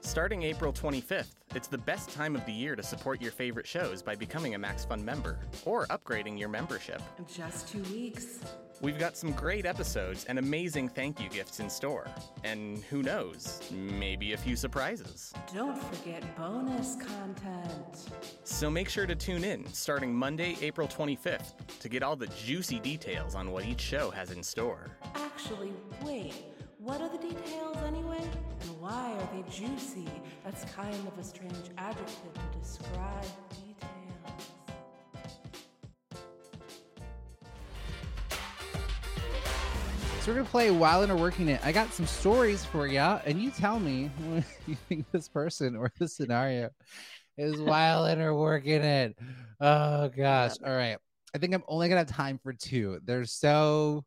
Starting 0.04 0.42
April 0.42 0.72
25th, 0.72 1.36
it's 1.54 1.68
the 1.68 1.78
best 1.78 2.10
time 2.10 2.34
of 2.34 2.44
the 2.44 2.52
year 2.52 2.74
to 2.74 2.82
support 2.82 3.22
your 3.22 3.30
favorite 3.30 3.66
shows 3.66 4.02
by 4.02 4.16
becoming 4.16 4.56
a 4.56 4.58
Max 4.58 4.84
Fun 4.84 5.02
member 5.04 5.38
or 5.64 5.86
upgrading 5.86 6.36
your 6.36 6.48
membership. 6.48 7.00
Just 7.32 7.68
two 7.68 7.82
weeks. 7.84 8.40
We've 8.80 8.98
got 8.98 9.16
some 9.16 9.30
great 9.30 9.64
episodes 9.64 10.24
and 10.24 10.40
amazing 10.40 10.88
thank 10.88 11.20
you 11.20 11.28
gifts 11.28 11.60
in 11.60 11.70
store. 11.70 12.08
And 12.42 12.82
who 12.90 13.00
knows, 13.04 13.62
maybe 13.70 14.32
a 14.32 14.36
few 14.36 14.56
surprises. 14.56 15.32
Don't 15.54 15.80
forget 15.80 16.36
bonus 16.36 16.96
content. 16.96 18.10
So 18.42 18.68
make 18.68 18.88
sure 18.88 19.06
to 19.06 19.14
tune 19.14 19.44
in 19.44 19.72
starting 19.72 20.12
Monday, 20.12 20.56
April 20.60 20.88
25th 20.88 21.52
to 21.78 21.88
get 21.88 22.02
all 22.02 22.16
the 22.16 22.26
juicy 22.26 22.80
details 22.80 23.36
on 23.36 23.52
what 23.52 23.64
each 23.64 23.80
show 23.80 24.10
has 24.10 24.32
in 24.32 24.42
store. 24.42 24.90
Actually, 25.14 25.72
wait. 26.04 26.34
What 26.82 27.00
are 27.00 27.08
the 27.08 27.18
details 27.18 27.76
anyway? 27.86 28.28
And 28.62 28.80
why 28.80 29.12
are 29.12 29.28
they 29.32 29.48
juicy? 29.48 30.08
That's 30.44 30.64
kind 30.74 30.96
of 31.06 31.16
a 31.16 31.22
strange 31.22 31.70
adjective 31.78 32.34
to 32.34 32.58
describe 32.58 33.22
details. 33.50 34.42
So 40.22 40.32
we're 40.32 40.38
gonna 40.38 40.48
play 40.48 40.72
while 40.72 41.04
in 41.04 41.16
working 41.20 41.48
it. 41.48 41.64
I 41.64 41.70
got 41.70 41.94
some 41.94 42.06
stories 42.06 42.64
for 42.64 42.88
ya, 42.88 43.20
and 43.24 43.40
you 43.40 43.52
tell 43.52 43.78
me 43.78 44.10
what 44.24 44.42
you 44.66 44.74
think 44.88 45.06
this 45.12 45.28
person 45.28 45.76
or 45.76 45.92
this 46.00 46.16
scenario 46.16 46.70
is 47.38 47.60
while 47.60 48.06
in 48.06 48.20
or 48.20 48.34
working 48.34 48.82
it. 48.82 49.16
Oh 49.60 50.08
gosh! 50.08 50.56
All 50.66 50.74
right, 50.74 50.98
I 51.32 51.38
think 51.38 51.54
I'm 51.54 51.62
only 51.68 51.88
gonna 51.88 52.00
have 52.00 52.08
time 52.08 52.40
for 52.42 52.52
two. 52.52 52.98
They're 53.04 53.24
so 53.24 54.04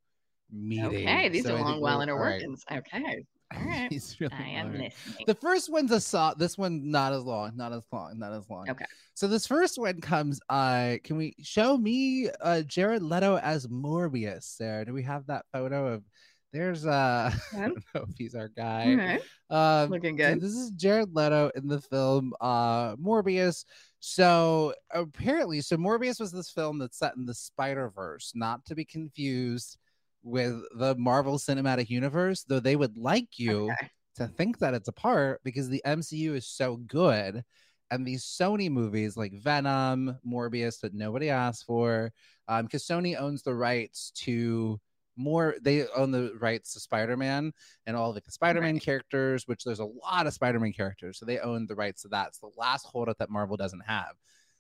meaty. 0.51 0.85
Okay. 0.85 1.29
These 1.29 1.43
So 1.43 1.55
are 1.55 1.59
long, 1.59 1.81
while 1.81 2.01
inner 2.01 2.13
all 2.13 2.19
right. 2.19 2.41
workings. 2.41 2.63
Okay. 2.71 3.25
All 3.55 3.61
right. 3.65 3.91
Really 4.19 4.33
I 4.33 4.49
am 4.49 4.71
listening. 4.73 5.25
The 5.27 5.35
first 5.35 5.71
one's 5.71 5.91
a 5.91 5.99
saw. 5.99 6.33
This 6.33 6.57
one 6.57 6.89
not 6.89 7.13
as 7.13 7.23
long, 7.23 7.55
not 7.55 7.73
as 7.73 7.83
long, 7.91 8.17
not 8.17 8.33
as 8.33 8.49
long. 8.49 8.69
Okay. 8.69 8.85
So 9.13 9.27
this 9.27 9.45
first 9.47 9.77
one 9.77 10.01
comes. 10.01 10.39
Uh, 10.49 10.95
can 11.03 11.17
we 11.17 11.35
show 11.41 11.77
me 11.77 12.29
uh 12.41 12.61
Jared 12.63 13.03
Leto 13.03 13.37
as 13.37 13.67
Morbius? 13.67 14.43
Sarah, 14.43 14.85
do 14.85 14.93
we 14.93 15.03
have 15.03 15.27
that 15.27 15.45
photo 15.53 15.93
of? 15.93 16.03
There's 16.51 16.85
uh, 16.85 17.31
I 17.53 17.59
don't 17.59 17.83
know 17.93 18.05
if 18.09 18.15
he's 18.17 18.33
our 18.33 18.47
guy. 18.47 18.95
right. 18.95 19.21
Um, 19.49 19.89
Looking 19.89 20.17
so 20.17 20.23
good. 20.23 20.41
this 20.41 20.53
is 20.53 20.71
Jared 20.71 21.13
Leto 21.13 21.51
in 21.55 21.67
the 21.67 21.81
film 21.81 22.33
uh 22.41 22.95
Morbius. 22.95 23.65
So 23.99 24.73
apparently, 24.91 25.61
so 25.61 25.77
Morbius 25.77 26.19
was 26.19 26.31
this 26.31 26.49
film 26.49 26.79
that's 26.79 26.97
set 26.97 27.15
in 27.15 27.25
the 27.25 27.33
Spider 27.33 27.91
Verse, 27.95 28.31
not 28.35 28.65
to 28.65 28.75
be 28.75 28.85
confused 28.85 29.77
with 30.25 30.61
the 30.77 30.95
Marvel 30.97 31.37
Cinematic 31.37 31.89
Universe, 31.89 32.43
though 32.43 32.59
they 32.59 32.75
would 32.75 32.97
like 32.97 33.39
you 33.39 33.69
Okay. 33.71 33.89
to 34.15 34.27
think 34.27 34.59
that 34.59 34.73
it's 34.73 34.87
a 34.89 34.93
part 34.93 35.41
because 35.43 35.69
the 35.69 35.81
MCU 35.85 36.33
is 36.35 36.47
so 36.47 36.77
good. 36.77 37.43
And 37.91 38.05
these 38.05 38.25
Sony 38.25 38.69
movies 38.69 39.15
like 39.15 39.33
Venom, 39.33 40.17
Morbius 40.27 40.79
that 40.81 40.93
nobody 40.95 41.29
asked 41.29 41.65
for, 41.65 42.11
um, 42.47 42.65
because 42.65 42.85
Sony 42.85 43.15
owns 43.19 43.43
the 43.43 43.53
rights 43.53 44.11
to 44.23 44.79
more, 45.15 45.55
they 45.61 45.87
own 45.95 46.11
the 46.11 46.33
rights 46.39 46.73
to 46.73 46.79
Spider 46.79 47.15
Man 47.15 47.53
and 47.85 47.95
all 47.95 48.11
the 48.11 48.21
Spider 48.27 48.61
Man 48.61 48.75
Right. 48.75 48.83
characters, 48.83 49.47
which 49.47 49.63
there's 49.63 49.79
a 49.79 49.85
lot 49.85 50.27
of 50.27 50.33
Spider 50.33 50.59
Man 50.59 50.73
characters. 50.73 51.19
So 51.19 51.25
they 51.25 51.39
own 51.39 51.67
the 51.67 51.75
rights 51.75 52.01
to 52.01 52.07
that. 52.09 52.29
It's 52.29 52.39
the 52.39 52.49
last 52.57 52.85
holdout 52.87 53.19
that 53.19 53.29
Marvel 53.29 53.57
doesn't 53.57 53.85
have. 53.85 54.15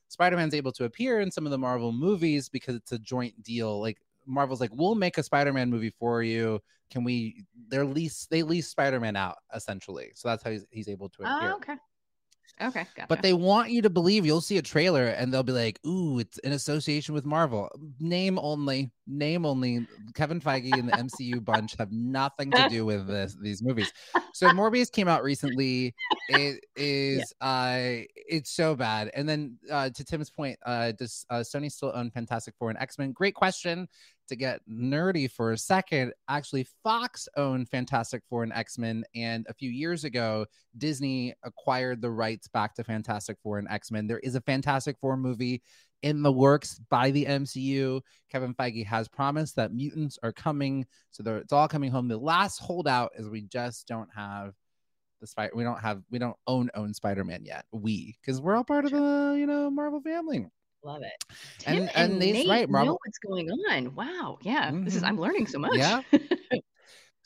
Spider 0.09 0.35
Man's 0.37 0.53
able 0.53 0.71
to 0.73 0.85
appear 0.85 1.19
in 1.19 1.31
some 1.31 1.45
of 1.45 1.51
the 1.51 1.57
Marvel 1.57 1.91
movies 1.91 2.47
because 2.49 2.75
it's 2.75 2.91
a 2.91 2.99
joint 2.99 3.41
deal. 3.43 3.81
Like 3.81 3.97
Marvel's 4.25 4.61
like, 4.61 4.71
we'll 4.73 4.95
make 4.95 5.17
a 5.17 5.23
Spider 5.23 5.53
Man 5.53 5.69
movie 5.69 5.93
for 5.99 6.23
you. 6.23 6.59
Can 6.91 7.03
we? 7.03 7.43
They're 7.67 7.85
lease 7.85 8.27
they 8.29 8.43
lease 8.43 8.67
Spider 8.67 8.99
Man 8.99 9.15
out 9.15 9.37
essentially. 9.53 10.11
So 10.15 10.27
that's 10.27 10.43
how 10.43 10.51
he's, 10.51 10.65
he's 10.69 10.87
able 10.87 11.09
to 11.09 11.23
appear. 11.23 11.51
Oh, 11.51 11.55
okay. 11.55 11.75
Okay. 12.61 12.85
Gotcha. 12.95 13.07
But 13.09 13.21
they 13.21 13.33
want 13.33 13.71
you 13.71 13.81
to 13.81 13.89
believe 13.89 14.25
you'll 14.25 14.39
see 14.39 14.57
a 14.57 14.61
trailer 14.61 15.07
and 15.07 15.33
they'll 15.33 15.43
be 15.43 15.51
like, 15.51 15.79
"Ooh, 15.85 16.19
it's 16.19 16.37
in 16.39 16.53
association 16.53 17.13
with 17.13 17.25
Marvel." 17.25 17.69
Name 17.99 18.39
only, 18.39 18.91
name 19.07 19.45
only. 19.45 19.85
Kevin 20.13 20.39
Feige 20.39 20.71
and 20.73 20.87
the 20.87 20.93
MCU 20.93 21.43
bunch 21.43 21.75
have 21.77 21.91
nothing 21.91 22.51
to 22.51 22.69
do 22.69 22.85
with 22.85 23.07
this 23.07 23.35
these 23.41 23.61
movies. 23.61 23.91
So 24.33 24.49
Morbius 24.49 24.89
came 24.89 25.07
out 25.09 25.23
recently. 25.23 25.93
It 26.29 26.63
is 26.77 27.33
uh 27.41 28.03
it's 28.15 28.51
so 28.51 28.75
bad. 28.75 29.11
And 29.13 29.27
then 29.27 29.57
uh 29.69 29.89
to 29.89 30.03
Tim's 30.05 30.29
point, 30.29 30.57
uh 30.65 30.93
does 30.93 31.25
uh, 31.29 31.39
Sony 31.39 31.69
still 31.69 31.91
own 31.93 32.09
Fantastic 32.09 32.53
Four 32.57 32.69
and 32.69 32.79
X-Men? 32.79 33.11
Great 33.11 33.35
question. 33.35 33.87
To 34.29 34.35
get 34.35 34.61
nerdy 34.67 35.29
for 35.29 35.51
a 35.51 35.57
second, 35.57 36.13
actually 36.27 36.67
Fox 36.83 37.27
owned 37.37 37.69
Fantastic 37.69 38.23
Four 38.27 38.43
and 38.43 38.53
X-Men 38.53 39.03
and 39.13 39.45
a 39.47 39.53
few 39.53 39.69
years 39.69 40.03
ago 40.03 40.45
Disney 40.77 41.35
acquired 41.43 42.01
the 42.01 42.09
rights 42.09 42.47
back 42.47 42.73
to 42.75 42.83
Fantastic 42.83 43.37
Four 43.43 43.59
and 43.59 43.67
X 43.69 43.91
Men. 43.91 44.07
There 44.07 44.19
is 44.19 44.35
a 44.35 44.41
Fantastic 44.41 44.97
Four 44.99 45.15
movie 45.15 45.61
in 46.01 46.21
the 46.21 46.31
works 46.31 46.79
by 46.89 47.11
the 47.11 47.25
MCU. 47.25 48.01
Kevin 48.31 48.53
Feige 48.53 48.85
has 48.85 49.07
promised 49.07 49.55
that 49.55 49.73
mutants 49.73 50.17
are 50.23 50.33
coming, 50.33 50.85
so 51.11 51.23
it's 51.35 51.53
all 51.53 51.67
coming 51.67 51.91
home. 51.91 52.07
The 52.07 52.17
last 52.17 52.59
holdout 52.59 53.11
is 53.15 53.29
we 53.29 53.41
just 53.41 53.87
don't 53.87 54.09
have 54.15 54.53
the 55.21 55.27
spider. 55.27 55.51
We 55.55 55.63
don't 55.63 55.79
have 55.79 56.01
we 56.09 56.19
don't 56.19 56.37
own 56.47 56.69
own 56.75 56.93
Spider 56.93 57.23
Man 57.23 57.43
yet. 57.43 57.65
We 57.71 58.17
because 58.21 58.41
we're 58.41 58.55
all 58.55 58.63
part 58.63 58.85
of 58.85 58.91
the 58.91 59.35
you 59.37 59.45
know 59.45 59.69
Marvel 59.69 60.01
family. 60.01 60.47
Love 60.85 61.01
it. 61.01 61.35
And- 61.65 61.77
Tim 61.77 61.89
and 61.95 62.11
and, 62.11 62.19
Nate's 62.19 62.37
Nate 62.39 62.49
right, 62.49 62.69
Marvel- 62.69 62.93
know 62.93 62.99
what's 63.05 63.17
going 63.17 63.49
on. 63.51 63.95
Wow. 63.95 64.37
Yeah. 64.43 64.71
This 64.73 64.95
is. 64.95 65.03
I'm 65.03 65.19
learning 65.19 65.47
so 65.47 65.59
much. 65.59 65.75
Yeah. 65.75 66.01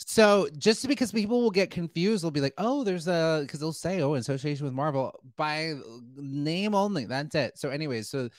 So 0.05 0.47
just 0.57 0.87
because 0.87 1.11
people 1.11 1.41
will 1.41 1.51
get 1.51 1.71
confused, 1.71 2.23
they'll 2.23 2.31
be 2.31 2.39
like, 2.39 2.53
"Oh, 2.57 2.85
there's 2.85 3.07
a," 3.09 3.39
because 3.41 3.59
they'll 3.59 3.73
say, 3.73 4.01
"Oh, 4.01 4.13
in 4.13 4.21
association 4.21 4.63
with 4.65 4.73
Marvel" 4.73 5.11
by 5.35 5.73
name 6.15 6.73
only. 6.73 7.03
That's 7.05 7.35
it. 7.35 7.57
So, 7.59 7.69
anyways, 7.69 8.09
so 8.09 8.29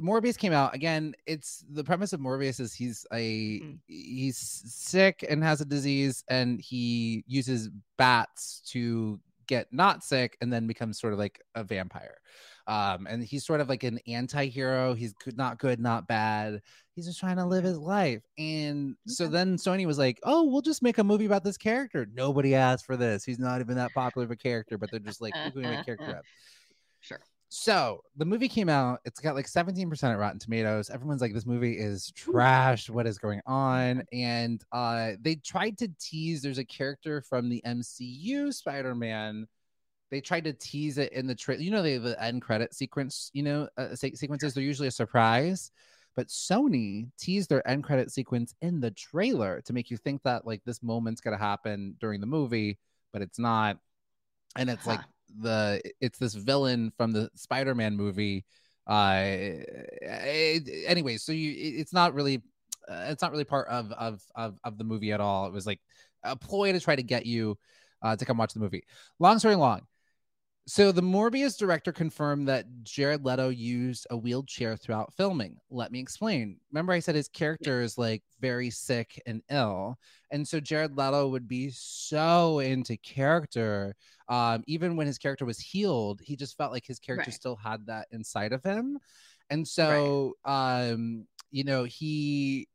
Morbius 0.00 0.36
came 0.36 0.52
out 0.52 0.74
again. 0.74 1.14
It's 1.24 1.64
the 1.70 1.84
premise 1.84 2.12
of 2.12 2.18
Morbius 2.20 2.58
is 2.58 2.74
he's 2.74 3.06
a 3.12 3.60
Mm. 3.60 3.78
he's 3.86 4.36
sick 4.66 5.24
and 5.28 5.42
has 5.44 5.60
a 5.60 5.64
disease, 5.64 6.24
and 6.28 6.60
he 6.60 7.22
uses 7.28 7.70
bats 7.96 8.60
to 8.72 9.20
get 9.46 9.68
not 9.72 10.02
sick 10.02 10.36
and 10.40 10.52
then 10.52 10.66
becomes 10.66 10.98
sort 10.98 11.12
of 11.12 11.18
like 11.20 11.40
a 11.54 11.62
vampire. 11.62 12.16
Um, 12.66 13.06
and 13.08 13.22
he's 13.22 13.44
sort 13.44 13.60
of 13.60 13.68
like 13.68 13.82
an 13.82 13.98
anti-hero. 14.06 14.94
He's 14.94 15.12
good, 15.14 15.36
not 15.36 15.58
good, 15.58 15.80
not 15.80 16.06
bad. 16.06 16.62
He's 16.94 17.06
just 17.06 17.20
trying 17.20 17.36
to 17.36 17.44
live 17.44 17.64
his 17.64 17.78
life. 17.78 18.22
And 18.38 18.96
so 19.06 19.26
then 19.26 19.56
Sony 19.56 19.86
was 19.86 19.98
like, 19.98 20.18
"Oh, 20.22 20.44
we'll 20.44 20.62
just 20.62 20.82
make 20.82 20.98
a 20.98 21.04
movie 21.04 21.26
about 21.26 21.44
this 21.44 21.58
character." 21.58 22.06
Nobody 22.14 22.54
asked 22.54 22.86
for 22.86 22.96
this. 22.96 23.24
He's 23.24 23.38
not 23.38 23.60
even 23.60 23.76
that 23.76 23.92
popular 23.92 24.24
of 24.24 24.30
a 24.30 24.36
character, 24.36 24.78
but 24.78 24.90
they're 24.90 25.00
just 25.00 25.20
like, 25.20 25.34
"We're 25.34 25.62
going 25.62 25.64
to 25.64 25.70
make 25.70 25.80
a 25.80 25.84
character 25.84 26.16
up." 26.18 26.24
Sure. 27.00 27.20
So 27.56 28.02
the 28.16 28.24
movie 28.24 28.48
came 28.48 28.68
out. 28.68 28.98
It's 29.04 29.20
got 29.20 29.36
like 29.36 29.46
17% 29.46 30.02
at 30.02 30.18
Rotten 30.18 30.40
Tomatoes. 30.40 30.90
Everyone's 30.90 31.20
like, 31.20 31.32
this 31.32 31.46
movie 31.46 31.78
is 31.78 32.10
trash. 32.16 32.90
What 32.90 33.06
is 33.06 33.16
going 33.16 33.40
on? 33.46 34.02
And 34.12 34.60
uh, 34.72 35.12
they 35.20 35.36
tried 35.36 35.78
to 35.78 35.88
tease 36.00 36.42
there's 36.42 36.58
a 36.58 36.64
character 36.64 37.20
from 37.22 37.48
the 37.48 37.62
MCU 37.64 38.52
Spider 38.52 38.96
Man. 38.96 39.46
They 40.14 40.20
tried 40.20 40.44
to 40.44 40.52
tease 40.52 40.96
it 40.98 41.12
in 41.12 41.26
the 41.26 41.34
trailer. 41.34 41.60
You 41.60 41.72
know, 41.72 41.82
they 41.82 41.94
have 41.94 42.04
the 42.04 42.22
end 42.22 42.40
credit 42.40 42.72
sequence, 42.72 43.32
you 43.34 43.42
know, 43.42 43.68
uh, 43.76 43.96
se- 43.96 44.14
sequences, 44.14 44.54
they're 44.54 44.62
usually 44.62 44.86
a 44.86 44.92
surprise. 44.92 45.72
But 46.14 46.28
Sony 46.28 47.08
teased 47.18 47.48
their 47.50 47.66
end 47.68 47.82
credit 47.82 48.12
sequence 48.12 48.54
in 48.62 48.78
the 48.78 48.92
trailer 48.92 49.60
to 49.62 49.72
make 49.72 49.90
you 49.90 49.96
think 49.96 50.22
that 50.22 50.46
like 50.46 50.62
this 50.64 50.84
moment's 50.84 51.20
going 51.20 51.36
to 51.36 51.44
happen 51.44 51.96
during 51.98 52.20
the 52.20 52.28
movie, 52.28 52.78
but 53.12 53.22
it's 53.22 53.40
not. 53.40 53.78
And 54.54 54.70
it's 54.70 54.86
like 54.86 55.00
the 55.40 55.82
it's 56.00 56.20
this 56.20 56.34
villain 56.34 56.92
from 56.96 57.10
the 57.10 57.28
Spider-Man 57.34 57.96
movie. 57.96 58.44
Uh, 58.86 59.20
it, 59.20 60.84
anyway, 60.86 61.16
so 61.16 61.32
you 61.32 61.50
it- 61.50 61.80
it's 61.80 61.92
not 61.92 62.14
really 62.14 62.36
uh, 62.88 63.06
it's 63.08 63.20
not 63.22 63.32
really 63.32 63.42
part 63.42 63.66
of, 63.66 63.90
of 63.90 64.22
of 64.36 64.60
of 64.62 64.78
the 64.78 64.84
movie 64.84 65.10
at 65.10 65.20
all. 65.20 65.46
It 65.46 65.52
was 65.52 65.66
like 65.66 65.80
a 66.22 66.36
ploy 66.36 66.70
to 66.70 66.78
try 66.78 66.94
to 66.94 67.02
get 67.02 67.26
you 67.26 67.58
uh, 68.00 68.14
to 68.14 68.24
come 68.24 68.36
watch 68.36 68.52
the 68.52 68.60
movie. 68.60 68.84
Long 69.18 69.40
story 69.40 69.56
long. 69.56 69.80
So 70.66 70.92
the 70.92 71.02
Morbius 71.02 71.58
director 71.58 71.92
confirmed 71.92 72.48
that 72.48 72.64
Jared 72.84 73.22
Leto 73.22 73.50
used 73.50 74.06
a 74.08 74.16
wheelchair 74.16 74.78
throughout 74.78 75.12
filming. 75.12 75.58
Let 75.70 75.92
me 75.92 76.00
explain. 76.00 76.58
Remember, 76.72 76.94
I 76.94 77.00
said 77.00 77.14
his 77.14 77.28
character 77.28 77.82
is 77.82 77.98
like 77.98 78.22
very 78.40 78.70
sick 78.70 79.20
and 79.26 79.42
ill, 79.50 79.98
and 80.30 80.48
so 80.48 80.60
Jared 80.60 80.96
Leto 80.96 81.28
would 81.28 81.46
be 81.46 81.68
so 81.70 82.60
into 82.60 82.96
character. 82.96 83.94
Um, 84.30 84.64
even 84.66 84.96
when 84.96 85.06
his 85.06 85.18
character 85.18 85.44
was 85.44 85.58
healed, 85.58 86.22
he 86.22 86.34
just 86.34 86.56
felt 86.56 86.72
like 86.72 86.86
his 86.86 86.98
character 86.98 87.30
Right. 87.30 87.34
still 87.34 87.56
had 87.56 87.84
that 87.86 88.08
inside 88.10 88.54
of 88.54 88.62
him, 88.62 88.98
and 89.50 89.68
so 89.68 90.32
um, 90.46 91.26
you 91.50 91.64
know 91.64 91.84
he 91.84 92.68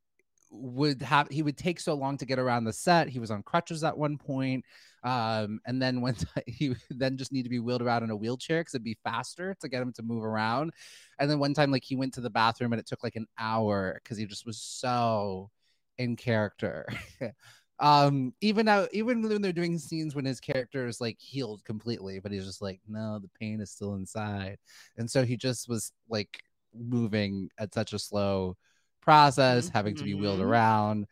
would 0.52 1.02
have 1.02 1.28
he 1.30 1.44
would 1.44 1.58
take 1.58 1.80
so 1.80 1.94
long 1.94 2.18
to 2.18 2.26
get 2.26 2.40
around 2.40 2.64
the 2.66 2.74
set. 2.74 3.10
He 3.10 3.20
was 3.20 3.32
on 3.32 3.44
crutches 3.44 3.84
at 3.84 3.98
one 3.98 4.18
point 4.18 4.66
um 5.04 5.60
and 5.66 5.82
then 5.82 6.02
when 6.02 6.16
he 6.47 6.76
then 6.89 7.18
just 7.18 7.32
need 7.32 7.43
to 7.43 7.50
be 7.50 7.60
wheeled 7.60 7.82
around 7.82 8.04
in 8.04 8.10
a 8.10 8.16
wheelchair 8.16 8.62
because 8.62 8.74
it'd 8.74 8.84
be 8.84 8.97
faster 9.04 9.56
to 9.62 9.70
get 9.70 9.82
him 9.82 9.93
to 9.93 10.04
move 10.04 10.24
around. 10.24 10.72
And 11.20 11.30
then 11.30 11.39
one 11.39 11.54
time 11.54 11.72
like 11.72 11.84
he 11.84 11.95
went 11.95 12.14
to 12.16 12.22
the 12.22 12.30
bathroom 12.30 12.74
and 12.74 12.80
it 12.80 12.88
took 12.88 13.04
like 13.04 13.16
an 13.16 13.28
hour 13.38 14.00
because 14.04 14.18
he 14.18 14.26
just 14.26 14.45
was 14.45 14.58
so 14.62 15.50
in 15.97 16.16
character. 16.16 16.88
Um 17.82 18.34
even 18.41 18.68
out 18.68 18.89
even 18.91 19.22
when 19.22 19.41
they're 19.41 19.54
doing 19.54 19.78
scenes 19.80 20.14
when 20.14 20.26
his 20.26 20.41
character 20.41 20.86
is 20.88 21.00
like 21.00 21.18
healed 21.18 21.64
completely 21.64 22.20
but 22.20 22.30
he's 22.32 22.43
just 22.45 22.62
like 22.62 22.82
no 22.89 23.20
the 23.20 23.30
pain 23.39 23.62
is 23.62 23.72
still 23.72 23.95
inside. 23.95 24.58
And 24.97 25.10
so 25.10 25.24
he 25.24 25.38
just 25.38 25.70
was 25.70 25.93
like 26.10 26.43
moving 26.74 27.50
at 27.58 27.74
such 27.74 27.93
a 27.93 28.00
slow 28.00 28.58
process 29.02 29.70
having 29.70 29.95
to 29.95 30.04
be 30.04 30.14
wheeled 30.14 30.39
Mhm. 30.39 30.43
around 30.43 31.08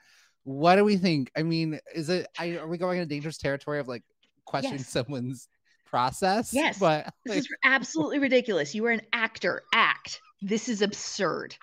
what 0.48 0.78
do 0.78 0.86
we 0.86 0.96
think? 0.96 1.30
I 1.36 1.44
mean, 1.44 1.78
is 1.94 2.08
it? 2.08 2.26
I, 2.40 2.56
are 2.56 2.68
we 2.68 2.78
going 2.78 3.00
into 3.00 3.10
dangerous 3.14 3.38
territory 3.38 3.80
of 3.80 3.90
like 3.90 4.04
questioning 4.46 4.80
Yes. 4.80 4.88
someone's 4.88 5.50
process? 5.86 6.54
Yes. 6.54 6.80
but 6.80 7.14
This 7.26 7.40
is 7.40 7.50
absolutely 7.66 8.20
ridiculous. 8.20 8.74
You 8.74 8.86
are 8.86 8.92
an 8.92 9.02
actor. 9.12 9.64
Act. 9.74 10.22
This 10.42 10.70
is 10.70 10.82
absurd. 10.82 11.58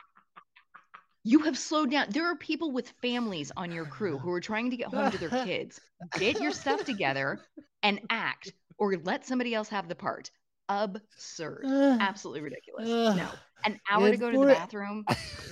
You 1.22 1.38
have 1.40 1.56
slowed 1.56 1.92
down. 1.92 2.08
There 2.10 2.26
are 2.30 2.36
people 2.36 2.72
with 2.72 2.92
families 3.00 3.50
on 3.56 3.72
your 3.72 3.86
crew 3.86 4.18
who 4.18 4.30
are 4.32 4.40
trying 4.40 4.68
to 4.70 4.76
get 4.76 4.88
home 4.88 5.10
to 5.10 5.16
their 5.16 5.30
kids. 5.46 5.80
Get 6.18 6.38
your 6.42 6.52
stuff 6.52 6.84
together 6.84 7.40
and 7.82 8.00
act, 8.10 8.52
or 8.76 8.94
let 9.02 9.24
somebody 9.24 9.54
else 9.54 9.70
have 9.70 9.88
the 9.88 9.94
part. 9.94 10.30
Absurd. 10.68 11.64
Absolutely 11.66 12.42
ridiculous. 12.42 12.86
No. 13.16 13.28
An 13.64 13.80
hour 13.90 14.10
to 14.10 14.16
go 14.18 14.30
to 14.30 14.38
the 14.40 14.44
bathroom. 14.44 15.06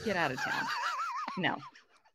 Get 0.05 0.17
out 0.17 0.33
of 0.33 0.39
town. 0.39 0.67
No. 1.39 1.57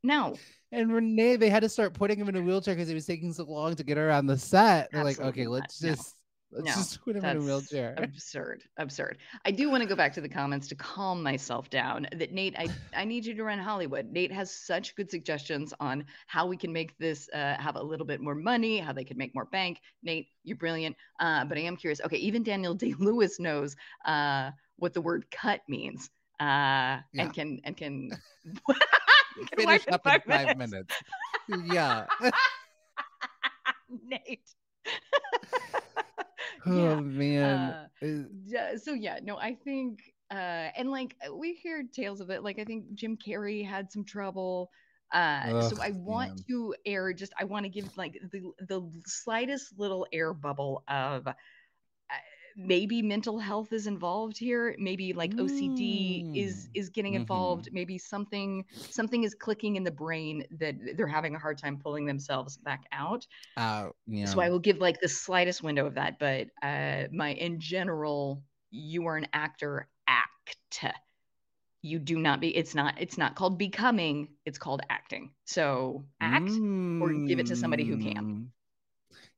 No. 0.04 0.36
And 0.72 0.92
Renee, 0.94 1.36
they 1.38 1.50
had 1.50 1.62
to 1.64 1.70
start 1.70 1.94
putting 1.94 2.20
him 2.20 2.30
in 2.30 2.36
a 2.36 2.42
wheelchair 2.42 2.76
because 2.76 2.90
he 2.90 2.96
was 2.96 3.06
taking 3.06 3.34
so 3.34 3.44
long 3.46 3.76
to 3.76 3.84
get 3.84 3.98
around 3.98 4.26
the 4.28 4.38
set. 4.38 4.90
They're 4.92 5.04
like, 5.04 5.20
okay, 5.20 5.44
not. 5.46 5.52
let's 5.52 5.82
No. 5.82 5.90
just 5.90 6.16
let's 6.52 6.66
No, 6.66 6.74
just 6.76 7.02
put 7.04 7.16
him 7.18 7.26
in 7.26 7.38
a 7.38 7.40
wheelchair. 7.42 7.94
absurd. 7.98 8.64
Absurd. 8.78 9.18
I 9.46 9.52
do 9.52 9.70
want 9.70 9.84
to 9.84 9.88
go 9.90 9.96
back 9.96 10.14
to 10.14 10.22
the 10.22 10.30
comments 10.30 10.68
to 10.70 10.76
calm 10.76 11.22
myself 11.22 11.70
down. 11.70 12.08
That 12.14 12.32
Nate, 12.32 12.56
I, 12.58 12.70
I 12.96 13.04
need 13.04 13.26
you 13.26 13.34
to 13.36 13.44
run 13.44 13.60
Hollywood. 13.60 14.12
Nate 14.12 14.32
has 14.32 14.50
such 14.52 14.96
good 14.96 15.12
suggestions 15.12 15.74
on 15.82 16.06
how 16.28 16.46
we 16.48 16.56
can 16.56 16.72
make 16.72 16.98
this 17.00 17.30
uh, 17.34 17.56
have 17.60 17.76
a 17.76 17.84
little 17.84 18.06
bit 18.06 18.22
more 18.22 18.36
money, 18.36 18.78
how 18.78 18.94
they 18.94 19.04
could 19.04 19.18
make 19.18 19.36
more 19.36 19.46
bank. 19.46 19.82
Nate, 20.04 20.28
you're 20.46 20.58
brilliant. 20.58 20.96
Uh, 21.20 21.44
but 21.44 21.58
I 21.58 21.62
am 21.62 21.76
curious. 21.76 22.00
Okay, 22.06 22.18
even 22.18 22.44
Daniel 22.44 22.74
Day 22.74 22.94
Lewis 22.98 23.40
knows 23.42 23.76
uh, 24.06 24.52
what 24.78 24.94
the 24.94 25.02
word 25.02 25.26
cut 25.32 25.62
means. 25.68 26.10
Uh, 26.40 27.04
Yeah. 27.12 27.24
and 27.24 27.34
can 27.34 27.60
and 27.66 27.76
can 27.76 28.12
Finish 29.56 29.88
up 29.92 30.06
in 30.08 30.20
five 30.28 30.56
minutes. 30.56 30.56
minutes. 30.56 31.02
yeah. 31.48 32.06
Nate. 33.90 34.56
oh 36.66 36.96
Yeah, 36.96 37.02
man. 37.02 37.76
uh, 38.02 38.04
Uh, 38.04 38.78
so 38.78 38.94
yeah, 38.94 39.20
no, 39.24 39.38
I 39.38 39.56
think 39.64 40.00
uh 40.32 40.70
and 40.78 40.90
like 40.92 41.16
we 41.34 41.54
hear 41.54 41.84
tales 41.94 42.22
of 42.22 42.30
it. 42.30 42.44
Like 42.44 42.60
I 42.60 42.66
think 42.66 42.94
Jim 42.94 43.18
Carrey 43.18 43.66
had 43.68 43.92
some 43.92 44.04
trouble. 44.06 44.70
Uh 45.14 45.54
so 45.60 45.78
I 45.82 45.92
want 45.92 46.32
man. 46.32 46.46
to 46.50 46.76
air 46.86 47.14
just 47.14 47.34
I 47.40 47.46
want 47.46 47.66
to 47.66 47.70
give 47.70 47.90
like 47.98 48.14
the 48.32 48.52
the 48.68 48.82
slightest 49.06 49.78
little 49.78 50.08
air 50.12 50.34
bubble 50.34 50.84
of 50.88 51.28
maybe 52.58 53.02
mental 53.02 53.40
health 53.40 53.72
is 53.72 53.88
involved 53.88 54.38
here 54.38 54.76
maybe 54.80 55.14
like 55.14 55.36
OCD 55.38 56.28
is 56.34 56.70
Mm. 56.70 56.72
is 56.74 56.90
getting 56.90 57.14
Mhm. 57.14 57.16
involved 57.16 57.70
maybe 57.72 57.98
something 58.00 58.66
something 58.90 59.24
is 59.24 59.36
clicking 59.36 59.76
in 59.76 59.84
the 59.84 59.92
brain 59.92 60.46
that 60.60 60.76
they're 60.98 61.08
having 61.08 61.36
a 61.36 61.40
hard 61.40 61.58
time 61.60 61.78
pulling 61.80 62.06
themselves 62.06 62.58
back 62.58 62.84
out 62.92 63.28
out. 63.58 63.96
Yeah. 64.08 64.36
so 64.36 64.42
I 64.42 64.50
will 64.50 64.60
give 64.60 64.78
like 64.80 65.00
the 65.00 65.08
slightest 65.08 65.64
window 65.64 65.86
of 65.86 65.96
that, 65.96 66.20
but 66.20 66.50
uh 66.64 67.06
my 67.12 67.34
in 67.34 67.60
general, 67.60 68.44
you 68.72 69.06
are 69.08 69.18
an 69.18 69.28
actor 69.34 69.90
act. 70.08 70.84
You 71.82 72.00
do 72.00 72.20
not 72.20 72.40
be 72.42 72.56
it's 72.56 72.76
not 72.76 73.00
it's 73.02 73.18
not 73.18 73.36
called 73.36 73.58
becoming, 73.58 74.36
it's 74.46 74.58
called 74.58 74.82
acting. 74.90 75.34
So 75.46 76.08
act 76.22 76.62
or 77.00 77.14
give 77.14 77.40
it 77.40 77.48
to 77.48 77.56
somebody 77.56 77.86
who 77.86 77.98
can. 77.98 78.28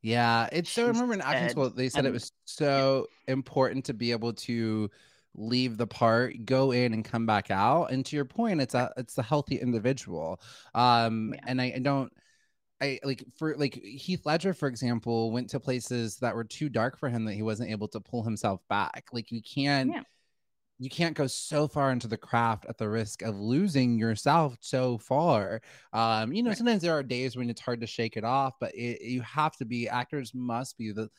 Yeah, 0.02 0.47
it's 0.52 0.72
so. 0.72 0.86
I 0.86 0.88
remember 0.88 1.14
in 1.14 1.22
acting 1.22 1.50
school 1.50 1.70
they 1.70 1.89
said 1.89 2.06
it 2.06 2.10
um, 2.10 2.14
was 2.14 2.32
so 2.45 3.08
important 3.28 3.86
to 3.86 3.93
be 3.93 4.12
able 4.12 4.34
to 4.34 4.89
leave 5.36 5.78
the 5.78 5.88
part, 5.88 6.45
go 6.45 6.72
in, 6.72 6.93
and 6.93 7.04
come 7.04 7.26
back 7.26 7.52
out. 7.52 7.91
And 7.91 8.06
to 8.06 8.16
your 8.16 8.26
point, 8.26 8.62
it's 8.62 8.76
a 8.76 8.91
it's 8.97 9.18
a 9.18 9.24
healthy 9.24 9.58
individual. 9.58 10.41
Um, 10.74 11.34
Yeah. 11.34 11.39
and 11.47 11.62
I, 11.62 11.74
I 11.76 11.80
don't. 11.80 12.12
I 12.82 13.00
like 13.04 13.26
for 13.38 13.56
like 13.58 13.76
Heath 13.76 14.26
Ledger, 14.26 14.54
for 14.54 14.68
example, 14.70 15.32
went 15.32 15.50
to 15.50 15.60
places 15.60 16.18
that 16.18 16.34
were 16.36 16.45
too 16.45 16.70
dark 16.70 16.97
for 16.97 17.10
him 17.10 17.26
that 17.26 17.34
he 17.34 17.41
wasn't 17.41 17.72
able 17.72 17.89
to 17.89 18.00
pull 18.00 18.24
himself 18.24 18.62
back. 18.70 19.06
Like 19.12 19.32
you 19.32 19.41
can't 19.41 19.95
Yeah. 19.95 20.04
You 20.80 20.89
can't 20.89 21.15
go 21.15 21.27
so 21.27 21.67
far 21.67 21.91
into 21.91 22.07
the 22.07 22.17
craft 22.17 22.65
at 22.69 22.77
the 22.77 22.88
risk 22.89 23.21
of 23.21 23.38
losing 23.38 23.99
yourself 23.99 24.57
so 24.61 24.97
far. 24.97 25.61
Um, 25.91 26.32
you 26.32 26.41
know, 26.41 26.51
Right. 26.51 26.53
sometimes 26.53 26.82
there 26.82 26.93
are 26.93 27.03
days 27.03 27.36
when 27.36 27.49
it's 27.49 27.61
hard 27.61 27.82
to 27.82 27.88
shake 27.88 28.15
it 28.15 28.23
off, 28.23 28.53
but 28.59 28.73
it, 28.73 29.01
you 29.01 29.21
have 29.21 29.57
to 29.57 29.65
be 29.65 29.89
actors 29.89 30.34
must 30.34 30.77
be 30.77 30.91
the 30.91 31.09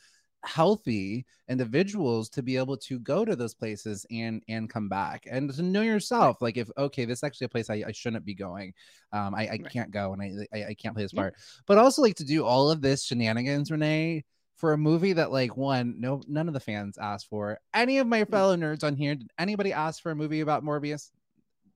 healthy 0.44 1.26
individuals 1.50 2.30
to 2.30 2.42
be 2.42 2.56
able 2.56 2.76
to 2.76 2.98
go 3.00 3.26
to 3.26 3.36
those 3.36 3.52
places 3.52 4.06
and 4.10 4.42
and 4.48 4.70
come 4.70 4.88
back 4.88 5.26
and 5.30 5.52
to 5.52 5.62
know 5.62 5.82
yourself 5.82 6.40
like 6.40 6.56
if 6.56 6.70
okay 6.78 7.04
this 7.04 7.18
is 7.18 7.24
actually 7.24 7.44
a 7.44 7.48
place 7.48 7.68
i, 7.68 7.84
I 7.86 7.92
shouldn't 7.92 8.24
be 8.24 8.34
going 8.34 8.72
um 9.12 9.34
i, 9.34 9.42
I 9.52 9.58
Right. 9.58 9.70
can't 9.70 9.90
go 9.90 10.14
and 10.14 10.22
I, 10.22 10.58
I 10.58 10.64
i 10.68 10.74
can't 10.74 10.94
play 10.94 11.04
this 11.04 11.12
Yeah. 11.12 11.24
part 11.24 11.34
but 11.66 11.76
also 11.76 12.00
like 12.00 12.14
to 12.16 12.24
do 12.24 12.42
all 12.42 12.70
of 12.70 12.80
this 12.80 13.04
shenanigans 13.04 13.70
renee 13.70 14.24
for 14.60 14.72
a 14.74 14.78
movie 14.78 15.14
that 15.14 15.32
like 15.32 15.56
one 15.56 15.96
no 15.98 16.22
none 16.28 16.46
of 16.46 16.54
the 16.54 16.60
fans 16.60 16.98
asked 16.98 17.28
for. 17.28 17.58
Any 17.74 17.98
of 17.98 18.06
Mm. 18.06 18.10
my 18.10 18.24
fellow 18.26 18.56
nerds 18.56 18.84
on 18.84 18.94
here 18.94 19.14
did 19.14 19.30
anybody 19.38 19.72
ask 19.72 20.02
for 20.02 20.10
a 20.12 20.14
movie 20.16 20.40
about 20.40 20.62
morbius? 20.64 21.10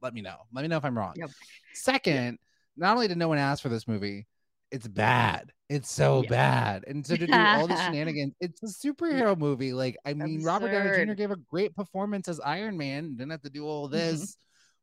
Let 0.02 0.12
me 0.14 0.20
know. 0.20 0.36
Let 0.52 0.62
me 0.62 0.68
know 0.68 0.76
if 0.76 0.84
i'm 0.84 0.96
wrong. 0.96 1.14
Nope. 1.16 1.30
second 1.72 2.38
not 2.76 2.94
only 2.94 3.08
did 3.08 3.16
no 3.18 3.28
one 3.28 3.38
ask 3.38 3.62
for 3.62 3.68
this 3.70 3.88
movie 3.88 4.26
it's 4.70 4.88
bad. 4.88 5.52
It's 5.68 5.90
so 5.90 6.22
Yeah. 6.24 6.28
bad. 6.30 6.84
And 6.88 7.06
so 7.06 7.16
to 7.16 7.26
do 7.26 7.32
all 7.32 7.66
the 7.68 7.76
shenanigans 7.84 8.34
it's 8.40 8.62
a 8.62 8.66
superhero 8.66 9.36
movie. 9.38 9.72
Like 9.72 9.96
i 10.04 10.12
mean 10.12 10.42
robert 10.42 10.70
downey 10.72 11.06
jr 11.06 11.14
gave 11.14 11.30
a 11.30 11.36
great 11.36 11.74
performance 11.74 12.28
as 12.28 12.38
iron 12.40 12.76
man 12.76 13.14
didn't 13.16 13.30
have 13.30 13.42
to 13.42 13.50
do 13.50 13.64
all 13.66 13.88
this. 13.88 14.36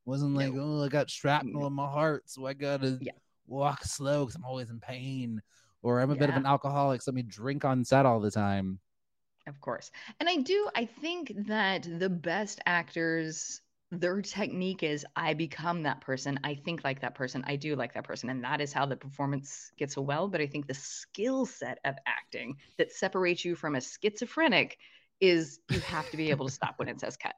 Wasn't 0.05 0.33
like 0.35 0.53
oh 0.55 0.83
i 0.83 0.87
got 0.87 1.09
shrapnel 1.11 1.61
No. 1.61 1.67
in 1.67 1.73
my 1.73 1.87
heart 1.87 2.23
so 2.25 2.47
i 2.47 2.53
gotta 2.53 2.99
walk 3.45 3.83
slow 3.83 4.25
because 4.25 4.35
i'm 4.35 4.45
always 4.45 4.69
in 4.71 4.79
pain 4.79 5.39
or 5.83 5.99
i'm 5.99 6.11
a 6.11 6.15
bit 6.15 6.29
of 6.29 6.35
an 6.35 6.45
alcoholic 6.45 7.01
so 7.01 7.11
let 7.11 7.15
me 7.15 7.21
drink 7.23 7.65
on 7.65 7.83
set 7.83 8.05
all 8.05 8.19
the 8.19 8.31
time 8.31 8.79
Of 9.47 9.59
course. 9.59 9.91
And 10.19 10.29
I 10.29 10.37
do, 10.37 10.69
I 10.75 10.85
think 10.85 11.33
that 11.47 11.87
the 11.99 12.09
best 12.09 12.59
actors, 12.65 13.61
their 13.91 14.21
technique 14.21 14.83
is 14.83 15.05
I 15.15 15.33
become 15.33 15.83
that 15.83 16.01
person. 16.01 16.39
I 16.43 16.55
think 16.55 16.83
like 16.83 17.01
that 17.01 17.15
person. 17.15 17.43
I 17.47 17.55
do 17.55 17.75
like 17.75 17.93
that 17.95 18.03
person. 18.03 18.29
And 18.29 18.43
that 18.43 18.61
is 18.61 18.71
how 18.71 18.85
the 18.85 18.95
performance 18.95 19.71
gets 19.77 19.97
well. 19.97 20.27
But 20.27 20.41
I 20.41 20.47
think 20.47 20.67
the 20.67 20.73
skill 20.75 21.45
set 21.45 21.79
of 21.85 21.95
acting 22.05 22.57
that 22.77 22.91
separates 22.91 23.43
you 23.43 23.55
from 23.55 23.75
a 23.75 23.81
schizophrenic 23.81 24.77
is 25.19 25.59
you 25.69 25.79
have 25.81 26.09
to 26.11 26.17
be 26.17 26.29
able 26.29 26.47
to 26.47 26.53
stop 26.53 26.75
when 26.77 26.87
it 26.87 26.99
says 26.99 27.17
cut. 27.17 27.35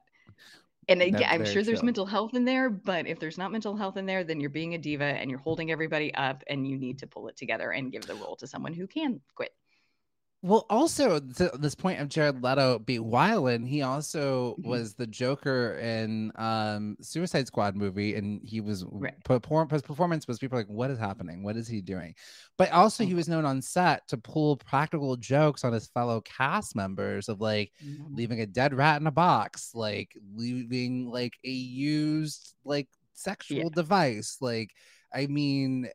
And 0.88 1.00
again, 1.02 1.20
That's 1.20 1.32
I'm 1.32 1.44
sure 1.44 1.62
there's 1.62 1.82
mental 1.82 2.06
health 2.06 2.34
in 2.34 2.44
there, 2.44 2.68
but 2.70 3.06
if 3.06 3.18
there's 3.18 3.38
not 3.38 3.52
mental 3.52 3.76
health 3.76 3.96
in 3.96 4.06
there, 4.06 4.24
then 4.24 4.40
you're 4.40 4.50
being 4.50 4.74
a 4.74 4.78
diva 4.78 5.04
and 5.04 5.30
you're 5.30 5.38
holding 5.40 5.70
everybody 5.70 6.14
up 6.14 6.42
and 6.48 6.66
you 6.66 6.76
need 6.78 6.98
to 6.98 7.06
pull 7.06 7.28
it 7.28 7.36
together 7.36 7.70
and 7.70 7.92
give 7.92 8.06
the 8.06 8.14
role 8.14 8.36
to 8.36 8.46
someone 8.46 8.74
who 8.74 8.86
can 8.86 9.20
quit. 9.34 9.52
Well, 10.44 10.66
also 10.68 11.20
this 11.20 11.74
point 11.74 12.00
of 12.00 12.10
Jared 12.10 12.42
Leto 12.42 12.78
being 12.78 13.04
Wylan, 13.04 13.66
he 13.66 13.80
also 13.80 14.58
Mhm. 14.58 14.62
was 14.68 14.92
the 14.92 15.06
Joker 15.06 15.78
in 15.78 16.32
um 16.36 16.98
Suicide 17.00 17.46
Squad 17.46 17.74
movie, 17.76 18.14
and 18.14 18.42
he 18.44 18.60
was 18.60 18.84
Right. 18.90 19.14
perform 19.24 19.70
his 19.70 19.80
performance 19.80 20.28
was 20.28 20.38
people 20.38 20.58
like, 20.58 20.66
what 20.66 20.90
is 20.90 20.98
happening? 20.98 21.44
What 21.44 21.56
is 21.56 21.66
he 21.66 21.80
doing? 21.80 22.14
But 22.58 22.70
also 22.72 23.04
he 23.04 23.14
Mhm. 23.14 23.16
was 23.16 23.26
known 23.26 23.46
on 23.46 23.62
set 23.62 24.06
to 24.08 24.18
pull 24.18 24.58
practical 24.58 25.16
jokes 25.16 25.64
on 25.64 25.72
his 25.72 25.86
fellow 25.86 26.20
cast 26.20 26.76
members 26.76 27.30
of 27.30 27.40
like 27.40 27.72
Mhm. 27.80 28.14
leaving 28.14 28.40
a 28.40 28.46
dead 28.46 28.74
rat 28.74 29.00
in 29.00 29.06
a 29.06 29.10
box, 29.10 29.70
like 29.74 30.14
leaving 30.34 31.06
like 31.10 31.38
a 31.44 31.48
used 31.50 32.54
like 32.66 32.88
sexual 33.14 33.70
device. 33.70 34.36
Like, 34.42 34.74
I 35.14 35.26
mean, 35.26 35.88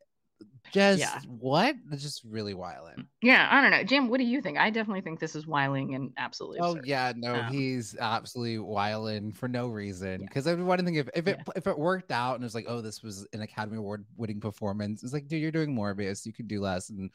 just 0.72 1.00
Yeah. 1.00 1.20
what? 1.28 1.76
It's 1.92 2.04
just 2.04 2.24
really 2.24 2.54
wild. 2.54 2.90
Yeah, 3.22 3.48
I 3.50 3.62
don't 3.62 3.72
know. 3.72 3.84
Jim, 3.84 4.08
what 4.08 4.20
do 4.20 4.24
you 4.24 4.42
think? 4.42 4.58
I 4.58 4.70
definitely 4.70 5.02
think 5.02 5.20
this 5.20 5.36
is 5.36 5.48
wiling 5.48 5.96
and 5.96 6.12
absolutely 6.18 6.60
Oh 6.60 6.72
absurd. 6.72 6.86
yeah, 6.86 7.14
no, 7.16 7.36
Um, 7.42 7.52
he's 7.54 7.96
absolutely 8.00 8.60
wilding 8.60 9.32
for 9.34 9.48
no 9.48 9.68
reason. 9.68 10.22
Yeah. 10.22 10.28
Because 10.28 10.46
I 10.48 10.54
want 10.56 10.80
to 10.80 10.86
think 10.86 10.98
if 10.98 11.10
if 11.16 11.28
it 11.28 11.38
Yeah. 11.38 11.54
if 11.56 11.66
it 11.68 11.78
worked 11.78 12.12
out 12.12 12.36
and 12.36 12.44
it 12.44 12.46
was 12.46 12.56
like, 12.56 12.66
oh, 12.68 12.82
this 12.82 13.02
was 13.02 13.28
an 13.34 13.42
Academy 13.42 13.78
Award 13.78 14.06
winning 14.16 14.40
performance, 14.40 15.04
it's 15.04 15.14
like, 15.14 15.28
dude, 15.28 15.42
you're 15.42 15.52
doing 15.52 15.74
more 15.74 15.90
of 15.92 15.98
Morbius, 15.98 16.26
you 16.26 16.34
could 16.34 16.48
do 16.48 16.62
less 16.62 16.90
and 16.90 17.10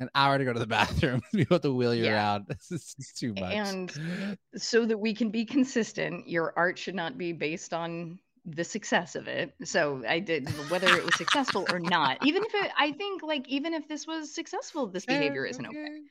an 0.00 0.10
hour 0.14 0.38
to 0.38 0.44
go 0.44 0.52
to 0.52 0.58
the 0.60 0.66
bathroom, 0.66 1.20
you 1.32 1.46
have 1.50 1.62
to 1.62 1.72
wheel 1.74 1.94
you 1.94 2.04
Yeah. 2.04 2.14
around. 2.14 2.46
This 2.70 2.94
is 2.98 3.12
too 3.16 3.32
much. 3.34 3.52
And 3.54 4.38
so 4.56 4.84
that 4.86 4.98
we 4.98 5.14
can 5.14 5.30
be 5.30 5.44
consistent, 5.44 6.28
your 6.28 6.52
art 6.56 6.78
should 6.78 6.94
not 6.94 7.16
be 7.18 7.32
based 7.32 7.72
on 7.74 8.18
the 8.54 8.64
success 8.64 9.14
of 9.14 9.28
it. 9.28 9.54
So 9.64 10.02
I 10.08 10.18
did 10.18 10.48
whether 10.70 10.88
it 10.88 11.04
was 11.04 11.14
successful 11.16 11.66
or 11.70 11.78
not. 11.78 12.18
Even 12.24 12.42
if 12.44 12.54
it 12.54 12.70
I 12.76 12.92
think 12.92 13.22
like 13.22 13.48
even 13.48 13.74
if 13.74 13.88
this 13.88 14.06
was 14.06 14.34
successful, 14.34 14.86
this 14.86 15.06
behavior 15.06 15.44
isn't 15.44 15.66
okay. 15.66 16.02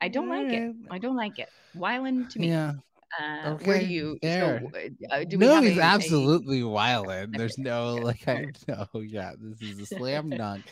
I 0.00 0.08
don't 0.08 0.28
like 0.28 0.52
it. 0.52 0.74
I 0.90 0.98
don't 0.98 1.16
like 1.16 1.38
it. 1.38 1.48
Wyland 1.76 2.30
to 2.30 2.38
me. 2.38 2.48
Yeah. 2.48 2.72
Uh, 3.20 3.54
Where 3.64 3.78
do 3.78 3.86
you 3.86 4.18
fair. 4.22 4.60
so 4.60 4.80
uh, 5.10 5.24
do 5.24 5.38
we 5.38 5.46
no, 5.46 5.62
he's 5.62 5.78
absolutely 5.78 6.64
wilding. 6.64 7.30
There's 7.36 7.58
no 7.58 7.94
like 7.94 8.26
I 8.26 8.46
know, 8.66 8.86
yeah, 8.94 9.32
this 9.38 9.62
is 9.62 9.80
a 9.80 9.86
slam 9.86 10.30
dunk. 10.36 10.64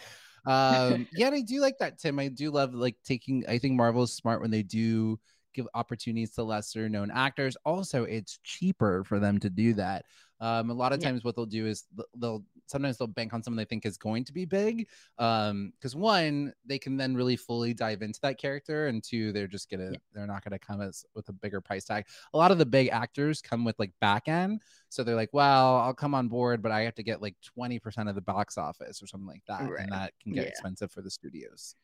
Um, 0.44 1.06
yeah, 1.12 1.26
and 1.28 1.36
I 1.36 1.42
do 1.42 1.60
like 1.60 1.78
that, 1.78 2.00
Tim. 2.00 2.18
I 2.18 2.28
do 2.28 2.50
love 2.50 2.74
like 2.74 2.96
taking. 3.04 3.44
I 3.48 3.58
think 3.58 3.76
Marvel 3.76 4.02
is 4.02 4.12
smart 4.12 4.40
when 4.40 4.50
they 4.50 4.64
do 4.64 5.20
give 5.54 5.68
opportunities 5.74 6.32
to 6.32 6.42
lesser 6.42 6.88
known 6.88 7.10
actors. 7.12 7.56
Also, 7.64 8.04
it's 8.04 8.38
cheaper 8.42 9.04
for 9.04 9.20
them 9.20 9.38
to 9.38 9.50
do 9.50 9.74
that. 9.74 10.04
Um, 10.42 10.70
a 10.70 10.74
lot 10.74 10.92
of 10.92 11.00
Yeah. 11.00 11.08
times, 11.10 11.22
what 11.22 11.36
they'll 11.36 11.46
do 11.46 11.66
is 11.66 11.84
they'll 12.16 12.44
sometimes 12.66 12.98
they'll 12.98 13.06
bank 13.06 13.32
on 13.32 13.42
someone 13.42 13.58
they 13.58 13.64
think 13.64 13.86
is 13.86 13.96
going 13.96 14.24
to 14.24 14.32
be 14.32 14.44
big. 14.44 14.88
Um, 15.18 15.72
because 15.76 15.94
one, 15.94 16.52
they 16.66 16.78
can 16.78 16.96
then 16.96 17.14
really 17.14 17.36
fully 17.36 17.72
dive 17.74 18.02
into 18.02 18.18
that 18.22 18.38
character, 18.38 18.88
and 18.88 19.04
two, 19.04 19.30
they're 19.32 19.46
just 19.46 19.70
gonna 19.70 19.92
Yeah. 19.92 19.98
they're 20.12 20.26
not 20.26 20.42
gonna 20.42 20.58
come 20.58 20.80
as 20.80 21.04
with 21.14 21.28
a 21.28 21.32
bigger 21.32 21.60
price 21.60 21.84
tag. 21.84 22.06
A 22.34 22.36
lot 22.36 22.50
of 22.50 22.58
the 22.58 22.66
big 22.66 22.88
actors 22.88 23.40
come 23.40 23.64
with 23.64 23.78
like 23.78 23.92
back 24.00 24.26
end, 24.26 24.62
so 24.88 25.04
they're 25.04 25.14
like, 25.14 25.32
well, 25.32 25.76
I'll 25.76 25.94
come 25.94 26.14
on 26.14 26.26
board, 26.28 26.60
but 26.60 26.72
I 26.72 26.80
have 26.82 26.96
to 26.96 27.04
get 27.04 27.22
like 27.22 27.36
twenty 27.40 27.78
percent 27.78 28.08
of 28.08 28.16
the 28.16 28.20
box 28.20 28.58
office 28.58 29.00
or 29.00 29.06
something 29.06 29.28
like 29.28 29.44
that, 29.46 29.70
Right. 29.70 29.82
and 29.84 29.92
that 29.92 30.12
can 30.20 30.32
get 30.32 30.42
Yeah. 30.44 30.48
expensive 30.48 30.90
for 30.90 31.02
the 31.02 31.10
studios. 31.10 31.76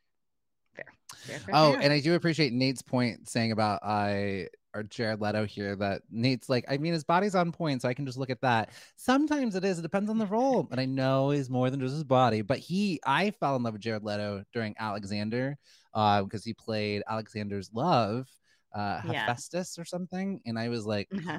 Fair, 0.74 1.40
fair, 1.40 1.54
Oh, 1.54 1.72
fair. 1.74 1.82
and 1.82 1.92
I 1.92 2.00
do 2.00 2.14
appreciate 2.14 2.52
Nate's 2.52 2.82
point 2.82 3.28
saying 3.28 3.52
about 3.52 3.80
I 3.84 4.48
or 4.78 4.82
Jared 4.84 5.20
Leto 5.20 5.44
here 5.44 5.76
that 5.76 6.02
Nate's 6.10 6.48
like, 6.48 6.64
I 6.68 6.78
mean, 6.78 6.92
his 6.92 7.04
body's 7.04 7.34
on 7.34 7.52
point, 7.52 7.82
so 7.82 7.88
I 7.88 7.94
can 7.94 8.06
just 8.06 8.18
look 8.18 8.30
at 8.30 8.40
that. 8.42 8.70
Sometimes 8.96 9.54
it 9.56 9.64
is, 9.64 9.78
it 9.78 9.82
depends 9.82 10.08
on 10.10 10.18
the 10.18 10.26
role. 10.26 10.68
And 10.70 10.80
I 10.80 10.84
know 10.86 11.30
he's 11.30 11.50
more 11.50 11.70
than 11.70 11.80
just 11.80 11.94
his 11.94 12.04
body, 12.04 12.42
but 12.42 12.58
he 12.58 13.00
I 13.04 13.30
fell 13.32 13.56
in 13.56 13.62
love 13.62 13.74
with 13.74 13.82
Jared 13.82 14.04
Leto 14.04 14.44
during 14.52 14.74
Alexander, 14.78 15.56
uh, 15.94 16.22
because 16.22 16.44
he 16.44 16.54
played 16.54 17.02
Alexander's 17.08 17.70
love, 17.72 18.28
uh 18.74 19.00
Yeah. 19.04 19.26
Hephaestus 19.26 19.78
or 19.78 19.84
something. 19.84 20.40
And 20.46 20.58
I 20.58 20.68
was 20.68 20.86
like, 20.86 21.08
Yeah. 21.12 21.38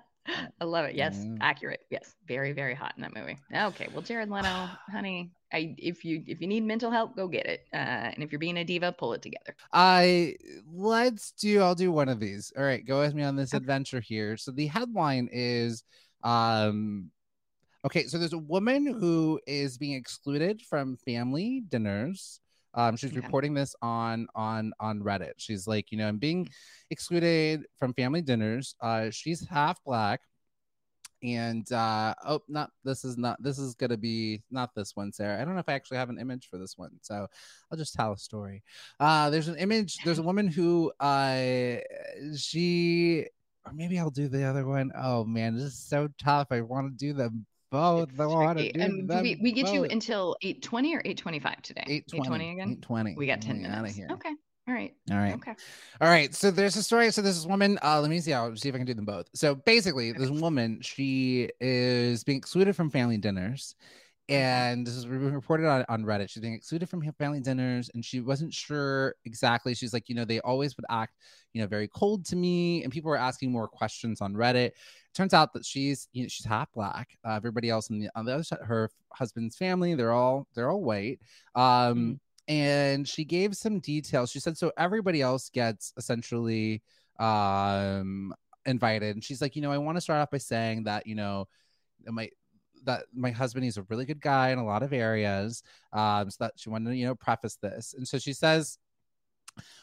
I 0.60 0.64
love 0.64 0.86
it. 0.86 0.96
Yes, 0.96 1.16
Mm. 1.16 1.38
accurate. 1.40 1.80
Yes, 1.90 2.14
very, 2.26 2.52
very 2.52 2.74
hot 2.74 2.94
in 2.96 3.02
that 3.02 3.14
movie. 3.14 3.38
Okay, 3.54 3.88
well, 3.92 4.02
Jared 4.02 4.28
Leto, 4.30 4.68
honey, 4.90 5.30
I 5.52 5.74
if 5.78 6.04
you 6.04 6.22
if 6.26 6.40
you 6.40 6.46
need 6.46 6.64
mental 6.64 6.90
help, 6.90 7.16
go 7.16 7.28
get 7.28 7.46
it. 7.46 7.66
Uh, 7.72 7.76
and 8.12 8.22
if 8.22 8.32
you're 8.32 8.38
being 8.38 8.58
a 8.58 8.64
diva, 8.64 8.92
pull 8.92 9.12
it 9.12 9.22
together. 9.22 9.54
I 9.72 10.36
let's 10.72 11.32
do 11.32 11.60
I'll 11.60 11.74
do 11.74 11.92
one 11.92 12.08
of 12.08 12.20
these. 12.20 12.52
All 12.56 12.64
right, 12.64 12.84
go 12.84 13.00
with 13.00 13.14
me 13.14 13.22
on 13.22 13.36
this 13.36 13.54
Okay. 13.54 13.58
adventure 13.58 14.00
here. 14.00 14.36
So 14.36 14.50
the 14.50 14.66
headline 14.66 15.28
is 15.32 15.84
um 16.22 17.10
okay, 17.84 18.04
so 18.06 18.18
there's 18.18 18.32
a 18.32 18.38
woman 18.38 18.86
who 18.86 19.40
is 19.46 19.78
being 19.78 19.94
excluded 19.94 20.62
from 20.62 20.96
family 20.96 21.62
dinners. 21.68 22.40
Um 22.74 22.96
she's 22.96 23.10
Okay. 23.12 23.20
reporting 23.20 23.54
this 23.54 23.74
on 23.82 24.26
on 24.34 24.72
on 24.80 25.00
Reddit. 25.00 25.34
She's 25.38 25.66
like, 25.66 25.92
you 25.92 25.98
know, 25.98 26.08
I'm 26.08 26.18
being 26.18 26.48
excluded 26.90 27.66
from 27.78 27.94
family 27.94 28.22
dinners. 28.22 28.74
Uh 28.80 29.10
she's 29.10 29.46
half 29.48 29.82
black 29.84 30.20
and 31.22 31.72
uh 31.72 32.14
oh 32.26 32.40
not 32.48 32.70
this 32.84 33.04
is 33.04 33.16
not 33.16 33.42
this 33.42 33.58
is 33.58 33.74
gonna 33.74 33.96
be 33.96 34.42
not 34.50 34.74
this 34.74 34.94
one 34.94 35.10
sarah 35.12 35.40
i 35.40 35.44
don't 35.44 35.54
know 35.54 35.60
if 35.60 35.68
i 35.68 35.72
actually 35.72 35.96
have 35.96 36.10
an 36.10 36.18
image 36.20 36.48
for 36.50 36.58
this 36.58 36.76
one 36.76 36.90
so 37.00 37.26
i'll 37.70 37.78
just 37.78 37.94
tell 37.94 38.12
a 38.12 38.18
story 38.18 38.62
uh 39.00 39.30
there's 39.30 39.48
an 39.48 39.56
image 39.56 39.96
there's 40.04 40.18
a 40.18 40.22
woman 40.22 40.46
who 40.46 40.92
uh 41.00 41.76
she 42.36 43.26
or 43.64 43.72
maybe 43.72 43.98
i'll 43.98 44.10
do 44.10 44.28
the 44.28 44.44
other 44.44 44.66
one. 44.66 44.92
Oh 44.96 45.24
man 45.24 45.54
this 45.54 45.64
is 45.64 45.78
so 45.78 46.08
tough 46.22 46.48
i 46.50 46.60
want 46.60 46.86
to 46.92 46.96
do 47.06 47.12
them 47.12 47.46
both 47.70 48.10
It's 48.10 48.20
i 48.20 48.26
want 48.26 48.58
to 48.58 48.70
do 48.72 48.80
And 48.80 49.08
them 49.08 49.22
we, 49.22 49.38
we 49.42 49.52
get 49.52 49.72
you 49.72 49.82
both. 49.82 49.92
until 49.92 50.36
820 50.42 50.94
or 50.96 51.00
825 51.00 51.62
today? 51.62 51.84
820 51.88 52.50
again? 52.52 52.68
820 52.78 53.14
We 53.16 53.26
got 53.26 53.40
10 53.40 53.62
minutes. 53.62 53.74
out 53.78 53.84
of 53.88 53.94
here 53.94 54.08
Okay. 54.12 54.30
All 54.68 54.74
right. 54.74 54.94
all 55.10 55.16
right 55.16 55.34
Okay. 55.34 55.54
All 56.00 56.08
right. 56.08 56.34
So 56.34 56.50
there's 56.50 56.76
a 56.76 56.82
story. 56.82 57.10
So 57.12 57.22
this 57.22 57.46
woman. 57.46 57.78
Uh, 57.82 58.00
let 58.00 58.10
me 58.10 58.18
see. 58.20 58.32
I'll 58.32 58.56
see 58.56 58.68
if 58.68 58.74
I 58.74 58.78
can 58.78 58.86
do 58.86 58.94
them 58.94 59.04
both. 59.04 59.28
So 59.32 59.54
basically, 59.54 60.12
this 60.12 60.30
woman, 60.30 60.80
she 60.82 61.50
is 61.60 62.24
being 62.24 62.38
excluded 62.38 62.74
from 62.74 62.90
family 62.90 63.16
dinners. 63.16 63.76
And 64.28 64.84
this 64.84 64.96
is 64.96 65.06
re- 65.06 65.18
reported 65.18 65.68
on, 65.68 65.84
on 65.88 66.02
Reddit. 66.02 66.30
She's 66.30 66.40
being 66.40 66.54
excluded 66.54 66.88
from 66.88 67.00
family 67.12 67.38
dinners, 67.38 67.90
and 67.94 68.04
she 68.04 68.18
wasn't 68.18 68.52
sure 68.52 69.14
exactly. 69.24 69.72
She's 69.72 69.92
like, 69.92 70.08
you 70.08 70.16
know, 70.16 70.24
they 70.24 70.40
always 70.40 70.76
would 70.76 70.86
act, 70.90 71.14
you 71.52 71.60
know, 71.60 71.68
very 71.68 71.86
cold 71.86 72.24
to 72.26 72.36
me, 72.36 72.82
and 72.82 72.92
people 72.92 73.08
were 73.08 73.16
asking 73.16 73.52
more 73.52 73.68
questions 73.68 74.20
on 74.20 74.34
Reddit. 74.34 74.72
turns 75.14 75.32
out 75.32 75.52
that 75.52 75.64
she's, 75.64 76.08
you 76.12 76.22
know, 76.22 76.28
she's 76.28 76.44
half 76.44 76.72
black. 76.72 77.16
Uh, 77.24 77.34
everybody 77.34 77.70
else 77.70 77.88
on 77.88 78.00
the 78.00 78.08
on 78.16 78.24
the 78.24 78.34
other 78.34 78.42
side, 78.42 78.58
her 78.62 78.90
husband's 79.12 79.56
family, 79.56 79.94
they're 79.94 80.10
all 80.10 80.48
they're 80.56 80.70
all 80.70 80.82
white. 80.82 81.20
Um, 81.54 82.18
and 82.48 83.08
she 83.08 83.24
gave 83.24 83.56
some 83.56 83.80
details. 83.80 84.30
She 84.30 84.40
said 84.40 84.56
so 84.56 84.72
everybody 84.76 85.22
else 85.22 85.50
gets 85.50 85.92
essentially 85.96 86.82
um 87.18 88.34
invited. 88.66 89.14
And 89.14 89.24
she's 89.24 89.40
like, 89.40 89.56
you 89.56 89.62
know, 89.62 89.72
I 89.72 89.78
want 89.78 89.96
to 89.96 90.00
start 90.00 90.20
off 90.20 90.30
by 90.30 90.38
saying 90.38 90.84
that, 90.84 91.06
you 91.06 91.14
know, 91.14 91.48
my 92.06 92.30
that 92.84 93.04
my 93.14 93.30
husband 93.30 93.64
he's 93.64 93.78
a 93.78 93.86
really 93.88 94.04
good 94.04 94.20
guy 94.20 94.50
in 94.50 94.58
a 94.58 94.64
lot 94.64 94.82
of 94.82 94.92
areas. 94.92 95.62
Um, 95.92 96.30
so 96.30 96.44
that 96.44 96.52
she 96.56 96.68
wanted 96.68 96.90
to, 96.90 96.96
you 96.96 97.06
know, 97.06 97.14
preface 97.14 97.56
this. 97.56 97.94
And 97.96 98.06
so 98.06 98.18
she 98.18 98.32
says, 98.32 98.78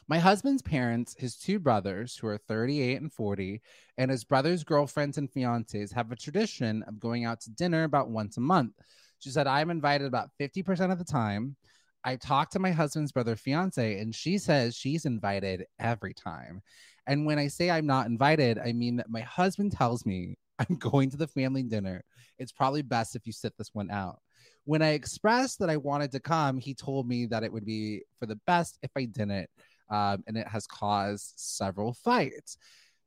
my 0.07 0.19
husband's 0.19 0.61
parents, 0.61 1.15
his 1.17 1.35
two 1.35 1.59
brothers, 1.59 2.15
who 2.15 2.27
are 2.27 2.37
38 2.37 3.01
and 3.01 3.11
40, 3.11 3.61
and 3.97 4.11
his 4.11 4.23
brother's 4.23 4.63
girlfriends 4.63 5.17
and 5.17 5.31
fiancés 5.31 5.93
have 5.93 6.11
a 6.11 6.15
tradition 6.15 6.83
of 6.83 6.99
going 6.99 7.25
out 7.25 7.41
to 7.41 7.51
dinner 7.51 7.83
about 7.83 8.09
once 8.09 8.37
a 8.37 8.41
month. 8.41 8.73
She 9.19 9.29
said, 9.29 9.47
I'm 9.47 9.71
invited 9.71 10.07
about 10.07 10.29
50% 10.39 10.91
of 10.91 10.99
the 10.99 11.05
time. 11.05 11.55
I 12.03 12.15
talked 12.17 12.53
to 12.53 12.59
my 12.59 12.71
husband's 12.71 13.11
brother 13.11 13.35
fiance, 13.35 13.99
and 13.99 14.13
she 14.13 14.37
says 14.37 14.75
she's 14.75 15.05
invited 15.05 15.65
every 15.79 16.13
time. 16.13 16.61
And 17.07 17.25
when 17.25 17.39
I 17.39 17.47
say 17.47 17.69
I'm 17.69 17.85
not 17.85 18.07
invited, 18.07 18.59
I 18.59 18.73
mean 18.73 18.97
that 18.97 19.09
my 19.09 19.21
husband 19.21 19.71
tells 19.71 20.05
me 20.05 20.37
I'm 20.59 20.75
going 20.77 21.09
to 21.11 21.17
the 21.17 21.27
family 21.27 21.63
dinner. 21.63 22.03
It's 22.37 22.51
probably 22.51 22.81
best 22.81 23.15
if 23.15 23.25
you 23.25 23.33
sit 23.33 23.53
this 23.57 23.73
one 23.73 23.89
out. 23.89 24.19
When 24.65 24.81
I 24.81 24.89
expressed 24.89 25.59
that 25.59 25.69
I 25.69 25.77
wanted 25.77 26.11
to 26.11 26.19
come, 26.19 26.57
he 26.57 26.73
told 26.73 27.07
me 27.07 27.25
that 27.27 27.43
it 27.43 27.51
would 27.51 27.65
be 27.65 28.03
for 28.19 28.25
the 28.25 28.39
best 28.47 28.77
if 28.81 28.91
I 28.95 29.05
didn't. 29.05 29.49
Um, 29.89 30.23
and 30.27 30.37
it 30.37 30.47
has 30.47 30.65
caused 30.65 31.33
several 31.35 31.93
fights. 31.93 32.57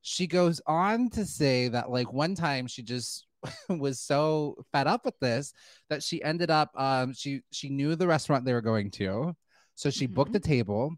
She 0.03 0.27
goes 0.27 0.61
on 0.67 1.11
to 1.11 1.25
say 1.25 1.69
that, 1.69 1.91
like, 1.91 2.13
one 2.13 2.35
time 2.35 2.67
she 2.67 2.83
just 2.83 3.27
was 3.69 4.01
so 4.01 4.57
fed 4.73 4.87
up 4.87 5.05
with 5.05 5.19
this 5.21 5.53
that 5.91 6.03
she 6.03 6.23
ended 6.23 6.51
up 6.51 6.71
um 6.77 7.13
she 7.13 7.43
she 7.53 7.69
knew 7.69 7.97
the 7.97 8.07
restaurant 8.07 8.45
they 8.45 8.53
were 8.55 8.61
going 8.61 8.91
to 8.91 9.35
so 9.75 9.91
she 9.91 10.07
booked 10.07 10.35
a 10.35 10.41
table 10.41 10.95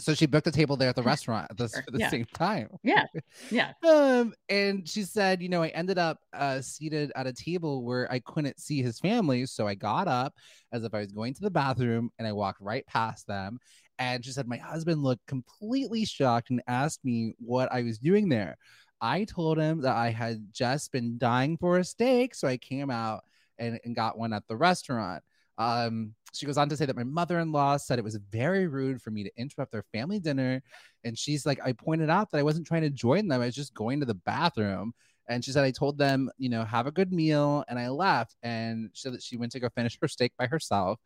So 0.00 0.14
she 0.14 0.26
booked 0.26 0.46
a 0.46 0.52
table 0.52 0.76
there 0.76 0.88
at 0.88 0.96
the 0.96 1.02
restaurant 1.14 1.48
at 1.50 1.56
the, 1.56 1.68
Sure, 1.68 1.84
the 1.92 1.98
yeah. 1.98 2.08
same 2.08 2.26
time. 2.34 2.68
Yeah. 2.82 3.04
Yeah. 3.50 3.72
Um, 3.86 4.32
and 4.48 4.88
she 4.88 5.02
said, 5.02 5.42
you 5.42 5.48
know, 5.48 5.62
I 5.62 5.68
ended 5.68 5.98
up 5.98 6.18
uh, 6.32 6.60
seated 6.60 7.12
at 7.14 7.26
a 7.26 7.32
table 7.32 7.84
where 7.84 8.10
I 8.10 8.20
couldn't 8.20 8.58
see 8.58 8.82
his 8.82 8.98
family. 8.98 9.46
So 9.46 9.66
I 9.66 9.74
got 9.74 10.08
up 10.08 10.34
as 10.72 10.84
if 10.84 10.94
I 10.94 11.00
was 11.00 11.12
going 11.12 11.34
to 11.34 11.42
the 11.42 11.50
bathroom 11.50 12.10
and 12.18 12.26
I 12.26 12.32
walked 12.32 12.60
right 12.60 12.86
past 12.86 13.26
them. 13.26 13.58
And 13.98 14.24
she 14.24 14.32
said, 14.32 14.48
my 14.48 14.56
husband 14.56 15.02
looked 15.02 15.26
completely 15.26 16.04
shocked 16.04 16.50
and 16.50 16.62
asked 16.66 17.04
me 17.04 17.34
what 17.38 17.70
I 17.72 17.82
was 17.82 17.98
doing 17.98 18.28
there. 18.28 18.56
I 19.00 19.24
told 19.24 19.58
him 19.58 19.82
that 19.82 19.96
I 19.96 20.10
had 20.10 20.52
just 20.52 20.92
been 20.92 21.18
dying 21.18 21.56
for 21.56 21.78
a 21.78 21.84
steak. 21.84 22.34
So 22.34 22.48
I 22.48 22.56
came 22.56 22.90
out 22.90 23.24
and, 23.58 23.78
and 23.84 23.94
got 23.94 24.18
one 24.18 24.32
at 24.32 24.46
the 24.48 24.56
restaurant. 24.56 25.22
Um, 25.58 26.14
she 26.32 26.46
goes 26.46 26.58
on 26.58 26.68
to 26.68 26.76
say 26.76 26.86
that 26.86 26.96
my 26.96 27.04
mother 27.04 27.38
in 27.38 27.52
law 27.52 27.76
said 27.76 27.98
it 27.98 28.04
was 28.04 28.16
very 28.16 28.66
rude 28.66 29.00
for 29.00 29.10
me 29.10 29.22
to 29.22 29.30
interrupt 29.36 29.72
their 29.72 29.84
family 29.92 30.18
dinner. 30.18 30.62
And 31.04 31.16
she's 31.16 31.46
like, 31.46 31.60
I 31.64 31.72
pointed 31.72 32.10
out 32.10 32.30
that 32.30 32.38
I 32.38 32.42
wasn't 32.42 32.66
trying 32.66 32.82
to 32.82 32.90
join 32.90 33.28
them. 33.28 33.40
I 33.40 33.46
was 33.46 33.54
just 33.54 33.74
going 33.74 34.00
to 34.00 34.06
the 34.06 34.14
bathroom. 34.14 34.94
And 35.28 35.44
she 35.44 35.52
said, 35.52 35.64
I 35.64 35.70
told 35.70 35.96
them, 35.96 36.30
you 36.38 36.48
know, 36.48 36.64
have 36.64 36.86
a 36.86 36.92
good 36.92 37.12
meal. 37.12 37.64
And 37.68 37.78
I 37.78 37.88
left. 37.88 38.36
And 38.42 38.90
she 38.94 39.02
said 39.02 39.14
that 39.14 39.22
she 39.22 39.36
went 39.36 39.52
to 39.52 39.60
go 39.60 39.68
finish 39.74 39.96
her 40.00 40.08
steak 40.08 40.32
by 40.38 40.46
herself. 40.46 40.98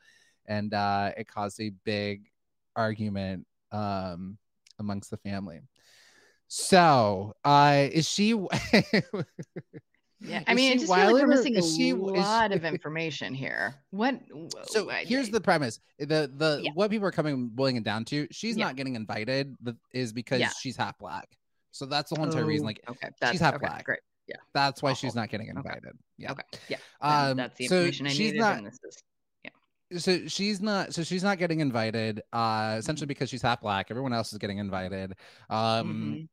And 0.47 0.73
uh, 0.73 1.13
it 1.17 1.29
caused 1.29 1.61
a 1.61 1.73
big 1.85 2.31
argument 2.75 3.47
um, 3.71 4.39
amongst 4.79 5.11
the 5.11 5.19
family. 5.19 5.61
So, 6.49 7.35
uh, 7.45 7.89
is 7.93 8.09
she? 8.09 8.35
Yeah, 10.21 10.43
I 10.49 10.55
mean, 10.55 10.73
it 10.73 10.81
just 10.81 10.93
feels 10.93 11.13
like 11.13 11.23
we're 11.23 11.29
missing 11.29 11.57
a 11.57 11.63
she- 11.63 11.93
lot 11.93 12.51
of 12.51 12.65
information 12.65 13.35
here. 13.35 13.77
What? 13.91 14.19
So 14.65 14.91
I- 14.91 15.05
here's 15.05 15.31
the 15.31 15.41
premise: 15.41 15.79
the 16.01 16.29
the 16.35 16.61
Yeah. 16.65 16.71
what 16.75 16.91
people 16.91 17.07
are 17.07 17.13
coming 17.13 17.47
boiling 17.47 17.77
it 17.77 17.85
down 17.85 18.05
to. 18.07 18.27
She's 18.33 18.57
Yeah. 18.57 18.65
not 18.67 18.75
getting 18.75 18.97
invited. 18.97 19.55
The, 19.63 19.77
is 19.93 20.13
because 20.13 20.41
Yeah. 20.41 20.51
she's 20.61 20.77
half 20.77 20.99
black. 20.99 21.29
So 21.71 21.87
that's 21.87 22.11
the 22.11 22.17
whole 22.17 22.25
entire 22.27 22.45
reason. 22.45 22.65
Oh, 22.65 22.67
Like 22.67 22.81
okay, 22.89 23.11
that's 23.21 23.39
half 23.39 23.55
okay, 23.55 23.67
black. 23.69 23.85
Great. 23.85 24.01
Yeah, 24.27 24.35
that's 24.55 24.83
why 24.83 24.91
awful. 24.91 25.07
she's 25.07 25.15
not 25.15 25.29
getting 25.29 25.51
Okay. 25.51 25.57
invited. 25.57 25.97
Yeah. 26.17 26.33
Okay. 26.33 26.43
Yeah. 26.69 26.79
Um. 27.01 27.37
that's 27.37 27.57
the 27.57 27.69
so 27.69 27.77
information 27.77 28.07
I 28.07 28.11
she's 28.11 28.19
needed. 28.33 28.41
not. 28.41 28.57
and 28.59 28.67
this 28.67 28.81
is 28.83 29.01
So 29.97 30.27
she's 30.27 30.61
not. 30.61 30.93
So 30.95 31.03
she's 31.03 31.23
not 31.23 31.39
getting 31.39 31.61
invited. 31.61 32.23
Uh, 32.33 32.77
essentially 32.79 33.05
Mm-hmm. 33.05 33.09
because 33.09 33.31
she's 33.31 33.43
half 33.43 33.61
black. 33.63 33.87
Everyone 33.91 34.13
else 34.13 34.33
is 34.33 34.39
getting 34.39 34.59
invited. 34.59 35.15
Um. 35.49 35.59
Mhm. 35.59 36.29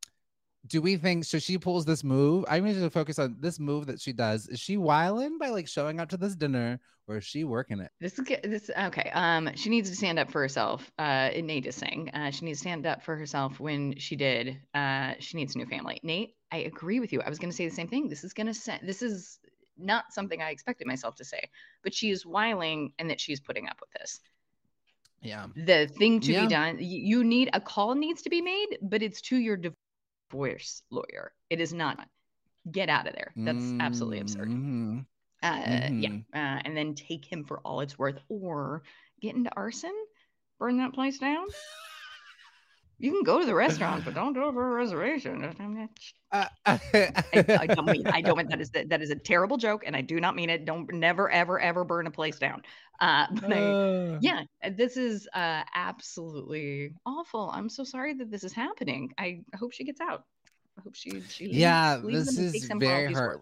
Do 0.67 0.81
we 0.81 0.97
think 0.97 1.25
so? 1.25 1.37
She 1.37 1.59
pulls 1.59 1.85
this 1.85 2.03
move. 2.03 2.43
I'm 2.49 2.63
going 2.63 2.73
to 2.73 2.89
focus 2.89 3.19
on 3.19 3.35
this 3.39 3.59
move 3.59 3.85
that 3.85 4.01
she 4.01 4.11
does. 4.13 4.47
Is 4.47 4.59
she 4.59 4.77
wiling 4.77 5.37
by 5.37 5.49
like 5.49 5.67
showing 5.67 5.99
up 5.99 6.09
to 6.09 6.17
this 6.17 6.35
dinner, 6.35 6.79
or 7.07 7.17
is 7.17 7.23
she 7.23 7.43
working 7.43 7.79
it? 7.81 7.91
This 8.01 8.17
is. 8.17 8.25
This 8.43 8.71
okay. 8.75 9.11
Um, 9.13 9.51
she 9.53 9.69
needs 9.69 9.91
to 9.91 9.95
stand 9.95 10.17
up 10.17 10.31
for 10.31 10.41
herself. 10.41 10.91
Uh, 10.97 11.29
Nate 11.35 11.67
is 11.67 11.75
saying 11.75 12.09
uh, 12.15 12.31
she 12.31 12.45
needs 12.45 12.59
to 12.59 12.63
stand 12.63 12.87
up 12.87 13.03
for 13.03 13.15
herself 13.15 13.59
when 13.59 13.95
she 13.99 14.15
did. 14.15 14.57
Uh, 14.73 15.13
she 15.19 15.37
needs 15.37 15.53
a 15.53 15.59
new 15.59 15.67
family. 15.67 15.99
Nate, 16.01 16.33
I 16.51 16.57
agree 16.57 16.99
with 16.99 17.13
you. 17.13 17.21
I 17.21 17.29
was 17.29 17.37
going 17.37 17.51
to 17.51 17.55
say 17.55 17.69
the 17.69 17.75
same 17.75 17.87
thing. 17.87 18.09
This 18.09 18.23
is 18.23 18.33
going 18.33 18.47
to 18.47 18.53
say 18.55 18.79
this 18.81 19.03
is 19.03 19.37
not 19.77 20.13
something 20.13 20.41
I 20.41 20.51
expected 20.51 20.87
myself 20.87 21.15
to 21.15 21.25
say, 21.25 21.49
but 21.83 21.93
she 21.93 22.09
is 22.09 22.25
wiling 22.25 22.93
and 22.99 23.09
that 23.09 23.19
she's 23.19 23.39
putting 23.39 23.67
up 23.67 23.79
with 23.79 23.91
this. 23.91 24.19
Yeah. 25.21 25.47
The 25.55 25.87
thing 25.87 26.19
to 26.21 26.31
Yeah. 26.31 26.41
be 26.43 26.47
done, 26.47 26.77
you 26.79 27.23
need 27.23 27.49
a 27.53 27.59
call 27.61 27.95
needs 27.95 28.21
to 28.23 28.29
be 28.29 28.41
made, 28.41 28.77
but 28.81 29.01
it's 29.01 29.21
to 29.21 29.37
your 29.37 29.57
divorce 29.57 30.83
lawyer. 30.89 31.33
It 31.49 31.59
is 31.59 31.73
not. 31.73 32.07
Get 32.71 32.89
out 32.89 33.07
of 33.07 33.13
there. 33.13 33.31
That's 33.35 33.73
absolutely 33.79 34.19
absurd. 34.19 34.49
Mhm. 34.49 35.05
Uh, 35.43 35.61
Yeah, 35.65 35.89
Mhm. 35.89 36.25
uh, 36.33 36.61
and 36.65 36.75
then 36.75 36.95
take 36.95 37.25
him 37.25 37.43
for 37.43 37.59
all 37.59 37.81
it's 37.81 37.97
worth, 37.99 38.19
or 38.29 38.83
get 39.21 39.35
into 39.35 39.53
arson, 39.55 39.93
burn 40.57 40.77
that 40.77 40.93
place 40.93 41.19
down. 41.19 41.47
You 42.99 43.11
can 43.11 43.23
go 43.23 43.39
to 43.39 43.45
the 43.45 43.55
restaurant, 43.65 44.05
but 44.05 44.13
don't 44.13 44.33
do 44.33 44.47
it 44.47 44.53
for 44.53 44.71
a 44.71 44.75
reservation. 44.75 45.43
I, 45.43 45.87
Uh, 46.31 46.47
I, 46.65 47.45
I 47.59 47.67
don't 47.67 47.85
mean 47.85 48.07
I 48.07 48.21
don't 48.21 48.37
mean 48.37 48.47
that 48.49 48.61
is 48.61 48.69
that 48.71 49.01
is 49.01 49.09
a 49.09 49.15
terrible 49.15 49.57
joke, 49.57 49.83
and 49.85 49.95
I 49.95 50.01
do 50.01 50.19
not 50.19 50.35
mean 50.35 50.49
it. 50.49 50.65
Don't 50.65 50.91
never 50.93 51.29
ever 51.29 51.59
ever 51.59 51.83
burn 51.83 52.07
a 52.07 52.11
place 52.11 52.39
down. 52.39 52.61
Uh, 52.99 53.27
but 53.41 53.51
I, 53.53 53.59
Uh, 53.59 54.19
yeah, 54.21 54.43
this 54.71 54.97
is 54.97 55.27
uh, 55.33 55.63
absolutely 55.75 56.93
awful. 57.05 57.49
I'm 57.53 57.69
so 57.69 57.83
sorry 57.83 58.13
that 58.15 58.31
this 58.31 58.43
is 58.43 58.53
happening. 58.53 59.13
I 59.17 59.41
hope 59.55 59.73
she 59.73 59.83
gets 59.83 60.01
out. 60.01 60.23
I 60.77 60.81
hope 60.81 60.95
she 60.95 61.21
she 61.29 61.45
leaves- 61.47 61.57
Yeah, 61.57 61.97
this 62.03 62.27
is 62.37 62.51
takes 62.53 62.67
him 62.67 62.79
for 62.79 62.85
all 62.85 62.91
very 62.91 63.13
hard. 63.13 63.41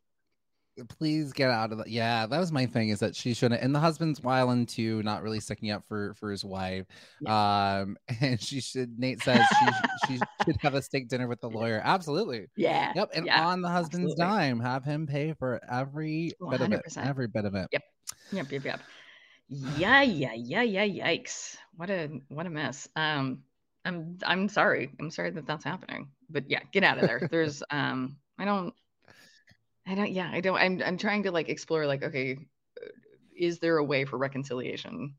Please 0.90 1.34
get 1.34 1.50
out 1.50 1.72
of 1.72 1.78
the. 1.78 1.84
Yeah, 1.88 2.26
that 2.26 2.40
was 2.40 2.52
my 2.52 2.66
thing. 2.66 2.90
Is 2.90 3.00
that 3.00 3.16
she 3.16 3.34
shouldn't. 3.34 3.62
And 3.62 3.74
the 3.74 3.80
husband's 3.80 4.22
whiling 4.22 4.66
too, 4.66 5.04
not 5.04 5.22
really 5.22 5.40
sticking 5.40 5.72
up 5.72 5.84
for 5.86 6.14
for 6.16 6.32
his 6.32 6.44
wife. 6.44 6.86
Um, 7.26 7.98
and 8.22 8.42
she 8.42 8.62
should. 8.62 8.98
Nate 8.98 9.22
says 9.22 9.46
she 9.60 9.68
she 10.08 10.20
should 10.46 10.58
have 10.62 10.74
a 10.74 10.82
steak 10.82 11.10
dinner 11.10 11.28
with 11.28 11.42
the 11.42 11.50
lawyer. 11.52 11.82
Absolutely. 11.84 12.48
Yeah. 12.56 12.92
Yep. 12.96 13.12
And 13.14 13.26
yeah, 13.26 13.48
on 13.48 13.62
the 13.62 13.70
husband's 13.70 14.14
absolutely. 14.14 14.38
dime, 14.38 14.60
have 14.60 14.84
him 14.84 15.08
pay 15.08 15.34
for 15.34 15.62
every 15.70 16.32
bit 16.50 16.62
of 16.62 16.72
it. 16.72 16.82
Every 16.98 17.28
bit 17.28 17.46
of 17.46 17.56
it. 17.56 17.68
Yep, 17.72 18.52
yep, 18.52 18.64
yep. 18.66 18.80
Yeah, 19.50 20.02
yeah, 20.02 20.34
yeah, 20.34 20.64
yeah. 20.64 20.86
Yikes! 20.86 21.58
What 21.76 21.90
a 21.90 22.10
what 22.30 22.48
a 22.48 22.50
mess. 22.50 22.88
Um, 22.96 23.44
I'm 23.86 24.18
I'm 24.26 24.50
sorry. 24.50 24.92
I'm 25.00 25.12
sorry 25.12 25.32
that 25.32 25.46
that's 25.46 25.64
happening. 25.64 26.10
But 26.30 26.50
yeah, 26.50 26.62
get 26.72 26.84
out 26.84 26.98
of 26.98 27.08
there. 27.08 27.28
There's 27.30 27.62
um, 27.70 28.18
I 28.40 28.46
don't, 28.46 28.74
I 29.88 29.96
don't. 29.96 30.12
Yeah, 30.12 30.30
I 30.32 30.42
don't. 30.42 30.58
I'm 30.58 30.82
I'm 30.86 30.98
trying 30.98 31.24
to 31.24 31.32
like 31.32 31.50
explore 31.50 31.86
like 31.86 32.04
okay, 32.04 32.38
uh, 32.82 32.88
is 33.38 33.60
there 33.60 33.78
a 33.78 33.84
way 33.84 34.06
for 34.06 34.18
reconciliation? 34.18 35.16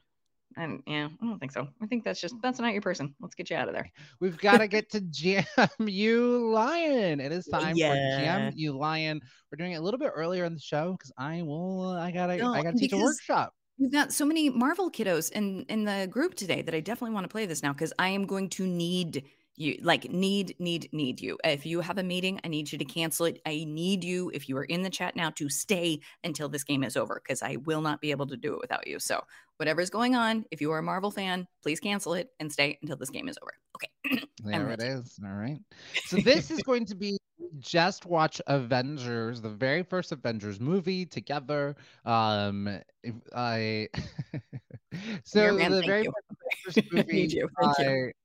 And 0.57 0.83
yeah, 0.87 1.09
I 1.21 1.27
don't 1.27 1.39
think 1.39 1.53
so. 1.53 1.69
I 1.83 1.87
think 1.87 2.05
that's 2.05 2.21
just 2.21 2.37
that's 2.41 2.61
not 2.61 2.73
your 2.73 2.83
person. 2.83 3.15
Let's 3.21 3.35
get 3.35 3.51
you 3.51 3.57
out 3.57 3.69
of 3.69 3.75
there. 3.75 3.91
We've 4.21 4.39
got 4.39 4.59
to 4.59 4.69
get 4.69 4.91
to 4.93 5.01
Jam 5.01 5.45
You 5.79 6.51
Lion. 6.51 7.21
It 7.21 7.33
is 7.33 7.47
time 7.47 7.75
for 7.75 7.79
Yeah. 7.79 8.19
Jam 8.19 8.53
You 8.55 8.77
Lion. 8.77 9.21
We're 9.51 9.57
doing 9.57 9.73
it 9.73 9.77
a 9.77 9.81
little 9.81 9.99
bit 9.99 10.12
earlier 10.15 10.45
in 10.45 10.55
the 10.55 10.61
show 10.61 10.93
because 10.93 11.12
I 11.19 11.43
will. 11.43 11.89
I 11.89 12.11
gotta. 12.12 12.37
No, 12.37 12.55
I 12.55 12.62
gotta 12.62 12.79
teach 12.79 12.93
a 12.93 12.99
workshop. 12.99 13.53
We've 13.79 13.93
got 13.93 14.12
so 14.12 14.25
many 14.25 14.51
Marvel 14.51 14.91
kiddos 14.91 15.33
in 15.33 15.65
in 15.69 15.85
the 15.85 16.07
group 16.09 16.35
today 16.35 16.62
that 16.62 16.75
I 16.75 16.81
definitely 16.81 17.15
want 17.15 17.25
to 17.25 17.29
play 17.29 17.47
this 17.47 17.62
now 17.62 17.73
because 17.73 17.93
I 17.99 18.09
am 18.09 18.25
going 18.25 18.49
to 18.51 18.67
need 18.67 19.25
you 19.57 19.79
like 19.83 20.11
need 20.11 20.57
need 20.59 20.89
need 20.93 21.21
you. 21.21 21.39
If 21.45 21.65
you 21.65 21.81
have 21.81 21.99
a 21.99 22.03
meeting, 22.03 22.41
I 22.45 22.49
need 22.49 22.71
you 22.73 22.79
to 22.79 22.85
cancel 22.85 23.27
it. 23.27 23.41
I 23.47 23.65
need 23.69 24.03
you 24.03 24.31
if 24.35 24.49
you 24.49 24.57
are 24.57 24.65
in 24.65 24.83
the 24.83 24.91
chat 24.91 25.15
now 25.15 25.31
to 25.31 25.49
stay 25.49 26.01
until 26.25 26.49
this 26.49 26.65
game 26.65 26.83
is 26.83 26.97
over 26.97 27.21
because 27.23 27.43
I 27.43 27.57
will 27.65 27.81
not 27.81 28.01
be 28.01 28.11
able 28.11 28.27
to 28.27 28.37
do 28.37 28.55
it 28.55 28.61
without 28.61 28.87
you. 28.87 28.99
So 28.99 29.23
whatever 29.59 29.81
is 29.81 29.91
going 29.91 30.17
on, 30.17 30.45
if 30.51 30.61
you 30.61 30.73
are 30.73 30.79
a 30.79 30.83
Marvel 30.83 31.11
fan, 31.11 31.47
please 31.63 31.79
cancel 31.81 32.15
it 32.15 32.31
and 32.41 32.53
stay 32.53 32.79
until 32.83 32.97
this 32.97 33.11
game 33.11 33.29
is 33.29 33.39
over. 33.43 33.53
Okay. 33.77 34.25
There 34.45 34.69
it 34.69 34.83
is 34.83 35.19
all 35.25 35.33
right 35.33 35.59
So 36.05 36.17
this 36.25 36.51
is 36.51 36.63
going 36.63 36.85
to 36.87 36.95
be 36.95 37.17
just 37.61 38.05
watch 38.05 38.43
Avengers, 38.47 39.41
the 39.41 39.49
very 39.49 39.83
first 39.83 40.13
Avengers 40.13 40.61
movie 40.61 41.07
together. 41.07 41.77
Um, 42.05 42.81
I 43.35 43.89
so 45.25 45.55
man, 45.55 45.71
the 45.73 45.83
very 45.83 46.03
you. 46.05 46.13
first 46.65 46.79
Avengers 46.79 46.93
movie. 46.93 47.27
You. 47.35 47.49
Thank 47.61 47.79
you. 47.79 48.09
I- 48.09 48.24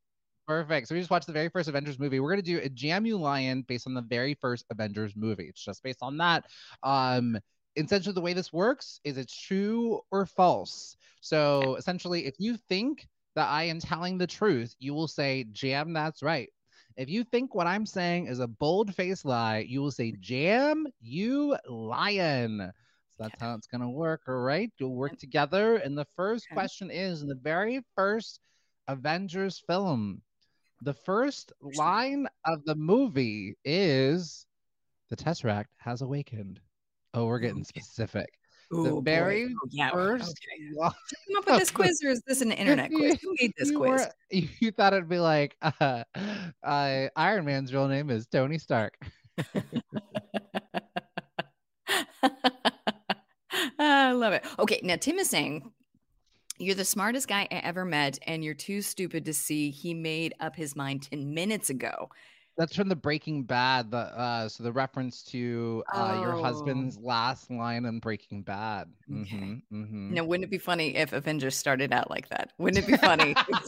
Perfect. 0.50 0.88
So 0.88 0.96
we 0.96 1.02
just 1.02 1.12
watched 1.12 1.28
the 1.28 1.32
very 1.34 1.48
first 1.48 1.70
Avengers 1.70 2.00
movie. 2.00 2.20
We're 2.20 2.32
gonna 2.32 2.42
do 2.42 2.60
a 2.60 2.70
Jam 2.70 3.06
You 3.06 3.20
Lion 3.20 3.62
based 3.68 3.86
on 3.86 3.94
the 3.94 4.02
very 4.02 4.34
first 4.34 4.66
Avengers 4.72 5.16
movie. 5.16 5.46
It's 5.46 5.64
just 5.64 5.84
based 5.84 6.00
on 6.02 6.18
that. 6.18 6.46
Um, 6.82 7.38
essentially, 7.76 8.16
the 8.16 8.22
way 8.22 8.34
this 8.34 8.52
works 8.52 9.00
is 9.04 9.20
it's 9.20 9.40
true 9.40 10.02
or 10.10 10.26
false. 10.26 10.98
So 11.22 11.76
essentially, 11.76 12.26
if 12.26 12.34
you 12.40 12.58
think 12.58 13.08
that 13.36 13.48
I 13.48 13.66
am 13.66 13.80
telling 13.80 14.18
the 14.18 14.26
truth, 14.26 14.74
you 14.80 14.96
will 14.96 15.08
say, 15.08 15.46
Jam, 15.52 15.94
that's 15.94 16.24
right. 16.24 16.50
If 16.98 17.10
you 17.10 17.24
think 17.24 17.54
what 17.54 17.68
I'm 17.68 17.86
saying 17.86 18.26
is 18.26 18.40
a 18.40 18.48
bold 18.48 18.96
faced 18.96 19.26
lie, 19.26 19.60
you 19.60 19.82
will 19.82 19.92
say, 19.92 20.14
Jam, 20.20 20.88
you 21.00 21.56
lion. 21.68 22.72
So 23.18 23.24
that's 23.24 23.40
how 23.40 23.54
it's 23.54 23.68
going 23.68 23.82
to 23.82 23.90
work. 23.90 24.22
All 24.28 24.34
right. 24.34 24.72
You'll 24.80 24.96
work 24.96 25.16
together. 25.20 25.76
And 25.76 25.96
the 25.96 26.08
first 26.16 26.48
Okay. 26.48 26.56
question 26.56 26.90
is 26.90 27.22
in 27.22 27.28
the 27.28 27.36
very 27.36 27.86
first 27.96 28.40
Avengers 28.88 29.62
film, 29.68 30.24
the 30.82 30.94
first 30.94 31.52
line 31.76 32.28
of 32.46 32.64
the 32.66 32.76
movie 32.76 33.56
is 33.66 34.46
the 35.10 35.16
Tesseract 35.16 35.66
has 35.78 36.02
awakened. 36.02 36.60
Oh, 37.14 37.26
we're 37.26 37.40
getting 37.40 37.64
specific. 37.64 38.28
Oh, 38.72 38.84
The 38.84 38.92
boy. 38.92 39.02
very 39.02 39.46
Oh, 39.46 39.68
yeah. 39.72 39.90
First 39.90 40.40
Okay. 40.54 40.70
line- 40.76 40.92
Come 41.28 41.38
up 41.38 41.48
with 41.48 41.60
this 41.60 41.72
quiz, 41.72 42.02
or 42.04 42.10
is 42.10 42.22
this 42.28 42.42
an 42.42 42.52
internet 42.52 42.92
quiz? 42.92 43.20
Who 43.22 43.36
made 43.42 43.52
this 43.58 43.72
you 43.72 43.78
quiz? 43.80 44.02
were- 44.32 44.48
you 44.60 44.72
thought 44.72 44.94
it'd 44.94 45.10
be 45.10 45.20
like 45.20 45.56
uh, 45.62 46.04
uh, 46.64 47.08
Iron 47.16 47.46
Man's 47.46 47.74
real 47.74 47.88
name 47.88 48.10
is 48.12 48.28
Tony 48.28 48.58
Stark. 48.60 48.94
I 53.80 54.12
love 54.12 54.34
it. 54.34 54.44
Okay, 54.60 54.80
now 54.84 54.96
Tim 54.98 55.18
is 55.20 55.30
saying 55.30 55.72
you're 56.60 56.76
the 56.76 56.86
smartest 56.86 57.28
guy 57.28 57.42
I 57.52 57.56
ever 57.56 57.86
met, 57.86 58.20
and 58.28 58.44
you're 58.44 58.54
too 58.54 58.82
stupid 58.82 59.26
to 59.26 59.34
see 59.34 59.72
he 59.72 59.94
made 59.94 60.34
up 60.40 60.56
his 60.56 60.76
mind 60.76 61.04
10 61.04 61.34
minutes 61.34 61.70
ago. 61.70 62.10
That's 62.58 62.76
from 62.76 62.90
the 62.90 62.96
Breaking 62.96 63.44
Bad. 63.44 63.92
The 63.92 63.98
uh, 63.98 64.50
so 64.50 64.64
the 64.64 64.72
reference 64.74 65.24
to 65.26 65.84
uh, 65.96 66.14
your 66.18 66.34
Oh. 66.34 66.36
husband's 66.36 66.98
last 66.98 67.50
line 67.50 67.86
in 67.86 68.00
Breaking 68.00 68.44
Bad. 68.44 68.94
Okay. 69.14 69.52
Mhm, 69.52 69.62
mhm. 69.72 70.16
Now, 70.16 70.26
wouldn't 70.26 70.46
it 70.46 70.52
be 70.52 70.58
funny 70.60 70.96
if 70.96 71.14
Avengers 71.14 71.58
started 71.58 71.94
out 71.94 72.10
like 72.10 72.30
that? 72.30 72.54
Wouldn't 72.60 72.80
it 72.80 72.88
be 72.88 72.96
funny? 72.96 73.38
if, 73.48 73.60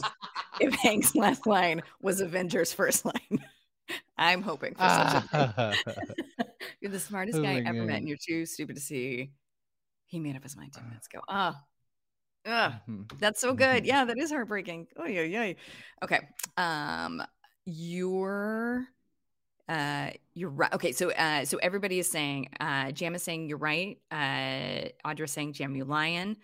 if 0.58 0.74
Hank's 0.74 1.14
last 1.16 1.46
line 1.46 1.82
was 2.00 2.20
Avengers' 2.20 2.72
first 2.74 3.04
line. 3.04 3.44
I'm 4.18 4.42
hoping 4.42 4.74
for 4.76 4.88
such 4.88 5.14
a 5.14 5.20
thing. 5.20 5.48
You're 6.80 6.90
the 6.92 7.00
smartest 7.00 7.40
Oh 7.40 7.42
guy 7.42 7.60
my 7.60 7.62
ever 7.64 7.84
met, 7.84 7.98
and 7.98 8.08
you're 8.08 8.16
too 8.18 8.46
stupid 8.46 8.76
to 8.76 8.82
see. 8.82 9.32
He 10.06 10.20
made 10.20 10.36
up 10.36 10.42
his 10.42 10.56
mind 10.56 10.72
ten 10.74 10.88
minutes 10.88 11.08
ago. 11.08 11.22
Ah, 11.28 11.64
Ugh, 12.44 12.72
Mhm. 12.88 13.18
that's 13.20 13.40
so 13.40 13.54
good. 13.54 13.84
Mhm. 13.84 13.86
Yeah, 13.86 14.04
that 14.04 14.18
is 14.18 14.30
heartbreaking. 14.30 14.88
Oh 14.96 15.06
yeah, 15.06 15.22
yeah. 15.22 15.52
Okay. 16.02 16.20
Um, 16.56 17.22
you're, 17.64 18.86
uh, 19.68 20.10
you're 20.34 20.50
right. 20.50 20.72
Okay, 20.74 20.92
so, 20.92 21.10
uh, 21.12 21.44
so 21.44 21.58
everybody 21.58 21.98
is 22.00 22.10
saying, 22.10 22.48
uh, 22.58 22.90
Jam 22.92 23.14
is 23.14 23.22
saying 23.22 23.48
you're 23.48 23.58
right. 23.58 23.98
Uh, 24.10 24.88
Audra 25.06 25.28
saying 25.28 25.52
Jam, 25.52 25.76
you 25.76 25.84
lion. 25.84 26.36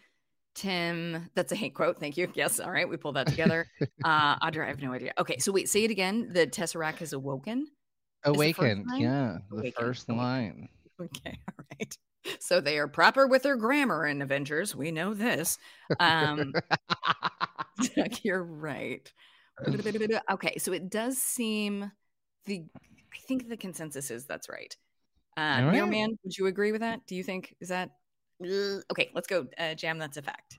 Tim, 0.55 1.29
that's 1.35 1.53
a 1.53 1.57
hate 1.57 1.75
quote. 1.75 1.99
Thank 1.99 2.17
you. 2.17 2.31
Yes. 2.37 2.61
All 2.61 2.71
right, 2.71 2.89
we 2.89 2.97
pulled 2.97 3.17
that 3.17 3.27
together. 3.27 3.67
uh, 4.05 4.39
Audra, 4.39 4.65
I 4.65 4.69
have 4.69 4.81
no 4.83 4.93
idea. 4.93 5.13
Okay, 5.19 5.39
so 5.39 5.51
wait, 5.53 5.69
say 5.69 5.85
it 5.85 5.91
again. 5.91 6.31
The 6.33 6.47
Tesseract 6.47 6.99
has 6.99 7.13
awoken. 7.13 7.67
the 8.25 8.31
first 8.31 8.37
Awakened. 8.37 8.87
line? 8.89 9.01
Yeah. 9.01 9.39
The 9.51 9.57
Awakened, 9.57 9.75
first 9.75 10.09
awakened. 10.09 10.19
line. 10.27 10.69
Okay, 11.01 11.39
all 11.49 11.65
right. 11.79 11.99
So 12.41 12.61
they 12.61 12.79
are 12.79 12.89
proper 12.89 13.27
with 13.27 13.43
their 13.43 13.57
grammar 13.57 14.07
in 14.07 14.23
Avengers. 14.23 14.75
We 14.75 14.91
know 14.91 15.15
this. 15.15 15.59
Um, 16.01 16.53
Doug, 17.97 18.13
you're 18.23 18.43
right. 18.43 19.11
Okay, 20.31 20.59
so 20.59 20.73
it 20.73 20.91
does 20.91 21.19
seem 21.19 21.91
the. 22.47 22.65
I 22.77 23.19
think 23.27 23.49
the 23.49 23.57
consensus 23.57 24.11
is 24.11 24.27
that's 24.27 24.49
right. 24.49 24.77
Uh, 25.37 25.63
right. 25.65 25.89
Man, 25.89 26.19
would 26.25 26.37
you 26.37 26.47
agree 26.47 26.73
with 26.73 26.81
that? 26.81 27.07
Do 27.07 27.15
you 27.15 27.23
think 27.23 27.55
is 27.61 27.69
that? 27.69 27.91
Okay, 28.43 29.11
let's 29.15 29.27
go. 29.27 29.47
Uh, 29.59 29.75
Jam, 29.75 29.99
that's 29.99 30.17
a 30.17 30.23
fact. 30.23 30.59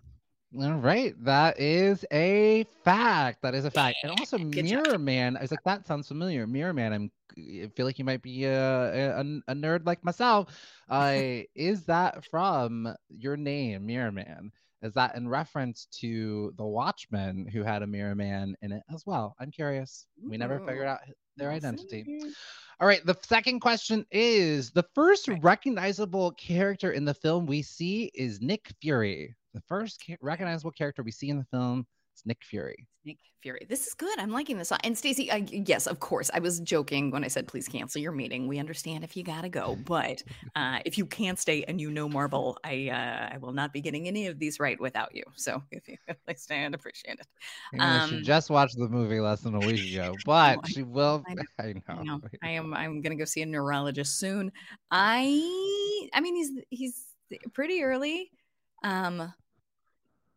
All 0.57 0.73
right, 0.73 1.13
that 1.23 1.59
is 1.59 2.03
a 2.11 2.65
fact. 2.83 3.43
That 3.43 3.53
is 3.53 3.65
a 3.65 3.71
fact. 3.71 3.97
And 4.01 4.11
also, 4.11 4.37
Good 4.37 4.65
job. 4.65 4.83
Mirror 4.83 4.97
Man. 4.97 5.37
I 5.37 5.41
was 5.41 5.51
like, 5.51 5.63
that 5.65 5.85
sounds 5.85 6.07
familiar. 6.07 6.47
Mirror 6.47 6.73
Man. 6.73 6.93
I'm. 6.93 7.11
I 7.37 7.69
feel 7.75 7.85
like 7.85 7.99
you 7.99 8.05
might 8.05 8.23
be 8.23 8.45
a 8.45 9.19
a, 9.19 9.41
a 9.47 9.53
nerd 9.53 9.85
like 9.85 10.03
myself. 10.03 10.47
Uh, 10.89 11.41
is 11.55 11.83
that 11.83 12.25
from 12.25 12.93
your 13.09 13.37
name, 13.37 13.85
Mirror 13.85 14.11
Man? 14.11 14.51
Is 14.81 14.93
that 14.93 15.15
in 15.15 15.27
reference 15.27 15.87
to 15.99 16.53
the 16.57 16.65
Watchmen 16.65 17.45
who 17.45 17.63
had 17.63 17.83
a 17.83 17.87
Mirror 17.87 18.15
Man 18.15 18.55
in 18.61 18.71
it 18.71 18.83
as 18.93 19.05
well? 19.05 19.35
I'm 19.39 19.51
curious. 19.51 20.07
We 20.23 20.37
never 20.37 20.59
figured 20.59 20.87
out 20.87 20.99
their 21.37 21.51
identity. 21.51 22.21
All 22.79 22.87
right, 22.87 23.05
the 23.05 23.17
second 23.21 23.59
question 23.59 24.05
is 24.09 24.71
the 24.71 24.85
first 24.95 25.27
recognizable 25.41 26.31
character 26.31 26.91
in 26.91 27.03
the 27.05 27.13
film 27.13 27.45
we 27.45 27.61
see 27.61 28.09
is 28.13 28.41
Nick 28.41 28.71
Fury. 28.81 29.35
The 29.53 29.61
first 29.67 30.03
recognizable 30.21 30.71
character 30.71 31.03
we 31.03 31.11
see 31.11 31.29
in 31.29 31.37
the 31.37 31.45
film 31.51 31.85
is 32.15 32.21
Nick 32.25 32.37
Fury. 32.43 32.85
Nick 33.05 33.17
Fury. 33.41 33.65
This 33.67 33.87
is 33.87 33.93
good. 33.95 34.19
I'm 34.19 34.29
liking 34.29 34.57
this. 34.59 34.71
And 34.83 34.95
Stacey, 34.95 35.31
I, 35.31 35.37
yes, 35.49 35.87
of 35.87 35.99
course. 35.99 36.29
I 36.33 36.39
was 36.39 36.59
joking 36.59 37.09
when 37.09 37.23
I 37.23 37.29
said 37.29 37.47
please 37.47 37.67
cancel 37.67 37.99
your 38.01 38.11
meeting. 38.11 38.47
We 38.47 38.59
understand 38.59 39.03
if 39.03 39.17
you 39.17 39.23
gotta 39.23 39.49
go, 39.49 39.75
but 39.85 40.21
uh, 40.55 40.79
if 40.85 40.97
you 40.99 41.05
can't 41.07 41.39
stay 41.39 41.63
and 41.63 41.81
you 41.81 41.89
know 41.89 42.07
Marvel, 42.07 42.59
I 42.63 42.89
uh, 42.89 43.33
I 43.33 43.37
will 43.39 43.53
not 43.53 43.73
be 43.73 43.81
getting 43.81 44.07
any 44.07 44.27
of 44.27 44.37
these 44.37 44.59
right 44.59 44.79
without 44.79 45.15
you. 45.15 45.23
So 45.35 45.63
if 45.71 45.87
you 45.87 45.95
like 46.27 46.37
stay, 46.37 46.63
I'd 46.63 46.75
appreciate 46.75 47.19
it. 47.19 47.27
Yeah, 47.73 48.05
she 48.07 48.17
Um, 48.17 48.23
just 48.23 48.51
watched 48.51 48.77
the 48.77 48.87
movie 48.87 49.19
less 49.19 49.41
than 49.41 49.55
a 49.55 49.59
week 49.59 49.93
ago, 49.93 50.13
but 50.25 50.67
she 50.67 50.83
will. 50.83 51.23
I 51.27 51.33
know, 51.33 51.43
I 51.57 51.73
know. 51.73 51.81
I 51.87 52.03
know. 52.03 52.21
I 52.43 52.49
am. 52.51 52.73
I'm 52.75 53.01
gonna 53.01 53.15
go 53.15 53.25
see 53.25 53.41
a 53.41 53.45
neurologist 53.47 54.19
soon. 54.19 54.51
I. 54.91 56.09
I 56.13 56.19
mean, 56.21 56.35
he's 56.35 56.51
he's 56.69 57.05
pretty 57.53 57.81
early. 57.81 58.29
Um. 58.83 59.33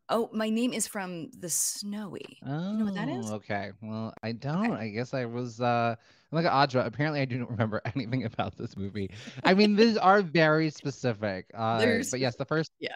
Oh, 0.08 0.28
my 0.32 0.50
name 0.50 0.74
is 0.74 0.86
from 0.86 1.30
the 1.38 1.48
Snowy. 1.48 2.38
Oh, 2.46 2.72
You 2.72 2.78
know 2.78 2.84
what 2.84 2.94
that 2.94 3.08
is? 3.08 3.30
okay. 3.32 3.70
Well, 3.80 4.12
I 4.22 4.32
don't. 4.32 4.72
I 4.72 4.88
guess 4.88 5.14
I 5.14 5.24
was 5.24 5.60
uh 5.60 5.96
I'm 6.32 6.42
like 6.42 6.50
Audra. 6.52 6.86
Apparently, 6.86 7.20
I 7.20 7.24
do 7.24 7.38
not 7.38 7.50
remember 7.50 7.82
anything 7.94 8.24
about 8.24 8.56
this 8.56 8.76
movie. 8.76 9.10
I 9.44 9.54
mean, 9.54 9.76
these 9.76 9.96
are 9.96 10.22
very 10.22 10.70
specific. 10.70 11.46
Uh, 11.54 12.02
but 12.10 12.20
yes, 12.20 12.36
the 12.36 12.44
first, 12.44 12.72
yeah. 12.78 12.94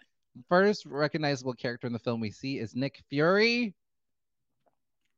first 0.48 0.86
recognizable 0.86 1.52
character 1.52 1.86
in 1.86 1.92
the 1.92 1.98
film 1.98 2.20
we 2.20 2.30
see 2.30 2.58
is 2.58 2.74
Nick 2.74 3.02
Fury. 3.10 3.74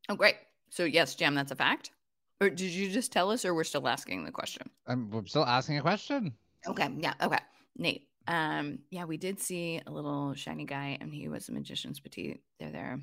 Oh, 0.08 0.16
great. 0.16 0.36
So 0.70 0.84
yes, 0.84 1.14
Jam, 1.14 1.34
that's 1.34 1.52
a 1.52 1.56
fact. 1.56 1.92
Or 2.40 2.50
did 2.50 2.70
you 2.70 2.90
just 2.90 3.12
tell 3.12 3.30
us, 3.30 3.44
or 3.44 3.54
we're 3.54 3.64
still 3.64 3.86
asking 3.88 4.24
the 4.24 4.30
question? 4.30 4.68
I'm, 4.86 5.12
I'm 5.12 5.26
still 5.26 5.44
asking 5.44 5.78
a 5.78 5.82
question. 5.82 6.32
Okay. 6.66 6.88
Yeah. 6.98 7.14
Okay. 7.22 7.38
Nate. 7.76 8.07
Um. 8.28 8.78
Yeah, 8.90 9.06
we 9.06 9.16
did 9.16 9.40
see 9.40 9.80
a 9.86 9.90
little 9.90 10.34
shiny 10.34 10.64
guy, 10.64 10.98
and 11.00 11.12
he 11.12 11.28
was 11.28 11.48
a 11.48 11.52
magician's 11.52 11.98
petite. 11.98 12.40
There, 12.60 12.70
there 12.70 13.00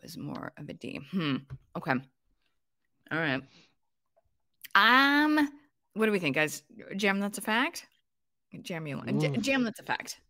was 0.00 0.16
more 0.16 0.52
of 0.58 0.68
a 0.68 0.74
D. 0.74 1.00
Hmm. 1.10 1.36
Okay. 1.76 1.94
All 3.10 3.18
right. 3.18 3.42
Um. 4.74 5.48
What 5.94 6.06
do 6.06 6.12
we 6.12 6.18
think, 6.18 6.36
guys? 6.36 6.62
Jam, 6.96 7.18
that's 7.18 7.38
a 7.38 7.40
fact. 7.42 7.86
Jam, 8.62 8.86
you 8.86 9.00
jam, 9.40 9.64
that's 9.64 9.80
a 9.80 9.82
fact. 9.82 10.20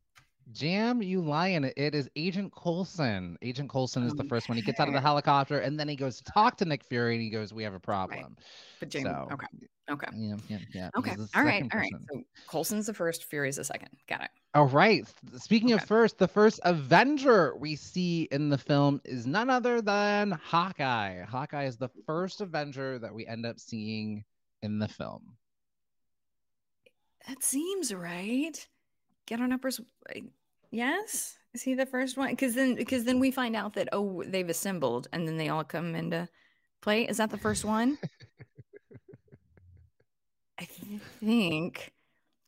Jam, 0.53 1.03
you 1.03 1.20
lion! 1.20 1.64
It 1.76 1.94
is 1.94 2.09
Agent 2.14 2.53
Coulson. 2.55 3.36
Agent 3.42 3.68
Coulson 3.68 4.05
is 4.05 4.14
the 4.14 4.22
um, 4.22 4.28
first 4.28 4.49
one. 4.49 4.57
He 4.57 4.62
gets 4.62 4.78
out 4.78 4.88
of 4.88 4.94
the 4.94 5.01
helicopter 5.03 5.59
and 5.59 5.78
then 5.78 5.88
he 5.88 5.97
goes 5.97 6.18
to 6.18 6.24
talk 6.24 6.57
to 6.59 6.64
Nick 6.64 6.84
Fury 6.84 7.14
and 7.14 7.22
he 7.22 7.30
goes, 7.30 7.53
"We 7.53 7.64
have 7.64 7.74
a 7.74 7.80
problem." 7.80 8.36
But 8.78 8.90
Jam. 8.90 9.03
So, 9.03 9.28
Okay. 9.32 9.47
Okay. 9.88 10.09
Yeah, 10.16 10.36
yeah, 10.49 10.59
yeah. 10.74 10.90
Okay. 10.99 11.12
All 11.34 11.44
right. 11.44 11.62
All 11.62 11.78
right. 11.78 11.92
person. 11.92 12.07
So 12.12 12.22
Coulson's 12.49 12.86
the 12.86 12.94
first. 12.94 13.24
Fury's 13.24 13.57
the 13.57 13.64
second. 13.64 13.90
Got 14.09 14.22
it. 14.22 14.30
All 14.55 14.66
right. 14.66 15.07
Speaking 15.36 15.72
of 15.72 15.84
first, 15.84 16.18
the 16.18 16.26
first 16.26 16.59
Avenger 16.64 17.55
we 17.57 17.76
see 17.76 18.22
in 18.32 18.49
the 18.49 18.59
film 18.59 19.01
is 19.05 19.26
none 19.26 19.49
other 19.49 19.80
than 19.80 20.32
Hawkeye. 20.32 21.22
Hawkeye 21.22 21.66
is 21.66 21.76
the 21.76 21.90
first 22.05 22.40
Avenger 22.40 22.99
that 22.99 23.14
we 23.14 23.26
end 23.26 23.47
up 23.47 23.61
seeing 23.61 24.24
in 24.62 24.80
the 24.80 24.88
film. 24.88 25.36
That 27.28 27.44
seems 27.44 27.94
right. 27.94 28.66
Get 29.26 29.40
on 29.40 29.52
uppers. 29.52 29.80
Yes, 30.70 31.36
is 31.54 31.62
he 31.62 31.74
the 31.74 31.86
first 31.86 32.16
one? 32.16 32.30
Because 32.30 32.54
then, 32.54 32.74
because 32.74 33.04
then 33.04 33.20
we 33.20 33.30
find 33.30 33.56
out 33.56 33.74
that 33.74 33.88
oh, 33.92 34.22
they've 34.26 34.48
assembled, 34.48 35.08
and 35.12 35.26
then 35.26 35.36
they 35.36 35.48
all 35.48 35.64
come 35.64 35.94
into 35.94 36.28
play. 36.80 37.06
Is 37.08 37.16
that 37.18 37.30
the 37.30 37.38
first 37.38 37.64
one? 37.64 37.98
I 40.58 40.64
think. 40.64 41.92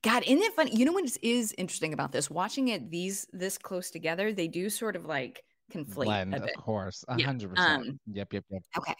God, 0.02 0.22
isn't 0.24 0.42
it 0.42 0.52
funny? 0.54 0.74
You 0.76 0.84
know 0.84 0.92
what 0.92 1.04
is- 1.22 1.54
interesting 1.58 1.92
about 1.92 2.12
this? 2.12 2.30
Watching 2.30 2.68
it 2.68 2.90
these 2.90 3.26
this 3.32 3.58
close 3.58 3.90
together, 3.90 4.32
they 4.32 4.48
do 4.48 4.70
sort 4.70 4.96
of 4.96 5.06
like 5.06 5.42
conflate 5.72 6.04
Blend, 6.04 6.34
of 6.34 6.48
course. 6.56 7.04
Hundred 7.08 7.54
percent. 7.54 7.88
um, 7.88 8.00
Yep, 8.12 8.32
yep, 8.32 8.44
yep. 8.50 8.62
Okay. 8.78 8.94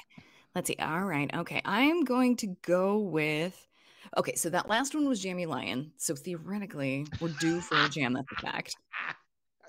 Let's 0.55 0.69
see. 0.69 0.77
All 0.81 1.05
right. 1.05 1.33
Okay. 1.33 1.63
I'm 1.65 2.05
going 2.05 2.37
to 2.39 2.49
go 2.63 2.99
with. 2.99 3.65
Okay. 4.17 4.35
So 4.35 4.51
that 4.51 4.69
last 4.69 4.95
one 4.95 5.07
was 5.09 5.21
Jamie 5.21 5.47
Lion. 5.47 5.93
So 5.97 6.15
theoretically, 6.15 7.07
we're 7.21 7.29
due 7.41 7.61
for 7.61 7.77
a 7.85 7.89
jam. 7.89 8.15
That's 8.15 8.29
a 8.37 8.41
fact. 8.41 8.77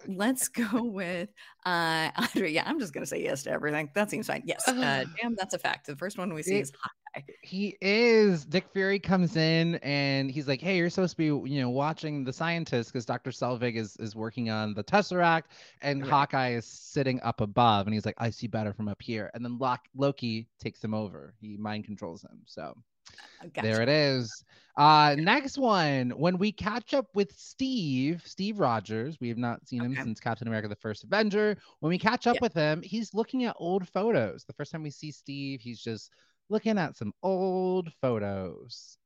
Let's 0.08 0.48
go 0.48 0.68
with 0.84 1.30
uh 1.66 2.10
Andre. 2.16 2.52
Yeah, 2.52 2.64
I'm 2.66 2.80
just 2.80 2.94
gonna 2.94 3.06
say 3.06 3.22
yes 3.22 3.44
to 3.44 3.52
everything. 3.52 3.90
That 3.96 4.10
seems 4.10 4.28
fine. 4.28 4.44
Yes. 4.46 4.66
Uh 4.68 5.04
jam, 5.22 5.36
that's 5.38 5.54
a 5.54 5.60
fact. 5.60 5.88
The 5.88 5.96
first 5.96 6.18
one 6.18 6.34
we 6.34 6.42
see 6.44 6.58
It- 6.58 6.62
is 6.62 6.72
Hawkeye. 6.72 7.26
He 7.42 7.76
is. 7.82 8.46
Dick 8.46 8.68
Fury 8.72 9.00
comes 9.00 9.36
in 9.36 9.76
and 9.78 10.30
he's 10.30 10.48
like, 10.48 10.62
"Hey, 10.62 10.78
you're 10.78 10.92
supposed 10.92 11.18
to 11.18 11.18
be, 11.18 11.50
you 11.52 11.60
know, 11.60 11.70
watching 11.72 12.24
the 12.24 12.32
scientists 12.32 12.92
because 12.92 13.04
Dr. 13.04 13.32
Selvig 13.32 13.76
is 13.78 13.98
is 13.98 14.16
working 14.16 14.52
on 14.52 14.76
the 14.76 14.84
Tesseract, 14.84 15.46
and 15.82 16.02
Right. 16.04 16.10
Hawkeye 16.12 16.52
is 16.54 16.66
sitting 16.66 17.20
up 17.22 17.42
above, 17.42 17.88
and 17.88 17.96
he's 17.96 18.06
like, 18.06 18.14
I 18.20 18.30
see 18.30 18.46
better 18.46 18.74
from 18.74 18.88
up 18.88 19.02
here." 19.02 19.32
And 19.34 19.44
then 19.44 19.58
Loki 19.96 20.48
takes 20.60 20.84
him 20.84 20.94
over. 20.94 21.34
He 21.42 21.58
mind 21.58 21.86
controls 21.86 22.22
him. 22.22 22.42
So 22.46 22.78
Gotcha. 23.54 23.62
there 23.62 23.82
it 23.82 23.90
is. 23.90 24.44
Uh, 24.78 25.16
next 25.18 25.58
one. 25.58 26.12
When 26.12 26.38
we 26.38 26.52
catch 26.52 26.94
up 26.94 27.08
with 27.14 27.34
Steve, 27.38 28.22
Steve 28.26 28.60
Rogers, 28.60 29.18
we 29.20 29.28
have 29.30 29.38
not 29.38 29.68
seen 29.68 29.82
him 29.82 29.96
since 30.04 30.20
Captain 30.20 30.48
America: 30.48 30.68
The 30.68 30.76
First 30.76 31.04
Avenger. 31.04 31.58
When 31.80 31.90
we 31.90 31.98
catch 31.98 32.28
up 32.28 32.36
Yeah. 32.36 32.40
with 32.42 32.54
him, 32.54 32.82
he's 32.82 33.14
looking 33.14 33.44
at 33.46 33.56
old 33.60 33.88
photos. 33.90 34.46
The 34.46 34.54
first 34.54 34.72
time 34.72 34.84
we 34.84 34.90
see 34.90 35.12
Steve, 35.12 35.60
he's 35.62 35.82
just 35.82 36.12
looking 36.50 36.78
at 36.78 36.96
some 36.96 37.14
old 37.24 37.92
photos. 38.02 38.98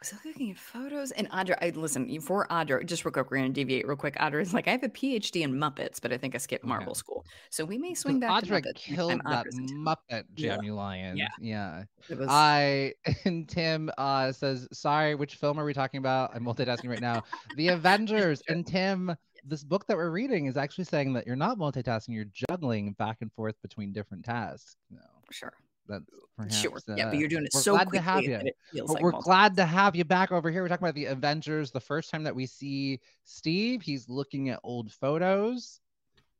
Was 0.00 0.12
I 0.12 0.28
looking 0.28 0.52
at 0.52 0.58
photos? 0.58 1.10
And 1.10 1.28
Audra, 1.30 1.56
I 1.60 1.70
listen 1.70 2.20
for 2.20 2.46
Audra. 2.48 2.86
Just 2.86 3.04
real 3.04 3.10
quick, 3.10 3.30
we're 3.32 3.38
gonna 3.38 3.48
deviate 3.48 3.84
real 3.86 3.96
quick. 3.96 4.14
Audra 4.18 4.40
is 4.40 4.54
like, 4.54 4.68
I 4.68 4.70
have 4.70 4.84
a 4.84 4.88
PhD 4.88 5.42
in 5.42 5.52
Muppets, 5.54 6.00
but 6.00 6.12
I 6.12 6.16
think 6.18 6.36
I 6.36 6.38
skipped 6.38 6.64
Okay. 6.64 6.92
School, 6.94 7.24
so 7.50 7.64
we 7.64 7.78
may 7.78 7.94
swing 7.94 8.20
back 8.20 8.44
to 8.44 8.46
Audra 8.48 8.62
Muppets. 8.62 8.74
killed 8.76 9.20
that. 9.24 9.46
Muppet 9.50 10.24
Yeah. 10.36 10.54
Jammy 10.54 10.70
Lion. 10.70 11.16
Yeah. 11.16 11.28
yeah. 11.40 11.84
Was 12.10 12.28
I 12.30 12.94
and 13.24 13.48
Tim 13.48 13.90
uh 13.98 14.30
says, 14.30 14.68
sorry, 14.72 15.16
which 15.16 15.34
film 15.34 15.58
are 15.58 15.64
we 15.64 15.74
talking 15.74 15.98
about? 15.98 16.30
I'm 16.32 16.44
multitasking 16.44 16.88
right 16.88 17.00
now. 17.00 17.24
The 17.56 17.68
Avengers. 17.78 18.40
and 18.48 18.64
Tim, 18.64 19.16
this 19.44 19.64
book 19.64 19.84
that 19.88 19.96
we're 19.96 20.10
reading 20.10 20.46
is 20.46 20.56
actually 20.56 20.84
saying 20.84 21.12
that 21.14 21.26
you're 21.26 21.34
not 21.34 21.58
multitasking, 21.58 22.14
you're 22.14 22.26
juggling 22.48 22.92
back 22.92 23.18
and 23.20 23.32
forth 23.32 23.56
between 23.62 23.92
different 23.92 24.24
tasks. 24.24 24.76
No, 24.90 25.00
sure. 25.32 25.54
That's 25.88 26.04
perhaps, 26.36 26.56
Sure. 26.60 26.78
yeah, 26.96 27.06
uh, 27.06 27.10
but 27.10 27.18
you're 27.18 27.28
doing 27.28 27.44
it 27.44 27.52
so 27.52 27.72
glad 27.72 27.84
to 27.84 27.90
quickly 27.90 28.04
have 28.04 28.22
you. 28.24 28.34
it 28.34 28.56
feels 28.72 28.88
But 28.88 28.94
like 28.94 29.02
we're 29.02 29.10
multiple- 29.12 29.30
glad 29.32 29.56
to 29.56 29.64
have 29.64 29.96
you 29.96 30.04
back 30.04 30.30
over 30.30 30.50
here. 30.50 30.62
We're 30.62 30.68
talking 30.68 30.84
about 30.86 30.94
the 30.94 31.06
Avengers. 31.06 31.70
The 31.70 31.80
first 31.80 32.10
time 32.10 32.22
that 32.24 32.34
we 32.34 32.46
see 32.46 33.00
Steve, 33.24 33.82
he's 33.82 34.08
looking 34.08 34.50
at 34.50 34.60
old 34.62 34.92
photos. 34.92 35.80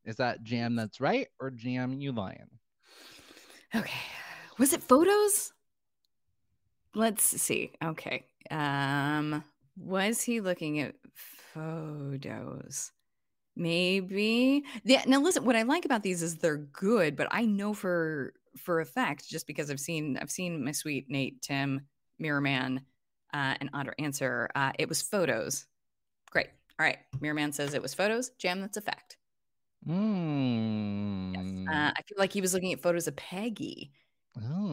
Is 0.05 0.15
that 0.17 0.43
Jam 0.43 0.75
that's 0.75 1.01
right 1.01 1.27
or 1.39 1.51
Jam 1.51 1.99
you 1.99 2.11
lying? 2.11 2.49
Okay. 3.75 3.91
Was 4.57 4.73
it 4.73 4.81
photos? 4.81 5.51
Let's 6.95 7.23
see. 7.23 7.71
Okay. 7.83 8.23
Um 8.49 9.43
was 9.77 10.21
he 10.21 10.41
looking 10.41 10.79
at 10.79 10.95
photos? 11.53 12.91
Maybe. 13.55 14.63
Yeah, 14.83 15.03
now 15.05 15.19
listen, 15.21 15.43
what 15.45 15.55
I 15.55 15.63
like 15.63 15.85
about 15.85 16.01
these 16.03 16.21
is 16.23 16.37
they're 16.37 16.57
good, 16.57 17.15
but 17.15 17.27
I 17.31 17.45
know 17.45 17.73
for 17.73 18.33
for 18.59 18.79
a 18.81 18.85
fact 18.85 19.27
just 19.27 19.47
because 19.47 19.69
I've 19.71 19.79
seen 19.79 20.17
I've 20.21 20.31
seen 20.31 20.63
my 20.63 20.71
sweet 20.71 21.09
Nate, 21.09 21.41
Tim, 21.41 21.81
Mirror 22.19 22.41
Man, 22.41 22.81
uh, 23.33 23.55
and 23.59 23.69
Otter 23.73 23.95
answer. 23.99 24.49
Uh, 24.55 24.71
it 24.77 24.87
was 24.89 25.01
photos. 25.01 25.65
Great. 26.31 26.47
All 26.79 26.85
right. 26.85 26.97
Mirror 27.19 27.33
Man 27.35 27.51
says 27.51 27.73
it 27.73 27.81
was 27.81 27.93
photos. 27.93 28.29
Jam, 28.37 28.61
that's 28.61 28.77
a 28.77 28.81
fact. 28.81 29.17
Mm. 29.87 31.33
Yes. 31.35 31.73
Uh, 31.75 31.91
I 31.97 32.01
feel 32.03 32.17
like 32.17 32.33
he 32.33 32.41
was 32.41 32.53
looking 32.53 32.73
at 32.73 32.81
photos 32.81 33.07
of 33.07 33.15
Peggy. 33.15 33.91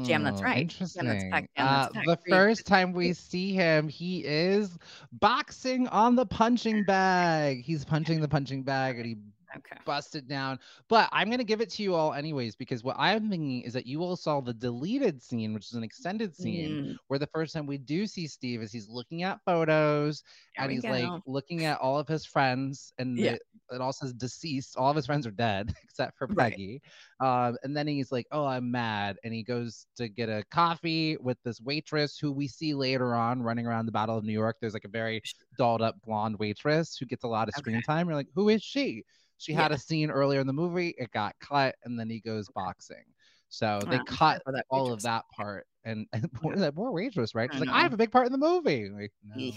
Jam, 0.05 0.23
that's 0.23 0.41
Oh, 0.41 0.45
right. 0.45 0.59
Interesting. 0.59 1.07
Jam, 1.07 1.13
that's. 1.13 1.25
Jam, 1.25 1.49
Uh, 1.57 1.83
that's 1.83 1.95
fact. 1.95 2.07
the 2.07 2.31
first 2.31 2.67
time 2.67 2.93
we 2.93 3.13
see 3.13 3.53
him, 3.53 3.89
he 3.89 4.25
is 4.25 4.77
boxing 5.13 5.89
on 5.89 6.15
the 6.15 6.27
punching 6.27 6.85
bag. 6.85 7.63
He's 7.65 7.85
punching 7.85 8.21
the 8.21 8.29
punching 8.29 8.63
bag 8.63 8.97
and 8.99 9.07
he 9.07 9.17
Okay. 9.57 9.79
busted 9.85 10.29
down. 10.29 10.59
But 10.89 11.09
I'm 11.13 11.29
going 11.29 11.39
to 11.39 11.45
give 11.45 11.61
it 11.61 11.71
to 11.71 11.83
you 11.83 11.95
all 11.95 12.13
anyways, 12.13 12.57
because 12.57 12.83
what 12.83 12.97
I'm 12.99 13.31
thinking 13.31 13.63
is 13.63 13.73
that 13.75 13.87
you 13.87 14.03
all 14.03 14.17
saw 14.17 14.41
the 14.41 14.53
deleted 14.55 15.23
scene, 15.23 15.55
which 15.55 15.67
is 15.67 15.75
an 15.75 15.85
extended 15.85 16.35
scene, 16.35 16.77
Mm, 16.77 16.97
where 17.09 17.19
the 17.19 17.29
first 17.29 17.55
time 17.55 17.67
we 17.67 17.79
do 17.79 18.07
see 18.07 18.27
Steve 18.27 18.63
is 18.63 18.73
he's 18.73 18.89
looking 18.89 19.23
at 19.23 19.41
photos 19.45 20.23
there 20.57 20.65
and 20.65 20.71
he's 20.73 20.89
like 20.89 21.15
looking 21.27 21.65
at 21.65 21.79
all 21.79 21.99
of 21.99 22.09
his 22.09 22.25
friends 22.25 22.93
and 22.99 23.25
Yeah. 23.25 23.33
it, 23.35 23.43
it 23.71 23.81
all 23.81 23.93
says 23.93 24.13
deceased 24.15 24.77
all 24.77 24.91
of 24.91 24.97
his 24.97 25.07
friends 25.07 25.27
are 25.27 25.31
dead 25.33 25.73
except 25.85 26.17
for 26.19 26.29
Right. 26.29 26.53
peggy 26.53 26.81
um, 27.21 27.57
and 27.63 27.77
then 27.77 27.87
he's 27.87 28.13
like 28.13 28.27
oh 28.33 28.45
i'm 28.45 28.71
mad 28.71 29.17
and 29.25 29.33
he 29.35 29.43
goes 29.43 29.87
to 29.97 30.09
get 30.09 30.29
a 30.29 30.45
coffee 30.51 31.17
with 31.19 31.39
this 31.45 31.61
waitress 31.61 32.19
who 32.19 32.33
we 32.33 32.47
see 32.49 32.75
later 32.75 33.15
on 33.15 33.43
running 33.43 33.67
around 33.67 33.87
the 33.87 33.93
battle 33.93 34.17
of 34.17 34.25
new 34.25 34.33
york 34.33 34.57
there's 34.61 34.75
like 34.75 34.85
a 34.85 34.89
very 34.89 35.23
dolled 35.59 35.83
up 35.83 35.97
blonde 36.05 36.39
waitress 36.39 36.97
who 36.97 37.07
gets 37.07 37.25
a 37.25 37.29
lot 37.29 37.49
of 37.49 37.55
screen 37.55 37.81
Okay. 37.81 37.83
time 37.83 38.07
you're 38.07 38.17
like 38.17 38.29
who 38.35 38.49
is 38.49 38.63
she 38.63 39.03
she 39.39 39.53
had 39.53 39.71
Yeah. 39.71 39.77
a 39.77 39.79
scene 39.79 40.11
earlier 40.11 40.41
in 40.41 40.47
the 40.47 40.53
movie 40.53 40.95
it 40.99 41.11
got 41.11 41.35
cut 41.41 41.75
and 41.85 41.99
then 41.99 42.09
he 42.11 42.21
goes 42.21 42.49
boxing 42.49 43.05
so 43.49 43.81
they 43.85 43.97
Wow, 43.97 44.01
I'm 44.01 44.07
cut 44.07 44.43
all 44.71 44.93
of 44.93 45.03
that 45.03 45.25
part 45.35 45.67
and, 45.85 46.07
and 46.13 46.33
poor, 46.33 46.57
that 46.57 46.75
poor 46.75 46.91
waitress 46.91 47.35
right 47.35 47.51
I 47.53 47.59
like 47.59 47.69
i 47.69 47.83
have 47.83 47.93
a 47.93 47.97
big 47.97 48.11
part 48.11 48.27
in 48.27 48.33
the 48.33 48.39
movie 48.39 48.89
like, 48.91 49.13
no. 49.25 49.53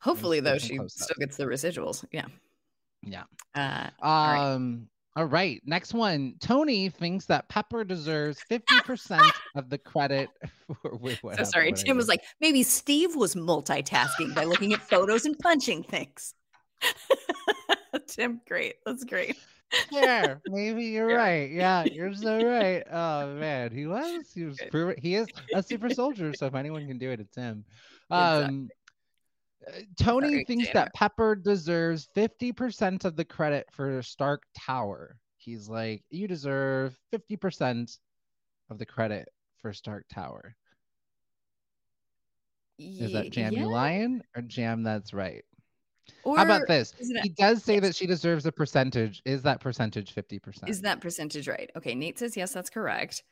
Hopefully, 0.00 0.40
though, 0.40 0.58
she 0.58 0.78
still 0.88 1.16
gets 1.18 1.38
the 1.38 1.44
residuals. 1.44 2.04
Yeah. 2.12 2.26
Yeah. 3.02 3.22
Uh, 3.54 3.88
All 4.02 4.26
right. 4.26 4.52
Um. 4.52 4.88
All 5.16 5.24
right. 5.24 5.62
Next 5.64 5.94
one. 5.94 6.34
Tony 6.40 6.90
thinks 6.90 7.24
that 7.26 7.48
Pepper 7.48 7.84
deserves 7.84 8.38
fifty 8.46 8.78
percent 8.84 9.30
of 9.54 9.70
the 9.70 9.78
credit. 9.78 10.28
For, 10.82 10.96
wait, 10.98 11.22
what 11.22 11.34
so 11.34 11.38
happened? 11.38 11.46
sorry. 11.48 11.72
Tim 11.72 11.96
was 11.96 12.08
like, 12.08 12.20
maybe 12.38 12.62
Steve 12.62 13.16
was 13.16 13.34
multitasking 13.34 14.34
by 14.34 14.44
looking 14.44 14.74
at 14.74 14.80
photos 14.82 15.24
and 15.24 15.38
punching 15.38 15.84
things. 15.84 16.34
Tim, 18.14 18.40
great. 18.46 18.76
That's 18.86 19.04
great. 19.04 19.36
"Yeah, 19.90 20.36
maybe 20.46 20.84
you're 20.84 21.10
Yeah. 21.10 21.16
right. 21.16 21.50
Yeah, 21.50 21.84
you're 21.84 22.14
so 22.14 22.44
right." 22.48 22.82
Oh 22.90 23.34
man, 23.34 23.72
he 23.72 23.86
was. 23.86 24.30
He 24.32 24.44
was. 24.44 24.60
Proven, 24.70 24.96
he 24.98 25.16
is 25.16 25.28
a 25.52 25.62
super 25.62 25.90
soldier. 25.94 26.32
So 26.34 26.46
if 26.46 26.54
anyone 26.54 26.86
can 26.86 26.98
do 26.98 27.10
it, 27.10 27.20
it's 27.20 27.36
him. 27.36 27.64
Um. 28.10 28.68
uh, 29.66 29.72
Tony 29.96 30.28
Sorry, 30.28 30.44
thinks 30.44 30.66
Tanner. 30.66 30.74
that 30.74 30.94
Pepper 30.94 31.34
deserves 31.34 32.08
50% 32.14 33.04
of 33.04 33.16
the 33.16 33.24
credit 33.24 33.66
for 33.72 34.00
Stark 34.02 34.42
Tower. 34.56 35.16
He's 35.38 35.68
like, 35.68 36.04
you 36.10 36.28
deserve 36.28 36.96
50% 37.12 37.98
of 38.70 38.78
the 38.78 38.86
credit 38.86 39.28
for 39.60 39.72
Stark 39.72 40.04
Tower. 40.12 40.54
Is 42.78 43.12
that 43.12 43.30
Jam 43.30 43.52
You 43.52 43.60
yeah. 43.60 43.66
Lion 43.66 44.22
or 44.36 44.42
Jam 44.42 44.82
That's 44.82 45.12
Right? 45.14 45.44
Or 46.22 46.36
How 46.36 46.44
about 46.44 46.62
this? 46.68 46.92
He 47.22 47.28
does 47.30 47.62
say 47.62 47.74
yes. 47.74 47.82
that 47.82 47.96
she 47.96 48.06
deserves 48.06 48.46
a 48.46 48.52
percentage. 48.52 49.22
Is 49.24 49.42
that 49.42 49.60
percentage 49.60 50.14
50%? 50.14 50.68
Is 50.68 50.82
that 50.82 51.00
percentage 51.00 51.48
right? 51.48 51.70
Okay, 51.76 51.94
Nate 51.94 52.18
says 52.18 52.36
yes, 52.36 52.52
that's 52.52 52.70
correct. 52.70 53.22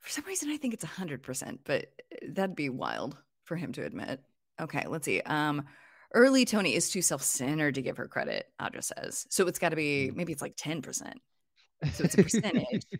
For 0.00 0.08
some 0.10 0.24
reason, 0.24 0.50
I 0.50 0.56
think 0.56 0.72
it's 0.74 0.84
hundred 0.84 1.22
percent, 1.22 1.60
but 1.64 1.86
uh, 2.12 2.26
that'd 2.30 2.56
be 2.56 2.68
wild 2.70 3.16
for 3.44 3.56
him 3.56 3.72
to 3.72 3.84
admit. 3.84 4.20
Okay, 4.60 4.86
let's 4.88 5.04
see. 5.04 5.20
Um, 5.20 5.64
early 6.14 6.44
Tony 6.44 6.74
is 6.74 6.90
too 6.90 7.02
self-centered 7.02 7.74
to 7.74 7.82
give 7.82 7.96
her 7.98 8.08
credit. 8.08 8.48
Audra 8.60 8.82
says 8.82 9.26
so. 9.30 9.46
It's 9.46 9.58
got 9.58 9.70
to 9.70 9.76
be 9.76 10.10
Mm. 10.10 10.16
maybe 10.16 10.32
it's 10.32 10.42
like 10.42 10.54
ten 10.56 10.80
percent. 10.82 11.20
So 11.94 12.04
it's 12.04 12.14
a 12.14 12.22
percentage. 12.22 12.84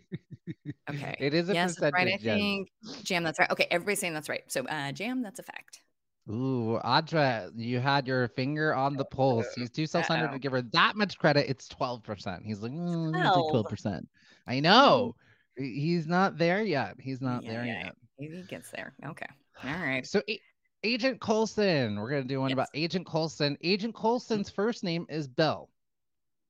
Okay. 0.89 1.15
It 1.19 1.33
is 1.33 1.47
a 1.49 1.53
yes, 1.53 1.75
that's 1.79 1.91
percentage. 1.91 2.25
right. 2.25 2.31
I 2.33 2.35
think 2.35 2.69
Jam, 3.03 3.23
that's 3.23 3.39
right. 3.39 3.49
Okay, 3.51 3.67
everybody's 3.71 3.99
saying 3.99 4.13
that's 4.13 4.27
right. 4.27 4.43
So 4.47 4.65
uh, 4.65 4.91
Jam, 4.91 5.21
that's 5.21 5.39
a 5.39 5.43
fact. 5.43 5.81
Ooh, 6.29 6.79
Audra, 6.85 7.51
you 7.55 7.79
had 7.79 8.07
your 8.07 8.27
finger 8.29 8.75
on 8.75 8.95
the 8.95 9.03
pulse. 9.03 9.53
He's 9.55 9.71
too 9.71 9.87
self-centered 9.87 10.31
to 10.31 10.39
give 10.39 10.51
her 10.51 10.61
that 10.73 10.95
much 10.95 11.17
credit. 11.17 11.49
It's 11.49 11.67
12%. 11.67 12.45
He's 12.45 12.59
like, 12.59 12.71
mm, 12.71 13.07
I'm 13.07 13.11
gonna 13.11 13.31
take 13.35 13.49
12. 13.49 13.67
12%. 13.67 14.07
I 14.47 14.59
know. 14.59 15.15
He's 15.57 16.07
not 16.07 16.37
there 16.37 16.61
yet. 16.61 16.95
He's 16.99 17.21
not 17.21 17.43
Yeah, 17.43 17.51
there 17.51 17.65
yeah, 17.65 17.83
yet. 17.85 17.95
Maybe 18.19 18.37
he 18.37 18.43
gets 18.43 18.69
there. 18.69 18.93
Okay. 19.05 19.25
All 19.63 19.71
right. 19.71 20.05
So 20.05 20.21
A- 20.29 20.41
Agent 20.83 21.19
Coulson, 21.19 21.99
we're 21.99 22.09
gonna 22.09 22.23
do 22.23 22.39
one 22.39 22.49
Yes. 22.49 22.55
about 22.55 22.69
Agent 22.73 23.07
Coulson. 23.07 23.57
Agent 23.61 23.95
Coulson's 23.95 24.49
first 24.49 24.83
name 24.83 25.05
is 25.09 25.27
Bill. 25.27 25.69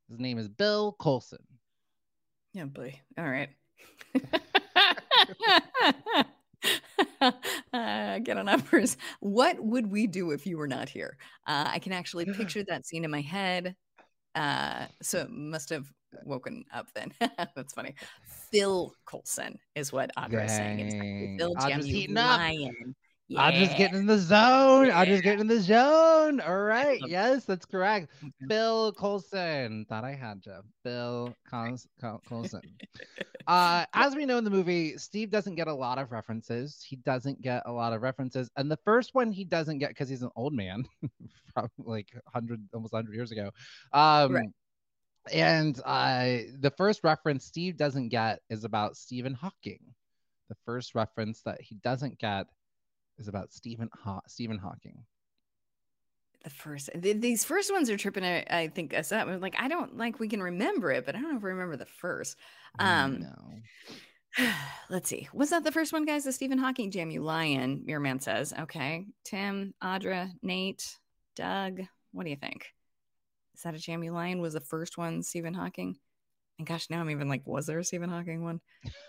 His 0.10 0.20
name 0.20 0.38
is 0.38 0.50
Bill 0.50 0.96
Coulson. 1.00 1.40
Yeah, 2.54 2.66
boy. 2.66 3.00
All 3.18 3.30
right. 3.30 3.50
uh, 7.22 8.20
get 8.20 8.38
on 8.38 8.46
numbers. 8.46 8.98
What 9.20 9.60
would 9.60 9.92
we 9.92 10.08
do 10.08 10.32
if 10.32 10.46
you 10.46 10.58
were 10.58 10.68
not 10.68 10.90
here? 10.90 11.18
Uh, 11.48 11.66
I 11.68 11.80
can 11.80 11.94
actually 11.94 12.26
picture 12.26 12.64
that 12.68 12.86
scene 12.86 13.04
in 13.04 13.12
my 13.12 13.22
head. 13.22 13.76
Uh, 14.36 14.86
so 15.02 15.20
it 15.20 15.30
must 15.30 15.70
have 15.70 15.92
woken 16.24 16.64
up 16.74 16.88
then. 16.94 17.14
That's 17.56 17.74
funny. 17.74 17.96
Phil 18.52 18.94
Coulson 19.06 19.60
is 19.76 19.92
what 19.92 20.12
Audra 20.18 20.46
is 20.46 20.52
saying. 20.52 20.80
It's 20.80 20.96
like, 20.96 21.40
Phil 21.40 21.56
Jam, 21.56 21.80
Audra's 21.80 21.88
you 21.88 21.96
heating 21.96 22.16
lion. 23.32 23.54
I'm 23.56 23.60
just 23.66 23.78
getting 23.78 24.00
in 24.00 24.06
the 24.06 24.18
zone. 24.18 24.92
I'm 24.92 25.06
just 25.08 25.24
getting 25.24 25.40
in 25.42 25.48
the 25.48 25.60
zone. 25.60 26.40
All 26.42 26.60
right. 26.60 27.00
Yes, 27.08 27.46
that's 27.46 27.66
correct. 27.66 28.08
Bill 28.48 28.94
Coulson. 28.94 29.86
Thought 29.90 30.04
I 30.04 30.14
had 30.14 30.42
you. 30.46 30.58
Bill 30.84 31.36
Col- 31.50 31.78
Col- 32.00 32.22
Coulson. 32.28 32.62
uh, 33.48 33.86
as 33.94 34.16
we 34.16 34.26
know 34.26 34.38
in 34.38 34.44
the 34.44 34.50
movie, 34.50 34.98
Steve 34.98 35.30
doesn't 35.30 35.56
get 35.56 35.68
a 35.68 35.74
lot 35.74 35.98
of 35.98 36.12
references. 36.12 36.86
He 36.88 36.96
doesn't 36.98 37.42
get 37.42 37.64
a 37.66 37.72
lot 37.72 37.94
of 37.94 38.02
references. 38.02 38.50
And 38.56 38.70
the 38.70 38.80
first 38.86 39.14
one 39.14 39.32
he 39.32 39.44
doesn't 39.44 39.80
get 39.80 39.90
because 39.90 40.10
he's 40.10 40.22
an 40.22 40.32
old 40.36 40.54
man 40.54 40.86
from 41.54 41.70
like 41.80 42.10
100, 42.32 42.68
almost 42.74 42.94
100 42.94 43.14
years 43.16 43.32
ago. 43.32 43.52
Um, 43.94 44.34
Right. 44.34 44.50
And 45.32 45.80
uh, 45.86 46.38
the 46.60 46.74
first 46.78 47.02
reference 47.04 47.46
Steve 47.46 47.78
doesn't 47.78 48.10
get 48.10 48.40
is 48.50 48.64
about 48.64 48.98
Stephen 48.98 49.34
Hawking. 49.34 49.80
The 50.50 50.56
first 50.66 50.96
reference 50.96 51.42
that 51.44 51.62
he 51.62 51.76
doesn't 51.76 52.18
get 52.18 52.48
is 53.22 53.28
about 53.28 53.54
Stephen 53.54 53.90
Haw- 54.04 54.22
Stephen 54.28 54.58
Hawking. 54.58 55.06
the 56.44 56.50
first 56.50 56.90
th- 57.00 57.22
these 57.22 57.46
first 57.46 57.72
ones 57.72 57.90
are 57.90 57.98
tripping 57.98 58.24
I 58.24 58.44
I 58.50 58.68
think 58.68 58.94
us 58.94 59.12
up. 59.12 59.28
Like 59.40 59.56
I 59.60 59.68
don't 59.68 59.96
like 59.98 60.20
we 60.20 60.28
can 60.28 60.42
remember 60.42 60.92
it, 60.92 61.06
but 61.06 61.16
I 61.16 61.22
don't 61.22 61.32
know 61.32 61.38
if 61.38 61.44
we 61.44 61.50
remember 61.50 61.78
the 61.78 61.86
first. 61.86 62.36
Um 62.80 63.22
no. 63.22 64.48
let's 64.90 65.10
see. 65.10 65.28
Was 65.34 65.50
that 65.52 65.64
the 65.64 65.72
first 65.72 65.94
one, 65.94 66.06
guys? 66.06 66.24
The 66.24 66.32
Stephen 66.32 66.58
Hawking 66.58 66.90
jam 66.92 67.12
you 67.12 67.22
lion, 67.22 67.84
Mirror 67.86 68.00
Man 68.00 68.20
says. 68.20 68.54
Okay. 68.58 69.06
Tim, 69.24 69.74
Audra, 69.84 70.32
Nate, 70.42 70.98
Doug. 71.36 71.82
What 72.12 72.24
do 72.24 72.30
you 72.30 72.38
think? 72.38 72.68
Is 73.56 73.64
that 73.64 73.76
a 73.76 73.80
jam 73.80 74.04
you 74.04 74.12
lion? 74.12 74.42
Was 74.42 74.54
the 74.54 74.60
first 74.62 74.98
one 74.98 75.22
Stephen 75.22 75.54
Hawking? 75.54 75.98
And 76.62 76.68
gosh, 76.68 76.92
now 76.92 77.02
I'm 77.02 77.10
even 77.10 77.28
like, 77.28 77.42
was 77.48 77.66
there 77.66 77.80
a 77.80 77.84
Stephen 77.84 78.12
Hawking 78.12 78.44
one? 78.44 78.62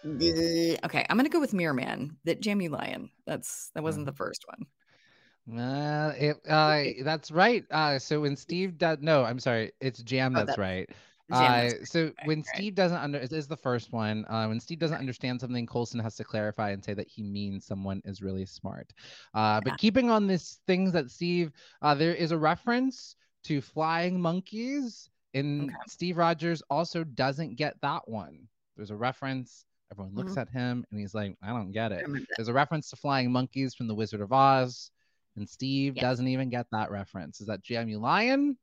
Okay, 0.06 1.04
I'm 1.10 1.18
gonna 1.18 1.28
go 1.28 1.38
with 1.38 1.52
Mirror 1.52 1.74
Man. 1.74 2.16
That 2.24 2.40
jam 2.40 2.62
you 2.62 2.70
lion. 2.70 3.10
That's 3.26 3.70
that 3.74 3.82
wasn't 3.82 4.06
the 4.06 4.14
first 4.14 4.46
one. 4.46 5.60
Uh, 5.60 6.12
it, 6.16 6.36
uh, 6.48 7.04
that's 7.04 7.30
right. 7.30 7.66
Uh, 7.70 7.98
so 7.98 8.22
when 8.22 8.36
Steve 8.36 8.78
does, 8.78 8.96
no, 9.02 9.22
I'm 9.22 9.38
sorry, 9.38 9.72
it's 9.82 10.02
Jam. 10.02 10.34
Oh, 10.34 10.38
That's 10.38 10.56
that- 10.56 10.58
right. 10.58 10.88
Uh, 11.30 11.68
so 11.84 12.04
right, 12.04 12.12
when 12.24 12.38
right. 12.38 12.46
Steve 12.46 12.74
doesn't 12.74 12.96
under, 12.96 13.18
is 13.18 13.46
the 13.46 13.56
first 13.56 13.92
one. 13.92 14.24
Uh, 14.30 14.46
when 14.46 14.58
Steve 14.60 14.78
doesn't 14.78 14.98
understand 14.98 15.40
something, 15.40 15.66
Coulson 15.66 16.00
has 16.00 16.16
to 16.16 16.24
clarify 16.24 16.70
and 16.70 16.82
say 16.82 16.94
that 16.94 17.06
he 17.08 17.22
means 17.22 17.66
someone 17.66 18.00
is 18.06 18.22
really 18.22 18.46
smart. 18.46 18.94
Uh, 19.34 19.60
but 19.60 19.76
keeping 19.76 20.08
on 20.10 20.26
this 20.26 20.60
things 20.66 20.92
that 20.92 21.10
Steve, 21.10 21.52
uh, 21.82 21.94
there 21.94 22.14
is 22.14 22.32
a 22.32 22.38
reference 22.38 23.16
to 23.44 23.60
flying 23.60 24.20
monkeys, 24.20 25.10
and 25.34 25.64
Okay. 25.70 25.74
Steve 25.88 26.16
Rogers 26.18 26.62
also 26.70 27.04
doesn't 27.04 27.56
get 27.56 27.80
that 27.82 28.06
one. 28.08 28.48
There's 28.76 28.90
a 28.90 28.96
reference. 28.96 29.64
Everyone 29.90 30.14
looks 30.14 30.32
Mhm. 30.32 30.40
at 30.40 30.48
him 30.50 30.84
and 30.90 30.98
he's 31.00 31.14
like, 31.14 31.36
I 31.42 31.48
don't 31.48 31.70
get 31.72 31.92
it. 31.92 32.06
There's 32.36 32.48
a 32.48 32.52
reference 32.52 32.88
to 32.90 32.96
flying 32.96 33.30
monkeys 33.30 33.74
from 33.74 33.86
The 33.88 33.94
Wizard 33.94 34.20
of 34.22 34.32
Oz, 34.32 34.90
and 35.36 35.48
Steve 35.48 35.96
Yes. 35.96 36.02
doesn't 36.02 36.28
even 36.28 36.48
get 36.48 36.66
that 36.72 36.90
reference. 36.90 37.40
Is 37.40 37.46
that 37.48 37.62
Jam 37.62 37.88
You 37.88 37.98
Lion 37.98 38.56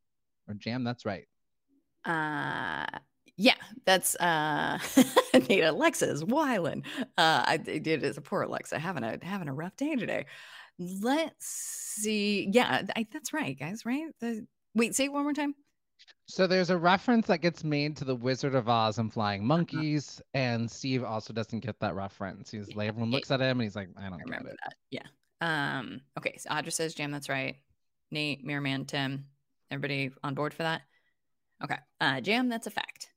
or 0.48 0.54
Jam 0.56 0.84
That's 0.84 1.06
Right? 1.06 1.28
Uh 2.06 2.86
Yeah, 3.36 3.56
that's 3.86 4.16
uh 4.16 4.80
Nate 5.34 5.64
Alexa's 5.64 6.24
Wylan. 6.24 6.86
Uh 7.18 7.44
I 7.46 7.58
did 7.58 8.04
it's 8.04 8.18
a 8.18 8.22
poor 8.22 8.42
Alexa 8.44 8.80
having 8.80 9.04
a 9.04 9.18
having 9.24 9.48
a 9.50 9.54
rough 9.54 9.76
day 9.76 9.96
today. 9.96 10.26
Let's 10.80 11.46
see. 11.46 12.50
Yeah, 12.52 12.86
I, 12.96 13.06
that's 13.12 13.34
right, 13.34 13.58
guys, 13.60 13.86
right? 13.86 14.08
The, 14.22 14.48
wait, 14.76 14.96
say 14.96 15.06
it 15.06 15.12
one 15.12 15.24
more 15.24 15.34
time. 15.34 15.54
So 16.26 16.46
there's 16.46 16.70
a 16.70 16.78
reference 16.78 17.28
that 17.28 17.40
gets 17.40 17.64
made 17.64 17.98
to 17.98 18.06
the 18.06 18.16
Wizard 18.16 18.54
of 18.54 18.70
Oz 18.70 19.00
and 19.00 19.12
flying 19.12 19.46
monkeys, 19.46 20.22
and 20.34 20.70
Steve 20.70 21.04
also 21.04 21.34
doesn't 21.34 21.62
get 21.62 21.80
that 21.80 21.96
reference. 21.96 22.52
He's 22.52 22.76
like, 22.76 22.88
everyone 22.88 23.10
looks 23.12 23.32
at 23.32 23.42
him 23.42 23.60
and 23.60 23.62
he's 23.64 23.76
like, 23.76 23.90
I 23.98 24.04
don't 24.10 24.20
I 24.20 24.24
remember 24.24 24.50
it. 24.50 24.58
that. 24.64 24.76
Yeah. 24.92 25.08
Um, 25.42 26.02
okay, 26.18 26.38
so 26.38 26.50
Audra 26.52 26.72
says 26.72 26.94
Jam, 26.94 27.12
that's 27.12 27.30
right. 27.30 27.56
Nate, 28.12 28.46
Mirrorman, 28.46 28.88
Tim, 28.88 29.26
everybody 29.72 30.12
on 30.24 30.36
board 30.36 30.54
for 30.54 30.64
that? 30.64 30.82
Okay. 31.64 31.78
Uh 32.00 32.22
Jam, 32.22 32.48
that's 32.50 32.68
a 32.68 32.72
fact. 32.72 33.10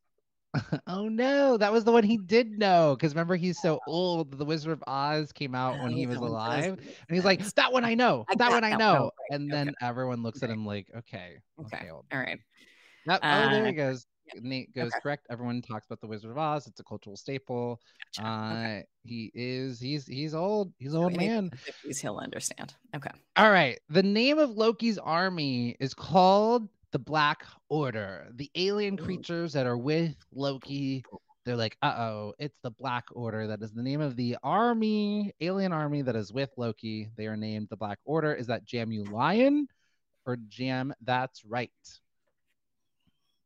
oh 0.87 1.09
no, 1.09 1.57
that 1.57 1.73
was 1.73 1.85
the 1.85 1.93
one 1.93 2.05
he 2.05 2.19
did 2.19 2.59
know. 2.59 2.95
Because 2.97 3.15
remember, 3.15 3.37
he's 3.37 3.59
so 3.59 3.81
old. 3.87 4.37
The 4.37 4.45
Wizard 4.45 4.73
of 4.73 4.85
Oz 4.87 5.33
came 5.33 5.55
out 5.55 5.79
when 5.81 5.93
Oh, 5.93 5.97
he 5.97 6.07
was 6.07 6.19
one 6.19 6.29
alive, 6.31 6.77
make 6.77 6.87
and 7.09 7.15
he's 7.17 7.25
like, 7.25 7.43
"That 7.55 7.73
one 7.73 7.85
I 7.85 7.95
know. 7.95 8.27
I 8.29 8.35
that 8.35 8.51
one 8.51 8.65
I 8.65 8.71
one. 8.71 8.79
know." 8.79 9.11
Oh. 9.15 9.35
And 9.35 9.51
Okay. 9.53 9.65
then 9.65 9.75
everyone 9.81 10.23
looks 10.23 10.43
at 10.43 10.51
him 10.51 10.67
like, 10.67 10.89
"Okay, 10.95 11.39
Okay. 11.65 11.77
okay." 11.79 11.89
All 11.89 12.03
right. 12.13 12.39
Yep. 13.07 13.21
oh, 13.23 13.51
there 13.51 13.63
Uh, 13.63 13.67
he 13.67 13.73
goes. 13.73 14.07
Nate 14.41 14.73
goes 14.75 14.91
Okay. 14.93 15.01
correct. 15.03 15.27
Everyone 15.31 15.61
talks 15.61 15.87
about 15.87 16.01
the 16.01 16.07
Wizard 16.07 16.31
of 16.31 16.39
Oz. 16.39 16.67
It's 16.67 16.81
a 16.81 16.85
cultural 16.85 17.17
staple. 17.17 17.81
Gotcha. 18.17 18.29
Uh, 18.29 18.53
okay. 18.53 18.85
he 19.05 19.31
is. 19.35 19.79
He's 19.81 20.07
he's 20.07 20.35
old. 20.35 20.73
He's 20.79 20.95
old 20.95 21.17
man. 21.17 21.45
in 21.45 21.51
the 21.51 21.57
50s, 21.91 22.01
he'll 22.01 22.19
understand. 22.19 22.75
Okay. 22.97 23.11
All 23.37 23.51
right. 23.51 23.79
The 23.91 24.03
name 24.03 24.39
of 24.39 24.51
Loki's 24.51 24.97
army 24.99 25.77
is 25.81 25.93
called 25.93 26.69
the 26.93 26.99
Black 26.99 27.45
Order. 27.69 28.29
The 28.35 28.51
alien 28.55 28.99
Ooh. 28.99 29.03
creatures 29.05 29.53
that 29.55 29.67
are 29.67 29.77
with 29.77 30.15
Loki, 30.33 31.05
they're 31.45 31.57
like, 31.57 31.77
uh 31.83 31.95
oh, 31.99 32.35
it's 32.39 32.57
the 32.63 32.71
Black 32.71 33.05
Order. 33.13 33.49
That 33.49 33.61
is 33.63 33.73
the 33.73 33.83
name 33.83 34.01
of 34.01 34.17
the 34.17 34.37
army, 34.43 35.35
alien 35.41 35.73
army 35.73 36.01
that 36.03 36.17
is 36.17 36.33
with 36.33 36.51
Loki. 36.57 37.11
They 37.17 37.27
are 37.27 37.37
named 37.37 37.69
the 37.71 37.77
Black 37.77 37.99
Order. 38.05 38.35
Is 38.35 38.47
that 38.47 38.65
Jam 38.65 38.93
You 38.93 39.05
Lion 39.05 39.67
or 40.27 40.37
Jam 40.49 40.95
That's 41.03 41.45
Right? 41.45 41.71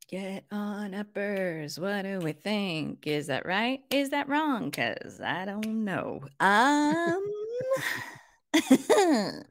Get 0.09 0.45
on 0.51 0.93
uppers. 0.93 1.77
What 1.77 2.03
do 2.03 2.19
we 2.19 2.31
think? 2.31 3.05
Is 3.05 3.27
that 3.27 3.45
right? 3.45 3.81
Is 3.91 4.11
that 4.11 4.29
wrong? 4.29 4.71
Cause 4.71 5.19
I 5.21 5.43
don't 5.43 5.83
know. 5.83 6.21
Um 6.39 7.21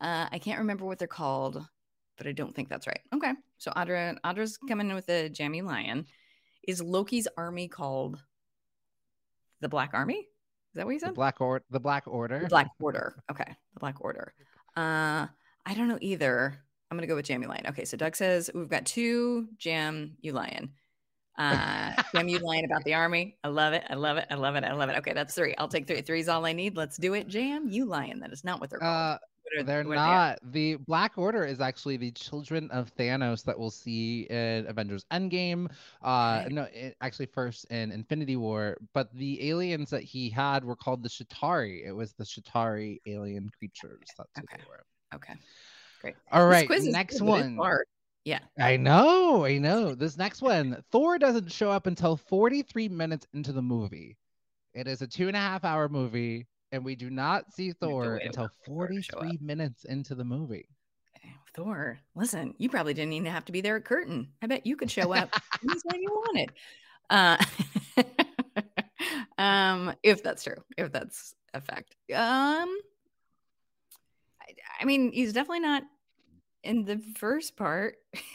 uh, 0.00 0.26
I 0.32 0.38
can't 0.40 0.60
remember 0.60 0.86
what 0.86 0.98
they're 0.98 1.06
called, 1.08 1.62
but 2.16 2.26
I 2.26 2.32
don't 2.32 2.54
think 2.54 2.70
that's 2.70 2.86
right. 2.86 3.00
Okay. 3.14 3.32
So 3.58 3.70
Audra 3.72 4.16
Audra's 4.24 4.56
coming 4.56 4.88
in 4.88 4.94
with 4.94 5.10
a 5.10 5.28
jammy 5.28 5.60
lion. 5.60 6.06
Is 6.66 6.80
Loki's 6.80 7.28
army 7.36 7.68
called 7.68 8.18
the 9.60 9.68
Black 9.68 9.90
Army? 9.92 10.20
Is 10.20 10.26
that 10.76 10.86
what 10.86 10.92
you 10.92 11.00
The 11.00 11.06
said? 11.06 11.14
Black 11.16 11.38
Order. 11.40 11.64
The 11.70 11.80
Black 11.80 12.04
Order. 12.06 12.40
The 12.40 12.48
Black 12.48 12.70
Order. 12.80 13.22
Okay. 13.30 13.56
The 13.74 13.80
Black 13.80 14.00
Order. 14.00 14.32
Uh 14.74 15.26
I 15.66 15.74
don't 15.74 15.88
know 15.88 15.98
either. 16.00 16.62
I'm 16.90 16.96
gonna 16.96 17.06
go 17.06 17.14
with 17.16 17.26
Jam 17.26 17.42
Lion. 17.42 17.66
Okay, 17.68 17.84
so 17.84 17.96
Doug 17.96 18.16
says 18.16 18.50
we've 18.54 18.68
got 18.68 18.86
two 18.86 19.48
Jam 19.58 20.16
You 20.20 20.32
Lion. 20.32 20.72
Uh 21.36 21.92
Jam 22.14 22.28
You 22.28 22.38
Lion 22.38 22.64
about 22.64 22.84
the 22.84 22.94
army. 22.94 23.36
I 23.44 23.48
love 23.48 23.72
it. 23.74 23.84
I 23.90 23.94
love 23.94 24.16
it. 24.16 24.26
I 24.30 24.34
love 24.34 24.56
it. 24.56 24.64
I 24.64 24.72
love 24.72 24.88
it. 24.90 24.96
Okay, 24.98 25.12
that's 25.12 25.34
three. 25.34 25.54
I'll 25.58 25.68
take 25.68 25.86
three. 25.86 26.00
Three's 26.00 26.28
all 26.28 26.44
I 26.46 26.52
need. 26.52 26.76
Let's 26.76 26.96
do 26.96 27.14
it. 27.14 27.28
Jam 27.28 27.68
You 27.68 27.84
Lion. 27.84 28.20
That 28.20 28.32
is 28.32 28.42
not 28.44 28.60
what 28.60 28.70
they're 28.70 28.78
called. 28.78 28.90
Uh, 28.90 29.18
What 29.44 29.60
are- 29.60 29.64
They're 29.64 29.84
what 29.84 29.96
are 29.98 30.06
they? 30.06 30.12
not. 30.12 30.52
The 30.52 30.74
Black 30.76 31.12
Order 31.16 31.44
is 31.44 31.60
actually 31.60 31.96
the 31.96 32.10
children 32.12 32.70
of 32.70 32.94
Thanos 32.96 33.44
that 33.44 33.58
we'll 33.58 33.70
see 33.70 34.22
in 34.30 34.66
Avengers 34.66 35.04
Endgame. 35.12 35.70
Uh, 36.02 36.42
Okay. 36.44 36.54
no, 36.54 36.62
it, 36.72 36.96
actually 37.00 37.26
first 37.26 37.64
in 37.70 37.92
Infinity 37.92 38.36
War. 38.36 38.76
But 38.92 39.14
the 39.14 39.48
aliens 39.48 39.88
that 39.90 40.02
he 40.02 40.28
had 40.30 40.64
were 40.64 40.76
called 40.76 41.02
the 41.02 41.08
Chitauri. 41.08 41.86
It 41.86 41.92
was 41.92 42.12
the 42.14 42.24
Chitauri 42.24 42.98
alien 43.06 43.48
creatures. 43.58 44.00
That's 44.18 44.30
what 44.34 44.44
Okay. 44.44 44.56
they 44.62 44.68
were. 44.68 44.84
Okay. 45.14 45.34
Great. 46.00 46.14
All 46.32 46.46
This 46.48 46.52
right, 46.52 46.66
quiz 46.66 46.86
next 46.86 47.20
one. 47.20 47.56
hard. 47.56 47.86
Yeah. 48.24 48.40
I 48.58 48.76
know, 48.76 49.44
I 49.44 49.58
know. 49.58 49.94
This 49.94 50.16
next 50.18 50.42
one, 50.42 50.82
Thor 50.90 51.18
doesn't 51.18 51.50
show 51.50 51.70
up 51.70 51.86
until 51.86 52.16
43 52.16 52.88
minutes 52.88 53.26
into 53.32 53.52
the 53.52 53.62
movie. 53.62 54.16
It 54.74 54.86
is 54.86 55.00
a 55.02 55.06
two 55.06 55.28
and 55.28 55.36
a 55.36 55.40
half 55.40 55.64
hour 55.64 55.88
movie, 55.88 56.46
and 56.70 56.84
we 56.84 56.94
do 56.94 57.08
not 57.10 57.52
see 57.52 57.72
Thor 57.72 58.16
until 58.16 58.44
wait 58.44 58.50
for 58.64 58.66
Thor 58.66 58.88
to 58.88 59.02
show 59.02 59.18
up. 59.18 59.24
43 59.24 59.38
minutes 59.40 59.84
into 59.84 60.14
the 60.14 60.24
movie. 60.24 60.68
Thor, 61.54 61.98
listen, 62.14 62.54
you 62.58 62.68
probably 62.68 62.94
didn't 62.94 63.14
even 63.14 63.32
have 63.32 63.44
to 63.46 63.52
be 63.52 63.60
there 63.60 63.76
at 63.76 63.84
curtain. 63.84 64.28
I 64.42 64.46
bet 64.46 64.66
you 64.66 64.76
could 64.76 64.90
show 64.90 65.12
up 65.12 65.32
anytime 65.62 66.00
you 66.00 66.10
wanted. 66.10 66.52
Uh, 67.10 67.42
um, 69.38 69.94
if 70.02 70.22
that's 70.22 70.44
true, 70.44 70.62
if 70.76 70.92
that's 70.92 71.34
a 71.54 71.60
fact. 71.60 71.96
Um, 72.14 72.68
I, 74.80 74.84
mean, 74.84 75.12
he's 75.12 75.32
definitely 75.32 75.60
not 75.60 75.82
in 76.62 76.84
the 76.84 76.98
first 77.16 77.56
part. 77.56 77.96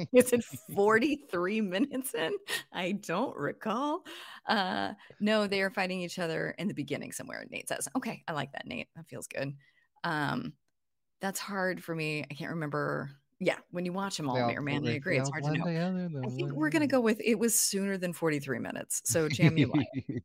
Is 0.12 0.32
it 0.32 0.44
43 0.74 1.60
minutes 1.60 2.14
in? 2.14 2.32
I 2.72 2.92
don't 2.92 3.36
recall. 3.36 4.04
Uh, 4.46 4.92
no, 5.20 5.46
they 5.46 5.62
are 5.62 5.70
fighting 5.70 6.00
each 6.00 6.18
other 6.18 6.54
in 6.58 6.68
the 6.68 6.74
beginning 6.74 7.12
somewhere. 7.12 7.44
Nate 7.50 7.68
says, 7.68 7.88
okay, 7.96 8.22
I 8.26 8.32
like 8.32 8.52
that, 8.52 8.66
Nate. 8.66 8.88
That 8.96 9.08
feels 9.08 9.26
good. 9.26 9.54
Um, 10.04 10.52
that's 11.20 11.38
hard 11.38 11.82
for 11.84 11.94
me. 11.94 12.24
I 12.30 12.34
can't 12.34 12.50
remember. 12.50 13.10
Yeah, 13.40 13.56
when 13.70 13.84
you 13.84 13.92
watch 13.92 14.16
them 14.16 14.28
all, 14.28 14.36
all- 14.36 14.62
Man, 14.62 14.86
I 14.86 14.92
agree. 14.92 15.18
It's 15.18 15.30
hard 15.30 15.44
to 15.44 15.52
know. 15.52 15.64
I 16.24 16.28
think 16.30 16.52
we're 16.52 16.70
gonna 16.70 16.86
go 16.86 17.00
with 17.00 17.20
it 17.24 17.38
was 17.38 17.58
sooner 17.58 17.96
than 17.96 18.12
43 18.12 18.58
minutes. 18.58 19.02
So 19.04 19.28
jam 19.28 19.56
you 19.56 19.66
lion. 19.66 20.22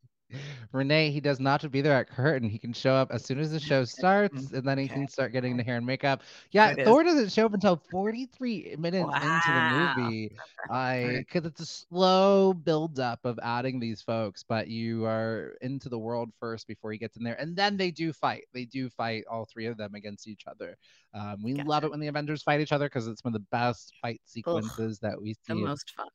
Renee, 0.72 1.12
he 1.12 1.20
does 1.20 1.40
not 1.40 1.62
have 1.62 1.62
to 1.62 1.70
be 1.70 1.82
there 1.82 1.94
at 1.94 2.10
curtain. 2.10 2.50
He 2.50 2.58
can 2.58 2.74
show 2.74 2.94
up 2.94 3.12
as 3.12 3.24
soon 3.24 3.40
as 3.40 3.52
the 3.52 3.60
show 3.60 3.86
starts, 3.86 4.52
and 4.52 4.68
then 4.68 4.78
he 4.78 4.88
can 4.88 5.08
start 5.08 5.32
getting 5.32 5.56
the 5.56 5.64
hair 5.64 5.78
and 5.78 5.86
makeup. 5.86 6.24
Yeah, 6.52 6.72
It 6.72 6.80
is. 6.80 6.86
Thor 6.86 7.04
doesn't 7.04 7.32
show 7.32 7.46
up 7.46 7.54
until 7.54 7.78
43 7.92 8.76
minutes 8.78 9.10
into 9.22 9.52
the 9.52 9.62
movie. 9.62 10.32
I 10.70 11.24
because 11.28 11.46
it's 11.46 11.62
a 11.62 11.66
slow 11.66 12.54
build 12.54 13.00
up 13.00 13.20
of 13.24 13.40
adding 13.42 13.80
these 13.80 14.02
folks, 14.02 14.44
but 14.44 14.68
you 14.68 15.06
are 15.06 15.56
into 15.62 15.90
the 15.90 16.00
world 16.00 16.32
first 16.40 16.68
before 16.68 16.92
he 16.92 16.98
gets 16.98 17.18
in 17.18 17.24
there, 17.24 17.40
and 17.40 17.56
then 17.56 17.78
they 17.78 17.92
do 17.92 18.12
fight. 18.12 18.46
They 18.54 18.66
do 18.66 18.90
fight 18.90 19.24
all 19.30 19.46
three 19.46 19.68
of 19.68 19.78
them 19.78 19.96
against 19.96 20.28
each 20.28 20.46
other. 20.48 20.76
Um, 21.14 21.38
we 21.44 21.54
love 21.54 21.68
Gotcha. 21.68 21.86
it 21.86 21.92
when 21.92 22.00
the 22.00 22.08
Avengers 22.08 22.44
fight 22.44 22.60
each 22.62 22.72
other 22.72 22.88
because 22.88 23.08
it's 23.08 23.24
one 23.24 23.34
of 23.36 23.42
the 23.42 23.48
best 23.52 23.94
fight 24.02 24.22
sequences 24.26 25.00
that 25.00 25.22
we 25.22 25.34
see. 25.34 25.40
The 25.50 25.56
most 25.56 25.94
fun. 25.96 26.08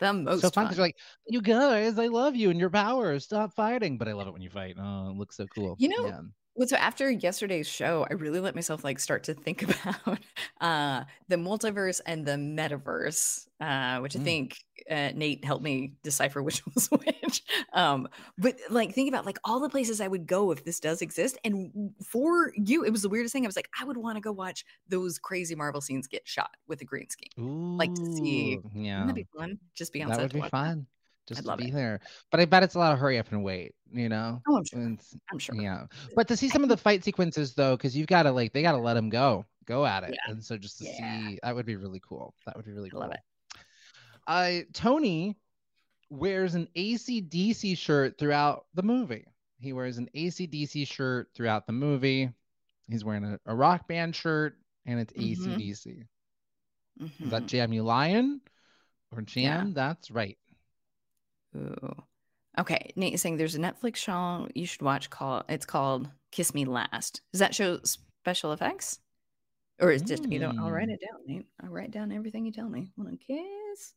The 0.00 0.12
most 0.12 0.40
so 0.40 0.50
fun 0.50 0.64
because 0.64 0.78
you're 0.78 0.86
like, 0.86 0.96
you 1.26 1.42
guys, 1.42 1.98
I 1.98 2.06
love 2.06 2.34
you 2.34 2.50
and 2.50 2.58
your 2.58 2.70
powers. 2.70 3.24
Stop 3.24 3.54
fighting. 3.54 3.98
But 3.98 4.08
I 4.08 4.12
love 4.12 4.26
it 4.26 4.32
when 4.32 4.42
you 4.42 4.50
fight. 4.50 4.76
Oh, 4.78 5.10
it 5.10 5.16
looks 5.16 5.36
so 5.36 5.46
cool. 5.46 5.76
You 5.78 5.88
know, 5.88 6.06
Yeah. 6.06 6.20
Well, 6.56 6.66
so 6.68 6.76
after 6.76 7.10
yesterday's 7.10 7.68
show, 7.68 8.06
I 8.10 8.14
really 8.14 8.40
let 8.40 8.54
myself 8.54 8.84
like 8.84 8.98
start 8.98 9.24
to 9.24 9.34
think 9.34 9.62
about 9.62 10.18
uh 10.60 11.04
the 11.28 11.36
multiverse 11.36 12.00
and 12.04 12.26
the 12.26 12.32
metaverse, 12.32 13.46
uh, 13.60 14.00
which 14.00 14.16
I 14.16 14.18
Mm. 14.18 14.24
think 14.24 14.58
uh, 14.90 15.12
Nate 15.14 15.44
helped 15.44 15.62
me 15.62 15.92
decipher 16.02 16.42
which 16.48 16.62
was 16.66 16.88
which. 16.88 17.42
Um, 17.72 18.08
but 18.36 18.56
like 18.68 18.92
think 18.94 19.08
about 19.08 19.24
like 19.26 19.38
all 19.44 19.60
the 19.60 19.68
places 19.70 20.00
I 20.00 20.08
would 20.08 20.26
go 20.26 20.50
if 20.50 20.64
this 20.64 20.80
does 20.80 21.00
exist. 21.02 21.38
And 21.44 21.92
for 22.04 22.52
you, 22.56 22.84
it 22.84 22.90
was 22.90 23.02
the 23.02 23.08
weirdest 23.08 23.32
thing. 23.32 23.44
I 23.44 23.48
was 23.48 23.56
like, 23.56 23.70
I 23.80 23.84
would 23.84 23.96
want 23.96 24.16
to 24.16 24.20
go 24.20 24.32
watch 24.32 24.64
those 24.88 25.18
crazy 25.18 25.54
Marvel 25.54 25.80
scenes 25.80 26.08
get 26.08 26.26
shot 26.26 26.50
with 26.66 26.80
a 26.82 26.84
green 26.84 27.08
screen. 27.08 27.76
like 27.78 27.94
to 27.94 28.04
see- 28.16 28.54
Ooh, 28.56 28.70
Yeah. 28.74 29.00
Wouldn't 29.04 29.08
that 29.08 29.14
be 29.14 29.26
fun? 29.38 29.58
Just 29.74 29.92
be 29.92 30.02
on 30.02 30.08
That 30.08 30.16
set 30.16 30.32
would 30.34 30.42
be 30.42 30.48
fun. 30.48 30.86
Just 31.30 31.40
I'd 31.40 31.42
to 31.44 31.48
love 31.48 31.58
be 31.58 31.68
it. 31.68 31.74
there. 31.74 32.00
But 32.30 32.40
I 32.40 32.44
bet 32.44 32.62
it's 32.62 32.74
a 32.74 32.78
lot 32.78 32.92
of 32.92 32.98
hurry 32.98 33.18
up 33.18 33.30
and 33.32 33.42
wait, 33.42 33.74
you 33.92 34.08
know? 34.08 34.42
Oh, 34.48 34.56
I'm 34.56 34.64
sure. 34.64 34.80
It's- 34.80 35.16
I'm 35.32 35.38
sure. 35.38 35.54
Yeah. 35.54 35.86
But 36.14 36.28
to 36.28 36.36
see 36.36 36.48
some 36.50 36.62
of 36.62 36.68
the 36.68 36.76
fight 36.76 37.04
sequences 37.04 37.54
though, 37.54 37.76
because 37.76 37.96
you've 37.96 38.06
got 38.08 38.24
to 38.24 38.32
like 38.32 38.52
they 38.52 38.62
gotta 38.62 38.78
let 38.78 38.96
him 38.96 39.08
go. 39.08 39.46
Go 39.66 39.86
at 39.86 40.02
it. 40.02 40.10
Yeah. 40.10 40.32
And 40.32 40.44
so 40.44 40.58
just 40.58 40.78
to 40.78 40.84
Yeah. 40.84 40.96
see 41.28 41.38
that 41.42 41.54
would 41.54 41.66
be 41.66 41.76
really 41.76 42.00
cool. 42.06 42.34
That 42.46 42.56
would 42.56 42.64
be 42.66 42.72
really 42.72 42.88
I 42.88 42.90
cool. 42.90 43.00
love 43.00 43.12
it. 43.12 43.20
Uh 44.26 44.64
Tony 44.72 45.36
wears 46.10 46.54
an 46.56 46.66
ACDC 46.76 47.76
shirt 47.78 48.18
throughout 48.18 48.66
the 48.74 48.82
movie. 48.82 49.26
He 49.60 49.72
wears 49.72 49.98
an 49.98 50.08
ACDC 50.14 50.86
shirt 50.86 51.28
throughout 51.34 51.66
the 51.66 51.72
movie. 51.72 52.30
He's 52.88 53.04
wearing 53.04 53.24
a, 53.24 53.38
a 53.46 53.54
rock 53.54 53.86
band 53.86 54.16
shirt 54.16 54.58
and 54.86 54.98
it's 54.98 55.12
Mhm. 55.12 55.54
ACDC. 55.56 56.04
Is 57.22 57.30
that. 57.30 57.46
Jam 57.46 57.72
You 57.72 57.82
Lion 57.84 58.40
or 59.12 59.22
Jam? 59.22 59.68
Yeah. 59.68 59.72
That's 59.74 60.10
right. 60.10 60.36
Okay, 62.60 62.92
Nate 62.94 63.14
is 63.14 63.22
saying 63.22 63.38
there's 63.38 63.54
a 63.54 63.58
Netflix 63.58 63.96
show 63.96 64.46
you 64.54 64.66
should 64.66 64.82
watch 64.82 65.08
called 65.10 65.44
it's 65.48 65.64
called 65.66 66.08
Kiss 66.30 66.54
Me 66.54 66.64
Last. 66.66 67.22
Does 67.32 67.40
that 67.40 67.54
show 67.54 67.80
special 67.84 68.52
effects? 68.52 68.98
Or 69.80 69.90
is 69.90 70.02
just 70.02 70.30
you 70.30 70.38
know, 70.38 70.52
I'll 70.60 70.70
write 70.70 70.88
Mm. 70.88 70.92
it 70.94 71.00
down, 71.00 71.20
Nate. 71.26 71.46
I'll 71.62 71.70
write 71.70 71.90
down 71.90 72.12
everything 72.12 72.44
you 72.44 72.52
tell 72.52 72.68
me. 72.68 72.92
Wanna 72.98 73.16
kiss 73.16 73.94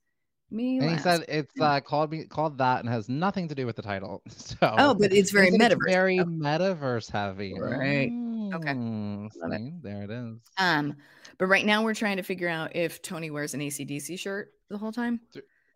me 0.49 0.77
And 0.79 0.91
he 0.91 0.97
said 0.97 1.25
it's 1.27 1.51
uh, 1.59 1.81
called 1.81 2.11
me 2.11 2.23
called 2.25 2.57
that 2.59 2.79
and 2.79 2.87
has 2.87 3.09
nothing 3.09 3.49
to 3.49 3.55
do 3.55 3.65
with 3.65 3.75
the 3.75 3.81
title. 3.81 4.21
So 4.29 4.55
oh, 4.61 4.93
but 4.93 5.11
it's 5.11 5.31
very 5.31 5.51
said 5.51 5.59
it's 5.71 5.75
metaverse. 5.75 5.91
very 5.91 6.19
Okay. 6.21 6.29
metaverse 6.29 7.11
heavy. 7.11 7.53
Right. 7.59 8.11
Okay. 8.53 8.73
Mm, 8.73 9.29
Love 9.41 9.51
it. 9.53 9.83
there 9.83 10.03
it 10.03 10.09
is. 10.11 10.37
Um, 10.57 10.95
but 11.37 11.47
right 11.47 11.65
now 11.65 11.83
we're 11.83 11.95
trying 11.95 12.17
to 12.17 12.23
figure 12.23 12.47
out 12.47 12.75
if 12.75 13.01
Tony 13.01 13.29
wears 13.31 13.53
an 13.55 13.59
ACDC 13.61 14.17
shirt 14.19 14.53
the 14.69 14.77
whole 14.77 14.91
time. 14.93 15.19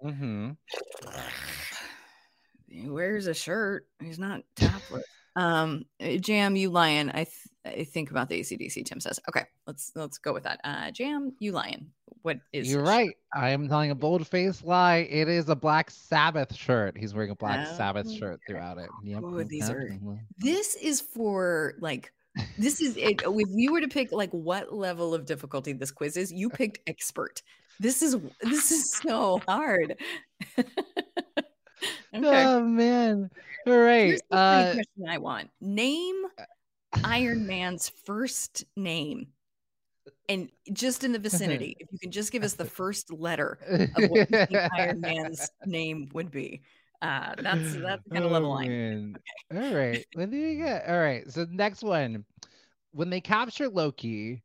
Mm-hmm. 0.05 0.51
He 2.81 2.89
wears 2.89 3.27
a 3.27 3.33
shirt. 3.33 3.87
He's 4.01 4.19
not 4.19 4.41
topless. 4.55 5.03
um, 5.35 5.85
uh, 6.01 6.17
Jam, 6.17 6.55
you 6.55 6.69
lion. 6.69 7.09
I, 7.09 7.25
th- 7.25 7.31
I 7.79 7.83
think 7.83 8.11
about 8.11 8.29
the 8.29 8.39
ACDC. 8.39 8.85
Tim 8.85 8.99
says, 8.99 9.19
"Okay, 9.29 9.43
let's 9.65 9.91
let's 9.95 10.17
go 10.17 10.33
with 10.33 10.43
that." 10.43 10.59
Uh, 10.63 10.91
Jam, 10.91 11.33
you 11.39 11.51
lion. 11.51 11.91
What 12.21 12.37
is? 12.53 12.71
You're 12.71 12.83
right. 12.83 13.09
I 13.33 13.49
am 13.49 13.67
telling 13.69 13.91
a 13.91 13.95
bold 13.95 14.27
faced 14.27 14.65
lie. 14.65 15.07
It 15.09 15.27
is 15.29 15.47
a 15.49 15.55
Black 15.55 15.89
Sabbath 15.91 16.53
shirt. 16.55 16.97
He's 16.97 17.13
wearing 17.13 17.31
a 17.31 17.35
Black 17.35 17.67
Sabbath 17.77 18.07
Oh, 18.09 18.15
shirt 18.15 18.39
throughout 18.47 18.77
it. 18.77 18.89
Yep. 19.03 19.21
Oh, 19.23 19.43
these 19.43 19.67
yep, 19.69 19.77
are- 19.77 19.89
mhm. 19.89 20.19
This 20.37 20.75
is 20.75 21.01
for 21.01 21.75
like. 21.79 22.11
This 22.59 22.81
is 22.81 22.95
it. 22.97 23.23
If 23.25 23.47
you 23.51 23.71
were 23.73 23.81
to 23.81 23.87
pick 23.87 24.11
like 24.11 24.29
what 24.31 24.71
level 24.71 25.15
of 25.15 25.25
difficulty 25.25 25.73
this 25.73 25.89
quiz 25.89 26.17
is, 26.17 26.31
you 26.31 26.49
picked 26.51 26.79
expert. 26.87 27.41
This 27.79 28.01
is 28.03 28.15
this 28.41 28.71
is 28.71 28.91
so 28.93 29.41
hard. 29.47 29.95
okay. 32.13 32.43
Oh 32.45 32.61
man. 32.61 33.29
All 33.65 33.77
right. 33.77 34.07
Here's 34.09 34.21
the 34.29 34.35
Uh, 34.37 34.73
question 34.73 35.09
I 35.09 35.17
want. 35.17 35.49
Name 35.61 36.23
Iron 37.03 37.45
Man's 37.45 37.89
first 37.89 38.65
name. 38.75 39.27
And 40.29 40.49
just 40.73 41.03
in 41.03 41.11
the 41.13 41.19
vicinity, 41.19 41.75
if 41.79 41.87
you 41.91 41.99
can 41.99 42.11
just 42.11 42.31
give 42.31 42.43
us 42.43 42.53
the 42.53 42.65
first 42.65 43.11
letter 43.11 43.59
of 43.95 44.09
what 44.09 44.27
Iron 44.73 45.01
Man's 45.01 45.49
name 45.65 46.09
would 46.13 46.31
be. 46.31 46.61
Uh, 47.01 47.35
that's 47.41 47.73
that's 47.73 48.03
kind 48.11 48.25
of 48.25 48.31
level 48.31 48.51
Oh, 48.51 48.57
I'm. 48.57 48.67
man. 48.67 49.15
All 49.53 49.73
right. 49.75 50.05
What 50.13 50.29
do 50.31 50.37
you 50.37 50.57
get? 50.63 50.87
All 50.87 50.99
right. 50.99 51.29
So 51.31 51.45
next 51.49 51.83
one. 51.83 52.25
When 52.91 53.09
they 53.09 53.21
capture 53.21 53.69
Loki, 53.69 54.43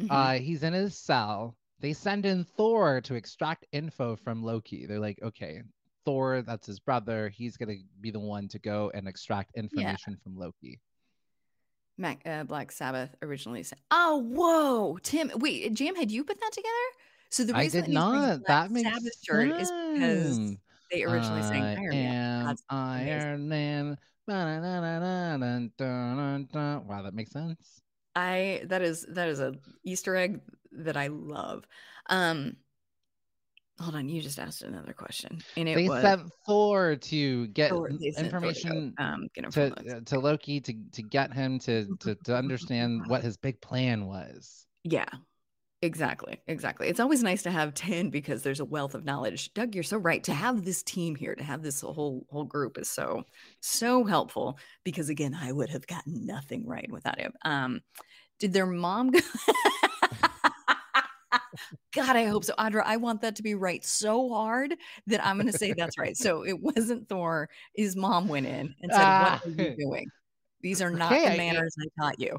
Mhm. 0.00 0.08
uh, 0.10 0.40
he's 0.40 0.62
in 0.62 0.72
his 0.72 0.96
cell. 0.96 1.56
They 1.80 1.92
send 1.92 2.24
in 2.26 2.44
Thor 2.44 3.00
to 3.02 3.14
extract 3.14 3.66
info 3.72 4.16
from 4.16 4.42
Loki. 4.42 4.86
They're 4.86 4.98
like, 4.98 5.20
okay, 5.22 5.62
Thor, 6.04 6.42
that's 6.42 6.66
his 6.66 6.80
brother, 6.80 7.28
he's 7.28 7.56
going 7.56 7.68
to 7.68 7.78
be 8.00 8.10
the 8.10 8.20
one 8.20 8.48
to 8.48 8.58
go 8.58 8.90
and 8.94 9.06
extract 9.06 9.56
information 9.56 10.12
yeah. 10.12 10.18
from 10.22 10.36
Loki. 10.36 10.80
Mac, 11.98 12.22
uh, 12.24 12.44
Black 12.44 12.72
Sabbath 12.72 13.14
originally 13.22 13.62
said, 13.62 13.78
"Oh, 13.90 14.16
whoa, 14.16 14.98
Tim! 15.02 15.30
Wait, 15.36 15.74
Jam, 15.74 15.94
had 15.94 16.10
you 16.10 16.24
put 16.24 16.40
that 16.40 16.52
together?" 16.52 16.70
So 17.28 17.44
the 17.44 17.52
reason 17.54 17.82
I 17.82 17.86
did 17.86 17.90
that 17.90 17.94
not. 17.94 18.46
That 18.46 18.70
makes 18.70 18.88
Sabbath 18.88 19.02
sense. 19.02 19.18
shirt 19.22 19.50
is 19.60 19.70
because 19.70 20.56
they 20.90 21.04
originally 21.04 21.42
I 21.42 21.48
sang 21.48 21.62
Iron 21.62 21.90
Man. 21.90 22.56
Iron 22.70 23.48
Man. 23.48 23.98
Wow, 24.26 24.62
that 27.02 27.14
makes 27.14 27.32
sense. 27.32 27.82
I 28.16 28.62
that 28.66 28.82
is 28.82 29.06
that 29.10 29.28
is 29.28 29.38
a 29.40 29.54
Easter 29.84 30.16
egg 30.16 30.40
that 30.72 30.96
I 30.96 31.08
love. 31.08 31.66
Um, 32.08 32.56
hold 33.80 33.94
on, 33.94 34.08
you 34.08 34.20
just 34.20 34.38
asked 34.38 34.62
another 34.62 34.92
question, 34.92 35.42
and 35.56 35.68
it 35.68 35.74
They 35.74 35.88
was 35.88 36.02
sent 36.02 36.22
Thor 36.46 36.96
to 36.96 37.46
get 37.48 37.70
Thor- 37.70 37.88
n- 37.88 37.98
they 38.00 38.10
sent 38.10 38.30
Thor 38.30 38.40
to 38.40 38.46
information 38.48 38.94
um, 38.98 39.28
get 39.34 39.50
to 39.52 39.60
Loki. 39.68 39.90
uh, 39.90 40.00
to 40.04 40.18
Loki 40.20 40.60
to 40.60 40.74
to 40.92 41.02
get 41.02 41.32
him 41.32 41.58
to 41.60 41.86
to 42.00 42.14
to 42.24 42.36
understand 42.36 43.02
what 43.06 43.22
his 43.22 43.36
big 43.36 43.60
plan 43.60 44.06
was. 44.06 44.66
Yeah, 44.84 45.08
exactly. 45.82 46.40
Exactly. 46.46 46.88
It's 46.88 47.00
always 47.00 47.22
nice 47.22 47.42
to 47.42 47.50
have 47.50 47.74
10 47.74 48.10
because 48.10 48.42
there's 48.42 48.60
a 48.60 48.64
wealth 48.64 48.94
of 48.94 49.04
knowledge. 49.04 49.52
Doug, 49.54 49.74
you're 49.74 49.84
so 49.84 49.98
right. 49.98 50.22
To 50.24 50.32
have 50.34 50.64
this 50.64 50.82
team 50.82 51.14
here, 51.16 51.34
to 51.34 51.44
have 51.44 51.62
this 51.62 51.80
whole 51.80 52.26
whole 52.30 52.44
group 52.44 52.78
is 52.78 52.88
so 52.88 53.24
so 53.60 54.04
helpful 54.04 54.58
because 54.84 55.08
again, 55.08 55.34
I 55.34 55.52
would 55.52 55.70
have 55.70 55.86
gotten 55.86 56.26
nothing 56.26 56.66
right 56.66 56.90
without 56.90 57.18
him. 57.18 57.32
Um 57.44 57.80
did 58.38 58.52
their 58.52 58.66
mom 58.66 59.10
go 59.10 59.20
God, 61.94 62.16
I 62.16 62.24
hope 62.24 62.44
so. 62.44 62.54
Audra, 62.58 62.82
I 62.84 62.96
want 62.96 63.22
that 63.22 63.36
to 63.36 63.42
be 63.42 63.54
right 63.54 63.84
so 63.84 64.28
hard 64.28 64.74
that 65.06 65.24
I'm 65.24 65.36
going 65.36 65.50
to 65.50 65.58
say 65.58 65.72
that's 65.76 65.98
right. 65.98 66.16
So 66.16 66.44
it 66.44 66.60
wasn't 66.60 67.08
Thor. 67.08 67.48
His 67.74 67.96
mom 67.96 68.28
went 68.28 68.46
in 68.46 68.74
and 68.82 68.92
said, 68.92 69.00
Ah. 69.00 69.40
What 69.42 69.58
are 69.58 69.62
you 69.62 69.76
doing? 69.76 70.06
These 70.62 70.82
are 70.82 70.90
not 70.90 71.12
Okay, 71.12 71.30
the 71.30 71.36
manners 71.36 71.74
I 71.80 72.02
taught 72.02 72.20
you. 72.20 72.38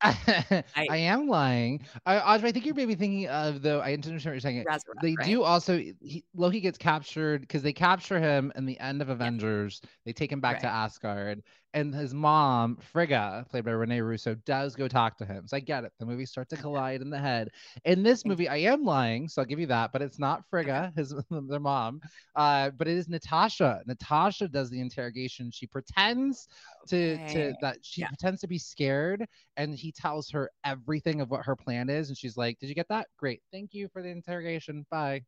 I, 0.02 0.64
am 0.96 1.28
lying. 1.28 1.84
I, 2.06 2.20
Audrey, 2.20 2.48
I 2.48 2.52
think 2.52 2.64
you're 2.64 2.74
maybe 2.74 2.94
thinking 2.94 3.28
of 3.28 3.60
though. 3.60 3.80
I 3.80 3.92
understand 3.92 4.24
what 4.24 4.32
you're 4.32 4.40
saying. 4.40 4.64
Razzarab, 4.64 5.02
They 5.02 5.14
right? 5.18 5.26
do 5.26 5.42
also. 5.42 5.76
He, 5.76 6.24
Loki 6.34 6.60
gets 6.60 6.78
captured 6.78 7.42
because 7.42 7.62
they 7.62 7.74
capture 7.74 8.18
him 8.18 8.50
in 8.56 8.64
the 8.64 8.80
end 8.80 9.02
of 9.02 9.10
Avengers. 9.10 9.82
They 10.06 10.14
take 10.14 10.32
him 10.32 10.40
back 10.40 10.60
to 10.60 10.66
Asgard, 10.66 11.42
and 11.72 11.94
his 11.94 12.12
mom, 12.12 12.76
Frigga, 12.76 13.46
played 13.48 13.64
by 13.64 13.70
Rene 13.70 14.00
Russo, 14.00 14.34
does 14.44 14.74
go 14.74 14.88
talk 14.88 15.16
to 15.18 15.24
him. 15.24 15.46
So 15.46 15.56
I 15.56 15.60
get 15.60 15.84
it. 15.84 15.92
The 15.98 16.06
movies 16.06 16.30
start 16.30 16.48
to 16.50 16.56
collide 16.56 17.00
in 17.00 17.10
the 17.10 17.18
head. 17.18 17.50
In 17.84 18.02
this 18.02 18.24
movie, 18.24 18.48
I 18.48 18.56
am 18.56 18.82
lying, 18.82 19.28
so 19.28 19.40
I'll 19.42 19.46
give 19.46 19.60
you 19.60 19.66
that. 19.66 19.92
But 19.92 20.02
it's 20.02 20.18
not 20.18 20.44
Frigga, 20.50 20.92
his 20.96 21.14
their 21.30 21.60
mom. 21.60 22.00
Uh, 22.34 22.70
but 22.70 22.88
it 22.88 22.96
is 22.96 23.08
Natasha. 23.08 23.82
Natasha 23.86 24.48
does 24.48 24.70
the 24.70 24.80
interrogation. 24.80 25.50
She 25.50 25.66
pretends 25.66 26.48
to 26.88 27.18
to 27.28 27.54
that 27.60 27.78
she 27.82 28.00
Yeah. 28.00 28.08
pretends 28.08 28.40
to 28.40 28.48
be 28.48 28.58
scared, 28.58 29.26
and 29.56 29.74
he 29.74 29.92
tells 29.92 30.30
her 30.30 30.50
everything 30.64 31.20
of 31.20 31.30
what 31.30 31.44
her 31.44 31.54
plan 31.54 31.88
is, 31.88 32.08
and 32.08 32.18
she's 32.18 32.36
like, 32.36 32.58
"Did 32.58 32.68
you 32.68 32.74
get 32.74 32.88
that? 32.88 33.06
Great, 33.16 33.42
thank 33.52 33.74
you 33.74 33.88
for 33.88 34.02
the 34.02 34.08
interrogation. 34.08 34.84
Bye. 34.90 35.22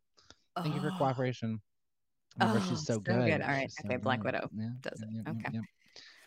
Thank 0.63 0.75
you 0.75 0.81
for 0.81 0.91
Oh. 0.91 0.99
cooperation." 0.99 1.61
Remember, 2.39 2.59
Oh, 2.59 2.61
she's 2.61 2.87
so, 2.87 2.95
so 2.95 3.01
good. 3.01 3.27
good. 3.27 3.43
All 3.43 3.49
right. 3.49 3.63
She's 3.65 3.77
so 3.77 3.89
Okay, 3.89 3.97
Black 3.99 4.21
good. 4.21 4.35
Widow 4.35 4.49
Yeah, 4.57 4.69
does 4.81 5.03
it. 5.03 5.09
yep, 5.13 5.37
Okay. 5.47 5.59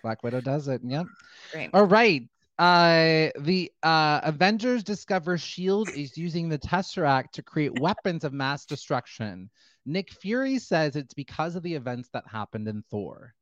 Black 0.06 0.22
Widow 0.22 0.40
does 0.40 0.68
it. 0.68 0.82
Yep. 0.84 1.08
Great. 1.52 1.70
All 1.74 1.86
right. 1.88 2.30
Uh, 2.60 3.30
the 3.40 3.72
uh, 3.82 4.22
Avengers 4.24 4.84
discover 4.84 5.36
Shield 5.36 5.90
is 5.90 6.16
using 6.16 6.48
the 6.48 6.60
Tesseract 6.60 7.32
to 7.32 7.42
create 7.42 7.74
weapons 7.82 8.24
of 8.24 8.32
mass 8.32 8.68
destruction. 8.68 9.50
Nick 9.88 10.12
Fury 10.14 10.60
says 10.60 10.96
it's 10.96 11.16
because 11.16 11.56
of 11.56 11.64
the 11.64 11.74
events 11.74 12.10
that 12.14 12.24
happened 12.32 12.68
in 12.68 12.84
Thor. 12.92 13.34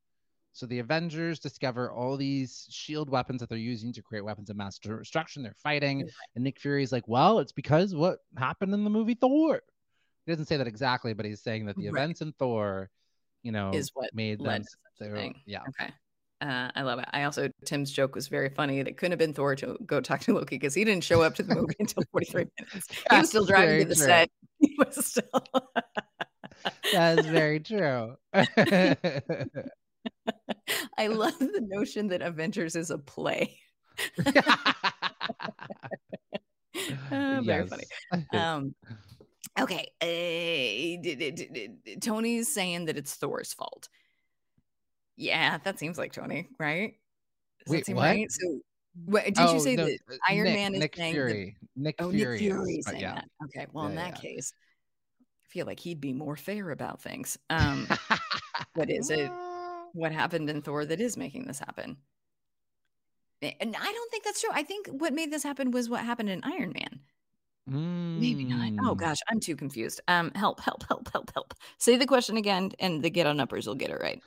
So 0.53 0.65
the 0.65 0.79
Avengers 0.79 1.37
discover 1.39 1.91
all 1.91 2.15
these 2.15 2.65
shield 2.69 3.09
weapons 3.09 3.41
that 3.41 3.49
they're 3.49 3.57
using 3.57 3.91
to 3.91 4.01
create 4.01 4.23
weapons 4.23 4.49
of 4.49 4.55
mass 4.55 4.79
destruction. 4.79 5.43
They're 5.43 5.55
fighting, 5.61 6.07
and 6.35 6.43
Nick 6.45 6.59
Fury's 6.61 6.93
like, 6.93 7.07
"Well, 7.09 7.39
it's 7.39 7.51
because 7.51 7.93
what 7.93 8.19
happened 8.37 8.73
in 8.73 8.85
the 8.85 8.89
movie 8.89 9.15
Thor." 9.15 9.61
He 10.25 10.31
doesn't 10.31 10.45
say 10.45 10.55
that 10.57 10.67
exactly, 10.67 11.11
but 11.13 11.25
he's 11.25 11.41
saying 11.41 11.65
that 11.65 11.75
the 11.75 11.89
Right. 11.89 12.03
events 12.03 12.21
in 12.21 12.31
Thor, 12.33 12.89
you 13.41 13.51
know, 13.51 13.71
Is 13.73 13.89
what 13.95 14.13
made 14.13 14.39
them. 14.39 14.61
to 14.61 14.63
such 14.63 14.79
a 15.01 15.03
they 15.03 15.09
were- 15.09 15.15
thing. 15.17 15.41
yeah. 15.45 15.63
Okay. 15.69 15.91
Uh, 16.43 16.69
I 16.75 16.81
love 16.81 16.99
it. 16.99 17.05
I 17.13 17.23
also 17.23 17.49
Tim's 17.63 17.89
joke 17.89 18.15
was 18.15 18.27
very 18.27 18.49
funny. 18.49 18.83
That 18.83 18.97
couldn't 18.97 19.13
have 19.13 19.19
been 19.19 19.33
Thor 19.33 19.55
to 19.55 19.77
go 19.85 20.01
talk 20.01 20.19
to 20.21 20.33
Loki 20.33 20.57
because 20.57 20.73
he 20.73 20.83
didn't 20.83 21.05
show 21.05 21.21
up 21.21 21.35
to 21.35 21.43
the 21.43 21.55
movie 21.55 21.75
until 21.79 22.03
43 22.11 22.47
minutes. 22.59 22.87
He 23.09 23.17
was 23.17 23.29
still 23.29 23.45
driving 23.45 23.79
to 23.79 23.85
the 23.85 23.95
true. 23.95 24.05
set. 24.05 24.29
He 24.59 24.75
was 24.77 25.05
still. 25.05 25.23
That 26.93 27.19
is 27.19 27.25
very 27.25 27.59
true. 27.59 28.15
I 30.97 31.07
love 31.07 31.37
the 31.39 31.61
notion 31.61 32.07
that 32.09 32.21
Avengers 32.21 32.77
is 32.77 32.89
a 32.89 32.97
play. 32.97 33.57
Uh, 37.11 37.41
very 37.43 37.67
funny. 37.67 37.83
Um, 38.33 38.73
okay. 39.59 39.91
Uh, 40.01 41.99
Tony's 41.99 42.53
saying 42.53 42.85
that 42.85 42.95
it's 42.97 43.15
Thor's 43.15 43.53
fault. 43.53 43.89
Yeah, 45.15 45.57
that 45.63 45.79
seems 45.79 45.97
like 45.97 46.13
Tony, 46.13 46.47
right? 46.59 46.95
Does 47.65 47.71
Wait, 47.71 47.87
what? 47.95 48.01
right? 48.03 48.31
So, 48.31 48.59
what, 49.05 49.25
did 49.25 49.37
Oh, 49.39 49.53
you 49.53 49.59
say 49.59 49.75
no, 49.75 49.85
that 49.85 49.97
uh, 50.11 50.15
Iron 50.29 50.43
Nick- 50.45 50.53
Man 50.55 50.73
is 50.75 50.79
Nick 50.79 50.95
saying 50.95 51.15
that- 51.15 51.51
Nick 51.75 51.95
oh, 51.99 52.11
Fury. 52.11 52.31
Nick 52.33 52.39
Fury 52.39 52.73
is, 52.75 52.85
saying 52.85 53.01
yeah. 53.01 53.15
that. 53.15 53.25
Okay, 53.45 53.67
well, 53.73 53.85
in 53.87 53.95
that 53.95 54.15
yeah. 54.23 54.31
case, 54.33 54.53
I 55.21 55.47
feel 55.49 55.65
like 55.65 55.79
he'd 55.79 56.01
be 56.01 56.13
more 56.13 56.35
fair 56.35 56.71
about 56.71 57.01
things. 57.01 57.37
Um, 57.49 57.87
what 58.73 58.89
is 58.89 59.09
it? 59.09 59.31
What 59.95 60.11
happened 60.11 60.49
in 60.49 60.63
Thor 60.63 60.85
that 60.85 60.99
is 60.99 61.17
making 61.17 61.45
this 61.45 61.59
happen? 61.59 61.97
And 63.43 63.75
I 63.79 63.91
don't 63.91 64.09
think 64.11 64.23
that's 64.23 64.41
true. 64.41 64.49
I 64.51 64.63
think 64.63 64.87
what 64.87 65.13
made 65.13 65.31
this 65.31 65.43
happen 65.43 65.69
was 65.69 65.87
what 65.87 65.99
happened 66.03 66.29
in 66.31 66.41
Iron 66.43 66.73
Man. 66.73 66.99
Maybe 68.19 68.43
not. 68.43 68.71
Oh 68.89 68.95
Mm. 68.95 68.97
gosh, 68.97 69.17
I'm 69.29 69.39
too 69.39 69.55
confused. 69.55 70.01
Um, 70.07 70.31
help, 70.33 70.59
help, 70.61 70.83
help, 70.87 71.11
help, 71.13 71.31
help. 71.35 71.53
Say 71.77 71.95
the 71.97 72.07
question 72.07 72.37
again, 72.37 72.71
and 72.79 73.03
the 73.03 73.11
get 73.11 73.27
on 73.27 73.39
uppers 73.39 73.67
will 73.67 73.75
get 73.75 73.91
it 73.91 74.01
right. 74.01 74.19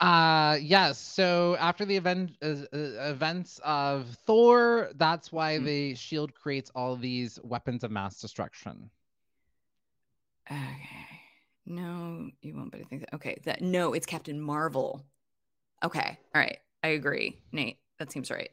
Uh 0.00 0.58
yes. 0.60 0.98
So 0.98 1.56
after 1.56 1.84
the 1.84 1.96
event 1.96 2.36
uh, 2.42 2.46
uh, 2.46 3.10
events 3.10 3.60
of 3.64 4.06
Thor, 4.26 4.90
that's 4.96 5.32
why 5.32 5.58
Mhm. 5.58 5.64
the 5.64 5.94
shield 5.94 6.34
creates 6.34 6.70
all 6.74 6.96
these 6.96 7.38
weapons 7.42 7.82
of 7.84 7.90
mass 7.90 8.20
destruction. 8.20 8.90
Okay. 10.50 11.20
No, 11.66 12.30
you 12.42 12.54
won't. 12.56 12.70
But 12.72 12.80
I 12.80 12.84
think 12.84 13.02
that 13.02 13.14
okay. 13.14 13.38
That 13.44 13.62
no, 13.62 13.92
it's 13.94 14.06
Captain 14.06 14.40
Marvel. 14.40 15.04
Okay. 15.84 16.18
All 16.34 16.40
right. 16.40 16.58
I 16.82 16.88
agree, 16.88 17.38
Nate. 17.52 17.78
That 17.98 18.10
seems 18.10 18.30
right. 18.30 18.50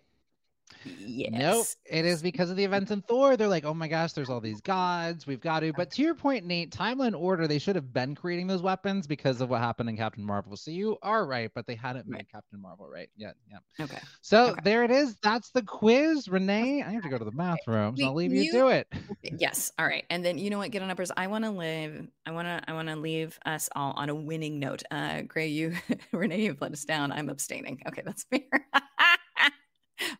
Yes. 0.86 1.32
Nope. 1.34 1.66
It 1.86 2.06
is 2.06 2.22
because 2.22 2.50
of 2.50 2.56
the 2.56 2.64
events 2.64 2.92
in 2.92 3.02
Thor. 3.02 3.36
They're 3.36 3.48
like, 3.48 3.66
oh 3.66 3.74
my 3.74 3.88
gosh, 3.88 4.14
there's 4.14 4.30
all 4.30 4.40
these 4.40 4.62
gods. 4.62 5.28
We've 5.28 5.42
got 5.42 5.60
to. 5.62 5.74
But 5.74 5.92
to 5.92 6.02
your 6.02 6.16
point, 6.16 6.46
Nate, 6.46 6.72
timeline 6.72 7.20
order, 7.20 7.48
they 7.48 7.60
should 7.60 7.76
have 7.76 7.92
been 7.94 8.16
creating 8.16 8.48
those 8.48 8.62
weapons 8.62 9.06
because 9.08 9.42
of 9.42 9.50
what 9.50 9.60
happened 9.62 9.90
in 9.90 9.98
Captain 9.98 10.24
Marvel. 10.24 10.56
So 10.56 10.72
you 10.72 10.98
are 11.02 11.26
right, 11.26 11.52
but 11.54 11.68
they 11.68 11.76
hadn't 11.76 12.08
made 12.08 12.18
Right. 12.18 12.28
Captain 12.32 12.62
Marvel 12.62 12.88
right 12.88 13.10
yet. 13.18 13.36
Yeah. 13.50 13.84
Okay. 13.86 14.00
So 14.22 14.48
Okay. 14.52 14.62
there 14.64 14.84
it 14.84 14.92
is. 14.92 15.16
That's 15.24 15.52
the 15.52 15.62
quiz. 15.64 16.28
Renee, 16.30 16.84
I 16.84 16.92
have 16.92 17.04
to 17.04 17.10
go 17.10 17.18
to 17.18 17.26
the 17.26 17.32
bathroom, 17.32 17.96
so 17.98 18.06
I'll 18.06 18.14
leave 18.14 18.32
you 18.34 18.44
you- 18.44 18.52
do 18.52 18.68
it. 18.70 18.88
Yes. 19.24 19.72
All 19.80 19.86
right. 19.86 20.06
And 20.10 20.24
then 20.24 20.38
you 20.38 20.50
know 20.50 20.60
what? 20.60 20.72
Get 20.72 20.82
on 20.82 20.90
uppers. 20.92 21.12
I 21.18 21.28
want 21.28 21.44
to 21.46 21.52
live. 21.52 22.08
I 22.26 22.32
want 22.32 22.48
to. 22.48 22.62
I 22.70 22.74
want 22.74 22.88
to 22.90 22.96
leave 22.96 23.38
us 23.46 23.70
all 23.76 23.94
on 23.94 24.10
a 24.10 24.16
winning 24.16 24.60
note. 24.60 24.84
Uh, 24.92 25.22
Gray, 25.22 25.48
you, 25.48 25.74
Renee, 26.12 26.42
you've 26.44 26.62
let 26.62 26.72
us 26.74 26.84
down. 26.86 27.12
I'm 27.12 27.30
abstaining. 27.30 27.82
Okay, 27.88 28.02
that's 28.06 28.24
fair. 28.32 28.42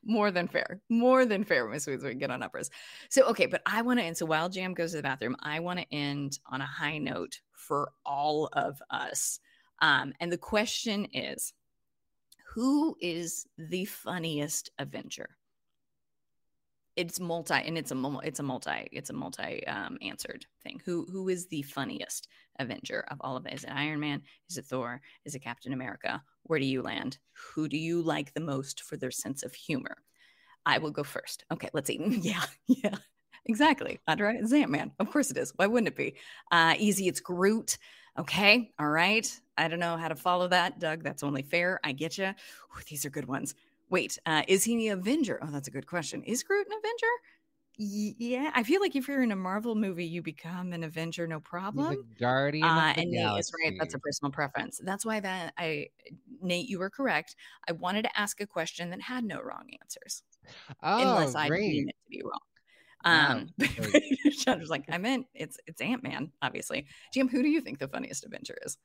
More 0.10 0.32
than 0.32 0.48
fair. 0.48 0.82
More 0.90 1.24
than 1.24 1.44
fair, 1.44 1.70
Miss 1.70 1.86
Weeds. 1.86 2.04
We 2.04 2.16
get 2.16 2.32
on 2.32 2.42
uppers. 2.42 2.72
So 3.10 3.28
okay, 3.28 3.46
but 3.46 3.62
I 3.68 3.84
want 3.84 4.00
to 4.00 4.06
end. 4.06 4.18
So 4.18 4.26
while 4.26 4.50
Jam 4.50 4.74
goes 4.74 4.90
to 4.90 4.98
the 4.98 5.04
bathroom, 5.04 5.36
I 5.40 5.60
want 5.60 5.78
to 5.78 5.86
end 5.94 6.40
on 6.48 6.62
a 6.62 6.66
high 6.66 6.98
note 6.98 7.40
for 7.52 7.92
all 8.08 8.50
of 8.54 8.82
us. 8.90 9.40
Um, 9.84 10.14
and 10.20 10.32
the 10.32 10.38
question 10.38 11.06
is, 11.14 11.54
who 12.56 12.98
is 13.00 13.46
the 13.60 13.86
funniest 13.86 14.72
Avenger? 14.80 15.38
It's 17.00 17.18
multi 17.18 17.54
and 17.54 17.78
it's 17.78 17.92
a 17.94 18.20
it's 18.24 18.42
a 18.42 18.44
multi 18.44 18.90
it's 18.92 19.10
a 19.10 19.14
multi 19.14 19.66
um 19.68 19.98
answered 20.02 20.46
thing. 20.64 20.82
Who 20.84 21.08
who 21.10 21.30
is 21.30 21.48
the 21.48 21.62
funniest 21.62 22.28
avenger 22.60 23.06
of 23.10 23.18
all 23.22 23.38
of 23.38 23.46
it? 23.46 23.54
Is 23.54 23.64
it 23.64 23.72
iron 23.72 24.02
man? 24.02 24.22
Is 24.50 24.58
it 24.58 24.66
thor? 24.66 25.02
Is 25.24 25.34
it 25.34 25.40
captain 25.40 25.72
america? 25.72 26.22
Where 26.44 26.60
do 26.60 26.66
you 26.66 26.82
land? 26.82 27.18
Who 27.56 27.70
do 27.70 27.78
you 27.78 28.02
like 28.02 28.34
the 28.34 28.42
most 28.42 28.82
for 28.84 28.98
their 28.98 29.12
sense 29.12 29.44
of 29.44 29.54
humor? 29.54 29.96
I 30.66 30.78
will 30.80 30.92
go 30.92 31.04
first. 31.06 31.46
Okay 31.54 31.70
let's 31.74 31.88
see. 31.88 32.00
Yeah 32.22 32.44
yeah 32.68 32.98
exactly. 33.46 34.00
Andre, 34.06 34.36
it's 34.36 34.52
ant-man. 34.52 34.92
Of 35.00 35.10
course 35.10 35.32
it 35.32 35.38
is. 35.38 35.54
Why 35.56 35.68
wouldn't 35.68 35.88
it 35.88 35.96
be? 35.96 36.16
Uh 36.52 36.76
easy 36.78 37.08
it's 37.08 37.22
groot. 37.22 37.78
Okay 38.18 38.74
all 38.78 38.90
right. 38.90 39.26
I 39.58 39.70
don't 39.70 39.80
know 39.80 39.96
how 39.96 40.10
to 40.10 40.16
follow 40.16 40.50
that 40.50 40.80
doug. 40.80 41.02
That's 41.02 41.24
only 41.24 41.44
fair. 41.44 41.80
I 41.82 41.94
get 41.94 42.18
you 42.18 42.34
these 42.90 43.06
are 43.06 43.10
good 43.10 43.28
ones 43.28 43.56
Wait, 43.90 44.18
uh, 44.26 44.44
is 44.48 44.64
he 44.64 44.88
an 44.88 45.00
Avenger? 45.00 45.40
Oh, 45.42 45.48
that's 45.52 45.68
a 45.68 45.72
good 45.72 45.88
question. 45.88 46.24
Is 46.24 46.44
Groot 46.44 46.68
an 46.68 46.74
Avenger? 46.74 47.08
Y- 47.80 48.16
yeah, 48.18 48.52
I 48.54 48.64
feel 48.64 48.82
like 48.82 48.96
if 48.96 49.08
you're 49.08 49.24
in 49.24 49.32
a 49.32 49.36
Marvel 49.38 49.74
movie, 49.74 50.06
you 50.06 50.22
become 50.22 50.74
an 50.74 50.84
Avenger, 50.84 51.26
no 51.28 51.38
He's 51.38 51.46
problem. 51.46 51.94
a 51.94 52.20
guardian 52.20 52.66
Uh, 52.66 52.90
of 52.90 52.96
the 52.96 53.02
and 53.02 53.12
Nate 53.12 53.40
is 53.40 53.52
right. 53.64 53.74
That's 53.80 53.94
a 53.94 54.00
personal 54.00 54.32
preference. 54.32 54.82
That's 54.84 55.06
why 55.06 55.20
that 55.22 55.54
I, 55.58 55.88
Nate, 56.42 56.68
you 56.68 56.80
were 56.80 56.90
correct. 56.90 57.36
I 57.68 57.72
wanted 57.72 58.04
to 58.04 58.20
ask 58.20 58.42
a 58.42 58.48
question 58.48 58.90
that 58.90 59.02
had 59.02 59.24
no 59.24 59.40
wrong 59.42 59.70
answers, 59.82 60.24
Oh, 60.84 61.00
unless 61.00 61.36
I 61.36 61.48
great. 61.48 61.70
mean 61.72 61.90
it 61.90 61.96
to 62.06 62.10
be 62.10 62.22
wrong. 62.24 62.40
Um, 63.06 63.48
great. 63.78 64.20
John 64.40 64.60
was 64.60 64.70
like, 64.70 64.84
I 64.90 64.98
meant 64.98 65.28
it's 65.34 65.58
it's 65.66 65.80
Ant 65.82 66.04
Man, 66.04 66.32
obviously. 66.42 66.86
Jim, 67.14 67.30
who 67.30 67.42
do 67.42 67.50
you 67.50 67.62
think 67.62 67.80
the 67.80 67.88
funniest 67.88 68.26
Avenger 68.26 68.58
is? 68.66 68.78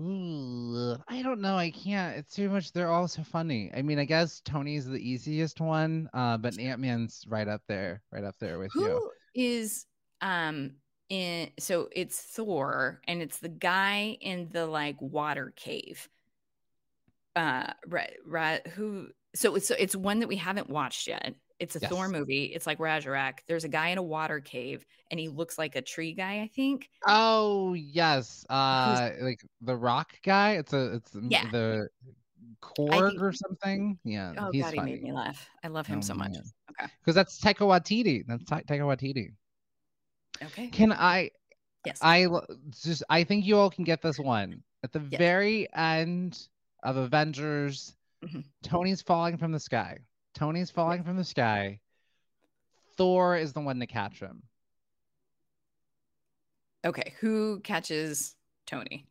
Ooh, 0.00 0.96
I 1.08 1.22
don't 1.22 1.40
know. 1.40 1.56
I 1.56 1.70
can't. 1.70 2.16
It's 2.16 2.34
too 2.34 2.48
much. 2.48 2.72
They're 2.72 2.90
all 2.90 3.06
so 3.06 3.22
funny. 3.22 3.70
I 3.74 3.82
mean, 3.82 3.98
I 3.98 4.04
guess 4.04 4.40
Tony's 4.40 4.86
the 4.86 4.98
easiest 4.98 5.60
one, 5.60 6.08
uh, 6.14 6.38
but 6.38 6.58
Ant 6.58 6.80
Man's 6.80 7.24
right 7.28 7.46
up 7.46 7.62
there, 7.68 8.02
right 8.10 8.24
up 8.24 8.36
there 8.40 8.58
with 8.58 8.72
you. 8.74 8.82
Who 8.82 9.10
is 9.34 9.86
um 10.22 10.72
in 11.08 11.50
so 11.58 11.88
it's 11.92 12.18
Thor 12.18 13.00
and 13.06 13.20
it's 13.20 13.38
the 13.38 13.48
guy 13.48 14.16
in 14.20 14.48
the 14.50 14.66
like 14.66 14.96
water 15.00 15.52
cave. 15.56 16.08
Uh 17.36 17.72
right 17.86 18.14
right 18.26 18.66
who 18.68 19.08
so 19.34 19.54
it's 19.54 19.70
it's 19.70 19.94
one 19.94 20.20
that 20.20 20.28
we 20.28 20.36
haven't 20.36 20.70
watched 20.70 21.08
yet. 21.08 21.34
It's 21.60 21.76
a 21.76 21.80
Thor 21.80 22.08
movie. 22.08 22.44
It's 22.44 22.66
like 22.66 22.80
Ragnarok. 22.80 23.42
There's 23.46 23.64
a 23.64 23.68
guy 23.68 23.88
in 23.90 23.98
a 23.98 24.02
water 24.02 24.40
cave 24.40 24.84
and 25.10 25.20
he 25.20 25.28
looks 25.28 25.58
like 25.58 25.76
a 25.76 25.82
tree 25.82 26.14
guy, 26.14 26.40
I 26.40 26.48
think. 26.48 26.88
Oh 27.06 27.74
yes, 27.74 28.44
uh, 28.48 29.10
like 29.20 29.40
the 29.60 29.76
Rock 29.76 30.12
guy. 30.24 30.52
It's 30.52 30.72
a 30.72 30.94
it's 30.94 31.14
Yeah. 31.28 31.50
the 31.50 31.88
Korg 32.62 33.10
think- 33.10 33.22
or 33.22 33.32
something. 33.32 33.98
Yeah, 34.04 34.32
Oh 34.38 34.50
god, 34.52 34.72
he 34.74 34.80
made 34.80 35.02
me 35.02 35.12
laugh. 35.12 35.48
I 35.62 35.68
love 35.68 35.86
him 35.86 35.98
Oh, 35.98 36.02
so 36.02 36.14
much. 36.14 36.32
man. 36.32 36.42
Okay. 36.70 36.90
because 37.00 37.14
that's 37.14 37.38
Taika 37.40 37.58
Waititi. 37.66 38.24
That's 38.26 38.44
Ta- 38.44 38.60
Taika 38.60 38.80
Waititi. 38.82 39.32
Okay. 40.42 40.68
Can 40.68 40.92
I? 40.92 41.30
Yes. 41.84 41.98
I 42.02 42.26
just 42.82 43.02
I 43.10 43.24
think 43.24 43.44
you 43.44 43.58
all 43.58 43.70
can 43.70 43.84
get 43.84 44.00
this 44.02 44.18
one 44.18 44.62
at 44.82 44.92
the 44.92 45.00
Yes. 45.10 45.18
very 45.18 45.68
end 45.74 46.48
of 46.82 46.96
Avengers. 46.96 47.94
Mhm. 48.24 48.44
Tony's 48.62 49.02
falling 49.02 49.36
from 49.36 49.52
the 49.52 49.60
sky. 49.60 49.98
Tony's 50.34 50.70
falling 50.70 51.02
from 51.02 51.16
the 51.16 51.24
sky. 51.24 51.80
Thor 52.96 53.36
is 53.36 53.52
the 53.52 53.60
one 53.60 53.80
to 53.80 53.86
catch 53.86 54.20
him. 54.20 54.42
okay. 56.84 57.14
Who 57.20 57.60
catches 57.60 58.36
Tony? 58.66 59.06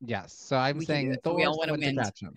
Yes. 0.00 0.32
So 0.32 0.56
I'm 0.56 0.78
We 0.78 0.84
saying. 0.84 1.16
So 1.24 1.34
we 1.34 1.44
all 1.44 1.58
one 1.58 1.68
to 1.68 1.74
win 1.74 1.96
catch 1.96 2.20
him. 2.20 2.32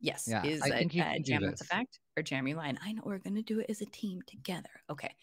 Yes. 0.00 0.26
Yeah, 0.30 0.44
is 0.44 0.62
I 0.62 0.68
it 0.68 0.72
think 0.78 0.94
you 0.94 1.02
do 1.02 1.22
Jam 1.22 1.44
a 1.44 1.50
this. 1.50 1.62
fact 1.62 1.98
or 2.16 2.22
Jeremy 2.22 2.54
Line? 2.54 2.78
I 2.84 2.92
know 2.92 3.02
we're 3.04 3.18
going 3.18 3.34
to 3.36 3.42
do 3.42 3.60
it 3.60 3.66
as 3.68 3.80
a 3.80 3.86
team 3.86 4.20
together. 4.26 4.68
Okay. 4.90 5.14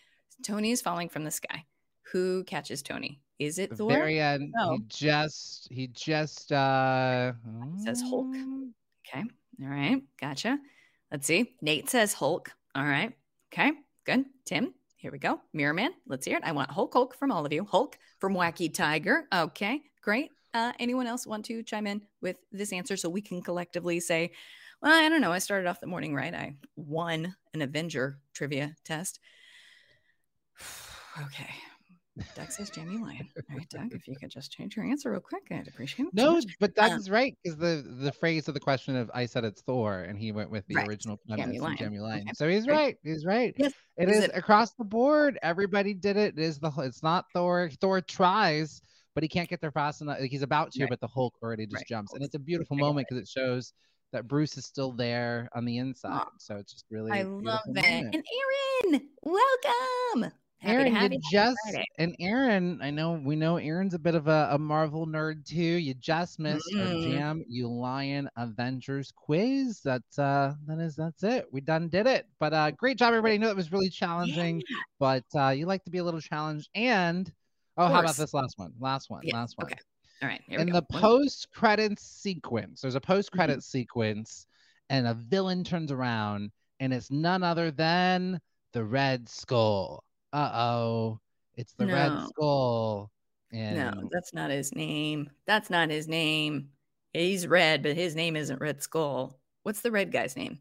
Tony 0.43 0.71
is 0.71 0.81
falling 0.81 1.09
from 1.09 1.23
the 1.23 1.31
sky. 1.31 1.63
Who 2.11 2.43
catches 2.43 2.81
Tony? 2.81 3.21
Is 3.39 3.59
it 3.59 3.69
The 3.71 3.75
Thor? 3.77 3.89
very 3.89 4.19
end, 4.19 4.53
No. 4.55 4.73
he 4.73 4.79
just 4.87 5.67
he 5.71 5.87
just 5.87 6.51
uh 6.51 7.33
says 7.83 8.01
Hulk. 8.01 8.27
mm, 8.27 8.69
Okay. 9.07 9.23
All 9.61 9.67
right. 9.69 10.01
Gotcha. 10.19 10.57
Let's 11.13 11.27
see. 11.27 11.53
Nate 11.61 11.91
says 11.91 12.11
Hulk. 12.11 12.51
All 12.73 12.83
right. 12.83 13.13
Okay. 13.53 13.71
Good. 14.03 14.25
Tim, 14.45 14.73
here 14.95 15.11
we 15.11 15.19
go. 15.19 15.39
Mirror 15.53 15.75
Man, 15.75 15.91
let's 16.07 16.25
hear 16.25 16.37
it. 16.37 16.43
I 16.43 16.53
want 16.53 16.71
Hulk 16.71 16.91
Hulk 16.91 17.15
from 17.15 17.31
all 17.31 17.45
of 17.45 17.53
you. 17.53 17.65
Hulk 17.65 17.99
from 18.19 18.33
Wacky 18.33 18.73
Tiger. 18.73 19.27
Okay. 19.31 19.83
Great. 20.01 20.31
Uh, 20.55 20.73
anyone 20.79 21.05
else 21.05 21.27
want 21.27 21.45
to 21.45 21.61
chime 21.61 21.85
in 21.85 22.01
with 22.21 22.37
this 22.51 22.73
answer 22.73 22.97
so 22.97 23.09
we 23.09 23.21
can 23.21 23.43
collectively 23.43 23.99
say, 23.99 24.31
well, 24.81 24.91
I 24.91 25.07
don't 25.07 25.21
know. 25.21 25.31
I 25.31 25.37
started 25.37 25.67
off 25.67 25.79
the 25.79 25.85
morning 25.85 26.15
right. 26.15 26.33
I 26.33 26.55
won 26.75 27.35
an 27.53 27.61
Avenger 27.61 28.17
trivia 28.33 28.75
test. 28.83 29.19
okay. 31.25 31.51
Doug 32.35 32.51
says 32.51 32.69
Jamie 32.69 32.97
Lyon. 32.97 33.27
All 33.49 33.57
right, 33.57 33.67
Doug, 33.69 33.91
if 33.93 34.07
you 34.07 34.15
could 34.15 34.29
just 34.29 34.51
change 34.51 34.75
your 34.75 34.85
answer 34.85 35.09
real 35.11 35.19
quick, 35.19 35.43
I'd 35.49 35.67
appreciate 35.67 36.07
it. 36.09 36.13
No, 36.13 36.39
but 36.59 36.77
Um, 36.77 36.89
Doug's 36.91 37.09
right 37.09 37.35
because 37.43 37.57
the 37.57 37.83
the 38.01 38.11
phrase 38.11 38.47
of 38.47 38.53
the 38.53 38.59
question 38.59 38.95
of 38.95 39.09
I 39.15 39.25
said 39.25 39.43
it's 39.45 39.61
Thor 39.63 39.99
and 40.01 40.17
he 40.17 40.31
went 40.31 40.51
with 40.51 40.65
the 40.67 40.75
Right. 40.75 40.87
original 40.87 41.19
Jamie 41.27 41.41
premise 41.41 41.55
from 41.57 41.63
Lyon. 41.65 41.77
Jamie 41.77 41.99
Lyon. 41.99 42.21
Okay. 42.21 42.31
So 42.35 42.47
he's 42.47 42.67
right. 42.67 42.97
He's 43.03 43.25
right. 43.25 43.55
Yes. 43.57 43.73
It 43.97 44.09
Is 44.09 44.17
is 44.17 44.23
it- 44.25 44.31
across 44.35 44.73
the 44.73 44.83
board. 44.83 45.39
Everybody 45.41 45.95
did 45.95 46.15
it. 46.17 46.37
It 46.37 46.43
is 46.43 46.59
the 46.59 46.71
it's 46.79 47.01
not 47.01 47.25
Thor. 47.33 47.71
Thor 47.81 47.99
tries, 48.01 48.81
but 49.15 49.23
he 49.23 49.27
can't 49.27 49.49
get 49.49 49.59
there 49.59 49.71
fast 49.71 50.01
enough. 50.01 50.19
Like, 50.19 50.29
he's 50.29 50.43
about 50.43 50.71
to, 50.73 50.83
Right. 50.83 50.89
but 50.91 50.99
the 50.99 51.07
Hulk 51.07 51.33
already 51.41 51.65
just 51.65 51.77
Right. 51.81 51.87
jumps, 51.87 52.13
and 52.13 52.23
it's 52.23 52.35
a 52.35 52.39
beautiful 52.39 52.77
moment 52.77 53.07
because 53.09 53.21
it 53.23 53.27
shows 53.27 53.73
that 54.11 54.27
Bruce 54.27 54.55
is 54.57 54.65
still 54.65 54.91
there 54.91 55.49
on 55.55 55.65
the 55.65 55.77
inside. 55.79 56.27
So 56.37 56.57
it's 56.57 56.71
just 56.73 56.85
really 56.91 57.11
I 57.11 57.23
love 57.23 57.61
that. 57.65 57.83
moment. 57.83 58.15
And 58.15 58.23
Aaron, 58.93 59.09
welcome. 59.23 60.31
Aaron, 60.63 60.93
you 60.95 61.09
you. 61.11 61.19
just 61.31 61.57
Friday. 61.63 61.85
and 61.97 62.15
Aaron, 62.19 62.79
I 62.81 62.89
know 62.89 63.13
we 63.23 63.35
know 63.35 63.57
Aaron's 63.57 63.93
a 63.93 63.99
bit 63.99 64.15
of 64.15 64.27
a, 64.27 64.49
a 64.51 64.57
Marvel 64.57 65.05
nerd 65.05 65.45
too. 65.45 65.57
You 65.61 65.93
just 65.95 66.39
missed 66.39 66.73
our 66.75 66.85
Mm. 66.85 67.03
Jam 67.03 67.43
You 67.47 67.67
Lion 67.67 68.29
Avengers 68.37 69.11
quiz. 69.15 69.81
That's 69.83 70.17
uh 70.19 70.53
that 70.67 70.79
is 70.79 70.95
that's 70.95 71.23
it. 71.23 71.45
We 71.51 71.61
done 71.61 71.89
did 71.89 72.07
it. 72.07 72.27
But 72.39 72.53
uh 72.53 72.71
great 72.71 72.97
job 72.97 73.09
everybody. 73.09 73.35
I 73.35 73.37
know 73.37 73.49
it 73.49 73.55
was 73.55 73.71
really 73.71 73.89
challenging, 73.89 74.61
but 74.99 75.23
uh 75.35 75.49
you 75.49 75.65
like 75.65 75.83
to 75.85 75.91
be 75.91 75.99
a 75.99 76.03
little 76.03 76.21
challenged 76.21 76.69
and 76.75 77.31
oh 77.77 77.87
how 77.87 77.99
about 77.99 78.15
this 78.17 78.33
last 78.33 78.57
one? 78.57 78.73
Last 78.79 79.09
one. 79.09 79.21
Yeah, 79.23 79.35
Last 79.35 79.57
one. 79.57 79.65
okay. 79.67 79.79
All 80.21 80.29
right. 80.29 80.41
Here 80.47 80.59
In 80.59 80.67
go. 80.67 80.73
the 80.73 80.81
post 80.83 81.49
credits 81.53 82.03
sequence, 82.03 82.81
there's 82.81 82.95
a 82.95 83.01
post 83.01 83.31
credit 83.31 83.57
Mm-hmm. 83.57 83.61
sequence, 83.61 84.47
and 84.89 85.05
a 85.07 85.13
villain 85.13 85.63
turns 85.65 85.91
around, 85.91 86.51
and 86.79 86.93
it's 86.93 87.11
none 87.11 87.43
other 87.43 87.71
than 87.71 88.39
the 88.71 88.83
Red 88.85 89.27
Skull. 89.27 90.03
Uh 90.33 90.51
oh, 90.53 91.19
it's 91.55 91.73
the 91.73 91.85
Red 91.85 92.11
Skull. 92.27 93.11
And 93.51 93.77
no, 93.77 94.09
that's 94.11 94.33
not 94.33 94.49
his 94.49 94.73
name. 94.73 95.29
That's 95.45 95.69
not 95.69 95.89
his 95.91 96.07
name. 96.07 96.69
He's 97.13 97.45
red, 97.45 97.83
but 97.83 97.95
his 97.95 98.15
name 98.15 98.35
isn't 98.35 98.59
Red 98.59 98.81
Skull. 98.81 99.39
What's 99.61 99.81
the 99.81 99.91
red 99.91 100.11
guy's 100.11 100.35
name? 100.35 100.59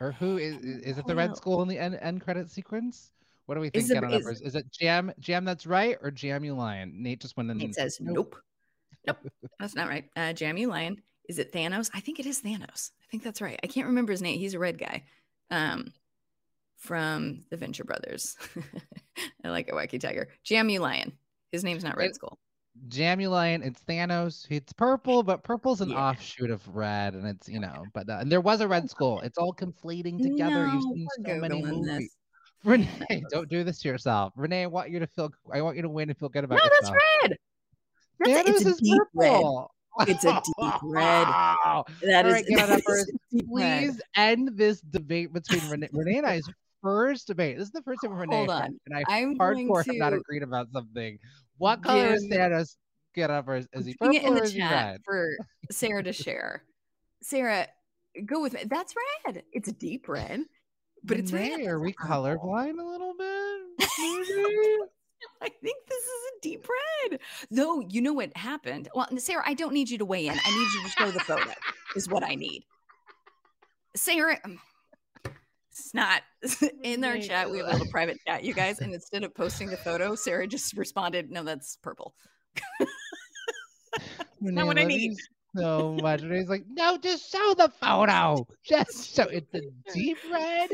or 0.00 0.12
who 0.12 0.36
is 0.36 0.56
is 0.56 0.98
it 0.98 1.06
the 1.06 1.14
Red 1.14 1.30
Well- 1.30 1.36
Skull 1.36 1.62
in 1.62 1.68
the 1.68 1.78
end, 1.78 1.96
end 2.00 2.20
credit 2.20 2.50
sequence? 2.50 3.12
What 3.46 3.54
do 3.54 3.60
we 3.60 3.70
think? 3.70 3.84
Is 3.84 3.90
it- 3.90 4.02
on 4.04 4.12
is- 4.12 4.54
it 4.54 4.70
Jam 4.72 5.12
Jam 5.20 5.44
that's 5.44 5.64
right 5.66 5.96
or 6.02 6.10
Jam 6.10 6.44
You 6.44 6.54
Lion? 6.54 7.02
Nate 7.02 7.20
just 7.20 7.36
went 7.36 7.50
in. 7.50 7.56
Nate 7.58 7.66
and 7.66 7.74
says 7.74 7.98
nope. 8.00 8.36
Nope. 9.06 9.18
That's 9.58 9.74
not 9.74 9.88
right. 9.88 10.04
Uh 10.16 10.32
Jamie 10.32 10.66
Lion. 10.66 11.00
Is 11.28 11.38
it 11.38 11.52
Thanos? 11.52 11.90
I 11.94 12.00
think 12.00 12.20
it 12.20 12.26
is 12.26 12.40
Thanos. 12.42 12.90
I 13.00 13.06
think 13.10 13.22
that's 13.22 13.40
right. 13.40 13.58
I 13.62 13.66
can't 13.68 13.86
remember 13.86 14.12
his 14.12 14.22
name. 14.22 14.38
He's 14.38 14.54
a 14.54 14.58
red 14.58 14.78
guy. 14.78 15.04
Um 15.50 15.92
from 16.82 17.40
the 17.50 17.56
Venture 17.56 17.84
Brothers. 17.84 18.36
I 19.44 19.50
like 19.50 19.68
a 19.68 19.72
wacky 19.72 20.00
tiger. 20.00 20.28
Jamie 20.42 20.78
Lion. 20.80 21.12
His 21.52 21.62
name's 21.64 21.84
not 21.84 21.96
Red 21.96 22.10
It- 22.10 22.14
Skull. 22.16 22.38
Jamuline. 22.88 23.64
It's 23.64 23.82
Thanos. 23.82 24.46
It's 24.50 24.72
purple, 24.72 25.22
but 25.22 25.44
purple's 25.44 25.82
an 25.82 25.90
Yeah. 25.90 25.98
offshoot 26.08 26.50
of 26.50 26.66
red, 26.74 27.12
and 27.14 27.26
it's 27.26 27.46
you 27.46 27.60
know, 27.60 27.84
but 27.92 28.08
uh, 28.08 28.16
and 28.20 28.32
there 28.32 28.40
was 28.40 28.62
a 28.62 28.66
red 28.66 28.88
skull. 28.90 29.20
It's 29.20 29.36
all 29.38 29.52
conflating 29.54 30.20
together. 30.20 30.64
You've 30.66 30.74
No, 30.82 30.94
seen 30.94 31.06
so 31.26 31.34
many 31.36 31.62
movies. 31.62 31.86
this. 31.86 32.08
Renee, 32.64 33.22
don't 33.30 33.48
do 33.50 33.62
this 33.62 33.78
to 33.82 33.88
yourself. 33.88 34.32
Renee, 34.36 34.62
I 34.62 34.66
want 34.66 34.88
you 34.90 34.98
to 35.00 35.06
feel. 35.06 35.30
I 35.52 35.60
want 35.60 35.76
you 35.76 35.82
to 35.82 35.88
win 35.90 36.08
and 36.08 36.18
feel 36.18 36.30
good 36.30 36.44
about 36.44 36.60
No, 36.64 36.70
that's 36.80 36.90
red. 36.90 37.36
That's 38.20 38.48
Thanos 38.48 38.54
it's 38.56 38.64
is 38.66 38.76
deep 38.78 39.02
red. 39.14 39.32
purple. 39.32 39.70
It's 40.08 40.24
a 40.24 40.40
deep 40.42 40.80
red. 40.82 41.26
Wow. 41.26 41.84
That 42.02 42.24
is, 42.26 42.32
right, 42.32 42.46
get 42.46 42.62
on 42.62 42.68
that 42.70 42.82
is 42.88 43.12
deep 43.30 43.44
red. 43.50 43.82
Please 43.90 44.00
end 44.16 44.50
this 44.56 44.80
debate 44.80 45.32
between 45.34 45.68
Renee, 45.70 45.88
Renee 45.92 46.18
and 46.18 46.26
I's 46.26 46.48
first 46.82 47.26
debate. 47.26 47.56
This 47.58 47.66
is 47.68 47.72
the 47.72 47.82
first 47.82 48.00
time 48.02 48.12
Renee 48.12 48.36
Hold 48.36 48.50
on. 48.50 48.78
and 48.86 48.96
I 48.96 49.04
I'm 49.08 49.38
hardcore 49.38 49.84
have 49.86 49.96
not 49.96 50.12
agreed 50.12 50.42
about 50.42 50.68
something. 50.72 51.18
What 51.58 51.82
color 51.82 52.12
is 52.14 52.24
give- 52.24 52.32
Thanos? 52.38 52.76
Get 53.14 53.30
up 53.30 53.44
first. 53.46 53.68
Is 53.74 53.84
he 53.86 53.94
purple 53.94 54.16
it 54.16 54.22
in 54.22 54.32
or 54.32 54.36
the 54.36 54.42
is 54.44 54.54
chat 54.54 54.70
red? 54.92 55.00
for 55.04 55.36
Sarah 55.70 56.02
to 56.02 56.12
share. 56.12 56.64
Sarah, 57.22 57.66
go 58.24 58.40
with 58.40 58.54
me. 58.54 58.64
That's 58.66 58.94
red. 59.26 59.42
It's 59.52 59.68
a 59.68 59.72
deep 59.72 60.08
red, 60.08 60.40
but 61.04 61.18
it's 61.18 61.30
red. 61.32 61.60
Are 61.66 61.78
we 61.78 61.92
colorblind 61.92 62.80
a 62.80 62.84
little 62.84 63.12
bit? 63.16 63.78
I 65.40 65.48
think 65.62 65.76
this 65.88 66.02
is 66.02 66.22
a 66.36 66.40
deep 66.40 66.66
red. 67.10 67.20
Though 67.50 67.80
you 67.80 68.00
know 68.00 68.12
what 68.14 68.36
happened? 68.36 68.88
Well, 68.94 69.06
Sarah, 69.18 69.44
I 69.46 69.54
don't 69.54 69.72
need 69.74 69.90
you 69.90 69.98
to 69.98 70.04
weigh 70.04 70.26
in. 70.26 70.32
I 70.32 70.50
need 70.50 70.68
you 70.74 70.82
to 70.84 70.88
show 70.88 71.10
the 71.10 71.20
photo. 71.20 71.50
is 71.94 72.08
what 72.08 72.24
I 72.24 72.34
need. 72.34 72.64
Sarah, 73.94 74.38
um, 74.44 74.58
it's 75.72 75.94
not 75.94 76.22
in 76.82 77.02
our 77.04 77.18
chat. 77.18 77.50
We 77.50 77.58
have 77.58 77.66
a 77.66 77.70
little 77.72 77.86
private 77.90 78.18
chat, 78.26 78.44
you 78.44 78.54
guys, 78.54 78.80
and 78.80 78.92
instead 78.92 79.24
of 79.24 79.34
posting 79.34 79.68
the 79.68 79.76
photo, 79.76 80.14
Sarah 80.14 80.46
just 80.46 80.76
responded, 80.76 81.30
"No, 81.30 81.42
that's 81.42 81.76
purple." 81.82 82.14
Renee, 84.40 84.64
what 84.64 84.78
I 84.78 84.82
love 84.82 84.88
need. 84.88 85.16
So 85.54 85.98
much. 86.00 86.22
Renee's 86.22 86.48
like, 86.48 86.64
no, 86.66 86.96
just 86.96 87.30
show 87.30 87.54
the 87.54 87.70
photo. 87.80 88.46
Just 88.64 89.14
show 89.14 89.24
it's 89.24 89.52
a 89.52 89.60
deep 89.92 90.16
red. 90.30 90.70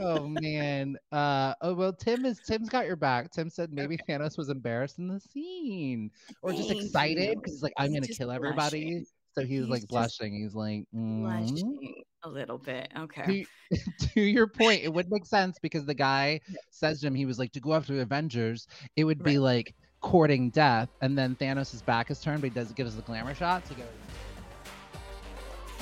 Oh 0.00 0.28
man. 0.28 0.96
Uh 1.10 1.54
oh 1.60 1.74
well 1.74 1.92
Tim 1.92 2.24
is 2.24 2.38
Tim's 2.46 2.68
got 2.68 2.86
your 2.86 2.94
back. 2.94 3.32
Tim 3.32 3.50
said 3.50 3.72
maybe 3.72 3.98
Thanos 4.08 4.38
was 4.38 4.48
embarrassed 4.48 4.98
in 5.00 5.08
the 5.08 5.18
scene. 5.18 6.10
Or 6.40 6.52
just 6.52 6.70
excited 6.70 7.36
because 7.38 7.54
he's 7.54 7.62
like, 7.64 7.72
I'm 7.76 7.86
He's 7.86 7.96
gonna 7.96 8.06
just 8.06 8.18
kill 8.20 8.30
everybody. 8.30 9.04
So 9.34 9.44
he 9.44 9.58
was 9.58 9.66
He's 9.66 9.70
like 9.70 9.88
blushing. 9.88 10.34
He's 10.34 10.54
like, 10.54 10.84
mm. 10.94 11.22
Blushing 11.22 12.02
a 12.24 12.28
little 12.28 12.58
bit. 12.58 12.90
Okay. 12.96 13.46
to, 13.72 13.78
to 14.14 14.20
your 14.20 14.46
point, 14.46 14.82
it 14.82 14.92
would 14.92 15.06
make 15.10 15.24
sense 15.26 15.58
because 15.60 15.84
the 15.86 15.94
guy 15.94 16.40
says 16.70 17.00
to 17.00 17.06
him, 17.06 17.14
he 17.14 17.26
was 17.26 17.38
like, 17.38 17.52
to 17.52 17.60
go 17.60 17.74
after 17.74 17.94
the 17.94 18.02
Avengers, 18.02 18.66
it 18.96 19.04
would 19.04 19.22
be 19.22 19.38
like 19.38 19.74
courting 20.00 20.50
death, 20.50 20.88
and 21.00 21.16
then 21.16 21.36
Thanos' 21.36 21.84
back 21.84 22.10
is 22.10 22.20
turned, 22.20 22.40
but 22.42 22.50
he 22.50 22.54
does 22.54 22.72
give 22.72 22.86
us 22.86 22.94
the 22.94 23.02
glamour 23.02 23.34
shot 23.34 23.64
to 23.66 23.74
go. 23.74 23.84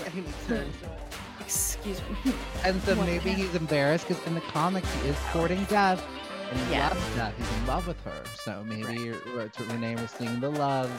And 0.05 0.15
he 0.15 0.23
turns 0.47 0.75
to 0.81 0.87
it. 0.87 0.99
Excuse 1.41 2.01
me. 2.25 2.33
And 2.65 2.81
so 2.83 2.95
What 2.95 3.07
maybe 3.07 3.31
he's 3.31 3.55
embarrassed 3.55 4.07
because 4.07 4.25
in 4.27 4.35
the 4.35 4.41
comics 4.43 4.93
he 5.03 5.09
is 5.09 5.17
courting 5.33 5.65
death. 5.65 6.03
And 6.51 6.59
he 6.61 6.73
Yeah. 6.73 6.89
loves 6.89 7.15
death. 7.17 7.35
He's 7.37 7.59
in 7.59 7.67
love 7.67 7.87
with 7.87 8.01
her. 8.03 8.23
So 8.45 8.63
maybe 8.65 9.11
right. 9.35 9.59
Renee 9.59 9.97
was 9.97 10.11
seeing 10.11 10.41
the 10.41 10.51
love. 10.51 10.91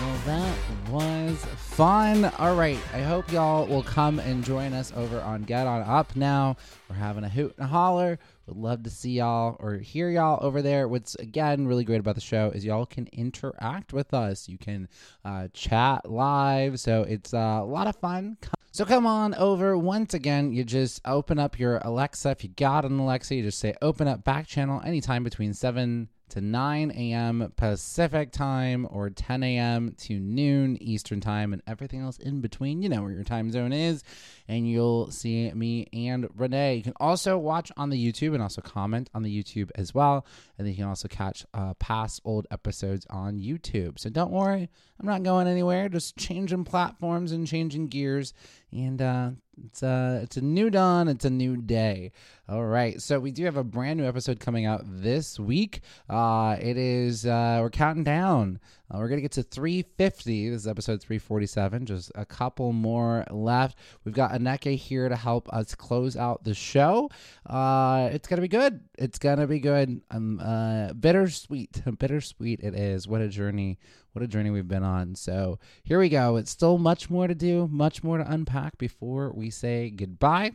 Well, 0.00 0.18
that 0.26 0.56
was 0.90 1.44
fun. 1.56 2.26
All 2.38 2.54
right. 2.54 2.78
I 2.94 3.00
hope 3.00 3.32
y'all 3.32 3.66
will 3.66 3.82
come 3.82 4.20
and 4.20 4.44
join 4.44 4.72
us 4.72 4.92
over 4.94 5.20
on 5.20 5.42
Get 5.42 5.66
On 5.66 5.82
Up 5.82 6.14
now. 6.14 6.56
We're 6.88 6.94
having 6.94 7.24
a 7.24 7.28
hoot 7.28 7.54
and 7.58 7.64
a 7.64 7.68
holler. 7.68 8.20
Would 8.46 8.56
love 8.56 8.84
to 8.84 8.90
see 8.90 9.10
y'all 9.10 9.56
or 9.58 9.78
hear 9.78 10.08
y'all 10.08 10.38
over 10.40 10.62
there. 10.62 10.86
What's 10.86 11.16
again 11.16 11.66
really 11.66 11.82
great 11.82 11.98
about 11.98 12.14
the 12.14 12.20
show 12.20 12.50
is 12.50 12.64
y'all 12.64 12.86
can 12.86 13.08
interact 13.12 13.92
with 13.92 14.14
us. 14.14 14.48
You 14.48 14.56
can 14.56 14.88
uh, 15.24 15.48
chat 15.52 16.08
live. 16.08 16.78
So 16.78 17.02
it's 17.02 17.34
uh, 17.34 17.58
a 17.60 17.64
lot 17.64 17.88
of 17.88 17.96
fun. 17.96 18.36
So 18.70 18.84
come 18.84 19.04
on 19.04 19.34
over. 19.34 19.76
Once 19.76 20.14
again, 20.14 20.52
you 20.52 20.62
just 20.62 21.00
open 21.06 21.40
up 21.40 21.58
your 21.58 21.78
Alexa. 21.78 22.30
If 22.30 22.44
you 22.44 22.50
got 22.50 22.84
an 22.84 23.00
Alexa, 23.00 23.34
you 23.34 23.42
just 23.42 23.58
say 23.58 23.74
open 23.82 24.06
up 24.06 24.22
back 24.22 24.46
channel 24.46 24.80
anytime 24.84 25.24
between 25.24 25.54
7 25.54 26.08
to 26.30 26.40
9 26.40 26.90
a.m. 26.90 27.52
Pacific 27.56 28.32
time 28.32 28.86
or 28.90 29.10
10 29.10 29.42
a.m. 29.42 29.94
to 29.98 30.18
noon 30.18 30.76
Eastern 30.80 31.20
time 31.20 31.52
and 31.52 31.62
everything 31.66 32.00
else 32.00 32.18
in 32.18 32.40
between. 32.40 32.82
You 32.82 32.88
know 32.88 33.02
where 33.02 33.12
your 33.12 33.24
time 33.24 33.50
zone 33.50 33.72
is, 33.72 34.02
and 34.46 34.68
you'll 34.68 35.10
see 35.10 35.50
me 35.52 35.88
and 35.92 36.28
Renee. 36.36 36.76
You 36.76 36.82
can 36.82 36.94
also 37.00 37.38
watch 37.38 37.72
on 37.76 37.90
the 37.90 38.12
YouTube 38.12 38.34
and 38.34 38.42
also 38.42 38.60
comment 38.60 39.10
on 39.14 39.22
the 39.22 39.42
YouTube 39.42 39.70
as 39.74 39.94
well. 39.94 40.26
And 40.56 40.66
then 40.66 40.72
you 40.72 40.78
can 40.78 40.88
also 40.88 41.08
catch 41.08 41.44
uh, 41.54 41.74
past 41.74 42.20
old 42.24 42.46
episodes 42.50 43.06
on 43.10 43.38
YouTube. 43.38 43.98
So 43.98 44.10
don't 44.10 44.30
worry, 44.30 44.68
I'm 45.00 45.06
not 45.06 45.22
going 45.22 45.46
anywhere, 45.46 45.88
just 45.88 46.16
changing 46.16 46.64
platforms 46.64 47.32
and 47.32 47.46
changing 47.46 47.88
gears. 47.88 48.34
And 48.72 49.00
uh, 49.00 49.30
it's 49.66 49.82
a 49.82 50.20
it's 50.22 50.36
a 50.36 50.40
new 50.42 50.70
dawn. 50.70 51.08
It's 51.08 51.24
a 51.24 51.30
new 51.30 51.56
day. 51.56 52.12
All 52.50 52.64
right. 52.64 52.98
So 53.02 53.20
we 53.20 53.30
do 53.30 53.44
have 53.44 53.58
a 53.58 53.62
brand 53.62 54.00
new 54.00 54.06
episode 54.06 54.40
coming 54.40 54.64
out 54.64 54.80
this 54.86 55.38
week. 55.38 55.82
Uh, 56.08 56.56
it 56.58 56.78
is 56.78 57.26
uh, 57.26 57.58
we're 57.60 57.68
counting 57.68 58.04
down. 58.04 58.58
Uh, 58.90 58.96
we're 58.96 59.08
gonna 59.08 59.20
get 59.20 59.32
to 59.32 59.42
350. 59.42 60.48
This 60.48 60.62
is 60.62 60.66
episode 60.66 61.02
347. 61.02 61.84
Just 61.84 62.10
a 62.14 62.24
couple 62.24 62.72
more 62.72 63.26
left. 63.30 63.76
We've 64.02 64.14
got 64.14 64.32
Aneke 64.32 64.76
here 64.76 65.10
to 65.10 65.14
help 65.14 65.52
us 65.52 65.74
close 65.74 66.16
out 66.16 66.42
the 66.42 66.54
show. 66.54 67.10
Uh, 67.44 68.08
it's 68.12 68.26
gonna 68.26 68.40
be 68.40 68.48
good. 68.48 68.80
It's 68.96 69.18
gonna 69.18 69.46
be 69.46 69.60
good. 69.60 70.00
I'm 70.10 70.40
uh, 70.40 70.94
bittersweet. 70.94 71.82
Bittersweet. 71.98 72.60
It 72.60 72.74
is. 72.74 73.06
What 73.06 73.20
a 73.20 73.28
journey. 73.28 73.78
What 74.12 74.24
a 74.24 74.26
journey 74.26 74.48
we've 74.48 74.66
been 74.66 74.84
on. 74.84 75.16
So 75.16 75.58
here 75.82 75.98
we 75.98 76.08
go. 76.08 76.36
It's 76.36 76.50
still 76.50 76.78
much 76.78 77.10
more 77.10 77.26
to 77.26 77.34
do, 77.34 77.68
much 77.70 78.02
more 78.02 78.16
to 78.16 78.32
unpack 78.32 78.78
before 78.78 79.32
we 79.34 79.50
say 79.50 79.90
goodbye. 79.90 80.52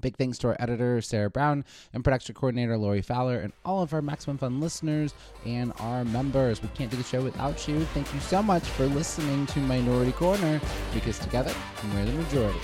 Big 0.00 0.16
thanks 0.16 0.38
to 0.38 0.48
our 0.48 0.56
editor, 0.58 1.00
Sarah 1.00 1.30
Brown, 1.30 1.64
and 1.92 2.04
production 2.04 2.34
coordinator, 2.34 2.76
Lori 2.76 3.02
Fowler, 3.02 3.38
and 3.38 3.52
all 3.64 3.82
of 3.82 3.92
our 3.92 4.02
Maximum 4.02 4.38
Fun 4.38 4.60
listeners 4.60 5.14
and 5.44 5.72
our 5.80 6.04
members. 6.04 6.62
We 6.62 6.68
can't 6.68 6.90
do 6.90 6.96
the 6.96 7.02
show 7.02 7.22
without 7.22 7.66
you. 7.68 7.80
Thank 7.86 8.12
you 8.12 8.20
so 8.20 8.42
much 8.42 8.62
for 8.62 8.86
listening 8.86 9.46
to 9.46 9.58
Minority 9.60 10.12
Korner 10.12 10.62
because 10.92 11.18
together 11.18 11.52
we're 11.94 12.04
the 12.04 12.12
majority. 12.12 12.60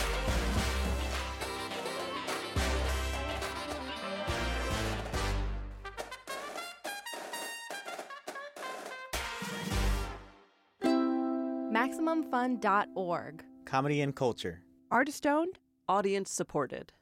MaximumFun.org. 11.73 13.45
Comedy 13.65 14.01
and 14.01 14.15
culture. 14.15 14.63
Artist 14.91 15.27
owned, 15.27 15.59
audience 15.89 16.31
supported. 16.31 16.93